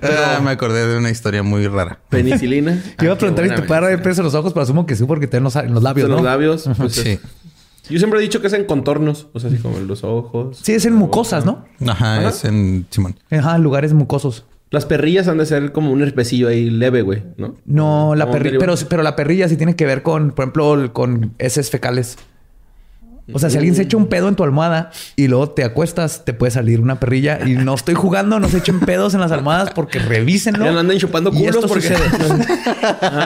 Ah, 0.03 0.41
me 0.43 0.51
acordé 0.51 0.87
de 0.87 0.97
una 0.97 1.11
historia 1.11 1.43
muy 1.43 1.67
rara. 1.67 2.01
Penicilina. 2.09 2.83
Yo 2.99 3.05
iba 3.05 3.13
Ah, 3.13 3.15
a 3.15 3.19
preguntar 3.19 3.49
si 3.49 3.55
te 3.55 3.63
puede 3.63 3.81
dar 3.83 3.91
herpes 3.91 4.19
en 4.19 4.25
los 4.25 4.35
ojos, 4.35 4.53
pero 4.53 4.63
asumo 4.65 4.87
que 4.87 4.97
sí, 4.97 5.05
porque 5.05 5.27
te 5.27 5.37
en 5.37 5.45
los, 5.45 5.57
en 5.57 5.73
los 5.75 5.83
labios, 5.83 6.07
En 6.07 6.11
¿no? 6.11 6.17
los 6.17 6.25
labios. 6.25 6.69
pues, 6.77 6.99
es- 6.99 7.05
Sí. 7.05 7.21
Yo 7.91 7.99
siempre 7.99 8.19
he 8.21 8.23
dicho 8.23 8.41
que 8.41 8.47
es 8.47 8.53
en 8.53 8.65
contornos. 8.65 9.27
O 9.33 9.41
sea, 9.41 9.51
así 9.51 9.59
como 9.59 9.77
en 9.79 9.87
los 9.87 10.05
ojos. 10.05 10.59
Sí, 10.63 10.73
es 10.73 10.85
en 10.87 10.95
mucosas, 10.95 11.45
boca. 11.45 11.65
¿no? 11.81 11.91
Ajá, 11.93 12.19
Ajá. 12.19 12.29
es 12.29 12.45
en 12.45 12.87
Simón. 12.91 13.17
Ajá, 13.31 13.59
lugares 13.59 13.93
mucosos. 13.93 14.45
Las 14.71 14.87
perrillas 14.87 15.27
han 15.27 15.39
de 15.39 15.47
ser 15.47 15.73
como 15.73 15.91
un 15.91 16.01
herpesillo 16.01 16.47
ahí 16.47 16.71
leve, 16.71 17.03
güey, 17.03 17.25
¿no? 17.37 17.57
No, 17.67 18.15
la 18.15 18.27
¿Cómo 18.27 18.35
perrilla, 18.39 18.59
pero, 18.61 18.75
pero 18.89 19.03
la 19.03 19.17
perrilla 19.17 19.49
sí 19.49 19.57
tiene 19.57 19.75
que 19.75 19.85
ver 19.85 20.03
con, 20.03 20.31
por 20.31 20.45
ejemplo, 20.45 20.93
con 20.93 21.35
heces 21.39 21.71
fecales. 21.71 22.17
O 23.33 23.39
sea, 23.39 23.49
si 23.49 23.59
alguien 23.59 23.77
se 23.77 23.83
echa 23.83 23.97
un 23.97 24.07
pedo 24.09 24.27
en 24.29 24.35
tu 24.35 24.43
almohada 24.43 24.91
y 25.15 25.29
luego 25.29 25.51
te 25.51 25.63
acuestas, 25.63 26.25
te 26.25 26.33
puede 26.35 26.51
salir 26.51 26.81
una 26.81 26.99
perrilla. 26.99 27.39
Y 27.47 27.53
no 27.55 27.75
estoy 27.75 27.95
jugando, 27.95 28.41
no 28.41 28.49
se 28.49 28.59
echen 28.59 28.81
pedos 28.81 29.15
en 29.15 29.21
las 29.21 29.31
almohadas 29.31 29.71
porque 29.73 30.01
revísenlo. 30.01 30.65
Ya 30.65 30.73
no 30.73 30.81
anden 30.81 30.99
chupando 30.99 31.31
Y 31.31 31.37
culos 31.39 31.55
esto 31.57 31.69
porque- 31.69 31.83
sucede. 31.89 32.01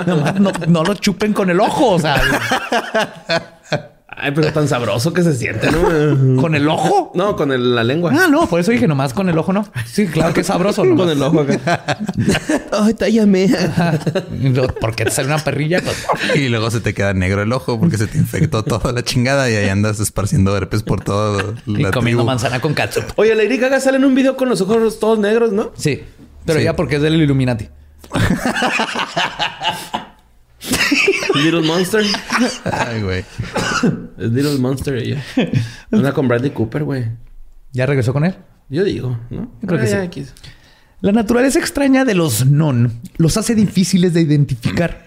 No, 0.41 0.53
no 0.69 0.85
lo 0.85 0.95
chupen 0.95 1.33
con 1.33 1.49
el 1.49 1.59
ojo, 1.61 1.93
o 1.93 1.99
sea, 1.99 2.21
Ay, 4.17 4.31
pero 4.33 4.53
tan 4.53 4.69
sabroso 4.69 5.13
que 5.13 5.23
se 5.23 5.35
siente, 5.35 5.69
¿no? 5.73 6.41
con 6.41 6.55
el 6.55 6.69
ojo. 6.69 7.11
No, 7.15 7.35
con 7.37 7.51
el- 7.53 7.75
la 7.75 7.83
lengua. 7.83 8.13
Ah, 8.15 8.29
no, 8.31 8.47
por 8.47 8.61
eso 8.61 8.71
dije 8.71 8.87
nomás 8.87 9.13
con 9.13 9.29
el 9.29 9.37
ojo, 9.37 9.53
no. 9.53 9.67
Sí, 9.87 10.07
claro 10.07 10.33
que 10.33 10.43
es 10.43 10.47
sabroso, 10.47 10.85
¿no? 10.85 10.95
Con 10.97 11.11
el 11.11 11.21
ojo 11.23 11.41
acá. 11.41 11.99
Ay, 12.73 12.95
tállame. 12.95 13.49
Porque 14.81 15.05
te 15.05 15.11
sale 15.11 15.29
una 15.29 15.39
perrilla, 15.39 15.81
pues. 15.83 16.07
Y 16.37 16.49
luego 16.49 16.71
se 16.71 16.81
te 16.81 16.95
queda 16.95 17.13
negro 17.13 17.43
el 17.43 17.53
ojo 17.53 17.79
porque 17.81 17.99
se 17.99 18.07
te 18.07 18.17
infectó 18.19 18.63
toda 18.63 18.93
la 18.93 19.03
chingada 19.03 19.51
y 19.51 19.55
ahí 19.57 19.69
andas 19.69 19.99
esparciendo 20.01 20.57
herpes 20.57 20.83
por 20.85 21.03
todo 21.03 21.55
Y 21.67 21.79
la 21.83 21.91
comiendo 21.91 22.21
tribu. 22.23 22.25
manzana 22.25 22.61
con 22.61 22.73
catsup. 22.75 23.05
Oye, 23.17 23.35
Lady 23.35 23.57
Gaga 23.59 23.81
sale 23.81 23.97
en 23.97 24.05
un 24.05 24.15
video 24.15 24.37
con 24.37 24.49
los 24.49 24.61
ojos 24.61 25.01
todos 25.01 25.19
negros, 25.19 25.53
¿no? 25.53 25.73
Sí, 25.77 26.03
pero 26.47 26.59
Sí. 26.61 26.65
ya 26.65 26.77
porque 26.77 26.97
es 26.97 27.03
del 27.03 27.21
Illuminati. 27.21 27.69
Little 31.35 31.63
Monster. 31.63 32.05
Ay, 32.65 33.03
güey. 33.03 33.25
Es 34.19 34.31
Little 34.31 34.59
Monster 34.59 34.97
ella. 34.97 35.23
Una 35.91 36.13
con 36.13 36.29
Bradley 36.29 36.51
Cooper, 36.51 36.85
güey. 36.85 37.07
¿Ya 37.73 37.87
regresó 37.87 38.13
con 38.13 38.25
él? 38.25 38.35
Yo 38.69 38.85
digo, 38.85 39.19
¿no? 39.31 39.51
Yo 39.61 39.69
creo 39.69 39.81
que 39.81 39.87
Ah, 39.87 39.91
ya, 39.91 40.01
sí. 40.01 40.07
X. 40.07 40.33
La 41.01 41.13
naturaleza 41.13 41.59
extraña 41.59 42.05
de 42.05 42.15
los 42.15 42.47
non 42.47 43.01
los 43.19 43.37
hace 43.37 43.55
difíciles 43.55 44.15
de 44.15 44.23
identificar. 44.23 45.07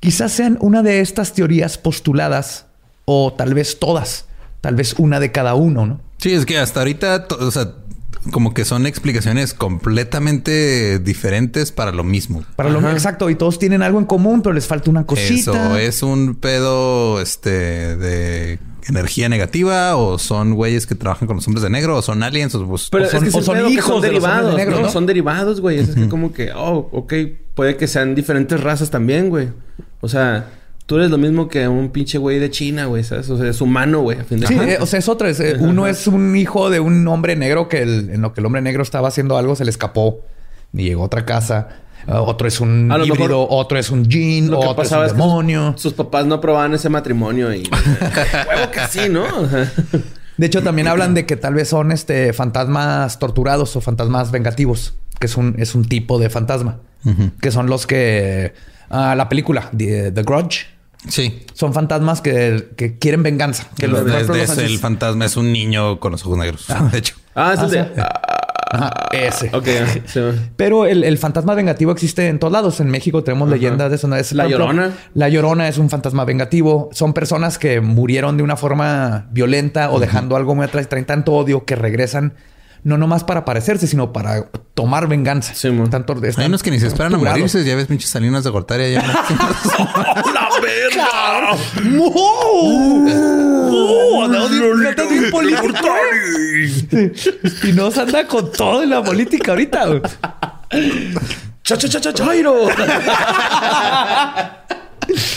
Quizás 0.00 0.32
sean 0.32 0.58
una 0.60 0.82
de 0.82 1.00
estas 1.00 1.32
teorías 1.32 1.78
postuladas, 1.78 2.66
o 3.04 3.32
tal 3.32 3.54
vez 3.54 3.78
todas, 3.78 4.26
tal 4.60 4.74
vez 4.74 4.94
una 4.98 5.20
de 5.20 5.30
cada 5.30 5.54
uno, 5.54 5.86
¿no? 5.86 6.00
Sí, 6.18 6.32
es 6.32 6.44
que 6.46 6.58
hasta 6.58 6.80
ahorita, 6.80 7.26
o 7.38 7.50
sea, 7.50 7.72
como 8.30 8.54
que 8.54 8.64
son 8.64 8.86
explicaciones 8.86 9.52
completamente 9.54 10.98
diferentes 10.98 11.72
para 11.72 11.90
lo 11.92 12.04
mismo. 12.04 12.44
Para 12.56 12.70
lo 12.70 12.88
exacto, 12.90 13.30
y 13.30 13.34
todos 13.34 13.58
tienen 13.58 13.82
algo 13.82 13.98
en 13.98 14.04
común, 14.04 14.42
pero 14.42 14.52
les 14.54 14.66
falta 14.66 14.90
una 14.90 15.04
cosita. 15.06 15.52
Eso 15.52 15.76
es 15.76 16.02
un 16.02 16.34
pedo 16.36 17.20
este 17.20 17.96
de 17.96 18.58
energía 18.88 19.28
negativa 19.28 19.96
o 19.96 20.18
son 20.18 20.54
güeyes 20.54 20.86
que 20.86 20.94
trabajan 20.94 21.26
con 21.28 21.36
los 21.36 21.46
hombres 21.46 21.62
de 21.62 21.70
negro 21.70 21.96
o 21.96 22.02
son 22.02 22.22
aliens 22.22 22.54
o 22.54 22.66
pues, 22.66 22.88
Pero 22.90 23.04
O 23.04 23.08
son- 23.08 23.16
es 23.18 23.22
que 23.22 23.28
es 23.28 23.34
o 23.34 23.38
el 23.38 23.44
son 23.44 23.54
pedo 23.56 23.66
que 23.68 23.72
hijos 23.74 23.86
son 23.86 24.00
de 24.02 24.12
los 24.12 24.16
hombres 24.24 24.32
derivados, 24.36 24.56
negros, 24.56 24.80
¿no? 24.80 24.86
¿no? 24.86 24.92
Son 24.92 25.06
derivados, 25.06 25.60
güey. 25.60 25.78
Es 25.78 25.90
que 25.90 26.08
como 26.08 26.32
que, 26.32 26.52
oh, 26.52 26.88
ok, 26.92 27.12
puede 27.54 27.76
que 27.76 27.86
sean 27.86 28.14
diferentes 28.14 28.60
razas 28.60 28.90
también, 28.90 29.28
güey. 29.30 29.48
O 30.00 30.08
sea, 30.08 30.48
tú 30.86 30.96
eres 30.96 31.10
lo 31.10 31.18
mismo 31.18 31.48
que 31.48 31.66
un 31.68 31.90
pinche 31.90 32.18
güey 32.18 32.38
de 32.38 32.50
China, 32.50 32.86
güey, 32.86 33.04
¿sabes? 33.04 33.28
O 33.30 33.38
sea, 33.38 33.48
es 33.48 33.60
humano, 33.60 34.00
güey, 34.00 34.18
a 34.20 34.24
fin 34.24 34.40
de 34.40 34.46
Sí, 34.46 34.54
cuentas. 34.54 34.78
eh, 34.78 34.82
o 34.82 34.86
sea, 34.86 34.98
es 34.98 35.08
otra. 35.08 35.28
es, 35.30 35.40
eh, 35.40 35.56
uno 35.58 35.86
es 35.86 36.06
un 36.06 36.36
hijo 36.36 36.70
de 36.70 36.80
un 36.80 37.06
hombre 37.08 37.36
negro 37.36 37.68
que 37.68 37.82
el- 37.82 38.10
en 38.10 38.22
lo 38.22 38.32
que 38.34 38.40
el 38.40 38.46
hombre 38.46 38.60
negro 38.62 38.82
estaba 38.82 39.08
haciendo 39.08 39.36
algo 39.36 39.54
se 39.56 39.64
le 39.64 39.70
escapó 39.70 40.20
y 40.72 40.84
llegó 40.84 41.02
a 41.02 41.06
otra 41.06 41.24
casa. 41.24 41.68
Uh, 42.08 42.14
otro 42.14 42.48
es 42.48 42.60
un 42.60 42.90
A 42.90 42.98
lo 42.98 43.06
híbrido, 43.06 43.28
mejor 43.42 43.46
otro 43.50 43.78
es 43.78 43.88
un 43.90 44.04
jean, 44.08 44.50
Lo 44.50 44.58
que 44.58 44.66
otro 44.66 44.82
es 44.82 44.90
un 44.90 44.98
es 44.98 45.02
que 45.04 45.08
sus- 45.10 45.16
demonio. 45.18 45.74
sus, 45.76 45.92
papás 45.92 46.26
no 46.26 46.34
aprobaban 46.34 46.74
ese 46.74 46.88
matrimonio 46.88 47.54
y... 47.54 47.62
Huevo 48.48 48.70
que 48.72 48.80
sí, 48.90 49.08
¿no? 49.08 49.24
De 50.36 50.46
hecho, 50.46 50.62
también 50.64 50.88
hablan 50.88 51.14
de 51.14 51.26
que 51.26 51.36
tal 51.36 51.54
vez 51.54 51.68
son 51.68 51.92
este 51.92 52.32
fantasmas 52.32 53.20
torturados 53.20 53.76
o 53.76 53.80
fantasmas 53.80 54.30
vengativos, 54.32 54.94
que 55.20 55.26
es 55.26 55.36
un, 55.36 55.54
es 55.58 55.74
un 55.76 55.84
tipo 55.88 56.18
de 56.18 56.28
fantasma. 56.30 56.78
Que 57.40 57.50
son 57.52 57.66
los 57.68 57.86
que. 57.86 58.52
ah, 58.90 59.14
la 59.16 59.28
película, 59.28 59.70
The, 59.76 60.10
The 60.10 60.22
Grudge. 60.22 60.66
Sí. 61.08 61.44
Son 61.54 61.72
fantasmas 61.72 62.20
que, 62.20 62.70
que 62.76 62.98
quieren 62.98 63.22
venganza. 63.22 63.66
Que 63.76 63.88
los, 63.88 64.02
los 64.04 64.36
ese, 64.36 64.64
el 64.64 64.78
fantasma 64.78 65.24
es 65.24 65.36
un 65.36 65.52
niño 65.52 65.98
con 66.00 66.12
los 66.12 66.24
ojos 66.24 66.38
negros. 66.38 66.66
De 66.90 66.98
hecho. 66.98 67.16
Ah, 67.34 67.52
es 67.54 67.60
Ah, 67.60 67.64
el 67.64 67.70
de... 67.70 67.84
sí. 67.84 68.00
Ajá, 68.72 69.08
ese. 69.12 69.50
Ok, 69.54 69.66
sí. 70.06 70.20
Pero 70.56 70.86
el, 70.86 71.04
el 71.04 71.18
fantasma 71.18 71.54
vengativo 71.54 71.92
existe 71.92 72.28
en 72.28 72.38
todos 72.38 72.52
lados. 72.52 72.80
En 72.80 72.88
México 72.88 73.22
tenemos 73.22 73.50
leyendas 73.50 73.90
de 73.90 73.96
eso. 73.96 74.08
¿no? 74.08 74.16
Es, 74.16 74.32
La 74.32 74.44
ejemplo, 74.46 74.66
Llorona. 74.66 74.92
La 75.12 75.28
Llorona 75.28 75.68
es 75.68 75.76
un 75.76 75.90
fantasma 75.90 76.24
vengativo. 76.24 76.88
Son 76.92 77.12
personas 77.12 77.58
que 77.58 77.82
murieron 77.82 78.38
de 78.38 78.42
una 78.42 78.56
forma 78.56 79.26
violenta 79.30 79.90
o 79.90 80.00
dejando 80.00 80.36
algo 80.36 80.54
muy 80.54 80.64
atrás. 80.64 80.88
Traen 80.88 81.04
tanto 81.04 81.32
odio 81.32 81.66
que 81.66 81.76
regresan 81.76 82.34
no 82.84 82.98
nomás 82.98 83.22
para 83.24 83.44
parecerse, 83.44 83.86
sino 83.86 84.12
para 84.12 84.46
tomar 84.74 85.06
venganza. 85.06 85.54
Sí, 85.54 85.70
mon. 85.70 85.88
Tanto, 85.88 86.16
Hay 86.36 86.46
unos 86.46 86.62
que 86.62 86.70
ni 86.70 86.80
se 86.80 86.88
esperan 86.88 87.14
a 87.14 87.18
morirse. 87.18 87.62
Ya 87.64 87.76
ves 87.76 87.86
pinches 87.86 88.10
salinas 88.10 88.42
de 88.42 88.50
Gortari 88.50 88.84
allá. 88.84 89.02
¡La 90.34 90.48
verga! 90.62 91.52
Andamos 94.24 94.50
bien- 94.50 94.86
andamos 94.86 95.10
bien 95.10 95.30
políticos, 95.30 95.72
güey. 95.82 97.10
Espinosa 97.42 98.02
anda 98.02 98.26
con 98.26 98.50
todo 98.52 98.82
en 98.82 98.90
la 98.90 99.02
política 99.02 99.52
ahorita. 99.52 100.00
¡Cha, 101.64 101.76
cha, 101.76 101.88
cha, 101.88 102.00
cha, 102.00 102.12
chairo! 102.14 102.68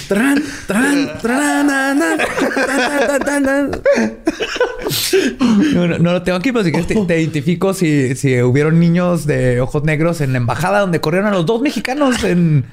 Tran, 0.07 0.43
tran, 0.67 1.11
tran. 1.21 1.97
No, 5.73 5.87
no, 5.87 5.97
no 5.97 6.11
lo 6.13 6.21
tengo 6.21 6.37
aquí, 6.37 6.51
pero 6.51 6.63
si 6.63 6.71
quieres 6.71 6.87
te, 6.87 6.95
te 6.95 7.19
identifico 7.19 7.73
si, 7.73 8.15
si 8.15 8.41
hubieron 8.41 8.79
niños 8.79 9.25
de 9.25 9.59
ojos 9.61 9.83
negros 9.83 10.21
en 10.21 10.31
la 10.33 10.37
embajada 10.37 10.79
donde 10.81 11.01
corrieron 11.01 11.29
a 11.29 11.33
los 11.35 11.45
dos 11.45 11.61
mexicanos 11.61 12.23
en, 12.23 12.65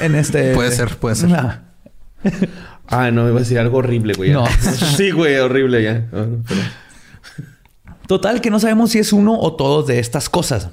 en 0.00 0.14
este. 0.14 0.52
Puede 0.54 0.70
ser, 0.72 0.96
puede 0.96 1.16
ser. 1.16 1.32
Ah, 1.32 1.62
Ah, 2.92 3.12
no, 3.12 3.28
iba 3.28 3.36
a 3.36 3.40
decir 3.40 3.56
algo 3.60 3.78
horrible, 3.78 4.14
güey. 4.14 4.30
No. 4.32 4.44
Sí, 4.96 5.12
güey, 5.12 5.36
horrible 5.38 5.80
ya. 5.82 6.08
Ah, 6.12 6.26
pero- 6.46 6.60
Total, 8.08 8.40
que 8.40 8.50
no 8.50 8.58
sabemos 8.58 8.90
si 8.90 8.98
es 8.98 9.12
uno 9.12 9.38
o 9.38 9.54
todos 9.54 9.86
de 9.86 10.00
estas 10.00 10.28
cosas. 10.28 10.70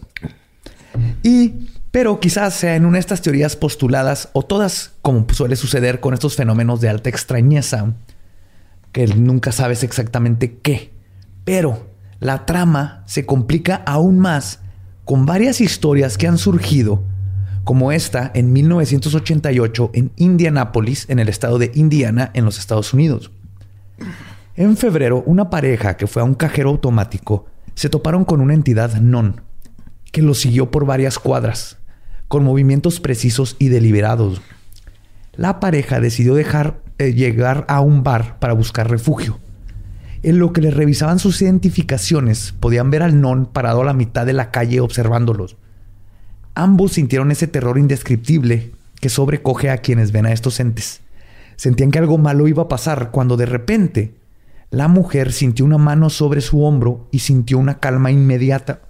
Y, 1.22 1.68
pero 1.92 2.20
quizás 2.20 2.56
sea 2.56 2.76
en 2.76 2.86
una 2.86 2.96
de 2.96 3.02
estas 3.02 3.22
teorías 3.22 3.56
postuladas 3.56 4.30
o 4.34 4.42
todas, 4.42 4.94
como 5.04 5.28
suele 5.32 5.56
suceder 5.56 6.00
con 6.00 6.16
estos 6.16 6.36
fenómenos 6.36 6.82
de 6.82 6.90
alta 6.90 7.10
extrañeza, 7.10 7.94
que 8.92 9.06
nunca 9.06 9.52
sabes 9.52 9.84
exactamente 9.84 10.58
qué. 10.64 10.92
Pero 11.44 11.88
la 12.20 12.48
trama 12.48 13.04
se 13.06 13.28
complica 13.28 13.76
aún 13.86 14.18
más 14.18 14.62
con 15.06 15.28
varias 15.28 15.62
historias 15.62 16.18
que 16.18 16.28
han 16.28 16.40
surgido, 16.40 17.04
como 17.68 17.92
esta 17.92 18.32
en 18.34 18.54
1988 18.54 19.90
en 19.92 20.12
Indianápolis, 20.16 21.06
en 21.10 21.20
el 21.20 21.28
estado 21.28 21.60
de 21.60 21.74
Indiana, 21.76 22.32
en 22.34 22.46
los 22.46 22.60
Estados 22.60 22.94
Unidos. 22.94 23.30
En 24.56 24.78
febrero, 24.78 25.22
una 25.26 25.50
pareja 25.50 25.98
que 25.98 26.08
fue 26.08 26.22
a 26.22 26.26
un 26.26 26.34
cajero 26.34 26.70
automático 26.70 27.46
se 27.76 27.90
toparon 27.90 28.24
con 28.24 28.40
una 28.40 28.54
entidad 28.54 29.02
non 29.02 29.42
que 30.14 30.22
los 30.22 30.40
siguió 30.40 30.72
por 30.72 30.86
varias 30.86 31.20
cuadras, 31.20 31.78
con 32.30 32.46
movimientos 32.46 33.02
precisos 33.02 33.58
y 33.60 33.68
deliberados. 33.68 34.42
La 35.34 35.60
pareja 35.60 36.00
decidió 36.00 36.36
dejar 36.36 36.80
eh, 37.00 37.12
llegar 37.12 37.66
a 37.68 37.82
un 37.82 38.02
bar 38.02 38.40
para 38.40 38.54
buscar 38.54 38.90
refugio. 38.90 39.40
En 40.24 40.40
lo 40.40 40.54
que 40.54 40.62
les 40.62 40.74
revisaban 40.74 41.20
sus 41.20 41.42
identificaciones, 41.42 42.54
podían 42.62 42.92
ver 42.92 43.04
al 43.04 43.20
non 43.20 43.46
parado 43.46 43.82
a 43.82 43.86
la 43.86 43.94
mitad 43.94 44.26
de 44.26 44.32
la 44.32 44.52
calle 44.52 44.80
observándolos. 44.80 45.58
Ambos 46.60 46.94
sintieron 46.94 47.30
ese 47.32 47.46
terror 47.48 47.78
indescriptible 47.78 48.72
que 49.00 49.10
sobrecoge 49.10 49.70
a 49.70 49.78
quienes 49.78 50.12
ven 50.12 50.26
a 50.26 50.32
estos 50.34 50.60
entes. 50.60 51.02
Sentían 51.56 51.92
que 51.92 52.00
algo 52.00 52.18
malo 52.18 52.48
iba 52.48 52.64
a 52.64 52.68
pasar 52.68 53.12
cuando 53.12 53.38
de 53.38 53.46
repente 53.46 54.16
la 54.72 54.88
mujer 54.88 55.32
sintió 55.34 55.66
una 55.66 55.78
mano 55.78 56.10
sobre 56.10 56.42
su 56.42 56.64
hombro 56.64 57.08
y 57.12 57.20
sintió 57.20 57.60
una 57.60 57.80
calma 57.80 58.10
inmediata. 58.10 58.82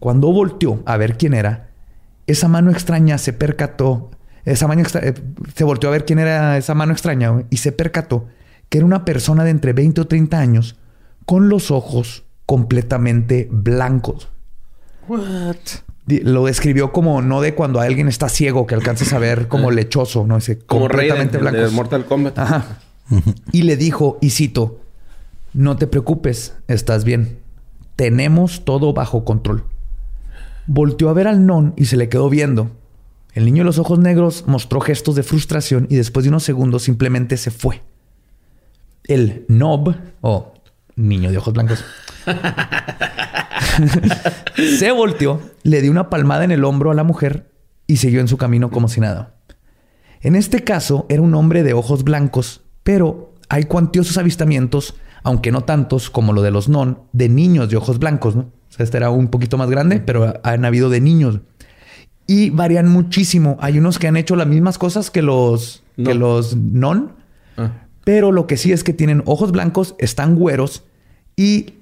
Cuando 0.00 0.30
volteó 0.32 0.82
a 0.84 0.98
ver 0.98 1.16
quién 1.16 1.32
era, 1.32 1.70
esa 2.26 2.46
mano 2.46 2.70
extraña 2.70 3.16
se 3.16 3.32
percató, 3.32 4.10
esa 4.44 4.68
mano 4.68 4.82
extra- 4.82 5.00
eh, 5.06 5.14
se 5.54 5.64
volteó 5.64 5.88
a 5.88 5.92
ver 5.92 6.04
quién 6.04 6.18
era 6.18 6.58
esa 6.58 6.74
mano 6.74 6.92
extraña 6.92 7.32
y 7.48 7.56
se 7.56 7.72
percató 7.72 8.26
que 8.68 8.78
era 8.78 8.84
una 8.86 9.06
persona 9.06 9.44
de 9.44 9.50
entre 9.50 9.72
20 9.72 10.02
o 10.02 10.06
30 10.06 10.38
años 10.38 10.76
con 11.24 11.48
los 11.48 11.70
ojos 11.70 12.24
completamente 12.44 13.48
blancos. 13.50 14.28
Di- 15.08 15.85
Lo 16.06 16.44
describió 16.44 16.92
como 16.92 17.20
no 17.20 17.40
de 17.40 17.54
cuando 17.54 17.80
alguien 17.80 18.06
está 18.06 18.28
ciego 18.28 18.66
que 18.66 18.74
alcanzas 18.74 19.12
a 19.12 19.18
ver 19.18 19.48
como 19.48 19.70
lechoso, 19.70 20.24
no 20.26 20.38
Como 20.66 20.88
Raiden, 20.88 21.18
completamente 21.18 21.38
de 21.38 21.42
blancos. 21.42 21.72
Mortal 21.72 22.04
Kombat. 22.04 22.38
Ajá. 22.38 22.78
Y 23.52 23.62
le 23.62 23.76
dijo, 23.76 24.18
y 24.20 24.30
cito, 24.30 24.80
no 25.52 25.76
te 25.76 25.86
preocupes, 25.86 26.54
estás 26.68 27.04
bien. 27.04 27.38
Tenemos 27.94 28.64
todo 28.64 28.92
bajo 28.92 29.24
control. 29.24 29.64
Volteó 30.66 31.08
a 31.08 31.12
ver 31.12 31.28
al 31.28 31.46
non 31.46 31.72
y 31.76 31.86
se 31.86 31.96
le 31.96 32.08
quedó 32.08 32.28
viendo. 32.28 32.70
El 33.32 33.44
niño 33.44 33.58
de 33.62 33.66
los 33.66 33.78
ojos 33.78 33.98
negros 33.98 34.44
mostró 34.46 34.80
gestos 34.80 35.14
de 35.14 35.22
frustración 35.22 35.86
y 35.90 35.96
después 35.96 36.24
de 36.24 36.30
unos 36.30 36.42
segundos 36.42 36.82
simplemente 36.82 37.36
se 37.36 37.50
fue. 37.50 37.82
El 39.04 39.44
nob, 39.48 39.94
o 40.20 40.54
niño 40.96 41.30
de 41.30 41.38
ojos 41.38 41.54
blancos, 41.54 41.84
se 44.78 44.90
volteó, 44.92 45.40
le 45.62 45.82
dio 45.82 45.90
una 45.90 46.10
palmada 46.10 46.44
en 46.44 46.50
el 46.50 46.64
hombro 46.64 46.90
a 46.90 46.94
la 46.94 47.04
mujer 47.04 47.50
y 47.86 47.96
siguió 47.96 48.20
en 48.20 48.28
su 48.28 48.36
camino 48.36 48.70
como 48.70 48.88
si 48.88 49.00
nada. 49.00 49.34
En 50.20 50.34
este 50.34 50.64
caso 50.64 51.06
era 51.08 51.22
un 51.22 51.34
hombre 51.34 51.62
de 51.62 51.72
ojos 51.74 52.04
blancos, 52.04 52.62
pero 52.82 53.32
hay 53.48 53.64
cuantiosos 53.64 54.18
avistamientos, 54.18 54.94
aunque 55.22 55.52
no 55.52 55.62
tantos 55.64 56.10
como 56.10 56.32
lo 56.32 56.42
de 56.42 56.50
los 56.50 56.68
non, 56.68 57.00
de 57.12 57.28
niños 57.28 57.68
de 57.68 57.76
ojos 57.76 57.98
blancos, 57.98 58.34
¿no? 58.34 58.42
O 58.42 58.72
sea, 58.76 58.84
este 58.84 58.96
era 58.96 59.10
un 59.10 59.28
poquito 59.28 59.56
más 59.58 59.70
grande, 59.70 60.00
pero 60.00 60.34
han 60.42 60.64
habido 60.64 60.90
de 60.90 61.00
niños. 61.00 61.40
Y 62.26 62.50
varían 62.50 62.88
muchísimo. 62.88 63.56
Hay 63.60 63.78
unos 63.78 63.98
que 64.00 64.08
han 64.08 64.16
hecho 64.16 64.34
las 64.34 64.48
mismas 64.48 64.78
cosas 64.78 65.10
que 65.10 65.22
los, 65.22 65.84
que 65.96 66.14
los 66.14 66.56
non, 66.56 67.12
Ah. 67.58 67.86
pero 68.04 68.32
lo 68.32 68.46
que 68.46 68.58
sí 68.58 68.72
es 68.72 68.84
que 68.84 68.92
tienen 68.92 69.22
ojos 69.24 69.50
blancos, 69.50 69.94
están 69.98 70.34
güeros 70.34 70.84
y 71.36 71.75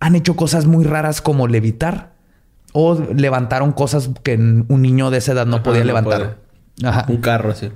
han 0.00 0.14
hecho 0.14 0.36
cosas 0.36 0.66
muy 0.66 0.84
raras 0.84 1.20
como 1.20 1.48
levitar 1.48 2.12
o 2.72 2.94
levantaron 3.14 3.72
cosas 3.72 4.10
que 4.22 4.34
un 4.34 4.82
niño 4.82 5.10
de 5.10 5.18
esa 5.18 5.32
edad 5.32 5.46
no 5.46 5.56
Ajá, 5.56 5.62
podía 5.64 5.80
no 5.80 5.86
levantar. 5.86 6.38
Ajá. 6.84 7.06
Un 7.08 7.16
carro 7.18 7.50
así. 7.50 7.70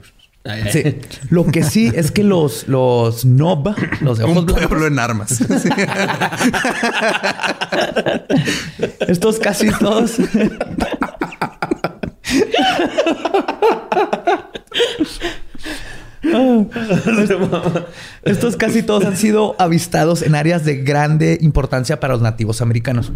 Sí. 0.72 0.98
Lo 1.30 1.46
que 1.46 1.62
sí 1.62 1.92
es 1.94 2.10
que 2.10 2.24
los, 2.24 2.66
los 2.66 3.24
nob, 3.24 3.76
los 4.00 4.18
de 4.18 4.24
ojos 4.24 4.38
Un 4.38 4.46
blancos, 4.46 4.66
pueblo 4.66 4.88
en 4.88 4.98
armas. 4.98 5.30
Sí. 5.30 5.44
estos 9.06 9.38
casi 9.38 9.70
todos. 9.70 10.16
Estos 18.22 18.56
casi 18.56 18.82
todos 18.82 19.04
han 19.04 19.16
sido 19.16 19.56
avistados 19.58 20.22
en 20.22 20.34
áreas 20.34 20.64
de 20.64 20.76
grande 20.76 21.38
importancia 21.40 22.00
para 22.00 22.14
los 22.14 22.22
nativos 22.22 22.62
americanos. 22.62 23.12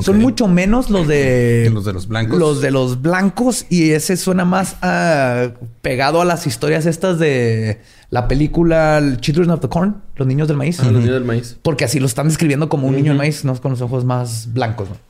Son 0.00 0.18
mucho 0.18 0.46
menos 0.46 0.88
los 0.88 1.08
de 1.08 1.68
los 1.72 1.84
de 1.84 1.92
los 1.92 2.06
blancos. 2.06 2.38
Los 2.38 2.60
de 2.60 2.70
los 2.70 3.02
blancos 3.02 3.66
y 3.68 3.90
ese 3.90 4.16
suena 4.16 4.44
más 4.44 4.76
ah, 4.82 5.48
pegado 5.82 6.20
a 6.20 6.24
las 6.24 6.46
historias 6.46 6.86
estas 6.86 7.18
de 7.18 7.80
la 8.08 8.28
película 8.28 9.02
Children 9.20 9.50
of 9.50 9.60
the 9.60 9.68
Corn, 9.68 10.02
los 10.16 10.28
niños 10.28 10.46
del 10.48 10.56
maíz. 10.56 10.78
Ah, 10.80 10.84
los 10.84 11.00
niños 11.00 11.14
del 11.14 11.24
maíz. 11.24 11.56
Porque 11.62 11.84
así 11.84 11.98
lo 11.98 12.06
están 12.06 12.28
describiendo 12.28 12.68
como 12.68 12.86
un 12.86 12.94
niño 12.94 13.10
del 13.10 13.18
maíz, 13.18 13.44
no 13.44 13.60
con 13.60 13.72
los 13.72 13.80
ojos 13.80 14.04
más 14.04 14.52
blancos. 14.52 14.88
¿no? 14.88 15.09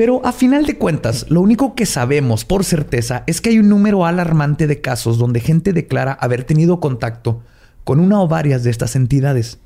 Pero 0.00 0.24
a 0.24 0.32
final 0.32 0.64
de 0.64 0.78
cuentas, 0.78 1.26
lo 1.28 1.42
único 1.42 1.74
que 1.74 1.84
sabemos 1.84 2.46
por 2.46 2.64
certeza 2.64 3.22
es 3.26 3.42
que 3.42 3.50
hay 3.50 3.58
un 3.58 3.68
número 3.68 4.06
alarmante 4.06 4.66
de 4.66 4.80
casos 4.80 5.18
donde 5.18 5.40
gente 5.40 5.74
declara 5.74 6.14
haber 6.14 6.44
tenido 6.44 6.80
contacto 6.80 7.42
con 7.84 8.00
una 8.00 8.22
o 8.22 8.26
varias 8.26 8.64
de 8.64 8.70
estas 8.70 8.96
entidades. 8.96 9.58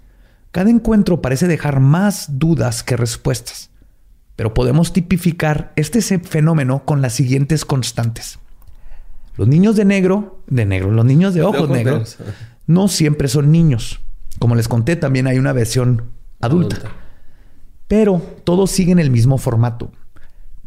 Cada 0.51 0.71
encuentro 0.71 1.23
parece 1.23 1.47
dejar 1.47 1.79
más 1.79 2.41
dudas 2.41 2.83
que 2.83 2.97
respuestas, 2.97 3.71
pero 4.35 4.55
podemos 4.55 4.93
tipificar 4.93 5.73
este 5.77 6.01
fenómeno 6.19 6.85
con 6.85 7.01
las 7.01 7.13
siguientes 7.13 7.65
constantes. 7.65 8.41
Los 9.37 9.47
niños 9.47 9.77
de 9.77 9.85
negro, 9.85 10.41
de 10.49 10.67
negro, 10.67 10.91
los 10.91 11.05
niños 11.05 11.35
de 11.35 11.43
ojos, 11.43 11.59
ojos 11.59 11.71
negros, 11.71 12.17
negros. 12.19 12.37
no 12.67 12.89
siempre 12.89 13.29
son 13.29 13.53
niños. 13.53 14.01
Como 14.41 14.57
les 14.57 14.67
conté, 14.67 14.97
también 14.97 15.29
hay 15.29 15.39
una 15.39 15.53
versión 15.53 16.11
adulta. 16.41 16.75
Adulta. 16.75 16.97
Pero 17.87 18.21
todos 18.43 18.73
siguen 18.73 18.99
el 18.99 19.13
mismo 19.13 19.39
formato. 19.39 19.93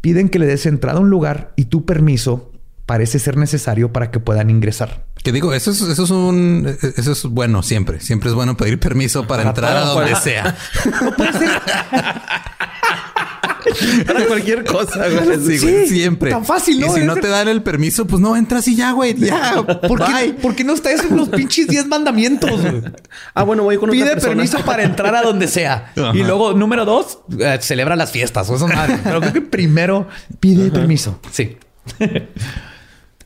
Piden 0.02 0.30
que 0.30 0.40
le 0.40 0.46
des 0.46 0.66
entrada 0.66 1.00
a 1.00 1.02
un 1.02 1.10
lugar 1.10 1.54
y 1.56 1.66
tu 1.66 1.86
permiso 1.86 2.52
parece 2.86 3.20
ser 3.20 3.36
necesario 3.38 3.92
para 3.92 4.12
que 4.12 4.20
puedan 4.20 4.50
ingresar. 4.50 5.06
Que 5.24 5.32
digo, 5.34 5.54
eso 5.54 5.72
es, 5.72 5.82
eso 5.82 6.04
es 6.04 6.10
un, 6.10 6.78
eso 6.96 7.12
es 7.12 7.24
bueno 7.26 7.62
siempre. 7.64 8.00
Siempre 8.00 8.30
es 8.30 8.36
bueno 8.36 8.56
pedir 8.56 8.80
permiso 8.80 9.28
para 9.28 9.44
Para 9.44 9.50
entrar 9.50 9.76
a 9.78 9.82
donde 9.86 10.12
para- 10.12 10.22
sea. 10.22 10.56
Para 14.08 14.26
cualquier 14.26 14.64
cosa, 14.66 15.08
güey. 15.10 15.40
Sí, 15.40 15.60
güey, 15.60 15.88
Sí, 15.88 15.96
siempre. 15.96 16.32
tan 16.32 16.46
fácil, 16.46 16.80
¿no? 16.80 16.88
Y 16.88 17.00
si 17.02 17.06
no 17.06 17.16
te 17.16 17.28
dan 17.28 17.48
el 17.48 17.62
permiso, 17.64 18.06
pues 18.08 18.22
no 18.22 18.36
entras 18.36 18.68
y 18.68 18.76
ya, 18.76 18.92
güey. 18.92 19.16
Ya. 19.16 19.64
¿Por 19.88 20.04
qué, 20.06 20.12
Bye. 20.14 20.34
por 20.34 20.56
qué 20.56 20.64
no 20.64 20.74
está 20.74 20.92
eso 20.92 21.04
en 21.10 21.18
los 21.18 21.30
pinches 21.30 21.68
10 21.68 21.88
mandamientos? 21.88 22.62
güey? 22.62 22.82
Ah, 23.34 23.44
bueno, 23.44 23.64
voy 23.64 23.78
con 23.78 23.90
otra 23.90 24.00
Pide 24.02 24.12
persona. 24.12 24.34
permiso 24.36 24.60
para 24.60 24.84
entrar 24.84 25.16
a 25.16 25.22
donde 25.22 25.48
sea. 25.48 25.92
Ajá. 25.96 26.12
Y 26.16 26.24
luego, 26.24 26.54
número 26.54 26.86
dos, 26.86 27.20
eh, 27.40 27.58
celebra 27.62 27.96
las 27.96 28.12
fiestas. 28.12 28.50
o 28.50 28.56
esas 28.56 28.74
madres. 28.74 29.00
Pero 29.04 29.20
creo 29.22 29.34
que 29.34 29.42
primero 29.42 30.08
pide 30.40 30.72
permiso. 30.72 31.20
Sí. 31.32 31.58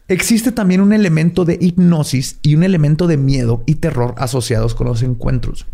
Existe 0.08 0.52
también 0.52 0.82
un 0.82 0.92
elemento 0.92 1.46
de 1.46 1.58
hipnosis 1.62 2.38
y 2.42 2.56
un 2.56 2.64
elemento 2.64 3.08
de 3.08 3.16
miedo 3.18 3.64
y 3.66 3.76
terror 3.76 4.14
asociados 4.18 4.76
con 4.76 4.88
los 4.88 5.02
encuentros. 5.04 5.66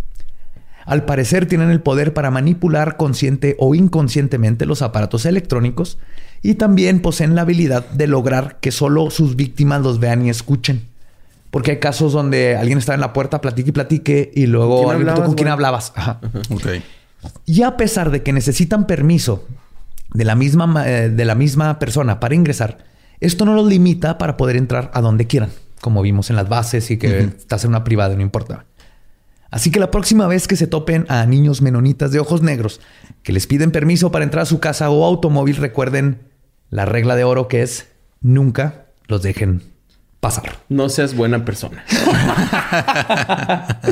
Al 0.87 1.03
parecer 1.05 1.45
tienen 1.47 1.69
el 1.69 1.81
poder 1.81 2.13
para 2.13 2.31
manipular 2.31 2.97
consciente 2.97 3.55
o 3.59 3.75
inconscientemente 3.75 4.65
los 4.65 4.81
aparatos 4.81 5.25
electrónicos 5.25 5.99
y 6.41 6.55
también 6.55 7.01
poseen 7.01 7.35
la 7.35 7.41
habilidad 7.41 7.85
de 7.89 8.07
lograr 8.07 8.57
que 8.61 8.71
solo 8.71 9.09
sus 9.11 9.35
víctimas 9.35 9.81
los 9.81 9.99
vean 9.99 10.25
y 10.25 10.29
escuchen. 10.29 10.83
Porque 11.51 11.71
hay 11.71 11.79
casos 11.79 12.13
donde 12.13 12.55
alguien 12.57 12.77
está 12.77 12.93
en 12.93 13.01
la 13.01 13.11
puerta, 13.13 13.41
platique 13.41 13.69
y 13.69 13.73
platique 13.73 14.31
y 14.33 14.47
luego 14.47 14.79
¿Quién 14.85 14.95
hablabas, 14.95 15.25
con 15.25 15.35
quién 15.35 15.47
hablabas. 15.49 15.91
Ajá. 15.95 16.19
Ok. 16.51 16.67
Y 17.45 17.63
a 17.63 17.75
pesar 17.77 18.09
de 18.11 18.23
que 18.23 18.31
necesitan 18.31 18.87
permiso 18.87 19.45
de 20.13 20.23
la 20.23 20.35
misma, 20.35 20.67
ma- 20.67 20.87
eh, 20.87 21.09
de 21.09 21.25
la 21.25 21.35
misma 21.35 21.79
persona 21.79 22.19
para 22.21 22.33
ingresar, 22.35 22.77
esto 23.19 23.43
no 23.45 23.53
los 23.55 23.67
limita 23.67 24.17
para 24.17 24.37
poder 24.37 24.55
entrar 24.55 24.89
a 24.93 25.01
donde 25.01 25.25
quieran, 25.27 25.49
como 25.81 26.01
vimos 26.01 26.29
en 26.29 26.35
las 26.37 26.47
bases 26.47 26.91
y 26.91 26.97
que 26.97 27.19
estás 27.21 27.63
en 27.65 27.71
una 27.71 27.83
privada, 27.83 28.15
no 28.15 28.21
importa. 28.21 28.65
Así 29.49 29.71
que 29.71 29.79
la 29.79 29.91
próxima 29.91 30.27
vez 30.27 30.47
que 30.47 30.55
se 30.55 30.67
topen 30.67 31.05
a 31.09 31.25
niños 31.25 31.61
menonitas 31.61 32.11
de 32.11 32.19
ojos 32.19 32.41
negros 32.41 32.81
que 33.23 33.33
les 33.33 33.47
piden 33.47 33.71
permiso 33.71 34.11
para 34.11 34.25
entrar 34.25 34.43
a 34.43 34.45
su 34.45 34.59
casa 34.59 34.89
o 34.89 35.05
automóvil, 35.05 35.55
recuerden 35.55 36.19
la 36.69 36.85
regla 36.85 37.15
de 37.15 37.23
oro 37.23 37.47
que 37.47 37.61
es 37.61 37.87
nunca 38.21 38.85
los 39.07 39.21
dejen 39.21 39.61
pasar. 40.19 40.57
No 40.69 40.89
seas 40.89 41.15
buena 41.15 41.45
persona. 41.45 41.85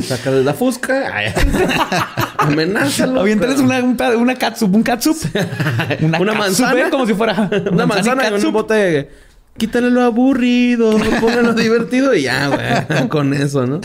Saca 0.02 0.30
de 0.30 0.44
la 0.44 0.52
fusca. 0.54 1.32
Amenázalo. 2.38 3.20
Aviéntales 3.20 3.60
una, 3.60 3.82
una 3.82 4.34
catsup, 4.34 4.74
un 4.74 4.82
catsup. 4.82 5.16
Una 6.00 6.34
manzana. 6.34 6.88
¿eh? 6.88 6.90
Como 6.90 7.06
si 7.06 7.14
fuera 7.14 7.48
Una 7.70 7.86
manzana 7.86 8.28
y 8.28 8.44
un 8.44 8.52
bote 8.52 8.74
de... 8.74 9.10
Quítale 9.56 9.88
lo 9.88 10.02
aburrido, 10.02 10.98
póngalo 11.18 11.54
divertido 11.54 12.14
y 12.14 12.24
ya, 12.24 12.48
güey. 12.48 13.08
Con 13.08 13.32
eso, 13.32 13.66
¿no? 13.66 13.80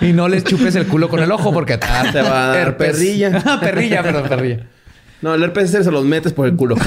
Y 0.08 0.12
no 0.12 0.28
les 0.28 0.44
chupes 0.44 0.74
el 0.76 0.86
culo 0.86 1.08
con 1.08 1.20
el 1.20 1.30
ojo 1.32 1.52
porque 1.52 1.76
te, 1.78 1.86
Te 2.12 2.22
va 2.22 2.52
a 2.52 2.56
dar 2.56 2.76
perrilla. 2.76 3.58
perrilla, 3.60 4.02
perdón, 4.02 4.28
perrilla. 4.28 4.66
No, 5.22 5.34
el 5.34 5.42
herpes 5.42 5.70
se 5.72 5.90
los 5.90 6.04
metes 6.04 6.32
por 6.32 6.46
el 6.46 6.54
culo. 6.54 6.76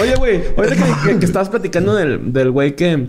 Oye, 0.00 0.14
güey, 0.16 0.42
ahorita 0.56 0.76
que, 0.76 0.82
que- 1.12 1.18
que 1.18 1.24
estabas 1.26 1.48
platicando 1.48 1.94
del 1.94 2.32
del 2.32 2.50
güey 2.50 2.74
que, 2.76 3.08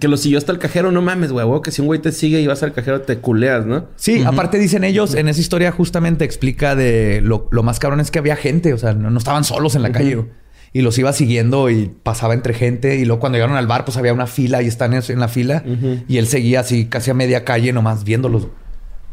que 0.00 0.08
lo 0.08 0.16
siguió 0.16 0.38
hasta 0.38 0.50
el 0.52 0.58
cajero, 0.58 0.90
no 0.90 1.02
mames, 1.02 1.32
güey, 1.32 1.46
que 1.62 1.70
si 1.70 1.80
un 1.80 1.86
güey 1.86 2.00
te 2.00 2.12
sigue 2.12 2.40
y 2.40 2.46
vas 2.46 2.62
al 2.62 2.72
cajero 2.72 3.02
te 3.02 3.18
culeas, 3.18 3.66
¿no? 3.66 3.86
Sí, 3.96 4.22
aparte 4.26 4.58
dicen 4.58 4.84
ellos, 4.84 5.14
en 5.14 5.28
esa 5.28 5.40
historia 5.40 5.70
justamente 5.72 6.24
explica 6.24 6.74
de 6.74 7.20
lo, 7.22 7.48
lo 7.50 7.62
más 7.62 7.78
cabrón 7.78 8.00
es 8.00 8.10
que 8.10 8.18
había 8.18 8.36
gente, 8.36 8.72
o 8.72 8.78
sea, 8.78 8.92
no, 8.94 9.10
no 9.10 9.18
estaban 9.18 9.44
solos 9.44 9.74
en 9.74 9.82
la 9.82 9.92
calle. 9.92 10.14
güey. 10.16 10.28
Y 10.72 10.80
los 10.82 10.98
iba 10.98 11.12
siguiendo 11.12 11.68
y 11.68 11.90
pasaba 12.02 12.34
entre 12.34 12.54
gente. 12.54 12.96
Y 12.96 13.04
luego 13.04 13.20
cuando 13.20 13.36
llegaron 13.36 13.56
al 13.56 13.66
bar, 13.66 13.84
pues 13.84 13.96
había 13.96 14.12
una 14.12 14.26
fila 14.26 14.62
y 14.62 14.66
están 14.66 14.94
en 14.94 15.02
en 15.06 15.20
la 15.20 15.28
fila. 15.28 15.62
Y 16.08 16.16
él 16.18 16.26
seguía 16.26 16.60
así 16.60 16.86
casi 16.86 17.10
a 17.10 17.14
media 17.14 17.44
calle 17.44 17.72
nomás 17.72 18.04
viéndolos. 18.04 18.48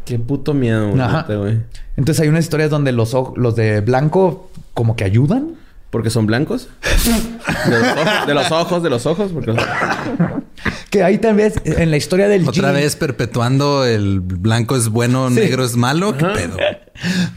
Qué 0.06 0.18
puto 0.18 0.54
miedo, 0.54 0.92
güey. 0.92 1.60
Entonces 1.98 2.22
hay 2.22 2.30
unas 2.30 2.46
historias 2.46 2.70
donde 2.70 2.92
los, 2.92 3.16
los 3.36 3.56
de 3.56 3.82
blanco 3.82 4.50
como 4.74 4.96
que 4.96 5.04
ayudan. 5.04 5.56
¿Porque 5.90 6.10
son 6.12 6.28
blancos? 6.28 6.70
De 7.66 7.72
los 7.72 7.88
ojos, 7.98 8.28
de 8.28 8.34
los 8.36 8.52
ojos, 8.52 8.84
de 8.84 8.90
los 8.90 9.06
ojos, 9.08 9.32
porque... 9.34 9.56
Que 10.92 11.04
ahí 11.04 11.18
tal 11.20 11.36
vez 11.36 11.54
en 11.66 11.90
la 11.92 11.98
historia 11.98 12.28
del 12.28 12.48
Otra 12.48 12.70
jean- 12.70 12.74
vez 12.76 12.96
perpetuando 12.96 13.86
el 13.86 14.20
blanco 14.22 14.76
es 14.76 14.90
bueno, 14.90 15.30
negro 15.30 15.64
es 15.64 15.76
malo. 15.76 16.16
¿Qué 16.18 16.26
pedo? 16.26 16.58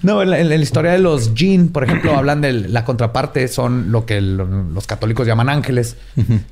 No, 0.02 0.22
en 0.22 0.30
la, 0.30 0.38
en 0.40 0.48
la 0.48 0.56
historia 0.56 0.92
de 0.92 0.98
los 0.98 1.32
Jin, 1.34 1.68
por 1.68 1.84
ejemplo, 1.84 2.14
hablan 2.16 2.40
de 2.40 2.52
la 2.52 2.84
contraparte, 2.84 3.48
son 3.48 3.90
lo 3.92 4.04
que 4.06 4.20
lo- 4.20 4.46
los 4.46 4.86
católicos 4.86 5.26
llaman 5.26 5.48
ángeles, 5.48 5.96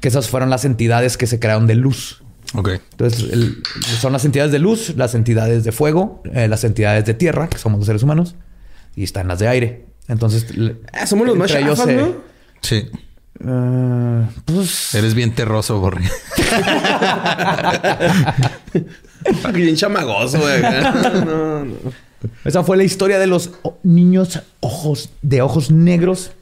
que 0.00 0.08
esas 0.08 0.28
fueron 0.28 0.48
las 0.50 0.64
entidades 0.64 1.16
que 1.16 1.26
se 1.26 1.38
crearon 1.40 1.66
de 1.66 1.74
luz. 1.74 2.22
Ok. 2.54 2.70
Entonces, 2.92 3.30
el- 3.32 3.62
son 4.00 4.12
las 4.12 4.24
entidades 4.24 4.52
de 4.52 4.58
luz, 4.58 4.94
las 4.96 5.14
entidades 5.14 5.64
de 5.64 5.72
fuego, 5.72 6.22
eh, 6.32 6.48
las 6.48 6.64
entidades 6.64 7.04
de 7.06 7.14
tierra, 7.14 7.48
que 7.48 7.58
somos 7.58 7.78
los 7.78 7.86
seres 7.86 8.02
humanos, 8.02 8.36
y 8.96 9.04
están 9.04 9.28
las 9.28 9.38
de 9.38 9.48
aire. 9.48 9.86
Entonces, 10.10 10.46
Ah, 10.92 11.06
somos 11.06 11.26
los 11.26 11.36
más 11.36 11.50
chafas, 11.50 11.78
se- 11.86 11.96
¿no? 11.96 12.14
Sí. 12.62 12.88
eh, 13.46 14.26
pues, 14.44 14.94
Eres 14.94 15.14
bien 15.14 15.34
terroso, 15.34 15.78
Borre. 15.80 16.04
Bien 19.54 19.76
chamagoso, 19.76 20.38
güey. 20.40 20.62
No, 21.24 21.64
no. 21.64 21.74
esa 22.44 22.62
fue 22.64 22.76
la 22.76 22.84
historia 22.84 23.18
de 23.18 23.26
los 23.26 23.50
niños 23.82 24.40
ojos 24.60 25.10
de 25.22 25.42
ojos 25.42 25.70
negros. 25.70 26.32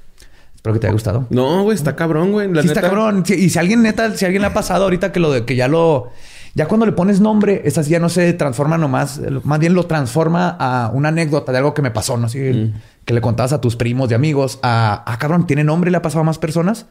Espero 0.57 0.75
que 0.75 0.81
te 0.81 0.87
haya 0.87 0.93
gustado. 0.93 1.27
No, 1.31 1.63
güey, 1.63 1.77
está 1.77 1.95
cabrón, 1.97 2.33
güey. 2.33 2.53
La 2.53 2.63
Sí 2.63 2.69
está 2.69 2.81
cabrón. 2.81 3.25
Y 3.29 3.51
si 3.51 3.59
alguien 3.59 3.83
neta, 3.83 4.17
si 4.17 4.25
alguien 4.25 4.43
le 4.43 4.49
ha 4.49 4.55
pasado 4.55 4.85
ahorita 4.85 5.13
que 5.13 5.21
lo 5.21 5.31
de 5.31 5.45
que 5.45 5.57
ya 5.57 5.69
lo. 5.69 6.11
Ya 6.55 6.67
cuando 6.67 6.87
le 6.87 6.93
pones 6.93 7.21
nombre, 7.21 7.63
esas 7.65 7.89
ya 7.89 7.99
no 8.01 8.09
se 8.09 8.33
transforma 8.33 8.79
nomás, 8.79 9.21
más 9.45 9.59
bien 9.59 9.75
lo 9.75 9.87
transforma 9.87 10.57
a 10.59 10.91
una 10.93 11.09
anécdota 11.09 11.53
de 11.53 11.59
algo 11.59 11.75
que 11.75 11.83
me 11.83 11.91
pasó, 11.91 12.17
¿no? 12.17 12.27
Así 12.27 12.39
Mm. 12.39 12.73
que 13.05 13.15
le 13.15 13.21
contabas 13.21 13.53
a 13.53 13.61
tus 13.61 13.77
primos 13.77 14.11
y 14.11 14.15
amigos, 14.15 14.59
a, 14.63 15.03
ah, 15.07 15.19
cabrón, 15.19 15.47
tiene 15.47 15.65
nombre, 15.65 15.91
le 15.91 15.97
ha 15.97 16.03
pasado 16.03 16.21
a 16.21 16.25
más 16.25 16.39
personas. 16.39 16.87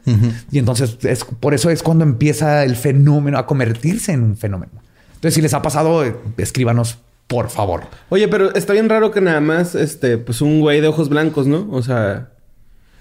Y 0.50 0.58
entonces 0.58 0.98
es 1.02 1.24
por 1.24 1.54
eso 1.54 1.70
es 1.70 1.82
cuando 1.82 2.04
empieza 2.04 2.64
el 2.64 2.74
fenómeno 2.76 3.38
a 3.38 3.46
convertirse 3.46 4.12
en 4.12 4.22
un 4.22 4.36
fenómeno. 4.36 4.72
Entonces, 5.14 5.34
si 5.34 5.42
les 5.42 5.54
ha 5.54 5.62
pasado, 5.62 6.04
escríbanos, 6.36 6.98
por 7.26 7.50
favor. 7.50 7.82
Oye, 8.08 8.26
pero 8.28 8.54
está 8.54 8.72
bien 8.72 8.88
raro 8.88 9.10
que 9.10 9.20
nada 9.20 9.40
más, 9.40 9.74
este, 9.74 10.16
pues 10.18 10.40
un 10.40 10.60
güey 10.60 10.80
de 10.80 10.88
ojos 10.88 11.08
blancos, 11.08 11.46
¿no? 11.46 11.68
O 11.70 11.82
sea, 11.82 12.30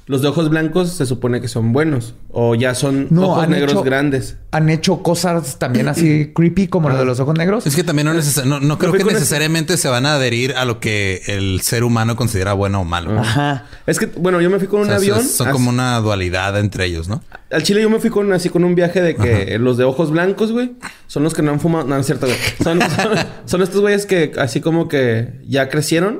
los 0.07 0.21
de 0.21 0.29
ojos 0.29 0.49
blancos 0.49 0.89
se 0.93 1.05
supone 1.05 1.41
que 1.41 1.47
son 1.47 1.73
buenos. 1.73 2.15
O 2.31 2.55
ya 2.55 2.73
son 2.75 3.07
No, 3.09 3.23
ojos 3.29 3.43
han 3.43 3.49
negros 3.51 3.71
hecho- 3.73 3.83
grandes. 3.83 4.37
Han 4.51 4.69
hecho 4.69 5.03
cosas 5.03 5.59
también 5.59 5.87
así 5.89 6.31
creepy 6.35 6.67
como 6.67 6.89
lo 6.89 6.97
de 6.97 7.03
los 7.05 7.19
ojos 7.19 7.37
negros. 7.37 7.67
Es 7.67 7.75
que 7.75 7.83
también 7.83 8.07
no, 8.07 8.13
neces- 8.13 8.45
no, 8.45 8.59
no 8.61 8.77
creo 8.77 8.93
que 8.93 9.03
necesariamente 9.03 9.75
se 9.77 9.89
van 9.89 10.05
a 10.05 10.13
adherir 10.15 10.53
a 10.55 10.63
lo 10.65 10.79
que 10.79 11.21
el 11.27 11.59
ser 11.61 11.83
humano 11.83 12.15
considera 12.15 12.53
bueno 12.53 12.81
o 12.81 12.83
malo. 12.85 13.19
Ajá. 13.19 13.65
Es 13.85 13.99
que, 13.99 14.05
bueno, 14.05 14.39
yo 14.41 14.49
me 14.49 14.59
fui 14.59 14.67
con 14.67 14.79
O 14.79 14.83
un 14.83 14.87
sea, 14.87 14.95
avión. 14.97 15.21
son- 15.23 15.47
así- 15.47 15.53
como 15.53 15.69
una 15.69 15.99
dualidad 15.99 16.57
entre 16.59 16.85
ellos, 16.85 17.07
¿no? 17.09 17.21
Al 17.51 17.63
Chile 17.63 17.81
yo 17.81 17.89
me 17.89 17.99
fui 17.99 18.09
con 18.09 18.31
así 18.33 18.49
con 18.49 18.63
un 18.63 18.75
viaje 18.75 19.01
de 19.01 19.15
que 19.15 19.57
los 19.59 19.77
de 19.77 19.83
ojos 19.83 20.11
blancos, 20.11 20.51
güey, 20.51 20.73
son 21.07 21.23
los 21.23 21.33
que 21.33 21.41
no 21.41 21.51
han 21.51 21.59
fumado. 21.59 21.85
No, 21.85 21.95
no 21.95 21.99
es 22.01 22.05
cierto, 22.05 22.27
güey. 22.27 22.37
Son, 22.63 22.79
son, 22.81 23.17
son 23.45 23.61
estos 23.61 23.81
güeyes 23.81 24.05
que 24.05 24.31
así 24.39 24.61
como 24.61 24.87
que 24.87 25.41
ya 25.47 25.67
crecieron 25.69 26.19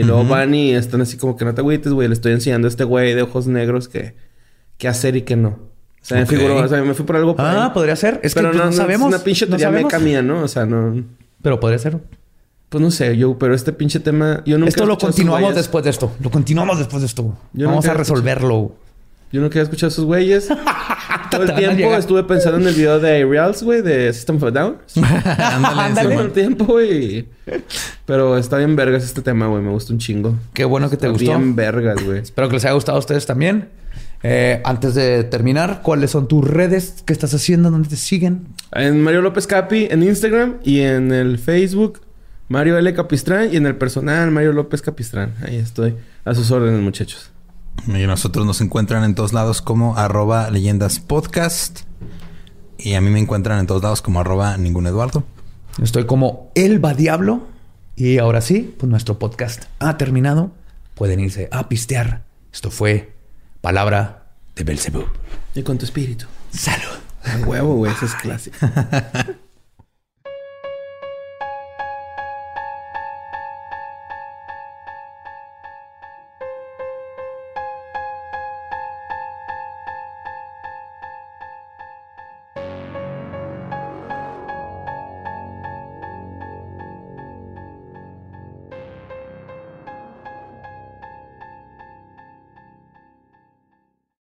y 0.00 0.02
luego 0.04 0.24
van 0.24 0.54
y 0.54 0.72
están 0.72 1.00
así 1.00 1.16
como 1.16 1.36
que 1.36 1.44
no 1.44 1.54
te 1.54 1.60
agüites, 1.60 1.92
güey. 1.92 2.08
Le 2.08 2.14
estoy 2.14 2.32
enseñando 2.32 2.66
a 2.66 2.70
este 2.70 2.84
güey 2.84 3.14
de 3.14 3.22
ojos 3.22 3.46
negros 3.46 3.88
que 3.88 4.14
qué 4.78 4.88
hacer 4.88 5.16
y 5.16 5.22
qué 5.22 5.36
no. 5.36 5.48
O 5.50 6.06
sea, 6.06 6.22
Ok. 6.22 6.30
me 6.30 6.36
figuró, 6.38 6.56
o 6.58 6.68
sea, 6.68 6.82
me 6.82 6.94
fui 6.94 7.04
por 7.06 7.16
algo 7.16 7.34
por 7.36 7.44
Ah, 7.44 7.66
ahí. 7.66 7.70
podría 7.72 7.96
ser. 7.96 8.20
Es 8.22 8.34
pero 8.34 8.50
que 8.50 8.58
pues, 8.58 8.70
no, 8.70 8.72
sabemos. 8.72 9.08
Es 9.08 9.14
una 9.16 9.24
pinche 9.24 9.46
no 9.46 9.50
teoría 9.50 9.66
sabemos. 9.68 9.92
meca 9.92 9.98
mía, 10.04 10.20
¿no? 10.22 10.42
O 10.42 10.48
sea, 10.48 10.66
no. 10.66 11.02
Pero 11.40 11.60
podría 11.60 11.78
ser. 11.78 11.98
Pues 12.68 12.82
no 12.82 12.90
sé, 12.90 13.16
yo, 13.16 13.38
pero 13.38 13.54
este 13.54 13.72
pinche 13.72 14.00
tema. 14.00 14.42
Yo 14.44 14.58
nunca 14.58 14.68
Esto 14.70 14.84
lo 14.86 14.98
continuamos 14.98 15.54
después 15.54 15.84
de 15.84 15.90
esto. 15.90 16.12
Lo 16.20 16.30
continuamos 16.30 16.78
después 16.78 17.00
de 17.02 17.06
esto. 17.06 17.38
Yo 17.52 17.68
Vamos 17.68 17.86
a 17.86 17.94
resolverlo. 17.94 18.74
Yo 19.32 19.40
nunca 19.40 19.54
había 19.54 19.64
escuchado 19.64 19.88
a 19.88 19.92
esos 19.92 20.04
güeyes. 20.04 20.48
Todo 21.30 21.42
el 21.42 21.54
tiempo 21.54 21.94
estuve 21.96 22.22
pensando 22.22 22.58
en 22.58 22.68
el 22.68 22.74
video 22.74 23.00
de 23.00 23.24
Reals, 23.24 23.62
güey, 23.64 23.82
de 23.82 24.12
System 24.12 24.36
of 24.36 24.44
a 24.44 24.50
Down. 24.52 24.76
Ándale, 25.38 26.14
Todo 26.14 26.24
el 26.24 26.32
tiempo, 26.32 26.64
güey. 26.66 27.26
Pero 28.06 28.36
está 28.38 28.58
bien 28.58 28.76
vergas 28.76 29.02
este 29.04 29.22
tema, 29.22 29.48
güey. 29.48 29.62
Me 29.62 29.70
gusta 29.70 29.92
un 29.92 29.98
chingo. 29.98 30.36
Qué 30.52 30.64
bueno 30.64 30.88
que 30.88 30.96
te 30.96 31.06
Está 31.06 31.18
gustó. 31.18 31.24
Bien 31.38 31.56
vergas, 31.56 32.04
güey. 32.04 32.20
Espero 32.20 32.48
que 32.48 32.54
les 32.54 32.64
haya 32.64 32.74
gustado 32.74 32.96
a 32.96 33.00
ustedes 33.00 33.26
también. 33.26 33.68
Eh, 34.22 34.62
antes 34.64 34.94
de 34.94 35.24
terminar, 35.24 35.80
¿cuáles 35.82 36.12
son 36.12 36.28
tus 36.28 36.48
redes? 36.48 37.02
¿Qué 37.04 37.12
estás 37.12 37.34
haciendo? 37.34 37.70
¿Dónde 37.70 37.88
te 37.90 37.96
siguen? 37.96 38.46
En 38.72 39.02
Mario 39.02 39.20
López 39.20 39.46
Capi, 39.46 39.88
en 39.90 40.02
Instagram 40.02 40.58
y 40.64 40.80
en 40.80 41.12
el 41.12 41.38
Facebook, 41.38 42.00
Mario 42.48 42.78
L. 42.78 42.94
Capistrán. 42.94 43.52
Y 43.52 43.56
en 43.56 43.66
el 43.66 43.76
personal, 43.76 44.30
Mario 44.30 44.52
López 44.52 44.80
Capistrán. 44.80 45.34
Ahí 45.46 45.56
estoy. 45.56 45.96
A 46.24 46.34
sus 46.34 46.50
órdenes, 46.50 46.80
muchachos. 46.80 47.30
Y 47.86 48.06
nosotros 48.06 48.46
nos 48.46 48.60
encuentran 48.60 49.04
en 49.04 49.14
todos 49.14 49.32
lados 49.32 49.60
como 49.60 49.96
arroba 49.96 50.50
leyendas 50.50 51.00
podcast. 51.00 51.80
Y 52.78 52.94
a 52.94 53.00
mí 53.00 53.10
me 53.10 53.20
encuentran 53.20 53.58
en 53.60 53.66
todos 53.66 53.82
lados 53.82 54.02
como 54.02 54.20
arroba 54.20 54.56
ningún 54.56 54.86
Eduardo. 54.86 55.24
Estoy 55.82 56.06
como 56.06 56.50
Elba 56.54 56.94
Diablo. 56.94 57.42
Y 57.96 58.18
ahora 58.18 58.40
sí, 58.40 58.74
pues 58.78 58.90
nuestro 58.90 59.18
podcast 59.18 59.64
ha 59.78 59.96
terminado. 59.96 60.52
pueden 60.94 61.20
irse 61.20 61.48
a 61.52 61.68
pistear. 61.68 62.24
Esto 62.52 62.70
fue 62.70 63.12
Palabra 63.60 64.26
de 64.56 64.64
Belzebub. 64.64 65.06
Y 65.54 65.62
con 65.62 65.78
tu 65.78 65.84
espíritu. 65.84 66.26
Salud. 66.52 66.98
A 67.24 67.46
huevo, 67.46 67.74
güey. 67.76 67.92
Eso 67.92 68.06
es 68.06 68.14
clásico. 68.14 68.56